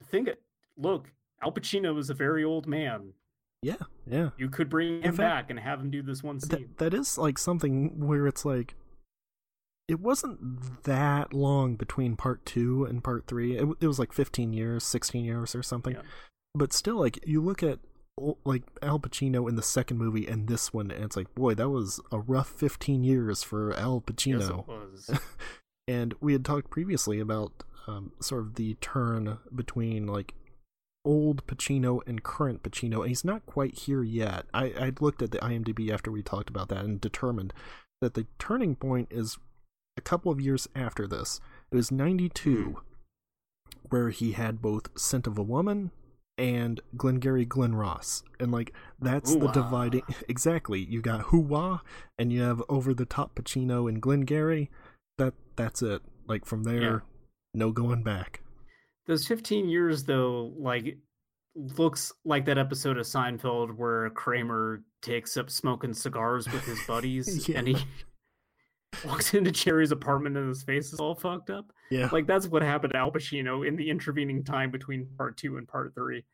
think 0.05 0.29
it. 0.29 0.41
Look, 0.77 1.11
Al 1.43 1.51
Pacino 1.51 1.99
is 1.99 2.11
a 2.11 2.15
very 2.15 2.45
old 2.45 2.69
man. 2.69 3.13
Yeah, 3.63 3.77
yeah. 4.07 4.31
You 4.37 4.49
could 4.49 4.69
bring 4.69 5.03
him 5.03 5.15
fact, 5.15 5.19
back 5.19 5.51
and 5.51 5.59
have 5.59 5.81
him 5.81 5.91
do 5.91 6.03
this 6.03 6.23
one 6.23 6.41
scene. 6.41 6.69
That, 6.77 6.79
that 6.79 6.95
is 6.95 7.17
like 7.17 7.39
something 7.39 8.07
where 8.07 8.27
it's 8.27 8.45
like 8.45 8.75
it 9.89 10.01
wasn't 10.01 10.85
that 10.85 11.33
long 11.33 11.77
between 11.77 12.17
part 12.17 12.45
2 12.47 12.85
and 12.85 13.05
part 13.05 13.27
3. 13.27 13.59
It, 13.59 13.69
it 13.81 13.87
was 13.87 13.99
like 13.99 14.13
15 14.13 14.53
years, 14.53 14.85
16 14.85 15.25
years 15.25 15.55
or 15.55 15.63
something. 15.63 15.95
Yeah. 15.95 16.03
But 16.55 16.73
still 16.73 16.99
like 16.99 17.21
you 17.27 17.41
look 17.41 17.63
at 17.63 17.79
like 18.45 18.65
Al 18.83 18.99
Pacino 18.99 19.49
in 19.49 19.57
the 19.57 19.63
second 19.63 19.97
movie 19.97 20.27
and 20.27 20.47
this 20.47 20.73
one 20.73 20.91
and 20.91 21.03
it's 21.03 21.17
like 21.17 21.35
boy 21.35 21.55
that 21.55 21.71
was 21.71 21.99
a 22.13 22.19
rough 22.19 22.49
15 22.49 23.03
years 23.05 23.43
for 23.43 23.73
Al 23.75 24.05
Yes, 24.07 24.15
Pacino. 24.17 24.59
it 24.61 24.69
was. 24.69 25.19
and 25.89 26.15
we 26.21 26.33
had 26.33 26.45
talked 26.45 26.69
previously 26.69 27.21
about 27.21 27.65
um, 27.87 28.13
sort 28.21 28.43
of 28.43 28.55
the 28.57 28.75
turn 28.75 29.39
between 29.55 30.07
like 30.07 30.35
old 31.05 31.47
Pacino 31.47 32.01
and 32.07 32.23
current 32.23 32.63
Pacino, 32.63 33.01
and 33.01 33.09
he's 33.09 33.25
not 33.25 33.47
quite 33.47 33.75
here 33.81 34.03
yet. 34.03 34.47
I 34.55 34.67
I 34.79 34.93
looked 35.01 35.23
at 35.23 35.31
the 35.31 35.39
IMDb 35.39 35.91
after 35.91 36.11
we 36.11 36.23
talked 36.23 36.51
about 36.51 36.69
that 36.69 36.85
and 36.85 37.01
determined 37.01 37.53
that 38.01 38.15
the 38.15 38.27
turning 38.39 38.77
point 38.77 39.09
is 39.11 39.39
a 39.97 40.01
couple 40.01 40.33
of 40.33 40.41
years 40.41 40.69
after 40.75 41.07
this. 41.07 41.41
It 41.71 41.77
was 41.77 41.91
'92, 41.91 42.63
hmm. 42.65 42.75
where 43.91 44.11
he 44.11 44.33
had 44.33 44.63
both 44.63 44.89
Scent 44.99 45.27
of 45.27 45.39
a 45.39 45.43
Woman 45.43 45.91
and 46.39 46.81
Glengarry 46.97 47.45
Glen 47.45 47.75
Ross, 47.75 48.23
and 48.41 48.51
like 48.53 48.73
that's 49.01 49.33
the 49.33 49.41
Hoo-wah. 49.41 49.53
dividing 49.53 50.03
exactly. 50.29 50.81
You 50.81 51.03
got 51.03 51.23
Hoo-wah, 51.27 51.81
and 52.19 52.33
you 52.33 52.43
have 52.43 52.63
over 52.69 52.95
the 52.95 53.05
top 53.07 53.35
Pacino 53.35 53.89
and 53.89 54.01
Glengarry. 54.01 54.71
That 55.19 55.35
that's 55.57 55.83
it. 55.83 56.03
Like 56.27 56.47
from 56.47 56.65
there, 56.65 56.83
Yeah. 56.83 56.99
no 57.55 57.73
going 57.73 58.03
back. 58.03 58.41
Those 59.07 59.27
15 59.27 59.69
years, 59.69 60.05
though, 60.05 60.53
like, 60.57 60.97
looks 61.55 62.13
like 62.25 62.45
that 62.47 62.57
episode 62.59 62.97
of 62.99 63.05
Seinfeld 63.05 63.77
where 63.77 64.09
Kramer 64.11 64.83
takes 65.03 65.37
up 65.37 65.51
smoking 65.51 65.93
cigars 65.93 66.51
with 66.51 66.65
his 66.65 66.79
buddies 66.87 67.49
Yeah. 67.49 67.59
and 67.59 67.69
he 67.69 67.77
walks 69.05 69.35
into 69.35 69.51
Jerry's 69.51 69.91
apartment 69.93 70.37
and 70.37 70.49
his 70.49 70.63
face 70.63 70.93
is 70.93 71.01
all 71.01 71.15
fucked 71.15 71.51
up. 71.51 71.67
Yeah, 71.91 72.09
Like, 72.13 72.27
that's 72.27 72.47
what 72.49 72.63
happened 72.63 72.93
to 72.95 72.99
Al 72.99 73.11
Pacino 73.11 73.67
in 73.67 73.77
the 73.77 73.91
intervening 73.91 74.45
time 74.45 74.71
between 74.71 75.07
part 75.19 75.37
two 75.37 75.57
and 75.59 75.67
part 75.69 75.93
three. 75.95 76.25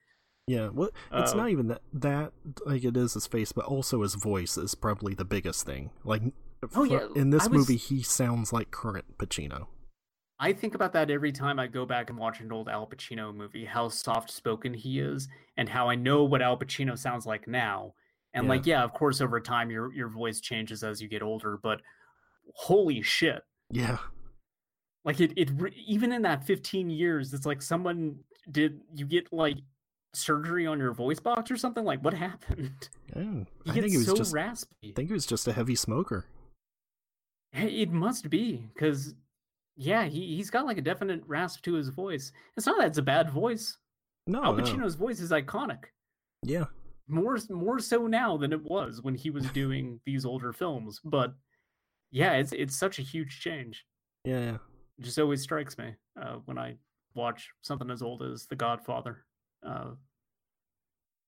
yeah. 0.46 0.68
Well, 0.72 0.90
it's 1.12 1.32
Uh, 1.32 1.36
not 1.36 1.50
even 1.50 1.68
that 1.68 1.82
that 1.94 2.32
like 2.64 2.84
it 2.84 2.96
is 2.96 3.14
his 3.14 3.26
face, 3.26 3.50
but 3.52 3.64
also 3.64 4.02
his 4.02 4.14
voice 4.14 4.56
is 4.56 4.74
probably 4.74 5.14
the 5.14 5.24
biggest 5.24 5.66
thing. 5.66 5.90
Like, 6.04 6.22
Oh, 6.62 6.68
for- 6.68 6.86
yeah, 6.86 7.06
in 7.16 7.30
this 7.30 7.48
was- 7.48 7.58
movie, 7.68 7.76
he 7.76 8.02
sounds 8.02 8.52
like 8.52 8.70
current 8.70 9.18
Pacino. 9.18 9.66
I 10.40 10.52
think 10.52 10.74
about 10.74 10.92
that 10.92 11.10
every 11.10 11.32
time 11.32 11.58
I 11.58 11.66
go 11.66 11.84
back 11.84 12.10
and 12.10 12.18
watch 12.18 12.40
an 12.40 12.52
old 12.52 12.68
Al 12.68 12.86
Pacino 12.86 13.34
movie, 13.34 13.64
how 13.64 13.88
soft 13.88 14.30
spoken 14.30 14.72
he 14.72 15.00
is, 15.00 15.28
and 15.56 15.68
how 15.68 15.88
I 15.88 15.96
know 15.96 16.22
what 16.24 16.42
Al 16.42 16.56
Pacino 16.56 16.96
sounds 16.96 17.26
like 17.26 17.48
now. 17.48 17.94
And 18.34 18.44
Yeah. 18.44 18.48
like, 18.50 18.66
yeah, 18.66 18.84
of 18.84 18.92
course, 18.92 19.20
over 19.20 19.40
time 19.40 19.70
your 19.70 19.92
your 19.92 20.08
voice 20.08 20.40
changes 20.40 20.84
as 20.84 21.02
you 21.02 21.08
get 21.08 21.22
older, 21.22 21.58
but 21.60 21.80
holy 22.54 23.02
shit. 23.02 23.42
Yeah, 23.70 23.98
Like 25.04 25.20
it, 25.20 25.32
it 25.36 25.50
even 25.86 26.12
in 26.12 26.22
that 26.22 26.44
15 26.44 26.88
years, 26.90 27.34
it's 27.34 27.44
like 27.46 27.60
someone 27.60 28.20
did 28.50 28.80
you 28.94 29.04
get 29.06 29.32
like 29.32 29.58
surgery 30.14 30.66
on 30.66 30.78
your 30.78 30.92
voice 30.94 31.20
box 31.20 31.50
or 31.50 31.56
something? 31.56 31.84
Like 31.84 32.02
what 32.04 32.14
happened? 32.28 32.88
yeah. 33.14 33.44
I 33.66 33.72
think 33.72 33.92
it 33.92 33.98
was 33.98 34.06
so 34.06 34.14
just. 34.16 34.32
raspy. 34.32 34.90
I 34.90 34.92
think 34.94 35.08
he 35.08 35.14
was 35.14 35.26
just 35.26 35.48
a 35.48 35.52
heavy 35.52 35.74
smoker. 35.74 36.26
It 37.52 37.90
must 37.90 38.28
be 38.30 38.68
because, 38.74 39.14
yeah, 39.78 40.04
he 40.04 40.36
he's 40.36 40.50
got 40.50 40.66
like 40.66 40.76
a 40.76 40.82
definite 40.82 41.22
rasp 41.26 41.62
to 41.62 41.74
his 41.74 41.88
voice. 41.88 42.32
It's 42.56 42.66
not 42.66 42.78
that 42.78 42.88
it's 42.88 42.98
a 42.98 43.02
bad 43.02 43.30
voice. 43.30 43.78
No, 44.26 44.42
Al 44.44 44.54
no. 44.54 44.62
Pacino's 44.62 44.96
voice 44.96 45.20
is 45.20 45.30
iconic. 45.30 45.84
Yeah, 46.42 46.64
More 47.06 47.38
more 47.48 47.78
so 47.78 48.06
now 48.06 48.36
than 48.36 48.52
it 48.52 48.62
was 48.62 49.00
when 49.02 49.14
he 49.14 49.30
was 49.30 49.46
doing 49.52 50.00
these 50.04 50.26
older 50.26 50.52
films. 50.52 51.00
But 51.04 51.32
yeah, 52.10 52.32
it's 52.34 52.52
it's 52.52 52.76
such 52.76 52.98
a 52.98 53.02
huge 53.02 53.40
change. 53.40 53.84
yeah, 54.24 54.40
yeah. 54.40 54.56
It 54.98 55.04
just 55.04 55.18
always 55.18 55.42
strikes 55.42 55.78
me 55.78 55.94
uh, 56.20 56.38
when 56.46 56.58
I 56.58 56.74
watch 57.14 57.50
something 57.62 57.88
as 57.90 58.02
old 58.02 58.20
as 58.22 58.46
The 58.46 58.56
Godfather. 58.56 59.24
Uh, 59.64 59.90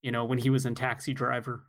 you 0.02 0.10
know, 0.10 0.24
when 0.24 0.38
he 0.38 0.50
was 0.50 0.66
in 0.66 0.74
Taxi 0.74 1.14
Driver, 1.14 1.62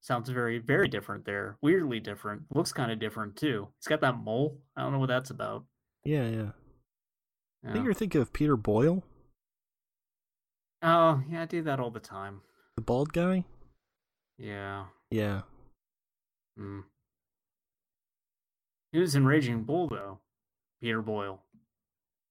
sounds 0.00 0.28
very 0.28 0.58
very 0.58 0.86
different 0.86 1.24
there. 1.24 1.56
Weirdly 1.60 1.98
different. 1.98 2.42
Looks 2.54 2.72
kind 2.72 2.92
of 2.92 3.00
different 3.00 3.34
too. 3.36 3.66
He's 3.78 3.88
got 3.88 4.00
that 4.02 4.18
mole. 4.18 4.58
I 4.76 4.82
don't 4.82 4.92
know 4.92 5.00
what 5.00 5.08
that's 5.08 5.30
about. 5.30 5.64
Yeah, 6.04 6.28
yeah. 6.28 6.50
I 7.68 7.72
think 7.72 7.84
you're 7.84 7.94
thinking 7.94 8.20
of 8.22 8.32
Peter 8.32 8.56
Boyle, 8.56 9.02
Oh 10.82 11.22
yeah, 11.28 11.42
I 11.42 11.44
do 11.44 11.62
that 11.62 11.78
all 11.78 11.90
the 11.90 12.00
time. 12.00 12.40
the 12.76 12.82
bald 12.82 13.12
guy. 13.12 13.44
Yeah. 14.38 14.86
Yeah, 15.10 15.42
Mm. 16.58 16.84
He 18.92 18.98
was 18.98 19.14
in 19.14 19.24
Raging 19.26 19.62
Bull 19.64 19.88
though. 19.88 20.18
Peter 20.80 21.02
Boyle. 21.02 21.42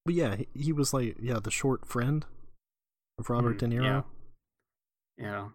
but 0.05 0.13
yeah, 0.15 0.35
he, 0.37 0.47
he 0.53 0.73
was 0.73 0.93
like 0.93 1.15
yeah 1.21 1.39
the 1.39 1.51
short 1.51 1.85
friend 1.87 2.25
of 3.19 3.29
Robert 3.29 3.57
Mm, 3.57 3.59
De 3.59 3.67
Niro. 3.67 3.83
Yeah. 3.83 4.01
Yeah. 5.17 5.47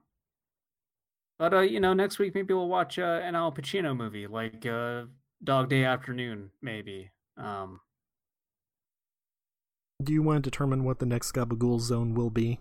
But 1.39 1.55
uh, 1.55 1.61
you 1.61 1.81
know, 1.81 1.95
next 1.95 2.19
week 2.21 2.35
maybe 2.35 2.55
we'll 2.55 2.69
watch 2.69 2.99
uh, 2.99 3.21
an 3.25 3.35
Al 3.35 3.51
Pacino 3.53 3.97
movie, 3.97 4.27
like 4.29 4.65
uh, 4.67 5.05
Dog 5.43 5.69
Day 5.69 5.85
Afternoon, 5.85 6.51
maybe. 6.63 7.11
Um, 7.37 7.81
Do 10.05 10.13
you 10.13 10.23
want 10.23 10.45
to 10.45 10.51
determine 10.51 10.85
what 10.85 10.99
the 10.99 11.07
next 11.07 11.33
Gabagool 11.33 11.81
zone 11.81 12.15
will 12.15 12.31
be? 12.31 12.61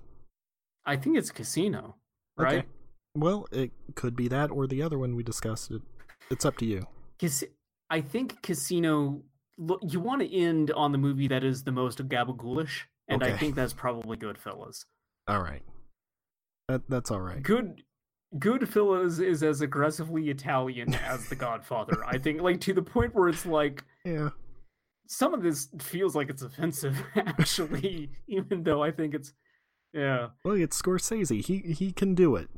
I 0.85 0.95
think 0.97 1.17
it's 1.17 1.31
Casino, 1.31 1.95
right? 2.37 2.59
Okay. 2.59 2.67
Well, 3.15 3.47
it 3.51 3.71
could 3.95 4.15
be 4.15 4.27
that 4.29 4.49
or 4.49 4.65
the 4.65 4.81
other 4.81 4.97
one 4.97 5.15
we 5.15 5.23
discussed. 5.23 5.71
It, 5.71 5.81
it's 6.29 6.45
up 6.45 6.57
to 6.57 6.65
you. 6.65 6.87
I 7.89 8.01
think 8.01 8.41
Casino. 8.41 9.21
Look, 9.57 9.81
you 9.83 9.99
want 9.99 10.21
to 10.21 10.35
end 10.35 10.71
on 10.71 10.91
the 10.91 10.97
movie 10.97 11.27
that 11.27 11.43
is 11.43 11.63
the 11.63 11.71
most 11.71 11.99
gabagoolish, 12.07 12.81
and 13.07 13.23
I 13.23 13.37
think 13.37 13.53
that's 13.55 13.73
probably 13.73 14.17
Goodfellas. 14.17 14.85
All 15.27 15.41
right. 15.41 15.61
That 16.67 16.81
that's 16.89 17.11
all 17.11 17.21
right. 17.21 17.43
Good 17.43 17.83
Goodfellas 18.37 19.21
is 19.23 19.43
as 19.43 19.61
aggressively 19.61 20.29
Italian 20.29 20.95
as 20.95 21.29
The 21.29 21.35
Godfather. 21.35 22.03
I 22.05 22.17
think, 22.17 22.41
like 22.41 22.61
to 22.61 22.73
the 22.73 22.81
point 22.81 23.13
where 23.13 23.29
it's 23.29 23.45
like 23.45 23.83
Yeah. 24.05 24.29
Some 25.07 25.33
of 25.33 25.43
this 25.43 25.67
feels 25.79 26.15
like 26.15 26.29
it's 26.29 26.41
offensive, 26.41 27.01
actually, 27.15 28.09
even 28.27 28.63
though 28.63 28.83
I 28.83 28.91
think 28.91 29.13
it's 29.13 29.33
yeah. 29.93 30.29
Well, 30.43 30.55
it's 30.55 30.81
Scorsese. 30.81 31.43
He 31.45 31.59
he 31.73 31.91
can 31.91 32.15
do 32.15 32.35
it. 32.35 32.49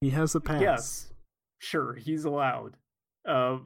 He 0.00 0.10
has 0.10 0.34
a 0.34 0.40
pass. 0.40 0.60
Yes. 0.62 1.12
sure, 1.58 1.94
he's 1.94 2.24
allowed. 2.24 2.76
Uh, 3.26 3.58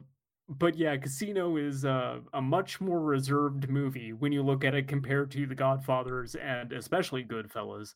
but 0.49 0.75
yeah, 0.77 0.97
Casino 0.97 1.57
is 1.57 1.85
uh, 1.85 2.19
a 2.33 2.41
much 2.41 2.81
more 2.81 2.99
reserved 2.99 3.69
movie 3.69 4.13
when 4.13 4.31
you 4.31 4.43
look 4.43 4.65
at 4.65 4.75
it 4.75 4.87
compared 4.87 5.31
to 5.31 5.45
The 5.45 5.55
Godfathers 5.55 6.35
and 6.35 6.73
especially 6.73 7.23
Goodfellas. 7.23 7.93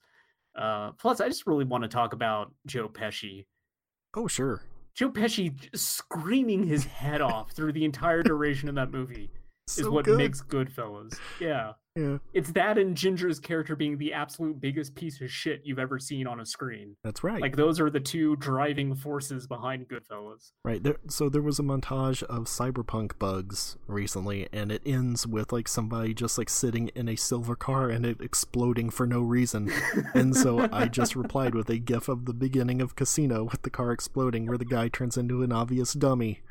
Uh, 0.58 0.92
plus, 0.94 1.20
I 1.20 1.28
just 1.28 1.46
really 1.46 1.66
want 1.66 1.84
to 1.84 1.90
talk 1.90 2.14
about 2.14 2.54
Joe 2.66 2.88
Pesci. 2.88 3.46
Oh, 4.16 4.28
sure. 4.28 4.64
Joe 4.96 5.12
Pesci 5.12 5.54
screaming 5.76 6.64
his 6.64 6.86
head 6.86 7.22
off 7.22 7.52
through 7.52 7.74
the 7.74 7.86
entire 7.86 8.24
duration 8.24 8.70
of 8.70 8.76
that 8.76 8.92
movie 8.92 9.30
is 9.78 9.90
what 9.90 10.06
good. 10.06 10.18
makes 10.18 10.42
Goodfellas. 10.42 11.18
Yeah. 11.40 11.74
Yeah, 11.96 12.20
It's 12.32 12.52
that 12.52 12.78
and 12.78 12.96
Ginger's 12.96 13.40
character 13.40 13.76
being 13.76 13.98
the 13.98 14.14
absolute 14.14 14.62
biggest 14.62 14.94
piece 14.94 15.20
of 15.20 15.32
shit 15.32 15.62
you've 15.64 15.80
ever 15.80 15.98
seen 15.98 16.28
on 16.28 16.40
a 16.40 16.46
screen. 16.46 16.96
that's 17.04 17.24
right. 17.24 17.42
Like 17.42 17.56
those 17.56 17.80
are 17.80 17.90
the 17.90 18.00
two 18.00 18.36
driving 18.36 18.94
forces 18.94 19.48
behind 19.48 19.88
Goodfellas. 19.88 20.52
Right. 20.64 20.84
There, 20.84 20.98
so 21.10 21.28
there 21.28 21.42
was 21.42 21.58
a 21.58 21.64
montage 21.64 22.22
of 22.22 22.44
cyberpunk 22.44 23.18
bugs 23.18 23.78
recently, 23.88 24.48
and 24.54 24.72
it 24.72 24.84
ends 24.86 25.26
with 25.26 25.52
like 25.52 25.68
somebody 25.68 26.14
just 26.14 26.38
like 26.38 26.50
sitting 26.50 26.90
in 26.90 27.10
a 27.10 27.16
silver 27.16 27.56
car 27.56 27.90
and 27.90 28.06
it 28.06 28.22
exploding 28.22 28.92
for 28.92 29.08
no 29.08 29.22
reason. 29.22 29.72
and 30.14 30.36
so 30.36 30.70
I 30.72 30.86
just 30.90 31.16
replied 31.16 31.56
with 31.56 31.68
a 31.72 31.80
gif 31.80 32.08
of 32.10 32.26
the 32.26 32.34
beginning 32.36 32.80
of 32.80 32.96
Casino 32.96 33.46
with 33.46 33.64
the 33.64 33.72
car 33.72 33.92
exploding, 33.92 34.46
where 34.46 34.60
the 34.60 34.66
guy 34.66 34.88
turns 34.88 35.18
into 35.18 35.42
an 35.42 35.52
obvious 35.52 35.94
dummy. 35.94 36.42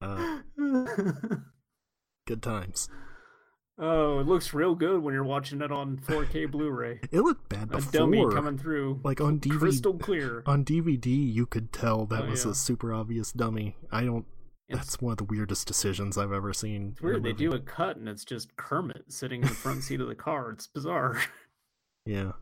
Uh, 0.00 0.38
good 2.28 2.42
times. 2.42 2.88
oh, 3.78 4.18
it 4.20 4.26
looks 4.26 4.52
real 4.54 4.74
good 4.74 5.02
when 5.02 5.14
you're 5.14 5.24
watching 5.24 5.60
it 5.62 5.72
on 5.72 5.96
4K 5.98 6.48
Blu-ray. 6.50 7.00
It 7.10 7.20
looked 7.20 7.48
bad 7.48 7.70
before. 7.70 7.88
A 7.88 7.92
dummy 7.92 8.24
coming 8.34 8.58
through, 8.58 9.00
like 9.04 9.20
on 9.20 9.40
DVD, 9.40 9.58
crystal 9.58 9.94
clear. 9.98 10.42
on 10.46 10.64
DVD, 10.64 11.06
you 11.06 11.46
could 11.46 11.72
tell 11.72 12.06
that 12.06 12.24
Oh, 12.24 12.30
was 12.30 12.44
yeah. 12.44 12.50
a 12.52 12.54
super 12.54 12.92
obvious 12.92 13.32
dummy. 13.32 13.76
I 13.90 14.04
don't. 14.04 14.26
It's- 14.68 14.84
That's 14.84 15.00
one 15.00 15.12
of 15.12 15.18
the 15.18 15.24
weirdest 15.24 15.66
decisions 15.66 16.18
I've 16.18 16.32
ever 16.32 16.52
seen. 16.52 16.90
It's 16.92 17.00
weird. 17.00 17.22
They 17.22 17.32
do 17.32 17.52
a 17.54 17.58
cut 17.58 17.96
and 17.96 18.06
it's 18.08 18.24
just 18.24 18.54
Kermit 18.56 19.04
sitting 19.08 19.40
in 19.42 19.48
the 19.48 19.54
front 19.54 19.82
seat 19.82 20.00
of 20.02 20.08
the 20.08 20.14
car. 20.14 20.50
It's 20.50 20.66
bizarre. 20.66 21.20
Yeah. 22.06 22.32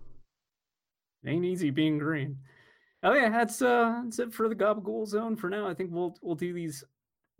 It 1.24 1.30
ain't 1.30 1.44
easy 1.44 1.70
being 1.70 1.98
green. 1.98 2.38
Oh 3.02 3.14
yeah, 3.14 3.30
that's 3.30 3.60
uh 3.62 4.00
that's 4.04 4.18
it 4.20 4.32
for 4.32 4.48
the 4.48 4.54
Gabagool 4.54 5.06
Zone 5.08 5.34
for 5.36 5.50
now. 5.50 5.68
I 5.68 5.74
think 5.74 5.90
we'll 5.92 6.16
we'll 6.22 6.36
do 6.36 6.52
these 6.52 6.84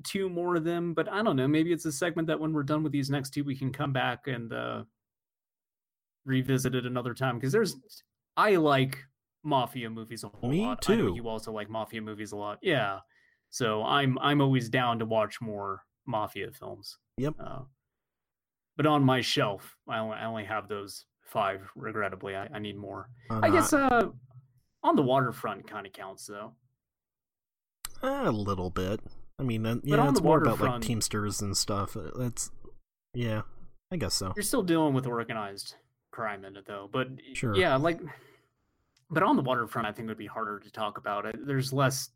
two 0.05 0.29
more 0.29 0.57
of 0.57 0.65
them, 0.65 0.95
but 0.95 1.09
I 1.11 1.23
don't 1.23 1.37
know. 1.37 1.49
Maybe 1.49 1.73
it's 1.73 1.85
a 1.85 1.93
segment 1.93 2.29
that 2.29 2.39
when 2.41 2.53
we're 2.53 2.63
done 2.63 2.83
with 2.83 2.93
these 2.93 3.11
next 3.11 3.31
two, 3.31 3.45
we 3.45 3.57
can 3.57 3.73
come 3.73 3.93
back 3.93 4.27
and 4.27 4.53
uh 4.53 4.85
revisit 6.25 6.75
it 6.75 6.85
another 6.87 7.15
time 7.15 7.37
because 7.37 7.53
there's 7.53 7.77
I 8.37 8.57
like 8.57 8.99
mafia 9.43 9.89
movies 9.89 10.25
a 10.25 10.29
whole 10.29 10.51
Me 10.51 10.63
lot. 10.63 10.83
Too. 10.83 11.13
you 11.15 11.29
also 11.29 11.53
like 11.53 11.71
mafia 11.71 12.03
movies 12.03 12.33
a 12.33 12.37
lot. 12.37 12.59
Yeah. 12.63 12.99
So 13.51 13.83
I'm 13.85 14.19
I'm 14.19 14.41
always 14.41 14.69
down 14.69 14.99
to 14.99 15.07
watch 15.07 15.41
more 15.41 15.83
mafia 16.07 16.51
films. 16.53 16.99
Yep. 17.17 17.35
Uh, 17.41 17.61
but 18.77 18.87
on 18.87 19.03
my 19.03 19.21
shelf, 19.23 19.77
I 19.89 19.99
only, 19.99 20.17
I 20.17 20.27
only 20.27 20.45
have 20.45 20.69
those 20.69 21.07
five. 21.23 21.63
Regrettably, 21.75 22.37
I, 22.37 22.49
I 22.53 22.59
need 22.59 22.77
more. 22.77 23.09
Uh, 23.31 23.41
I 23.43 23.51
guess 23.51 23.73
uh, 23.73 24.09
on 24.83 24.97
the 24.97 25.03
waterfront 25.03 25.67
kind 25.67 25.87
of 25.87 25.93
counts 25.93 26.27
though. 26.27 26.53
a 28.03 28.31
little 28.31 28.71
bit. 28.71 29.01
I 29.39 29.43
mean, 29.43 29.65
yeah, 29.85 30.09
it's 30.09 30.23
more 30.23 30.43
about 30.43 30.61
like 30.61 30.81
Teamsters 30.81 31.43
and 31.43 31.57
stuff. 31.57 31.97
Uh, 31.97 32.11
That's 32.17 32.51
yeah, 33.15 33.43
I 33.91 33.97
guess 33.97 34.15
so. 34.15 34.33
You're 34.35 34.43
still 34.43 34.63
dealing 34.63 34.95
with 34.95 35.07
organized 35.07 35.75
crime 36.11 36.45
in 36.45 36.57
it 36.57 36.65
though. 36.67 36.89
But 36.91 37.09
Sure. 37.35 37.55
yeah, 37.55 37.77
like, 37.77 38.01
but 39.11 39.23
on 39.23 39.37
the 39.37 39.43
waterfront, 39.43 39.87
I 39.87 39.93
think 39.93 40.07
it 40.07 40.09
would 40.09 40.19
be 40.19 40.27
harder 40.27 40.59
to 40.59 40.71
talk 40.71 40.97
about 40.99 41.27
it. 41.27 41.37
There's 41.47 41.73
less 41.73 42.11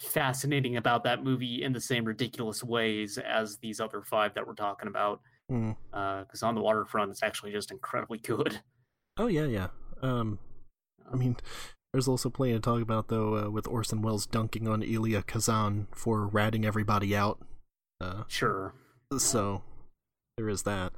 fascinating 0.00 0.78
about 0.78 1.04
that 1.04 1.22
movie 1.22 1.62
in 1.62 1.72
the 1.72 1.80
same 1.80 2.04
ridiculous 2.04 2.64
ways 2.64 3.18
as 3.18 3.58
these 3.58 3.78
other 3.78 4.02
five 4.02 4.34
that 4.34 4.46
we're 4.46 4.54
talking 4.54 4.88
about. 4.88 5.20
Mm. 5.50 5.76
Because 5.90 6.42
on 6.42 6.54
the 6.54 6.62
waterfront, 6.62 7.10
it's 7.10 7.22
actually 7.22 7.52
just 7.52 7.70
incredibly 7.70 8.18
good. 8.18 8.60
Oh 9.18 9.26
yeah, 9.26 9.44
yeah. 9.44 9.68
Um, 10.00 10.38
I 11.12 11.16
mean, 11.16 11.36
there's 11.92 12.08
also 12.08 12.30
plenty 12.30 12.54
to 12.54 12.60
talk 12.60 12.80
about 12.82 13.08
though 13.08 13.36
uh, 13.36 13.50
with 13.50 13.66
Orson 13.66 14.02
Welles 14.02 14.26
dunking 14.26 14.66
on 14.68 14.82
Elia 14.82 15.22
Kazan 15.22 15.88
for 15.92 16.26
ratting 16.26 16.64
everybody 16.64 17.14
out. 17.14 17.38
Uh, 18.00 18.24
Sure. 18.28 18.74
so 19.18 19.62
there 20.36 20.48
is 20.48 20.62
that. 20.62 20.92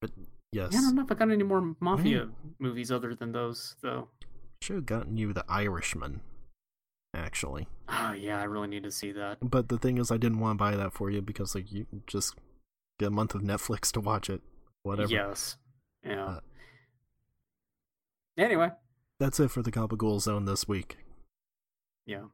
But 0.00 0.10
yes, 0.52 0.70
Yeah, 0.72 0.78
I 0.78 0.82
don't 0.82 0.94
know 0.94 1.02
if 1.02 1.10
I 1.10 1.14
got 1.14 1.30
any 1.30 1.42
more 1.44 1.74
mafia 1.80 2.28
movies 2.58 2.90
other 2.92 3.14
than 3.14 3.32
those, 3.32 3.76
though. 3.82 4.08
should 4.62 4.76
have 4.76 4.86
gotten 4.86 5.16
you 5.16 5.32
the 5.32 5.44
Irishman, 5.48 6.20
actually. 7.14 7.66
Oh 7.88 8.12
yeah, 8.12 8.40
I 8.40 8.44
really 8.44 8.68
need 8.68 8.84
to 8.84 8.90
see 8.90 9.12
that. 9.12 9.38
But 9.42 9.68
the 9.68 9.78
thing 9.78 9.98
is, 9.98 10.10
I 10.10 10.16
didn't 10.16 10.38
want 10.40 10.58
to 10.58 10.64
buy 10.64 10.76
that 10.76 10.92
for 10.92 11.10
you 11.10 11.20
because 11.20 11.54
like 11.54 11.70
you 11.72 11.86
just 12.06 12.34
get 12.98 13.08
a 13.08 13.10
month 13.10 13.34
of 13.34 13.42
Netflix 13.42 13.90
to 13.92 14.00
watch 14.00 14.30
it. 14.30 14.40
Whatever. 14.84 15.10
Yes. 15.10 15.56
Yeah. 16.06 16.24
Uh, 16.26 16.40
anyway, 18.38 18.70
That's 19.20 19.38
it 19.40 19.50
for 19.50 19.62
the 19.62 19.70
Gabagool 19.72 20.20
Zone 20.20 20.44
this 20.44 20.66
week. 20.68 20.98
yeah. 22.06 22.24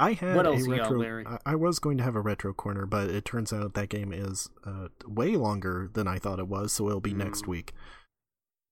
I 0.00 0.12
had 0.12 0.36
What 0.36 0.46
a 0.46 0.50
else 0.50 0.64
you 0.66 0.76
got. 0.76 0.96
Larry? 0.96 1.24
I- 1.44 1.56
was 1.56 1.80
going 1.80 1.98
to 1.98 2.04
have 2.04 2.14
a 2.14 2.20
retro 2.20 2.52
corner, 2.52 2.86
but 2.86 3.10
it 3.10 3.24
turns 3.24 3.52
out 3.52 3.74
that 3.74 3.88
game 3.88 4.12
is 4.12 4.48
uh, 4.64 4.88
way 5.06 5.34
longer 5.34 5.90
than 5.92 6.06
I 6.06 6.18
thought 6.18 6.38
it 6.38 6.46
was, 6.46 6.72
so 6.72 6.86
it'll 6.88 7.00
be 7.00 7.14
next 7.14 7.44
Mm. 7.44 7.48
week. 7.48 7.72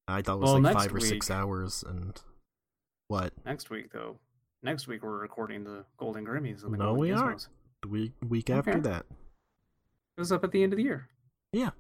I 0.07 0.23
thought 0.23 0.37
it 0.37 0.41
was 0.43 0.53
Well, 0.53 0.61
like 0.63 0.75
five 0.77 0.95
or 0.95 1.01
six 1.01 1.29
hours, 1.31 1.83
and 1.83 2.21
what? 3.09 3.33
Next 3.45 3.71
week, 3.71 3.91
though. 3.93 4.19
Next 4.63 4.87
week 4.87 5.03
we're 5.03 5.19
recording 5.19 5.65
the 5.65 5.85
Golden 5.97 6.25
Grammys. 6.25 6.63
And 6.63 6.73
the 6.75 6.79
No, 6.79 6.85
Golden 6.95 7.01
we 7.01 7.13
aren't. 7.13 7.49
The 7.83 7.89
week 7.89 8.13
week 8.29 8.49
after 8.51 8.81
that? 8.81 9.07
It 10.17 10.21
was 10.21 10.31
up 10.31 10.45
at 10.45 10.53
the 10.53 10.63
end 10.63 10.73
of 10.73 10.77
the 10.77 10.85
year. 10.85 11.09
Yeah. 11.53 11.71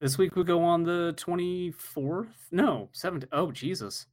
This 0.00 0.16
week 0.16 0.36
we 0.36 0.44
go 0.44 0.62
on 0.62 0.84
the 0.84 1.12
twenty 1.16 1.72
fourth. 1.72 2.48
No, 2.52 2.88
seventh. 2.92 3.24
Oh 3.32 3.50
Jesus! 3.50 4.06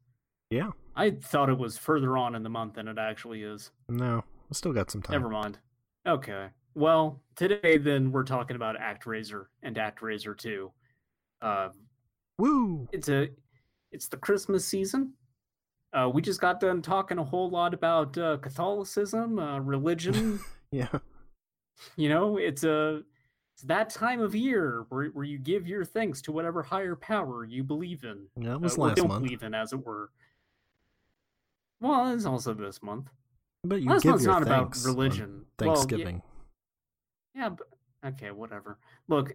Yeah. 0.49 0.71
I 0.95 1.11
thought 1.11 1.49
it 1.49 1.57
was 1.57 1.77
further 1.77 2.17
on 2.17 2.35
in 2.35 2.43
the 2.43 2.49
month 2.49 2.75
than 2.75 2.87
it 2.87 2.97
actually 2.97 3.43
is. 3.43 3.71
No, 3.89 4.23
we 4.49 4.53
still 4.55 4.73
got 4.73 4.89
some 4.89 5.01
time. 5.01 5.13
Never 5.13 5.29
mind. 5.29 5.59
Okay. 6.07 6.47
Well, 6.73 7.21
today 7.35 7.77
then 7.77 8.11
we're 8.11 8.23
talking 8.23 8.55
about 8.55 8.77
ActRaiser 8.77 9.45
and 9.63 9.75
ActRaiser 9.75 10.37
Two. 10.37 10.71
Uh, 11.41 11.69
Woo! 12.37 12.87
it's 12.91 13.07
a 13.07 13.29
it's 13.93 14.09
the 14.09 14.17
christmas 14.17 14.65
season 14.65 15.13
uh 15.93 16.09
we 16.13 16.21
just 16.21 16.41
got 16.41 16.59
done 16.59 16.81
talking 16.81 17.17
a 17.17 17.23
whole 17.23 17.49
lot 17.49 17.73
about 17.73 18.17
uh 18.17 18.35
catholicism 18.37 19.39
uh 19.39 19.59
religion 19.59 20.39
Yeah. 20.71 20.89
you 21.95 22.09
know 22.09 22.35
it's 22.37 22.65
a 22.65 23.03
it's 23.55 23.63
that 23.63 23.89
time 23.89 24.19
of 24.19 24.35
year 24.35 24.85
where, 24.89 25.05
where 25.07 25.23
you 25.23 25.37
give 25.37 25.65
your 25.65 25.85
thanks 25.85 26.21
to 26.23 26.31
whatever 26.33 26.61
higher 26.61 26.95
power 26.95 27.45
you 27.45 27.63
believe 27.63 28.03
in 28.03 28.27
That 28.37 28.59
was 28.59 28.77
uh, 28.77 28.81
or 28.81 28.87
last 28.87 28.97
don't 28.97 29.07
month. 29.07 29.23
believe 29.23 29.43
in 29.43 29.53
as 29.53 29.71
it 29.71 29.85
were 29.85 30.09
well 31.79 32.13
it's 32.13 32.25
also 32.25 32.53
this 32.53 32.81
month 32.83 33.09
But 33.63 33.81
you 33.81 33.89
Last 33.89 34.03
give 34.03 34.11
month's 34.11 34.25
your 34.25 34.33
not 34.33 34.43
about 34.43 34.75
religion. 34.85 35.45
Well, 35.59 35.69
yeah- 35.69 35.73
Thanksgiving. 35.75 36.21
yeah 37.33 37.49
but 37.49 37.67
okay 38.05 38.31
whatever 38.31 38.77
look 39.07 39.33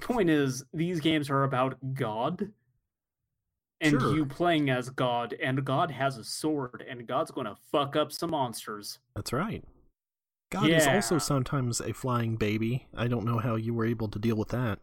point 0.00 0.30
is 0.30 0.64
these 0.72 1.00
games 1.00 1.28
are 1.30 1.42
about 1.44 1.76
god 1.94 2.50
and 3.80 4.00
Sure. 4.00 4.14
you 4.14 4.24
playing 4.26 4.70
as 4.70 4.88
god 4.90 5.34
and 5.42 5.64
god 5.64 5.90
has 5.90 6.16
a 6.16 6.24
sword 6.24 6.84
and 6.88 7.06
god's 7.08 7.30
going 7.32 7.46
to 7.46 7.56
fuck 7.72 7.96
up 7.96 8.12
some 8.12 8.30
monsters 8.30 8.98
That's 9.16 9.32
right. 9.32 9.64
God 10.50 10.70
is 10.70 10.86
also 10.86 11.18
sometimes 11.18 11.80
a 11.80 11.92
flying 11.92 12.36
baby. 12.36 12.86
I 12.96 13.06
don't 13.06 13.24
know 13.24 13.38
how 13.38 13.56
you 13.56 13.74
were 13.74 13.84
able 13.84 14.08
to 14.08 14.18
deal 14.18 14.36
with 14.36 14.48
that. 14.48 14.78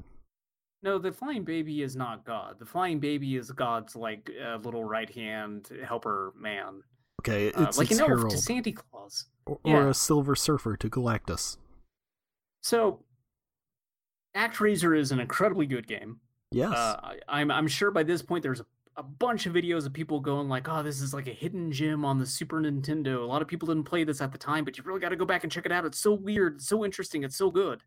no 0.83 0.99
the 0.99 1.11
flying 1.11 1.43
baby 1.43 1.81
is 1.81 1.95
not 1.95 2.23
god 2.25 2.59
the 2.59 2.65
flying 2.65 2.99
baby 2.99 3.35
is 3.35 3.51
god's 3.51 3.95
like 3.95 4.29
uh, 4.45 4.57
little 4.57 4.83
right 4.83 5.09
hand 5.09 5.69
helper 5.87 6.33
man 6.37 6.83
Okay, 7.21 7.51
uh, 7.53 7.63
it's 7.63 7.77
like 7.79 7.89
its 7.89 7.99
an 7.99 8.01
elf 8.01 8.19
herald, 8.19 8.29
to 8.31 8.37
santa 8.37 8.71
claus 8.71 9.25
or, 9.47 9.59
yeah. 9.65 9.77
or 9.77 9.89
a 9.89 9.93
silver 9.95 10.35
surfer 10.35 10.77
to 10.77 10.89
Galactus. 10.89 11.57
so 12.61 12.99
actraiser 14.35 14.95
is 14.95 15.11
an 15.11 15.19
incredibly 15.19 15.65
good 15.65 15.87
game 15.87 16.19
Yes. 16.51 16.71
Uh, 16.71 16.99
I, 17.01 17.17
I'm 17.27 17.51
I'm 17.51 17.67
sure 17.67 17.91
by 17.91 18.03
this 18.03 18.21
point 18.21 18.43
there's 18.43 18.61
a, 18.61 18.65
a 18.97 19.03
bunch 19.03 19.45
of 19.45 19.53
videos 19.53 19.85
of 19.85 19.93
people 19.93 20.19
going 20.19 20.47
like, 20.47 20.67
"Oh, 20.69 20.84
this 20.84 21.01
is 21.01 21.13
like 21.13 21.27
a 21.27 21.34
hidden 21.34 21.72
gem 21.72 22.05
on 22.05 22.17
the 22.17 22.26
Super 22.26 22.61
Nintendo." 22.61 23.22
A 23.22 23.26
lot 23.26 23.41
of 23.41 23.47
people 23.47 23.67
didn't 23.67 23.84
play 23.84 24.03
this 24.03 24.22
at 24.22 24.31
the 24.31 24.38
time, 24.38 24.63
but 24.65 24.77
you 24.77 24.84
really 24.84 24.99
got 24.99 25.09
to 25.09 25.15
go 25.15 25.26
back 25.26 25.43
and 25.43 25.51
check 25.51 25.65
it 25.65 25.72
out. 25.72 25.85
It's 25.85 25.99
so 25.99 26.13
weird, 26.13 26.61
so 26.61 26.85
interesting, 26.85 27.23
it's 27.23 27.35
so 27.35 27.51
good. 27.51 27.84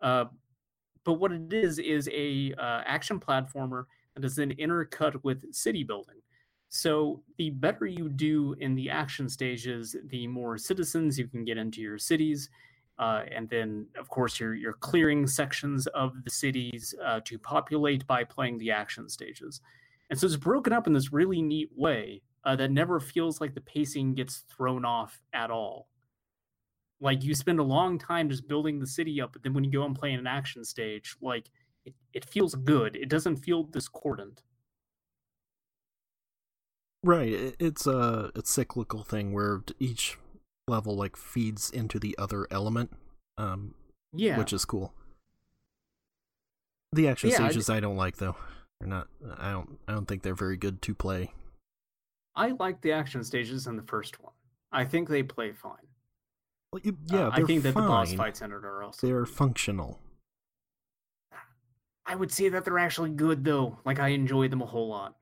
Uh, 0.00 0.26
but 1.04 1.14
what 1.14 1.32
it 1.32 1.52
is 1.52 1.78
is 1.78 2.08
a 2.12 2.52
uh, 2.58 2.82
action 2.86 3.20
platformer 3.20 3.84
that 4.14 4.24
is 4.24 4.36
then 4.36 4.52
intercut 4.52 5.22
with 5.22 5.52
city 5.54 5.84
building. 5.84 6.16
So 6.70 7.22
the 7.38 7.50
better 7.50 7.86
you 7.86 8.08
do 8.08 8.56
in 8.58 8.74
the 8.74 8.90
action 8.90 9.28
stages, 9.28 9.94
the 10.06 10.26
more 10.26 10.58
citizens 10.58 11.18
you 11.18 11.28
can 11.28 11.44
get 11.44 11.56
into 11.58 11.80
your 11.80 11.98
cities. 11.98 12.50
Uh, 12.98 13.22
and 13.30 13.48
then, 13.48 13.86
of 13.96 14.08
course, 14.08 14.40
you're, 14.40 14.54
you're 14.54 14.72
clearing 14.72 15.26
sections 15.26 15.86
of 15.88 16.24
the 16.24 16.30
cities 16.30 16.94
uh, 17.04 17.20
to 17.24 17.38
populate 17.38 18.06
by 18.06 18.24
playing 18.24 18.58
the 18.58 18.70
action 18.70 19.08
stages. 19.08 19.60
And 20.14 20.20
so 20.20 20.26
it's 20.28 20.36
broken 20.36 20.72
up 20.72 20.86
in 20.86 20.92
this 20.92 21.12
really 21.12 21.42
neat 21.42 21.70
way 21.74 22.22
uh, 22.44 22.54
that 22.54 22.70
never 22.70 23.00
feels 23.00 23.40
like 23.40 23.52
the 23.52 23.60
pacing 23.60 24.14
gets 24.14 24.44
thrown 24.48 24.84
off 24.84 25.20
at 25.32 25.50
all. 25.50 25.88
Like 27.00 27.24
you 27.24 27.34
spend 27.34 27.58
a 27.58 27.64
long 27.64 27.98
time 27.98 28.30
just 28.30 28.46
building 28.46 28.78
the 28.78 28.86
city 28.86 29.20
up, 29.20 29.32
but 29.32 29.42
then 29.42 29.54
when 29.54 29.64
you 29.64 29.72
go 29.72 29.84
and 29.84 29.92
play 29.92 30.12
in 30.12 30.20
an 30.20 30.28
action 30.28 30.64
stage, 30.64 31.16
like 31.20 31.50
it, 31.84 31.94
it 32.12 32.24
feels 32.24 32.54
good. 32.54 32.94
It 32.94 33.08
doesn't 33.08 33.38
feel 33.38 33.64
discordant. 33.64 34.44
Right. 37.02 37.56
It's 37.58 37.84
a 37.84 38.30
it's 38.36 38.52
cyclical 38.52 39.02
thing 39.02 39.32
where 39.32 39.64
each 39.80 40.16
level 40.68 40.94
like 40.94 41.16
feeds 41.16 41.70
into 41.70 41.98
the 41.98 42.16
other 42.18 42.46
element, 42.52 42.92
um, 43.36 43.74
Yeah. 44.12 44.38
which 44.38 44.52
is 44.52 44.64
cool. 44.64 44.94
The 46.92 47.08
action 47.08 47.30
Yeah, 47.30 47.42
I 47.42 47.48
stages 47.48 47.68
I 47.68 47.80
don't 47.80 47.96
like 47.96 48.18
though. 48.18 48.36
They're 48.84 48.90
not. 48.90 49.08
I 49.38 49.50
don't. 49.52 49.78
I 49.88 49.92
don't 49.92 50.06
think 50.06 50.22
they're 50.22 50.34
very 50.34 50.58
good 50.58 50.82
to 50.82 50.94
play. 50.94 51.32
I 52.36 52.48
like 52.60 52.82
the 52.82 52.92
action 52.92 53.24
stages 53.24 53.66
in 53.66 53.76
the 53.76 53.82
first 53.82 54.22
one. 54.22 54.34
I 54.72 54.84
think 54.84 55.08
they 55.08 55.22
play 55.22 55.52
fine. 55.52 55.76
Well, 56.70 56.82
you- 56.84 56.98
Uh, 57.10 57.16
yeah, 57.16 57.28
I 57.32 57.36
they're 57.36 57.46
think 57.46 57.62
that 57.62 57.74
the 57.74 57.80
boss 57.80 58.12
fights 58.12 58.42
in 58.42 58.50
it 58.52 58.64
are 58.64 58.82
also. 58.82 59.06
They're 59.06 59.24
functional. 59.24 60.00
I 62.06 62.14
would 62.14 62.30
say 62.30 62.50
that 62.50 62.66
they're 62.66 62.78
actually 62.78 63.10
good 63.10 63.42
though. 63.44 63.78
Like 63.86 63.98
I 63.98 64.08
enjoy 64.08 64.48
them 64.48 64.60
a 64.60 64.66
whole 64.66 64.88
lot. 64.88 65.16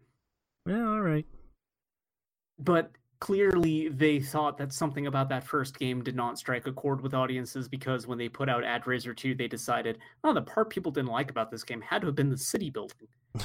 Yeah. 0.67 0.85
All 0.85 1.01
right. 1.01 1.27
But 2.59 2.91
clearly 3.23 3.89
they 3.89 4.19
thought 4.19 4.59
that 4.59 4.73
something 4.73 5.07
about 5.07 5.29
that 5.29 5.45
first 5.45 5.79
game 5.79 6.03
did 6.03 6.17
not 6.17 6.37
strike 6.37 6.67
a 6.67 6.73
chord 6.73 7.01
with 7.01 7.15
audiences 7.15 7.69
because 7.69 8.05
when 8.05 8.19
they 8.19 8.29
put 8.29 8.49
out 8.49 8.65
ActRaiser 8.65 9.17
2, 9.17 9.37
they 9.37 9.47
decided, 9.47 9.99
oh, 10.25 10.35
the 10.35 10.43
part 10.43 10.71
people 10.71 10.91
didn't 10.91 11.13
like 11.13 11.31
about 11.31 11.49
this 11.49 11.63
game 11.63 11.81
had 11.81 12.01
to 12.01 12.09
have 12.09 12.17
been 12.17 12.31
the 12.31 12.37
city 12.37 12.69
building. 12.69 13.09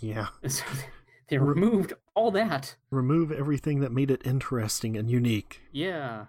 Yeah. 0.00 0.28
So 0.48 0.64
they 1.28 1.38
removed 1.38 1.92
all 2.14 2.30
that. 2.32 2.76
Remove 2.90 3.32
everything 3.32 3.80
that 3.80 3.90
made 3.90 4.12
it 4.12 4.22
interesting 4.24 4.96
and 4.96 5.10
unique. 5.10 5.60
Yeah. 5.72 6.26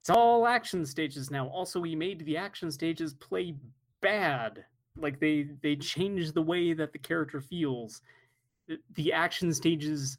It's 0.00 0.10
all 0.10 0.46
action 0.48 0.84
stages 0.84 1.30
now. 1.30 1.46
Also, 1.46 1.78
we 1.78 1.94
made 1.94 2.24
the 2.24 2.36
action 2.36 2.72
stages 2.72 3.14
play 3.14 3.54
bad. 4.00 4.64
Like 4.96 5.20
they 5.20 5.48
they 5.62 5.76
changed 5.76 6.34
the 6.34 6.42
way 6.42 6.72
that 6.72 6.92
the 6.92 6.98
character 6.98 7.40
feels. 7.40 8.02
The, 8.66 8.78
the 8.94 9.12
action 9.12 9.52
stages 9.52 10.18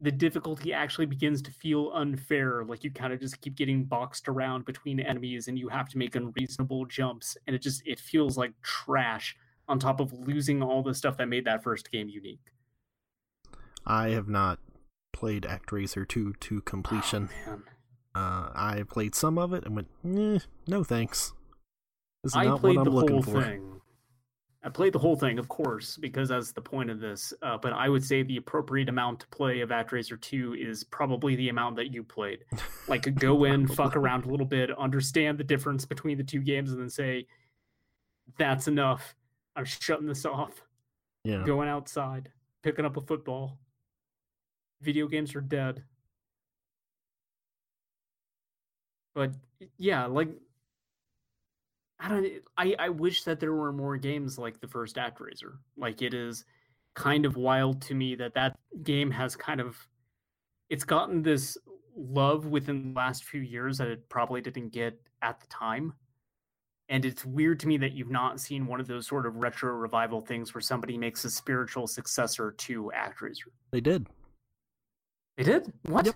the 0.00 0.12
difficulty 0.12 0.72
actually 0.72 1.06
begins 1.06 1.42
to 1.42 1.50
feel 1.50 1.90
unfair. 1.94 2.64
Like 2.64 2.84
you 2.84 2.90
kind 2.90 3.12
of 3.12 3.20
just 3.20 3.40
keep 3.40 3.56
getting 3.56 3.84
boxed 3.84 4.28
around 4.28 4.64
between 4.64 5.00
enemies 5.00 5.48
and 5.48 5.58
you 5.58 5.68
have 5.68 5.88
to 5.90 5.98
make 5.98 6.14
unreasonable 6.14 6.86
jumps 6.86 7.36
and 7.46 7.56
it 7.56 7.62
just 7.62 7.82
it 7.84 7.98
feels 7.98 8.38
like 8.38 8.52
trash 8.62 9.36
on 9.68 9.78
top 9.78 10.00
of 10.00 10.12
losing 10.12 10.62
all 10.62 10.82
the 10.82 10.94
stuff 10.94 11.16
that 11.18 11.28
made 11.28 11.44
that 11.44 11.62
first 11.62 11.90
game 11.90 12.08
unique. 12.08 12.52
I 13.84 14.10
have 14.10 14.28
not 14.28 14.58
played 15.12 15.42
ActRaiser 15.42 16.06
2 16.06 16.34
to 16.34 16.60
completion. 16.62 17.28
Oh. 17.46 17.62
Uh, 18.14 18.50
I 18.54 18.84
played 18.88 19.14
some 19.14 19.38
of 19.38 19.52
it 19.52 19.64
and 19.64 19.76
went, 19.76 19.88
eh, 20.04 20.38
no 20.66 20.84
thanks. 20.84 21.32
This 22.22 22.32
is 22.32 22.36
I 22.36 22.44
not 22.44 22.60
played 22.60 22.76
what 22.76 22.86
I'm 22.86 22.92
the 22.92 22.96
looking 22.98 23.22
whole 23.22 23.34
for. 23.34 23.42
thing. 23.42 23.77
I 24.64 24.70
played 24.70 24.92
the 24.92 24.98
whole 24.98 25.14
thing, 25.14 25.38
of 25.38 25.48
course, 25.48 25.96
because 25.96 26.30
that's 26.30 26.50
the 26.50 26.60
point 26.60 26.90
of 26.90 26.98
this. 26.98 27.32
Uh, 27.42 27.56
but 27.58 27.72
I 27.72 27.88
would 27.88 28.04
say 28.04 28.22
the 28.24 28.38
appropriate 28.38 28.88
amount 28.88 29.20
to 29.20 29.28
play 29.28 29.60
of 29.60 29.68
ActRaiser 29.68 30.20
2 30.20 30.54
is 30.54 30.82
probably 30.82 31.36
the 31.36 31.48
amount 31.48 31.76
that 31.76 31.92
you 31.92 32.02
played. 32.02 32.44
Like, 32.88 33.14
go 33.20 33.44
in, 33.44 33.68
fuck 33.68 33.94
around 33.94 34.24
a 34.24 34.28
little 34.28 34.46
bit, 34.46 34.76
understand 34.76 35.38
the 35.38 35.44
difference 35.44 35.84
between 35.84 36.18
the 36.18 36.24
two 36.24 36.40
games, 36.40 36.72
and 36.72 36.80
then 36.80 36.90
say, 36.90 37.26
that's 38.36 38.66
enough. 38.66 39.14
I'm 39.54 39.64
shutting 39.64 40.06
this 40.06 40.26
off. 40.26 40.60
Yeah. 41.22 41.44
Going 41.44 41.68
outside, 41.68 42.30
picking 42.62 42.84
up 42.84 42.96
a 42.96 43.00
football. 43.00 43.58
Video 44.80 45.06
games 45.06 45.36
are 45.36 45.40
dead. 45.40 45.84
But 49.14 49.32
yeah, 49.78 50.06
like 50.06 50.28
I 52.00 52.08
don't 52.08 52.26
I 52.56 52.74
I 52.78 52.88
wish 52.88 53.24
that 53.24 53.40
there 53.40 53.54
were 53.54 53.72
more 53.72 53.96
games 53.96 54.38
like 54.38 54.60
the 54.60 54.68
first 54.68 54.96
ActRaiser. 54.96 55.56
Like 55.76 56.02
it 56.02 56.14
is 56.14 56.44
kind 56.94 57.24
of 57.26 57.36
wild 57.36 57.80
to 57.82 57.94
me 57.94 58.14
that 58.16 58.34
that 58.34 58.58
game 58.82 59.10
has 59.10 59.36
kind 59.36 59.60
of 59.60 59.76
it's 60.70 60.84
gotten 60.84 61.22
this 61.22 61.56
love 61.96 62.46
within 62.46 62.92
the 62.92 62.98
last 62.98 63.24
few 63.24 63.40
years 63.40 63.78
that 63.78 63.88
it 63.88 64.08
probably 64.08 64.40
didn't 64.40 64.70
get 64.70 65.00
at 65.22 65.40
the 65.40 65.46
time. 65.48 65.92
And 66.88 67.04
it's 67.04 67.24
weird 67.24 67.60
to 67.60 67.68
me 67.68 67.76
that 67.78 67.92
you've 67.92 68.10
not 68.10 68.40
seen 68.40 68.66
one 68.66 68.80
of 68.80 68.86
those 68.86 69.06
sort 69.06 69.26
of 69.26 69.36
retro 69.36 69.72
revival 69.72 70.20
things 70.20 70.54
where 70.54 70.62
somebody 70.62 70.96
makes 70.96 71.24
a 71.24 71.30
spiritual 71.30 71.86
successor 71.86 72.52
to 72.52 72.90
ActRaiser. 72.96 73.50
They 73.72 73.80
did. 73.80 74.06
They 75.36 75.44
did? 75.44 75.72
What? 75.82 76.06
Yep. 76.06 76.14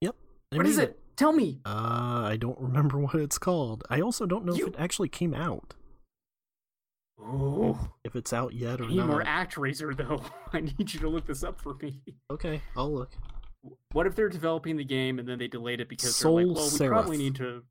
Yep. 0.00 0.16
They 0.50 0.56
What 0.56 0.66
is 0.66 0.78
made 0.78 0.88
it? 0.88 1.00
Tell 1.18 1.32
me. 1.32 1.60
Uh, 1.66 2.22
I 2.24 2.36
don't 2.40 2.58
remember 2.58 2.98
what 3.00 3.16
it's 3.16 3.36
called. 3.36 3.84
I 3.90 4.00
also 4.00 4.24
don't 4.24 4.46
know 4.46 4.54
You- 4.54 4.68
if 4.68 4.74
it 4.74 4.80
actually 4.80 5.10
came 5.10 5.34
out. 5.34 5.74
Oh, 7.20 7.90
If 8.04 8.14
it's 8.14 8.32
out 8.32 8.54
yet 8.54 8.80
or 8.80 8.84
I 8.84 8.88
need 8.88 9.04
more 9.04 9.24
not. 9.24 9.50
ActRaiser 9.50 9.94
though. 9.96 10.22
I 10.52 10.60
need 10.60 10.94
you 10.94 11.00
to 11.00 11.08
look 11.08 11.26
this 11.26 11.42
up 11.42 11.60
for 11.60 11.74
me. 11.82 12.00
Okay, 12.30 12.62
I'll 12.76 12.92
look. 12.94 13.10
What 13.92 14.06
if 14.06 14.14
they're 14.14 14.28
developing 14.28 14.76
the 14.76 14.84
game 14.84 15.18
and 15.18 15.28
then 15.28 15.38
they 15.38 15.48
delayed 15.48 15.80
it 15.80 15.88
because 15.88 16.14
Soul 16.14 16.36
they're 16.36 16.46
like, 16.46 16.56
well, 16.56 16.70
we 16.70 16.86
probably 16.88 17.16
need 17.18 17.34
to. 17.34 17.64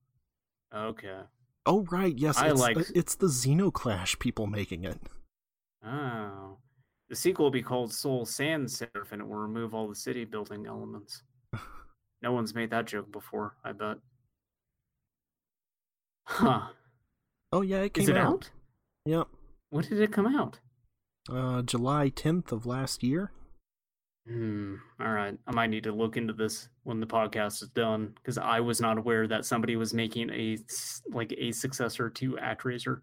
Okay. 0.75 1.21
Oh 1.65 1.85
right, 1.89 2.15
yes, 2.17 2.37
I 2.37 2.49
it's, 2.49 2.59
like- 2.59 2.77
uh, 2.77 2.83
it's 2.93 3.15
the 3.15 3.29
Zeno 3.29 3.71
Clash 3.71 4.19
people 4.19 4.47
making 4.47 4.83
it. 4.83 4.99
Oh. 5.85 6.57
The 7.09 7.15
sequel 7.15 7.45
will 7.45 7.51
be 7.51 7.61
called 7.61 7.93
Soul 7.93 8.25
Sand 8.25 8.69
Seraph 8.69 9.13
and 9.13 9.21
it 9.21 9.27
will 9.27 9.35
remove 9.37 9.73
all 9.73 9.87
the 9.87 9.95
city 9.95 10.25
building 10.25 10.65
elements. 10.67 11.23
no 12.21 12.31
one's 12.31 12.55
made 12.55 12.71
that 12.71 12.85
joke 12.85 13.11
before, 13.11 13.55
I 13.63 13.71
bet. 13.73 13.97
Huh. 16.25 16.67
Oh 17.51 17.61
yeah, 17.61 17.81
it 17.81 17.93
came 17.93 18.03
Is 18.03 18.09
it 18.09 18.17
out. 18.17 18.27
out? 18.27 18.49
Yep. 19.05 19.27
When 19.69 19.83
did 19.85 19.99
it 19.99 20.11
come 20.11 20.27
out? 20.35 20.59
Uh, 21.29 21.61
July 21.61 22.09
10th 22.09 22.51
of 22.51 22.65
last 22.65 23.03
year. 23.03 23.31
Hmm. 24.27 24.75
All 24.99 25.11
right. 25.11 25.37
I 25.47 25.51
might 25.51 25.69
need 25.69 25.83
to 25.85 25.93
look 25.93 26.17
into 26.17 26.33
this 26.33 26.67
when 26.83 26.99
the 26.99 27.07
podcast 27.07 27.63
is 27.63 27.69
done 27.69 28.13
because 28.15 28.37
I 28.37 28.59
was 28.59 28.81
not 28.81 28.97
aware 28.97 29.25
that 29.27 29.45
somebody 29.45 29.77
was 29.77 29.93
making 29.93 30.29
a 30.31 30.57
like 31.11 31.33
a 31.37 31.51
successor 31.53 32.09
to 32.09 32.33
ActRaiser. 32.33 32.99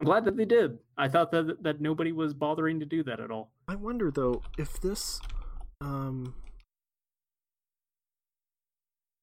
I'm 0.00 0.06
glad 0.06 0.24
that 0.24 0.36
they 0.36 0.46
did. 0.46 0.78
I 0.96 1.08
thought 1.08 1.30
that 1.32 1.62
that 1.62 1.80
nobody 1.82 2.12
was 2.12 2.32
bothering 2.32 2.80
to 2.80 2.86
do 2.86 3.02
that 3.04 3.20
at 3.20 3.30
all. 3.30 3.52
I 3.68 3.74
wonder 3.74 4.10
though 4.10 4.42
if 4.56 4.80
this, 4.80 5.20
um, 5.82 6.34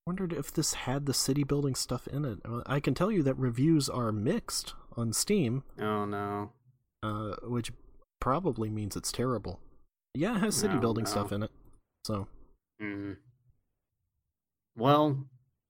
wondered 0.09 0.33
if 0.33 0.51
this 0.51 0.73
had 0.73 1.05
the 1.05 1.13
city 1.13 1.43
building 1.43 1.75
stuff 1.75 2.07
in 2.07 2.25
it. 2.25 2.39
I 2.65 2.79
can 2.79 2.95
tell 2.95 3.11
you 3.11 3.21
that 3.21 3.35
reviews 3.37 3.87
are 3.89 4.11
mixed 4.11 4.73
on 4.97 5.13
Steam, 5.13 5.61
Oh 5.79 6.03
no. 6.05 6.51
uh, 7.03 7.35
which 7.43 7.71
probably 8.19 8.71
means 8.71 8.95
it's 8.95 9.11
terrible. 9.11 9.59
Yeah, 10.15 10.35
it 10.37 10.39
has 10.39 10.55
city 10.55 10.73
No, 10.73 10.79
building 10.79 11.03
no. 11.03 11.09
stuff 11.11 11.31
in 11.31 11.43
it, 11.43 11.51
so 12.03 12.27
Hmm. 12.81 13.11
Well, 14.75 15.25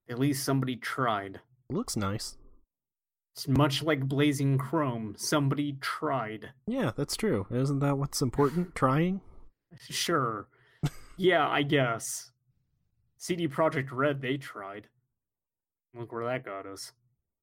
at 0.08 0.18
least 0.18 0.42
somebody 0.42 0.76
tried. 0.76 1.40
looks 1.68 1.96
nice. 1.98 2.38
It's 3.34 3.46
much 3.46 3.82
like 3.82 4.08
Blazing 4.08 4.56
Chrome. 4.56 5.16
Somebody 5.18 5.74
tried. 5.82 6.52
Yeah, 6.66 6.92
that's 6.96 7.14
true. 7.14 7.46
Isn't 7.50 7.80
that 7.80 7.98
what's 7.98 8.22
important? 8.22 8.74
Trying. 8.74 9.20
Sure. 9.78 10.48
yeah, 11.18 11.46
I 11.46 11.62
guess. 11.62 12.29
CD 13.20 13.46
Projekt 13.46 13.90
Red, 13.92 14.22
they 14.22 14.38
tried. 14.38 14.88
Look 15.94 16.10
where 16.10 16.24
that 16.24 16.42
got 16.42 16.64
us. 16.64 16.92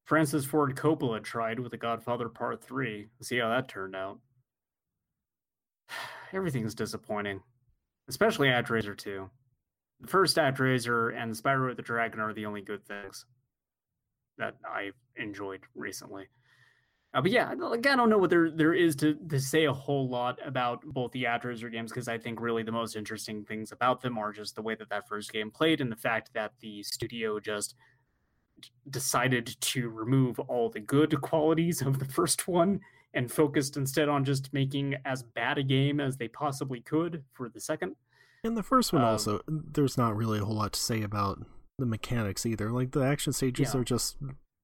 Francis 0.05 0.43
Ford 0.43 0.75
Coppola 0.75 1.23
tried 1.23 1.59
with 1.59 1.69
The 1.69 1.77
Godfather 1.77 2.29
Part 2.29 2.63
3. 2.63 3.07
See 3.21 3.37
how 3.37 3.49
that 3.49 3.67
turned 3.67 3.95
out. 3.95 4.17
Everything's 6.33 6.73
disappointing. 6.73 7.41
Especially 8.09 8.47
ActRaiser 8.47 8.97
2. 8.97 9.29
The 10.01 10.07
first 10.07 10.37
ActRaiser 10.37 11.15
and 11.15 11.35
Spyro 11.35 11.75
the 11.75 11.83
Dragon 11.83 12.21
are 12.21 12.33
the 12.33 12.47
only 12.47 12.61
good 12.61 12.83
things 12.83 13.25
that 14.39 14.55
I've 14.67 14.95
enjoyed 15.15 15.61
recently. 15.75 16.25
Uh, 17.13 17.21
but 17.21 17.31
yeah, 17.31 17.53
like 17.57 17.87
I 17.87 17.95
don't 17.95 18.09
know 18.09 18.17
what 18.17 18.29
there 18.29 18.51
there 18.51 18.73
is 18.73 18.95
to 18.97 19.15
to 19.29 19.39
say 19.39 19.65
a 19.65 19.73
whole 19.73 20.09
lot 20.09 20.37
about 20.45 20.81
both 20.85 21.11
the 21.13 21.23
ActRaiser 21.23 21.71
games 21.71 21.91
because 21.91 22.07
I 22.07 22.17
think 22.17 22.41
really 22.41 22.63
the 22.63 22.71
most 22.71 22.95
interesting 22.95 23.43
things 23.45 23.71
about 23.71 24.01
them 24.01 24.17
are 24.17 24.31
just 24.31 24.55
the 24.55 24.61
way 24.61 24.75
that 24.75 24.89
that 24.89 25.07
first 25.07 25.31
game 25.31 25.49
played 25.49 25.81
and 25.81 25.91
the 25.91 25.95
fact 25.95 26.31
that 26.33 26.51
the 26.59 26.83
studio 26.83 27.39
just 27.39 27.75
decided 28.89 29.55
to 29.61 29.89
remove 29.89 30.39
all 30.41 30.69
the 30.69 30.79
good 30.79 31.19
qualities 31.21 31.81
of 31.81 31.99
the 31.99 32.05
first 32.05 32.47
one 32.47 32.79
and 33.13 33.31
focused 33.31 33.77
instead 33.77 34.09
on 34.09 34.23
just 34.25 34.51
making 34.53 34.95
as 35.05 35.23
bad 35.23 35.57
a 35.57 35.63
game 35.63 35.99
as 35.99 36.17
they 36.17 36.27
possibly 36.27 36.81
could 36.81 37.23
for 37.33 37.49
the 37.49 37.59
second. 37.59 37.95
And 38.43 38.55
the 38.55 38.63
first 38.63 38.93
one 38.93 39.01
Um, 39.01 39.09
also, 39.09 39.41
there's 39.47 39.97
not 39.97 40.15
really 40.15 40.39
a 40.39 40.45
whole 40.45 40.55
lot 40.55 40.73
to 40.73 40.79
say 40.79 41.01
about 41.01 41.39
the 41.79 41.85
mechanics 41.85 42.45
either. 42.45 42.71
Like 42.71 42.91
the 42.91 43.01
action 43.01 43.33
stages 43.33 43.73
Yeah. 43.73 43.79
are 43.81 43.83
just 43.83 44.17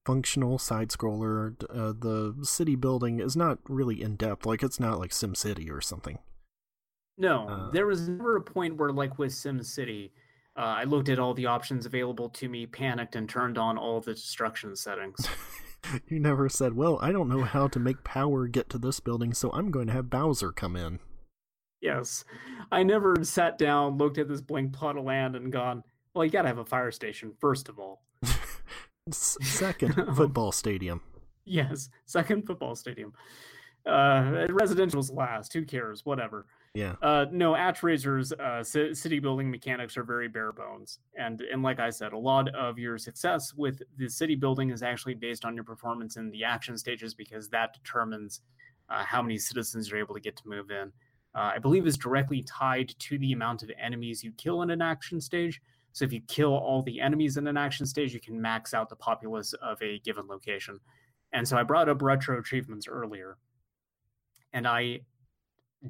functional 0.04 0.58
side 0.58 0.88
scroller. 0.90 1.54
Uh, 1.70 1.92
the 1.98 2.34
city 2.44 2.76
building 2.76 3.20
is 3.20 3.36
not 3.36 3.58
really 3.68 4.02
in 4.02 4.16
depth. 4.16 4.46
Like 4.46 4.62
it's 4.62 4.80
not 4.80 4.98
like 4.98 5.12
Sim 5.12 5.34
City 5.34 5.70
or 5.70 5.80
something. 5.80 6.18
No, 7.16 7.48
Uh, 7.48 7.70
there 7.70 7.86
was 7.86 8.08
never 8.08 8.36
a 8.36 8.42
point 8.42 8.76
where, 8.76 8.90
like 8.92 9.18
with 9.18 9.32
SimCity, 9.32 10.10
Uh, 10.56 10.60
I 10.60 10.84
looked 10.84 11.08
at 11.08 11.18
all 11.18 11.34
the 11.34 11.46
options 11.46 11.84
available 11.84 12.28
to 12.30 12.48
me, 12.48 12.64
panicked, 12.66 13.16
and 13.16 13.28
turned 13.28 13.58
on 13.58 13.76
all 13.76 14.00
the 14.00 14.14
destruction 14.14 14.76
settings. 14.76 15.26
you 16.06 16.20
never 16.20 16.48
said, 16.48 16.74
"Well, 16.74 16.96
I 17.02 17.10
don't 17.10 17.28
know 17.28 17.42
how 17.42 17.66
to 17.68 17.80
make 17.80 18.04
power 18.04 18.46
get 18.46 18.68
to 18.70 18.78
this 18.78 19.00
building, 19.00 19.34
so 19.34 19.50
I'm 19.52 19.72
going 19.72 19.88
to 19.88 19.92
have 19.92 20.10
Bowser 20.10 20.52
come 20.52 20.76
in." 20.76 21.00
yes, 21.80 22.24
I 22.72 22.82
never 22.82 23.14
sat 23.24 23.58
down, 23.58 23.98
looked 23.98 24.16
at 24.16 24.26
this 24.28 24.40
blank 24.40 24.72
plot 24.72 24.96
of 24.96 25.04
land, 25.04 25.34
and 25.36 25.52
gone, 25.52 25.82
"Well, 26.14 26.24
you 26.24 26.30
got 26.30 26.42
to 26.42 26.48
have 26.48 26.58
a 26.58 26.64
fire 26.64 26.92
station 26.92 27.34
first 27.40 27.68
of 27.68 27.78
all." 27.80 28.02
Second, 29.10 29.92
football 30.16 30.50
stadium. 30.50 31.02
Yes, 31.44 31.90
second 32.06 32.46
football 32.46 32.74
stadium. 32.74 33.12
Uh, 33.84 34.46
residential's 34.48 35.10
last. 35.10 35.52
Who 35.52 35.66
cares? 35.66 36.06
Whatever. 36.06 36.46
Yeah. 36.72 36.94
Uh, 37.02 37.26
no, 37.30 37.52
ActRaiser's 37.52 38.32
uh, 38.32 38.64
ci- 38.64 38.94
city 38.94 39.18
building 39.18 39.50
mechanics 39.50 39.98
are 39.98 40.04
very 40.04 40.26
bare 40.26 40.52
bones, 40.52 41.00
and 41.18 41.42
and 41.42 41.62
like 41.62 41.80
I 41.80 41.90
said, 41.90 42.14
a 42.14 42.18
lot 42.18 42.48
of 42.54 42.78
your 42.78 42.96
success 42.96 43.52
with 43.52 43.82
the 43.98 44.08
city 44.08 44.36
building 44.36 44.70
is 44.70 44.82
actually 44.82 45.14
based 45.14 45.44
on 45.44 45.54
your 45.54 45.64
performance 45.64 46.16
in 46.16 46.30
the 46.30 46.42
action 46.42 46.78
stages 46.78 47.14
because 47.14 47.50
that 47.50 47.74
determines 47.74 48.40
uh, 48.88 49.04
how 49.04 49.20
many 49.20 49.36
citizens 49.36 49.90
you're 49.90 50.00
able 50.00 50.14
to 50.14 50.20
get 50.20 50.34
to 50.36 50.48
move 50.48 50.70
in. 50.70 50.90
Uh, 51.34 51.52
I 51.54 51.58
believe 51.58 51.86
is 51.86 51.98
directly 51.98 52.42
tied 52.44 52.94
to 53.00 53.18
the 53.18 53.32
amount 53.32 53.62
of 53.62 53.70
enemies 53.78 54.24
you 54.24 54.32
kill 54.38 54.62
in 54.62 54.70
an 54.70 54.80
action 54.80 55.20
stage. 55.20 55.60
So 55.94 56.04
if 56.04 56.12
you 56.12 56.20
kill 56.26 56.52
all 56.52 56.82
the 56.82 57.00
enemies 57.00 57.36
in 57.36 57.46
an 57.46 57.56
action 57.56 57.86
stage, 57.86 58.12
you 58.12 58.20
can 58.20 58.40
max 58.40 58.74
out 58.74 58.88
the 58.88 58.96
populace 58.96 59.52
of 59.54 59.80
a 59.80 60.00
given 60.00 60.26
location. 60.26 60.80
And 61.32 61.46
so 61.46 61.56
I 61.56 61.62
brought 61.62 61.88
up 61.88 62.02
retro 62.02 62.38
achievements 62.38 62.88
earlier, 62.88 63.38
and 64.52 64.66
I 64.66 65.00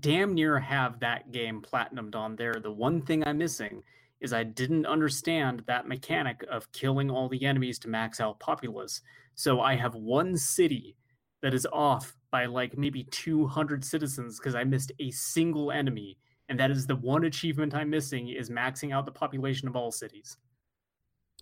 damn 0.00 0.34
near 0.34 0.60
have 0.60 1.00
that 1.00 1.32
game 1.32 1.62
platinumed 1.62 2.14
on 2.14 2.36
there. 2.36 2.54
The 2.62 2.70
one 2.70 3.02
thing 3.02 3.26
I'm 3.26 3.38
missing 3.38 3.82
is 4.20 4.32
I 4.32 4.44
didn't 4.44 4.86
understand 4.86 5.62
that 5.66 5.88
mechanic 5.88 6.44
of 6.50 6.70
killing 6.72 7.10
all 7.10 7.28
the 7.28 7.44
enemies 7.44 7.78
to 7.80 7.88
max 7.88 8.20
out 8.20 8.40
populace. 8.40 9.00
So 9.34 9.60
I 9.60 9.74
have 9.76 9.94
one 9.94 10.36
city 10.36 10.96
that 11.42 11.54
is 11.54 11.66
off 11.72 12.14
by 12.30 12.46
like 12.46 12.76
maybe 12.76 13.04
200 13.04 13.84
citizens 13.84 14.38
because 14.38 14.54
I 14.54 14.64
missed 14.64 14.92
a 14.98 15.10
single 15.10 15.70
enemy. 15.70 16.18
And 16.48 16.58
that 16.60 16.70
is 16.70 16.86
the 16.86 16.96
one 16.96 17.24
achievement 17.24 17.74
I'm 17.74 17.90
missing 17.90 18.28
is 18.28 18.50
maxing 18.50 18.92
out 18.92 19.06
the 19.06 19.12
population 19.12 19.66
of 19.68 19.76
all 19.76 19.90
cities. 19.90 20.36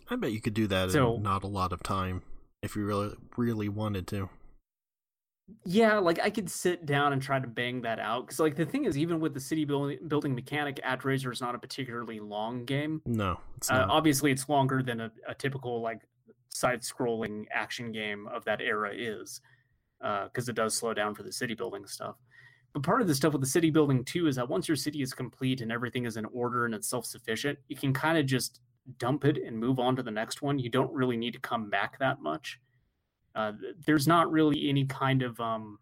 I 0.09 0.17
bet 0.17 0.33
you 0.33 0.41
could 0.41 0.55
do 0.55 0.67
that 0.69 0.91
So- 0.91 1.17
in 1.17 1.23
not 1.23 1.43
a 1.43 1.49
lot 1.49 1.73
of 1.73 1.83
time 1.83 2.23
if 2.63 2.77
you 2.77 2.85
really 2.85 3.15
really 3.37 3.69
wanted 3.69 4.07
to. 4.09 4.29
Yeah, 5.65 5.99
like 5.99 6.21
I 6.21 6.31
could 6.31 6.49
sit 6.49 6.87
down 6.87 7.13
and 7.13 7.21
try 7.21 7.39
to 7.39 7.47
bang 7.49 7.83
that 7.83 7.99
out 7.99 8.27
because, 8.27 8.39
like, 8.39 8.55
the 8.55 8.65
thing 8.65 8.85
is, 8.85 8.97
even 8.97 9.21
with 9.21 9.35
the 9.35 9.41
city 9.41 9.65
building 9.65 9.99
building 10.07 10.35
mechanic, 10.35 10.77
ActRaiser 10.85 11.31
is 11.33 11.41
not 11.41 11.55
a 11.55 11.59
particularly 11.59 12.21
long 12.21 12.65
game. 12.65 13.03
No, 13.05 13.41
it's 13.57 13.71
Uh, 13.71 13.87
obviously, 13.91 14.31
it's 14.31 14.49
longer 14.49 14.83
than 14.83 15.01
a, 15.01 15.13
a 15.29 15.35
typical 15.35 15.81
like 15.83 16.03
side-scrolling 16.49 17.47
action 17.51 17.91
game 17.93 18.29
of 18.29 18.45
that 18.45 18.61
era 18.61 18.93
is, 18.95 19.41
because 20.01 20.49
it 20.49 20.55
does 20.55 20.75
slow 20.75 20.95
down 20.95 21.15
for 21.15 21.23
the 21.23 21.33
city 21.33 21.55
building 21.55 21.87
stuff. 21.87 22.17
But 22.73 22.83
part 22.83 23.03
of 23.03 23.09
the 23.09 23.15
stuff 23.15 23.33
with 23.33 23.43
the 23.43 23.49
city 23.49 23.71
building 23.71 24.05
too 24.05 24.27
is 24.29 24.37
that 24.37 24.49
once 24.49 24.67
your 24.67 24.77
city 24.77 25.03
is 25.03 25.13
complete 25.13 25.61
and 25.61 25.71
everything 25.71 26.07
is 26.07 26.17
in 26.17 26.25
order 26.27 26.65
and 26.65 26.75
it's 26.75 26.89
self-sufficient, 26.89 27.59
you 27.69 27.77
can 27.77 27.93
kind 27.93 28.17
of 28.17 28.27
just 28.27 28.61
dump 28.99 29.25
it 29.25 29.39
and 29.45 29.59
move 29.59 29.79
on 29.79 29.95
to 29.97 30.03
the 30.03 30.11
next 30.11 30.43
one. 30.43 30.59
You 30.59 30.71
don't 30.71 30.93
really 30.93 31.17
need 31.17 31.35
to 31.35 31.41
come 31.41 31.69
back 31.69 31.99
that 31.99 32.23
much. 32.23 32.59
Uh, 33.35 33.53
there's 33.87 34.07
not 34.07 34.31
really 34.31 34.69
any 34.69 34.87
kind 34.87 35.23
of 35.23 35.39
um, 35.41 35.79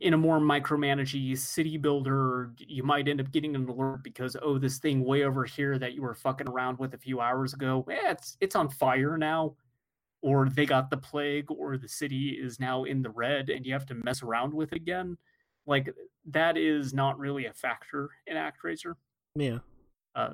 in 0.00 0.14
a 0.14 0.18
more 0.18 0.38
micromanagey 0.38 1.36
city 1.38 1.78
builder, 1.78 2.52
you 2.58 2.82
might 2.82 3.08
end 3.08 3.20
up 3.20 3.30
getting 3.30 3.56
an 3.56 3.68
alert 3.68 4.02
because 4.02 4.36
oh, 4.42 4.58
this 4.58 4.78
thing 4.78 5.04
way 5.04 5.24
over 5.24 5.44
here 5.44 5.78
that 5.78 5.94
you 5.94 6.02
were 6.02 6.14
fucking 6.14 6.48
around 6.48 6.78
with 6.78 6.94
a 6.94 6.98
few 6.98 7.20
hours 7.20 7.54
ago, 7.54 7.84
eh, 7.90 8.10
it's 8.10 8.36
it's 8.40 8.54
on 8.54 8.68
fire 8.68 9.16
now, 9.16 9.54
or 10.20 10.48
they 10.48 10.66
got 10.66 10.90
the 10.90 10.96
plague, 10.96 11.50
or 11.50 11.78
the 11.78 11.88
city 11.88 12.38
is 12.40 12.60
now 12.60 12.84
in 12.84 13.02
the 13.02 13.10
red, 13.10 13.48
and 13.48 13.64
you 13.64 13.72
have 13.72 13.86
to 13.86 13.94
mess 13.94 14.22
around 14.22 14.52
with 14.52 14.72
it 14.72 14.76
again. 14.76 15.16
Like 15.68 15.94
that 16.30 16.56
is 16.56 16.92
not 16.92 17.18
really 17.18 17.46
a 17.46 17.52
factor 17.52 18.10
in 18.26 18.36
ActRaiser. 18.36 18.94
yeah. 19.36 19.58
Uh, 20.16 20.30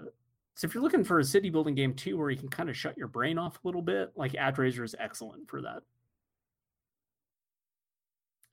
so 0.54 0.66
if 0.66 0.72
you're 0.72 0.82
looking 0.82 1.04
for 1.04 1.18
a 1.18 1.24
city 1.24 1.50
building 1.50 1.74
game 1.74 1.92
too, 1.92 2.16
where 2.16 2.30
you 2.30 2.38
can 2.38 2.48
kind 2.48 2.70
of 2.70 2.76
shut 2.76 2.96
your 2.96 3.08
brain 3.08 3.36
off 3.38 3.56
a 3.56 3.68
little 3.68 3.82
bit, 3.82 4.12
like 4.16 4.32
ActRaiser 4.32 4.84
is 4.84 4.94
excellent 4.98 5.50
for 5.50 5.60
that. 5.60 5.82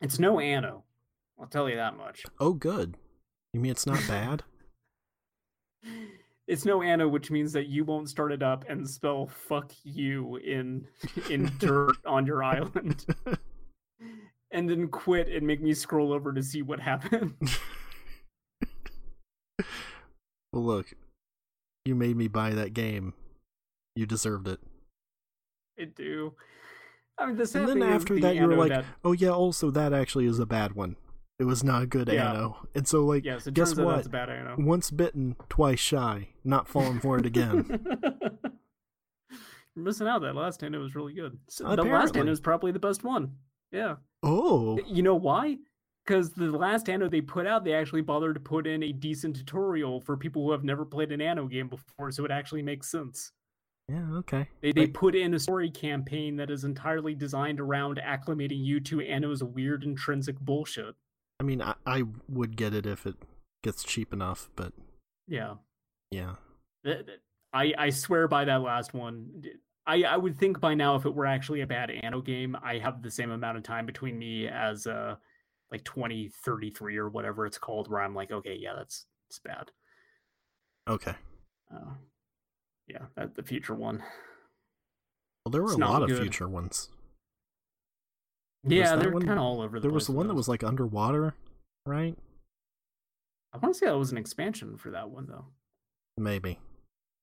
It's 0.01 0.17
no 0.17 0.39
Anno, 0.39 0.83
I'll 1.39 1.45
tell 1.45 1.69
you 1.69 1.75
that 1.75 1.95
much. 1.95 2.23
Oh, 2.39 2.53
good. 2.53 2.97
You 3.53 3.59
mean 3.59 3.71
it's 3.71 3.85
not 3.85 4.01
bad? 4.07 4.43
It's 6.47 6.65
no 6.65 6.81
Anno, 6.81 7.07
which 7.07 7.31
means 7.31 7.53
that 7.53 7.67
you 7.67 7.85
won't 7.85 8.09
start 8.09 8.33
it 8.33 8.43
up 8.43 8.65
and 8.67 8.85
spell 8.89 9.27
"fuck 9.27 9.71
you" 9.83 10.35
in 10.37 10.85
in 11.29 11.49
dirt 11.59 11.95
on 12.05 12.25
your 12.25 12.43
island, 12.43 13.05
and 14.51 14.69
then 14.69 14.87
quit 14.89 15.27
and 15.27 15.45
make 15.45 15.61
me 15.61 15.73
scroll 15.73 16.13
over 16.13 16.33
to 16.33 16.43
see 16.43 16.61
what 16.61 16.79
happened. 16.79 17.33
well, 20.51 20.63
look, 20.63 20.93
you 21.85 21.95
made 21.95 22.17
me 22.17 22.27
buy 22.27 22.51
that 22.51 22.73
game. 22.73 23.13
You 23.95 24.05
deserved 24.05 24.47
it. 24.47 24.59
I 25.79 25.85
do. 25.85 26.33
I 27.17 27.27
mean, 27.27 27.35
the 27.35 27.49
and 27.55 27.67
then 27.67 27.83
after 27.83 28.15
the 28.15 28.21
that, 28.21 28.35
you 28.35 28.47
were 28.47 28.55
like, 28.55 28.69
that- 28.69 28.85
"Oh 29.03 29.11
yeah, 29.11 29.29
also 29.29 29.69
that 29.71 29.93
actually 29.93 30.25
is 30.25 30.39
a 30.39 30.45
bad 30.45 30.73
one. 30.73 30.95
It 31.39 31.43
was 31.45 31.63
not 31.63 31.83
a 31.83 31.87
good 31.87 32.07
Yeah. 32.07 32.31
Anno." 32.31 32.67
And 32.73 32.87
so, 32.87 33.05
like, 33.05 33.25
yes, 33.25 33.47
it 33.47 33.53
guess 33.53 33.75
what? 33.75 34.05
a 34.05 34.09
bad 34.09 34.29
Anno. 34.29 34.55
Once 34.57 34.91
bitten, 34.91 35.35
twice 35.49 35.79
shy. 35.79 36.29
Not 36.43 36.67
falling 36.67 36.99
for 36.99 37.19
it 37.19 37.25
again. 37.25 37.65
You're 39.75 39.85
missing 39.85 40.07
out. 40.07 40.21
That 40.21 40.35
last 40.35 40.63
Anno 40.63 40.79
was 40.79 40.95
really 40.95 41.13
good. 41.13 41.37
So 41.49 41.75
the 41.75 41.83
last. 41.83 42.17
Anno 42.17 42.31
is 42.31 42.41
probably 42.41 42.71
the 42.71 42.79
best 42.79 43.03
one. 43.03 43.35
Yeah. 43.71 43.95
Oh, 44.23 44.79
You 44.87 45.03
know 45.03 45.15
why? 45.15 45.57
Because 46.05 46.31
the 46.31 46.51
last 46.51 46.89
Anno 46.89 47.07
they 47.07 47.21
put 47.21 47.45
out, 47.45 47.63
they 47.63 47.73
actually 47.73 48.01
bothered 48.01 48.35
to 48.35 48.41
put 48.41 48.65
in 48.65 48.83
a 48.83 48.91
decent 48.91 49.35
tutorial 49.35 50.01
for 50.01 50.17
people 50.17 50.43
who 50.43 50.51
have 50.51 50.63
never 50.63 50.83
played 50.85 51.11
an 51.11 51.21
Anno 51.21 51.47
game 51.47 51.67
before, 51.67 52.11
so 52.11 52.25
it 52.25 52.31
actually 52.31 52.63
makes 52.63 52.89
sense. 52.89 53.31
yeah, 53.87 54.05
okay. 54.13 54.47
They 54.61 54.71
they 54.71 54.87
put 54.87 55.15
in 55.15 55.33
a 55.33 55.39
story 55.39 55.69
campaign 55.69 56.37
that 56.37 56.49
is 56.49 56.63
entirely 56.63 57.13
designed 57.13 57.59
around 57.59 57.99
acclimating 58.03 58.63
you 58.63 58.79
to 58.81 59.01
Anno's 59.01 59.43
weird 59.43 59.83
intrinsic 59.83 60.39
bullshit. 60.39 60.95
I 61.39 61.43
mean, 61.43 61.61
I, 61.61 61.75
I 61.85 62.03
would 62.29 62.55
get 62.55 62.73
it 62.73 62.85
if 62.85 63.05
it 63.05 63.15
gets 63.63 63.83
cheap 63.83 64.11
enough, 64.13 64.49
but 64.55 64.73
Yeah. 65.27 65.55
yeah. 66.09 66.35
I, 67.53 67.73
I 67.77 67.89
swear 67.89 68.27
by 68.27 68.45
that 68.45 68.61
last 68.61 68.93
one. 68.93 69.43
I, 69.87 70.03
I 70.03 70.17
would 70.17 70.37
think 70.37 70.59
by 70.59 70.73
now 70.75 70.95
if 70.95 71.05
it 71.05 71.13
were 71.15 71.25
actually 71.25 71.61
a 71.61 71.67
bad 71.67 71.89
Anno 71.89 72.21
game, 72.21 72.55
I 72.63 72.77
have 72.77 73.01
the 73.01 73.09
same 73.11 73.31
amount 73.31 73.57
of 73.57 73.63
time 73.63 73.85
between 73.85 74.17
me 74.19 74.47
as 74.47 74.85
uh 74.87 75.15
like 75.71 75.83
2033 75.85 76.97
or 76.97 77.09
whatever 77.09 77.45
it's 77.45 77.57
called 77.57 77.89
where 77.89 78.01
I'm 78.01 78.13
like, 78.13 78.31
okay, 78.31 78.55
yeah, 78.59 78.73
that's 78.75 79.05
it's 79.29 79.39
bad. 79.39 79.71
Okay. 80.89 81.13
Uh, 81.73 81.93
yeah, 82.87 83.05
that, 83.15 83.35
the 83.35 83.43
future 83.43 83.73
one. 83.73 84.03
Well, 85.45 85.51
there 85.51 85.61
were 85.61 85.69
It's 85.71 85.75
a 85.75 85.85
lot 85.85 86.03
of 86.03 86.09
good. 86.09 86.21
future 86.21 86.47
ones. 86.47 86.89
Yeah, 88.63 88.95
they're 88.95 89.11
kind 89.11 89.31
of 89.31 89.37
all 89.39 89.61
over 89.61 89.79
the 89.79 89.83
There 89.83 89.91
place. 89.91 90.01
was 90.01 90.07
the 90.07 90.11
one 90.13 90.27
that 90.27 90.35
was 90.35 90.47
like 90.49 90.63
underwater, 90.63 91.33
right? 91.85 92.15
I 93.53 93.57
want 93.57 93.73
to 93.73 93.79
say 93.79 93.85
that 93.87 93.97
was 93.97 94.11
an 94.11 94.17
expansion 94.17 94.77
for 94.77 94.91
that 94.91 95.09
one 95.09 95.27
though. 95.27 95.45
Maybe. 96.17 96.59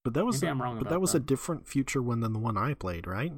But 0.09 0.15
that 0.15 0.25
was 0.25 0.41
Maybe 0.41 0.51
I'm 0.53 0.63
wrong 0.63 0.79
but 0.79 0.89
that 0.89 1.03
was 1.03 1.15
a 1.15 1.21
different 1.21 1.69
future 1.69 2.01
one 2.01 2.21
than 2.21 2.33
the 2.33 2.39
one 2.39 2.57
I 2.57 2.73
played, 2.73 3.07
right? 3.07 3.31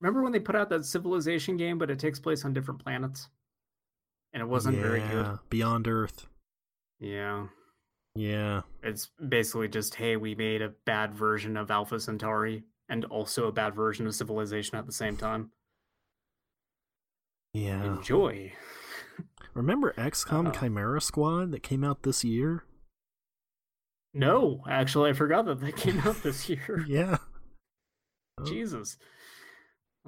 Remember 0.00 0.22
when 0.22 0.30
they 0.30 0.38
put 0.38 0.54
out 0.54 0.68
that 0.68 0.84
civilization 0.84 1.56
game, 1.56 1.76
but 1.76 1.90
it 1.90 1.98
takes 1.98 2.20
place 2.20 2.44
on 2.44 2.52
different 2.52 2.84
planets, 2.84 3.28
and 4.32 4.40
it 4.40 4.46
wasn't 4.46 4.78
very 4.78 5.00
good. 5.00 5.40
Beyond 5.50 5.88
Earth. 5.88 6.28
Yeah. 7.00 7.48
Yeah. 8.14 8.60
It's 8.84 9.10
basically 9.28 9.66
just, 9.66 9.96
hey, 9.96 10.14
we 10.14 10.36
made 10.36 10.62
a 10.62 10.72
bad 10.86 11.16
version 11.16 11.56
of 11.56 11.68
Alpha 11.68 11.98
Centauri 11.98 12.62
and 12.88 13.04
also 13.06 13.48
a 13.48 13.52
bad 13.52 13.74
version 13.74 14.06
of 14.06 14.14
Civilization 14.14 14.78
at 14.78 14.86
the 14.86 14.92
same 14.92 15.16
time. 15.16 15.50
Yeah. 17.54 17.82
Enjoy. 17.82 18.52
Remember 19.52 19.92
XCOM 19.98 20.46
Uh-oh. 20.46 20.60
Chimera 20.60 21.00
Squad 21.00 21.50
that 21.50 21.64
came 21.64 21.82
out 21.82 22.04
this 22.04 22.22
year? 22.22 22.62
No, 24.14 24.62
actually, 24.68 25.10
I 25.10 25.12
forgot 25.14 25.46
that 25.46 25.60
that 25.60 25.76
came 25.76 25.98
out 26.00 26.22
this 26.22 26.48
year. 26.48 26.84
Yeah. 26.86 27.18
Oh. 28.38 28.44
Jesus. 28.44 28.98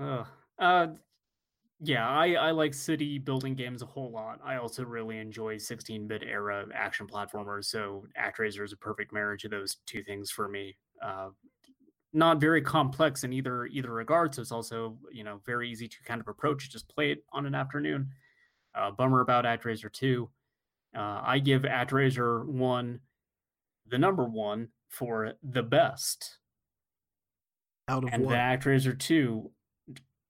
Uh, 0.00 0.24
uh, 0.58 0.88
yeah, 1.80 2.08
I, 2.08 2.32
I 2.34 2.50
like 2.50 2.74
city 2.74 3.18
building 3.18 3.54
games 3.54 3.82
a 3.82 3.86
whole 3.86 4.10
lot. 4.10 4.40
I 4.44 4.56
also 4.56 4.84
really 4.84 5.18
enjoy 5.18 5.56
16-bit 5.56 6.22
era 6.22 6.66
action 6.74 7.06
platformers, 7.06 7.66
so 7.66 8.04
ActRaiser 8.18 8.64
is 8.64 8.72
a 8.72 8.76
perfect 8.76 9.12
marriage 9.12 9.44
of 9.44 9.50
those 9.50 9.76
two 9.86 10.02
things 10.02 10.30
for 10.30 10.48
me. 10.48 10.76
Uh, 11.02 11.30
not 12.12 12.40
very 12.40 12.62
complex 12.62 13.24
in 13.24 13.32
either 13.32 13.66
either 13.66 13.90
regard, 13.92 14.34
so 14.34 14.40
it's 14.40 14.52
also 14.52 14.96
you 15.12 15.24
know 15.24 15.40
very 15.44 15.68
easy 15.68 15.88
to 15.88 15.96
kind 16.04 16.20
of 16.20 16.28
approach. 16.28 16.70
Just 16.70 16.88
play 16.88 17.10
it 17.10 17.24
on 17.32 17.44
an 17.44 17.56
afternoon. 17.56 18.08
Uh, 18.74 18.90
bummer 18.92 19.20
about 19.20 19.44
ActRaiser 19.44 19.92
2. 19.92 20.28
Uh, 20.96 21.20
I 21.24 21.40
give 21.40 21.62
ActRaiser 21.62 22.46
1 22.46 23.00
the 23.86 23.98
number 23.98 24.24
one 24.24 24.68
for 24.88 25.32
the 25.42 25.62
best. 25.62 26.38
Out 27.88 28.04
of 28.04 28.10
and 28.12 28.24
what? 28.24 28.30
the 28.30 28.36
ActRaiser 28.36 28.98
2, 28.98 29.50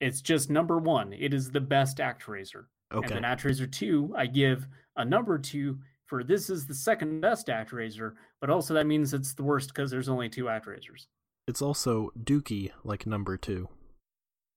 it's 0.00 0.20
just 0.20 0.50
number 0.50 0.78
one. 0.78 1.12
It 1.12 1.32
is 1.32 1.50
the 1.50 1.60
best 1.60 1.98
ActRaiser. 1.98 2.64
okay. 2.92 3.14
And 3.14 3.24
then 3.24 3.36
ActRaiser 3.36 3.70
2, 3.70 4.14
I 4.16 4.26
give 4.26 4.66
a 4.96 5.04
number 5.04 5.38
two 5.38 5.78
for 6.06 6.22
this 6.22 6.50
is 6.50 6.66
the 6.66 6.74
second 6.74 7.20
best 7.20 7.48
ActRaiser, 7.48 8.12
but 8.40 8.50
also 8.50 8.74
that 8.74 8.86
means 8.86 9.14
it's 9.14 9.34
the 9.34 9.42
worst 9.42 9.68
because 9.68 9.90
there's 9.90 10.08
only 10.08 10.28
two 10.28 10.44
ActRaisers. 10.44 11.06
It's 11.46 11.62
also 11.62 12.10
Dookie, 12.18 12.70
like 12.84 13.06
number 13.06 13.36
two. 13.36 13.68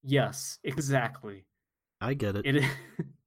Yes, 0.04 0.60
exactly. 0.64 1.46
I 2.02 2.14
get 2.14 2.36
it. 2.36 2.46
It 2.46 2.64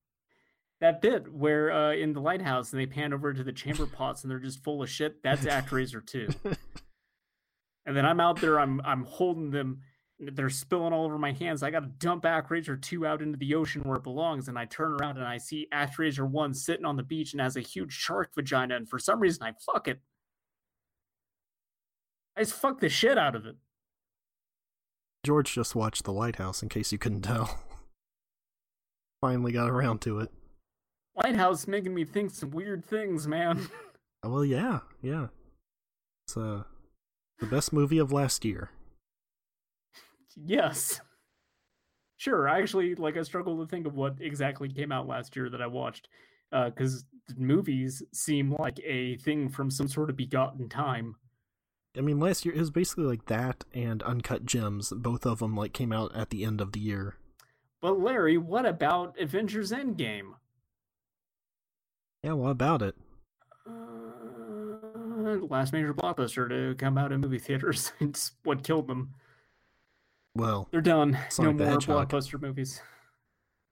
that 0.80 1.02
bit 1.02 1.32
where 1.32 1.70
uh, 1.70 1.92
in 1.92 2.12
the 2.12 2.20
lighthouse 2.20 2.72
and 2.72 2.80
they 2.80 2.86
pan 2.86 3.12
over 3.12 3.32
to 3.32 3.44
the 3.44 3.52
chamber 3.52 3.86
pots 3.86 4.22
and 4.22 4.30
they're 4.30 4.38
just 4.38 4.64
full 4.64 4.82
of 4.82 4.88
shit. 4.88 5.22
That's 5.22 5.44
ActRaiser 5.44 6.04
2. 6.06 6.28
and 7.86 7.96
then 7.96 8.06
I'm 8.06 8.20
out 8.20 8.40
there, 8.40 8.58
I'm 8.58 8.80
I'm 8.84 9.04
holding 9.04 9.50
them. 9.50 9.80
They're 10.18 10.50
spilling 10.50 10.92
all 10.92 11.06
over 11.06 11.18
my 11.18 11.32
hands. 11.32 11.62
I 11.62 11.70
got 11.70 11.80
to 11.80 11.86
dump 11.86 12.24
ActRaiser 12.24 12.80
2 12.80 13.06
out 13.06 13.22
into 13.22 13.38
the 13.38 13.54
ocean 13.54 13.80
where 13.82 13.96
it 13.96 14.02
belongs. 14.02 14.48
And 14.48 14.58
I 14.58 14.66
turn 14.66 14.92
around 14.92 15.16
and 15.16 15.26
I 15.26 15.38
see 15.38 15.66
ActRaiser 15.72 16.28
1 16.28 16.52
sitting 16.52 16.84
on 16.84 16.96
the 16.96 17.02
beach 17.02 17.32
and 17.32 17.40
has 17.40 17.56
a 17.56 17.60
huge 17.62 17.92
shark 17.92 18.34
vagina. 18.34 18.76
And 18.76 18.86
for 18.86 18.98
some 18.98 19.18
reason, 19.18 19.42
I 19.44 19.54
fuck 19.64 19.88
it. 19.88 20.00
I 22.36 22.42
just 22.42 22.52
fuck 22.52 22.80
the 22.80 22.90
shit 22.90 23.16
out 23.16 23.34
of 23.34 23.46
it. 23.46 23.56
George 25.24 25.54
just 25.54 25.74
watched 25.74 26.04
The 26.04 26.12
Lighthouse, 26.12 26.62
in 26.62 26.68
case 26.68 26.92
you 26.92 26.98
couldn't 26.98 27.22
tell. 27.22 27.58
Finally 29.22 29.52
got 29.52 29.70
around 29.70 30.02
to 30.02 30.20
it. 30.20 30.30
Lighthouse 31.22 31.66
making 31.66 31.94
me 31.94 32.04
think 32.04 32.30
some 32.30 32.50
weird 32.50 32.84
things, 32.84 33.26
man. 33.28 33.68
Oh, 34.22 34.30
Well, 34.30 34.44
yeah, 34.44 34.80
yeah. 35.02 35.28
It's 36.26 36.36
uh, 36.36 36.64
the 37.38 37.46
best 37.46 37.72
movie 37.72 37.98
of 37.98 38.12
last 38.12 38.44
year. 38.44 38.70
yes. 40.36 41.00
Sure, 42.18 42.46
I 42.48 42.60
actually 42.60 42.94
like 42.96 43.16
I 43.16 43.22
struggle 43.22 43.58
to 43.58 43.66
think 43.66 43.86
of 43.86 43.94
what 43.94 44.16
exactly 44.20 44.68
came 44.68 44.92
out 44.92 45.08
last 45.08 45.34
year 45.36 45.48
that 45.48 45.62
I 45.62 45.66
watched. 45.66 46.08
because 46.52 47.06
movies 47.38 48.02
seem 48.12 48.54
like 48.58 48.78
a 48.84 49.16
thing 49.18 49.48
from 49.48 49.70
some 49.70 49.88
sort 49.88 50.10
of 50.10 50.16
begotten 50.16 50.68
time. 50.68 51.16
I 51.96 52.02
mean, 52.02 52.20
last 52.20 52.44
year 52.44 52.54
it 52.54 52.60
was 52.60 52.70
basically 52.70 53.04
like 53.04 53.24
that 53.26 53.64
and 53.72 54.02
Uncut 54.02 54.44
Gems. 54.44 54.92
Both 54.94 55.24
of 55.24 55.38
them 55.38 55.56
like 55.56 55.72
came 55.72 55.92
out 55.92 56.14
at 56.14 56.28
the 56.28 56.44
end 56.44 56.60
of 56.60 56.72
the 56.72 56.80
year. 56.80 57.16
But 57.80 57.98
Larry, 57.98 58.36
what 58.36 58.66
about 58.66 59.18
Avengers 59.18 59.72
Endgame? 59.72 60.32
Yeah, 62.22 62.32
what 62.32 62.50
about 62.50 62.82
it? 62.82 62.94
Uh, 63.66 65.38
last 65.48 65.72
major 65.72 65.94
blockbuster 65.94 66.48
to 66.48 66.74
come 66.76 66.98
out 66.98 67.12
in 67.12 67.20
movie 67.20 67.38
theaters. 67.38 67.92
it's 68.00 68.32
what 68.44 68.62
killed 68.62 68.88
them. 68.88 69.14
Well, 70.34 70.68
They're 70.70 70.80
done. 70.80 71.18
Sonic 71.28 71.56
no 71.56 71.64
more 71.64 71.72
Hedgehog. 71.74 72.08
blockbuster 72.08 72.40
movies. 72.40 72.80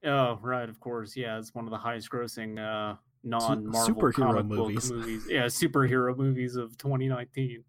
Oh, 0.05 0.39
right, 0.43 0.69
of 0.69 0.81
course. 0.81 1.17
Yeah, 1.17 1.39
it's 1.39 1.55
one 1.55 1.65
of 1.65 1.71
the 1.71 1.77
highest 1.79 2.11
grossing 2.11 2.59
uh 2.59 2.97
non-Marvel 3.25 3.95
superhero 3.95 4.15
comic 4.15 4.47
movies. 4.47 4.91
book 4.91 4.99
movies. 5.01 5.27
Yeah, 5.29 5.45
superhero 5.47 6.17
movies 6.17 6.57
of 6.57 6.77
2019. 6.79 7.65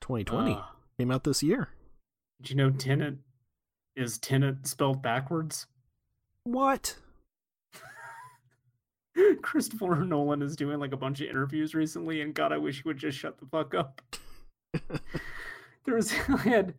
2020 0.00 0.52
Uh, 0.54 0.62
came 0.98 1.10
out 1.10 1.24
this 1.24 1.42
year. 1.42 1.68
did 2.40 2.50
you 2.50 2.56
know 2.56 2.70
Tenet 2.70 3.16
is 3.96 4.18
Tenet 4.18 4.66
spelled 4.66 5.02
backwards? 5.02 5.66
What? 6.44 6.96
Christopher 9.42 10.04
Nolan 10.04 10.42
is 10.42 10.56
doing 10.56 10.78
like 10.78 10.92
a 10.92 10.96
bunch 10.96 11.20
of 11.20 11.28
interviews 11.28 11.74
recently, 11.74 12.20
and 12.20 12.34
God, 12.34 12.52
I 12.52 12.58
wish 12.58 12.82
he 12.82 12.88
would 12.88 12.98
just 12.98 13.18
shut 13.18 13.38
the 13.38 13.46
fuck 13.46 13.74
up. 13.74 14.00
there 15.84 15.94
was 15.94 16.12
I 16.28 16.36
had 16.38 16.74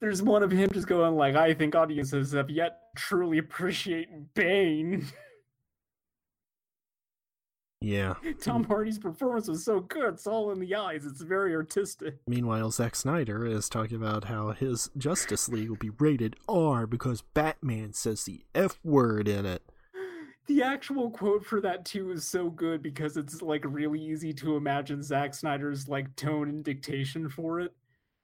there's 0.00 0.22
one 0.22 0.42
of 0.42 0.50
him 0.50 0.70
just 0.72 0.86
going 0.86 1.16
like, 1.16 1.36
I 1.36 1.54
think 1.54 1.74
audiences 1.74 2.32
have 2.32 2.50
yet 2.50 2.80
truly 2.96 3.38
appreciate 3.38 4.34
Bane. 4.34 5.06
Yeah. 7.80 8.14
Tom 8.40 8.64
Hardy's 8.64 8.98
performance 8.98 9.48
was 9.48 9.64
so 9.64 9.80
good, 9.80 10.14
it's 10.14 10.26
all 10.26 10.50
in 10.50 10.58
the 10.58 10.74
eyes. 10.74 11.06
It's 11.06 11.20
very 11.20 11.54
artistic. 11.54 12.16
Meanwhile, 12.26 12.72
Zack 12.72 12.96
Snyder 12.96 13.46
is 13.46 13.68
talking 13.68 13.96
about 13.96 14.24
how 14.24 14.50
his 14.50 14.90
Justice 14.96 15.48
League 15.48 15.68
will 15.68 15.76
be 15.76 15.90
rated 15.90 16.36
R 16.48 16.86
because 16.86 17.22
Batman 17.22 17.92
says 17.92 18.24
the 18.24 18.42
F 18.54 18.80
word 18.82 19.28
in 19.28 19.46
it. 19.46 19.62
The 20.46 20.62
actual 20.62 21.10
quote 21.10 21.44
for 21.44 21.60
that 21.62 21.84
too 21.84 22.10
is 22.12 22.24
so 22.26 22.50
good 22.50 22.82
because 22.82 23.16
it's 23.16 23.42
like 23.42 23.64
really 23.66 24.00
easy 24.00 24.32
to 24.34 24.56
imagine 24.56 25.02
Zack 25.02 25.34
Snyder's 25.34 25.88
like 25.88 26.14
tone 26.16 26.48
and 26.48 26.64
dictation 26.64 27.28
for 27.28 27.60
it. 27.60 27.74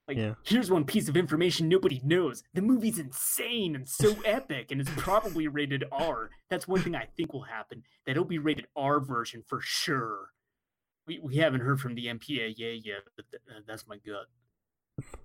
Like, 0.09 0.17
Yeah. 0.17 0.35
here's 0.45 0.71
one 0.71 0.85
piece 0.85 1.09
of 1.09 1.17
information 1.17 1.69
nobody 1.69 2.01
knows. 2.05 2.43
The 2.55 2.63
movie's 2.63 2.99
insane 2.99 3.75
and 3.75 3.89
so 3.89 4.15
epic, 4.25 4.71
and 4.71 4.81
it's 4.81 4.91
probably 4.97 5.49
rated 5.49 5.85
R. 5.93 6.31
That's 6.49 6.69
one 6.69 6.81
thing 6.81 6.95
I 6.95 7.07
think 7.17 7.33
will 7.33 7.43
happen. 7.43 7.83
That 8.07 8.13
it'll 8.13 8.25
be 8.25 8.39
rated 8.39 8.67
R 8.77 9.01
version 9.01 9.43
for 9.47 9.61
sure. 9.61 10.31
We 11.07 11.19
we 11.21 11.37
haven't 11.37 11.61
heard 11.63 11.81
from 11.81 11.95
the 11.97 12.07
MPAA 12.07 12.85
yet, 12.85 13.01
but 13.17 13.25
th- 13.31 13.43
uh, 13.51 13.61
that's 13.67 13.87
my 13.89 13.97
gut. 13.99 14.27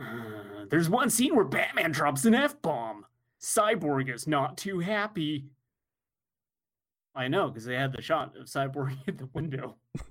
Uh, 0.00 0.64
there's 0.70 0.88
one 0.88 1.10
scene 1.10 1.36
where 1.36 1.44
Batman 1.44 1.92
drops 1.92 2.24
an 2.24 2.34
F 2.34 2.60
bomb. 2.62 3.04
Cyborg 3.38 4.10
is 4.10 4.26
not 4.26 4.56
too 4.56 4.78
happy. 4.78 5.44
I 7.14 7.28
know, 7.28 7.48
because 7.48 7.64
they 7.64 7.74
had 7.74 7.92
the 7.92 8.02
shot 8.02 8.36
of 8.36 8.46
Cyborg 8.46 8.96
in 9.06 9.16
the 9.16 9.28
window 9.34 9.76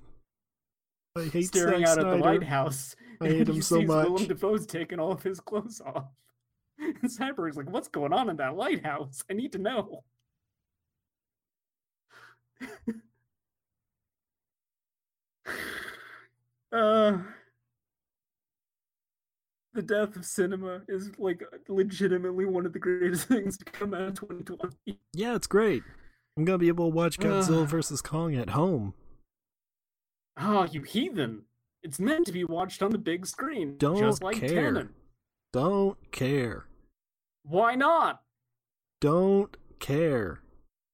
I 1.18 1.26
hate 1.26 1.48
staring 1.48 1.86
Zack 1.86 1.98
out 1.98 2.06
at 2.06 2.10
the 2.10 2.18
lighthouse. 2.18 2.96
I 3.22 3.28
hate 3.28 3.40
and 3.42 3.50
him 3.50 3.62
so 3.62 3.82
much. 3.82 4.08
Willem 4.08 4.26
Dafoe's 4.28 4.66
taking 4.66 5.00
all 5.00 5.12
of 5.12 5.24
his 5.24 5.40
clothes 5.40 5.82
off. 5.86 6.06
And 6.82 7.12
Cyborg's 7.12 7.58
like, 7.58 7.70
"What's 7.70 7.90
going 7.90 8.14
on 8.14 8.30
in 8.30 8.38
that 8.38 8.56
lighthouse? 8.56 9.22
I 9.30 9.34
need 9.34 9.52
to 9.52 9.58
know." 9.58 10.06
uh, 16.72 17.18
the 19.74 19.82
death 19.82 20.16
of 20.16 20.24
cinema 20.24 20.84
is 20.88 21.12
like 21.18 21.44
legitimately 21.68 22.46
one 22.46 22.66
of 22.66 22.72
the 22.72 22.80
greatest 22.80 23.28
things 23.28 23.58
to 23.58 23.66
come 23.66 23.94
out 23.94 24.04
of 24.04 24.14
2020. 24.16 25.00
Yeah, 25.12 25.36
it's 25.36 25.48
great. 25.48 25.84
I'm 26.40 26.45
gonna 26.45 26.57
be 26.57 26.70
able 26.70 26.90
to 26.90 26.95
watch 26.95 27.20
Godzilla 27.20 27.64
Ugh. 27.64 27.68
vs 27.68 28.02
Kong 28.02 28.34
at 28.34 28.52
home. 28.52 28.94
Oh, 30.40 30.66
you 30.72 30.84
heathen! 30.84 31.41
It's 31.84 31.99
meant 31.99 32.28
to 32.28 32.32
be 32.32 32.45
watched 32.45 32.82
on 32.82 32.91
the 32.91 32.98
big 32.98 33.26
screen, 33.26 33.76
Don't 33.78 33.98
just 33.98 34.24
like 34.24 34.40
care. 34.40 34.90
Don't 35.52 35.98
care. 36.14 36.66
Why 37.44 37.76
not? 37.76 38.22
Don't 39.02 39.57
care. 39.80 40.40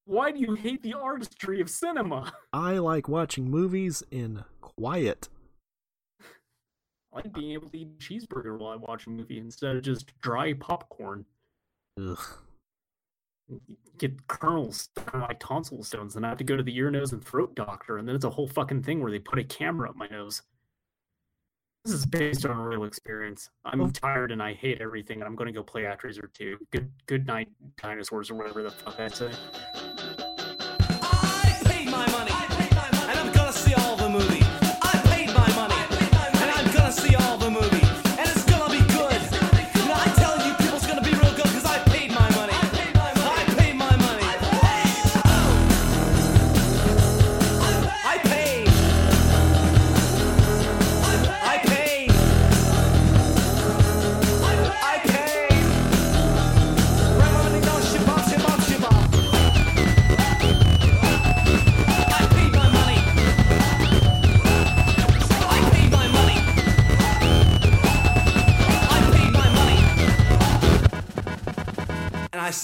Why 0.06 0.32
do 0.32 0.40
you 0.40 0.56
hate 0.56 0.82
the 0.82 0.96
artistry 0.96 1.62
of 1.62 1.70
cinema? 1.70 2.34
I 2.52 2.80
like 2.80 3.08
watching 3.08 3.48
movies 3.48 4.02
in 4.10 4.46
quiet. 4.62 5.30
I 7.14 7.18
like 7.18 7.34
being 7.34 7.52
able 7.52 7.70
to 7.70 7.78
eat 7.78 7.90
a 7.90 8.04
cheeseburger 8.04 8.58
while 8.58 8.72
I 8.72 8.78
watch 8.78 9.06
a 9.06 9.12
movie 9.12 9.38
instead 9.38 9.76
of 9.76 9.84
just 9.84 10.12
dry 10.22 10.54
popcorn. 10.54 11.24
Ugh. 12.02 12.40
Get 13.98 14.28
kernels 14.28 14.90
in 15.14 15.20
my 15.20 15.34
tonsil 15.40 15.84
stones, 15.84 16.16
and 16.16 16.26
I 16.26 16.30
have 16.30 16.38
to 16.40 16.44
go 16.44 16.58
to 16.58 16.64
the 16.64 16.76
ear, 16.76 16.92
nose, 16.92 17.14
and 17.14 17.24
throat 17.24 17.56
doctor, 17.56 17.98
and 17.98 18.08
then 18.08 18.16
it's 18.16 18.26
a 18.26 18.30
whole 18.30 18.48
fucking 18.48 18.84
thing 18.84 19.02
where 19.02 19.12
they 19.12 19.20
put 19.20 19.40
a 19.40 19.44
camera 19.44 19.90
up 19.90 19.96
my 19.96 20.08
nose. 20.08 20.42
This 21.86 21.94
is 21.94 22.06
based 22.06 22.46
on 22.46 22.58
a 22.58 22.68
real 22.68 22.84
experience. 22.84 23.52
I'm 23.64 23.80
Oh. 23.80 23.90
tired 23.92 24.32
and 24.32 24.42
I 24.42 24.54
hate 24.54 24.82
everything, 24.82 25.20
and 25.22 25.26
I'm 25.28 25.36
going 25.36 25.46
to 25.48 25.54
go 25.54 25.62
play 25.64 25.84
Actraiser 25.84 26.34
2. 26.34 26.58
Good, 26.72 26.92
good 27.06 27.28
night, 27.28 27.50
dinosaurs, 27.78 28.32
or 28.32 28.36
whatever 28.36 28.64
the 28.64 28.72
fuck 28.72 29.00
I 29.00 29.08
say. 29.08 29.32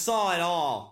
Saw 0.02 0.32
it 0.34 0.40
all. 0.40 0.91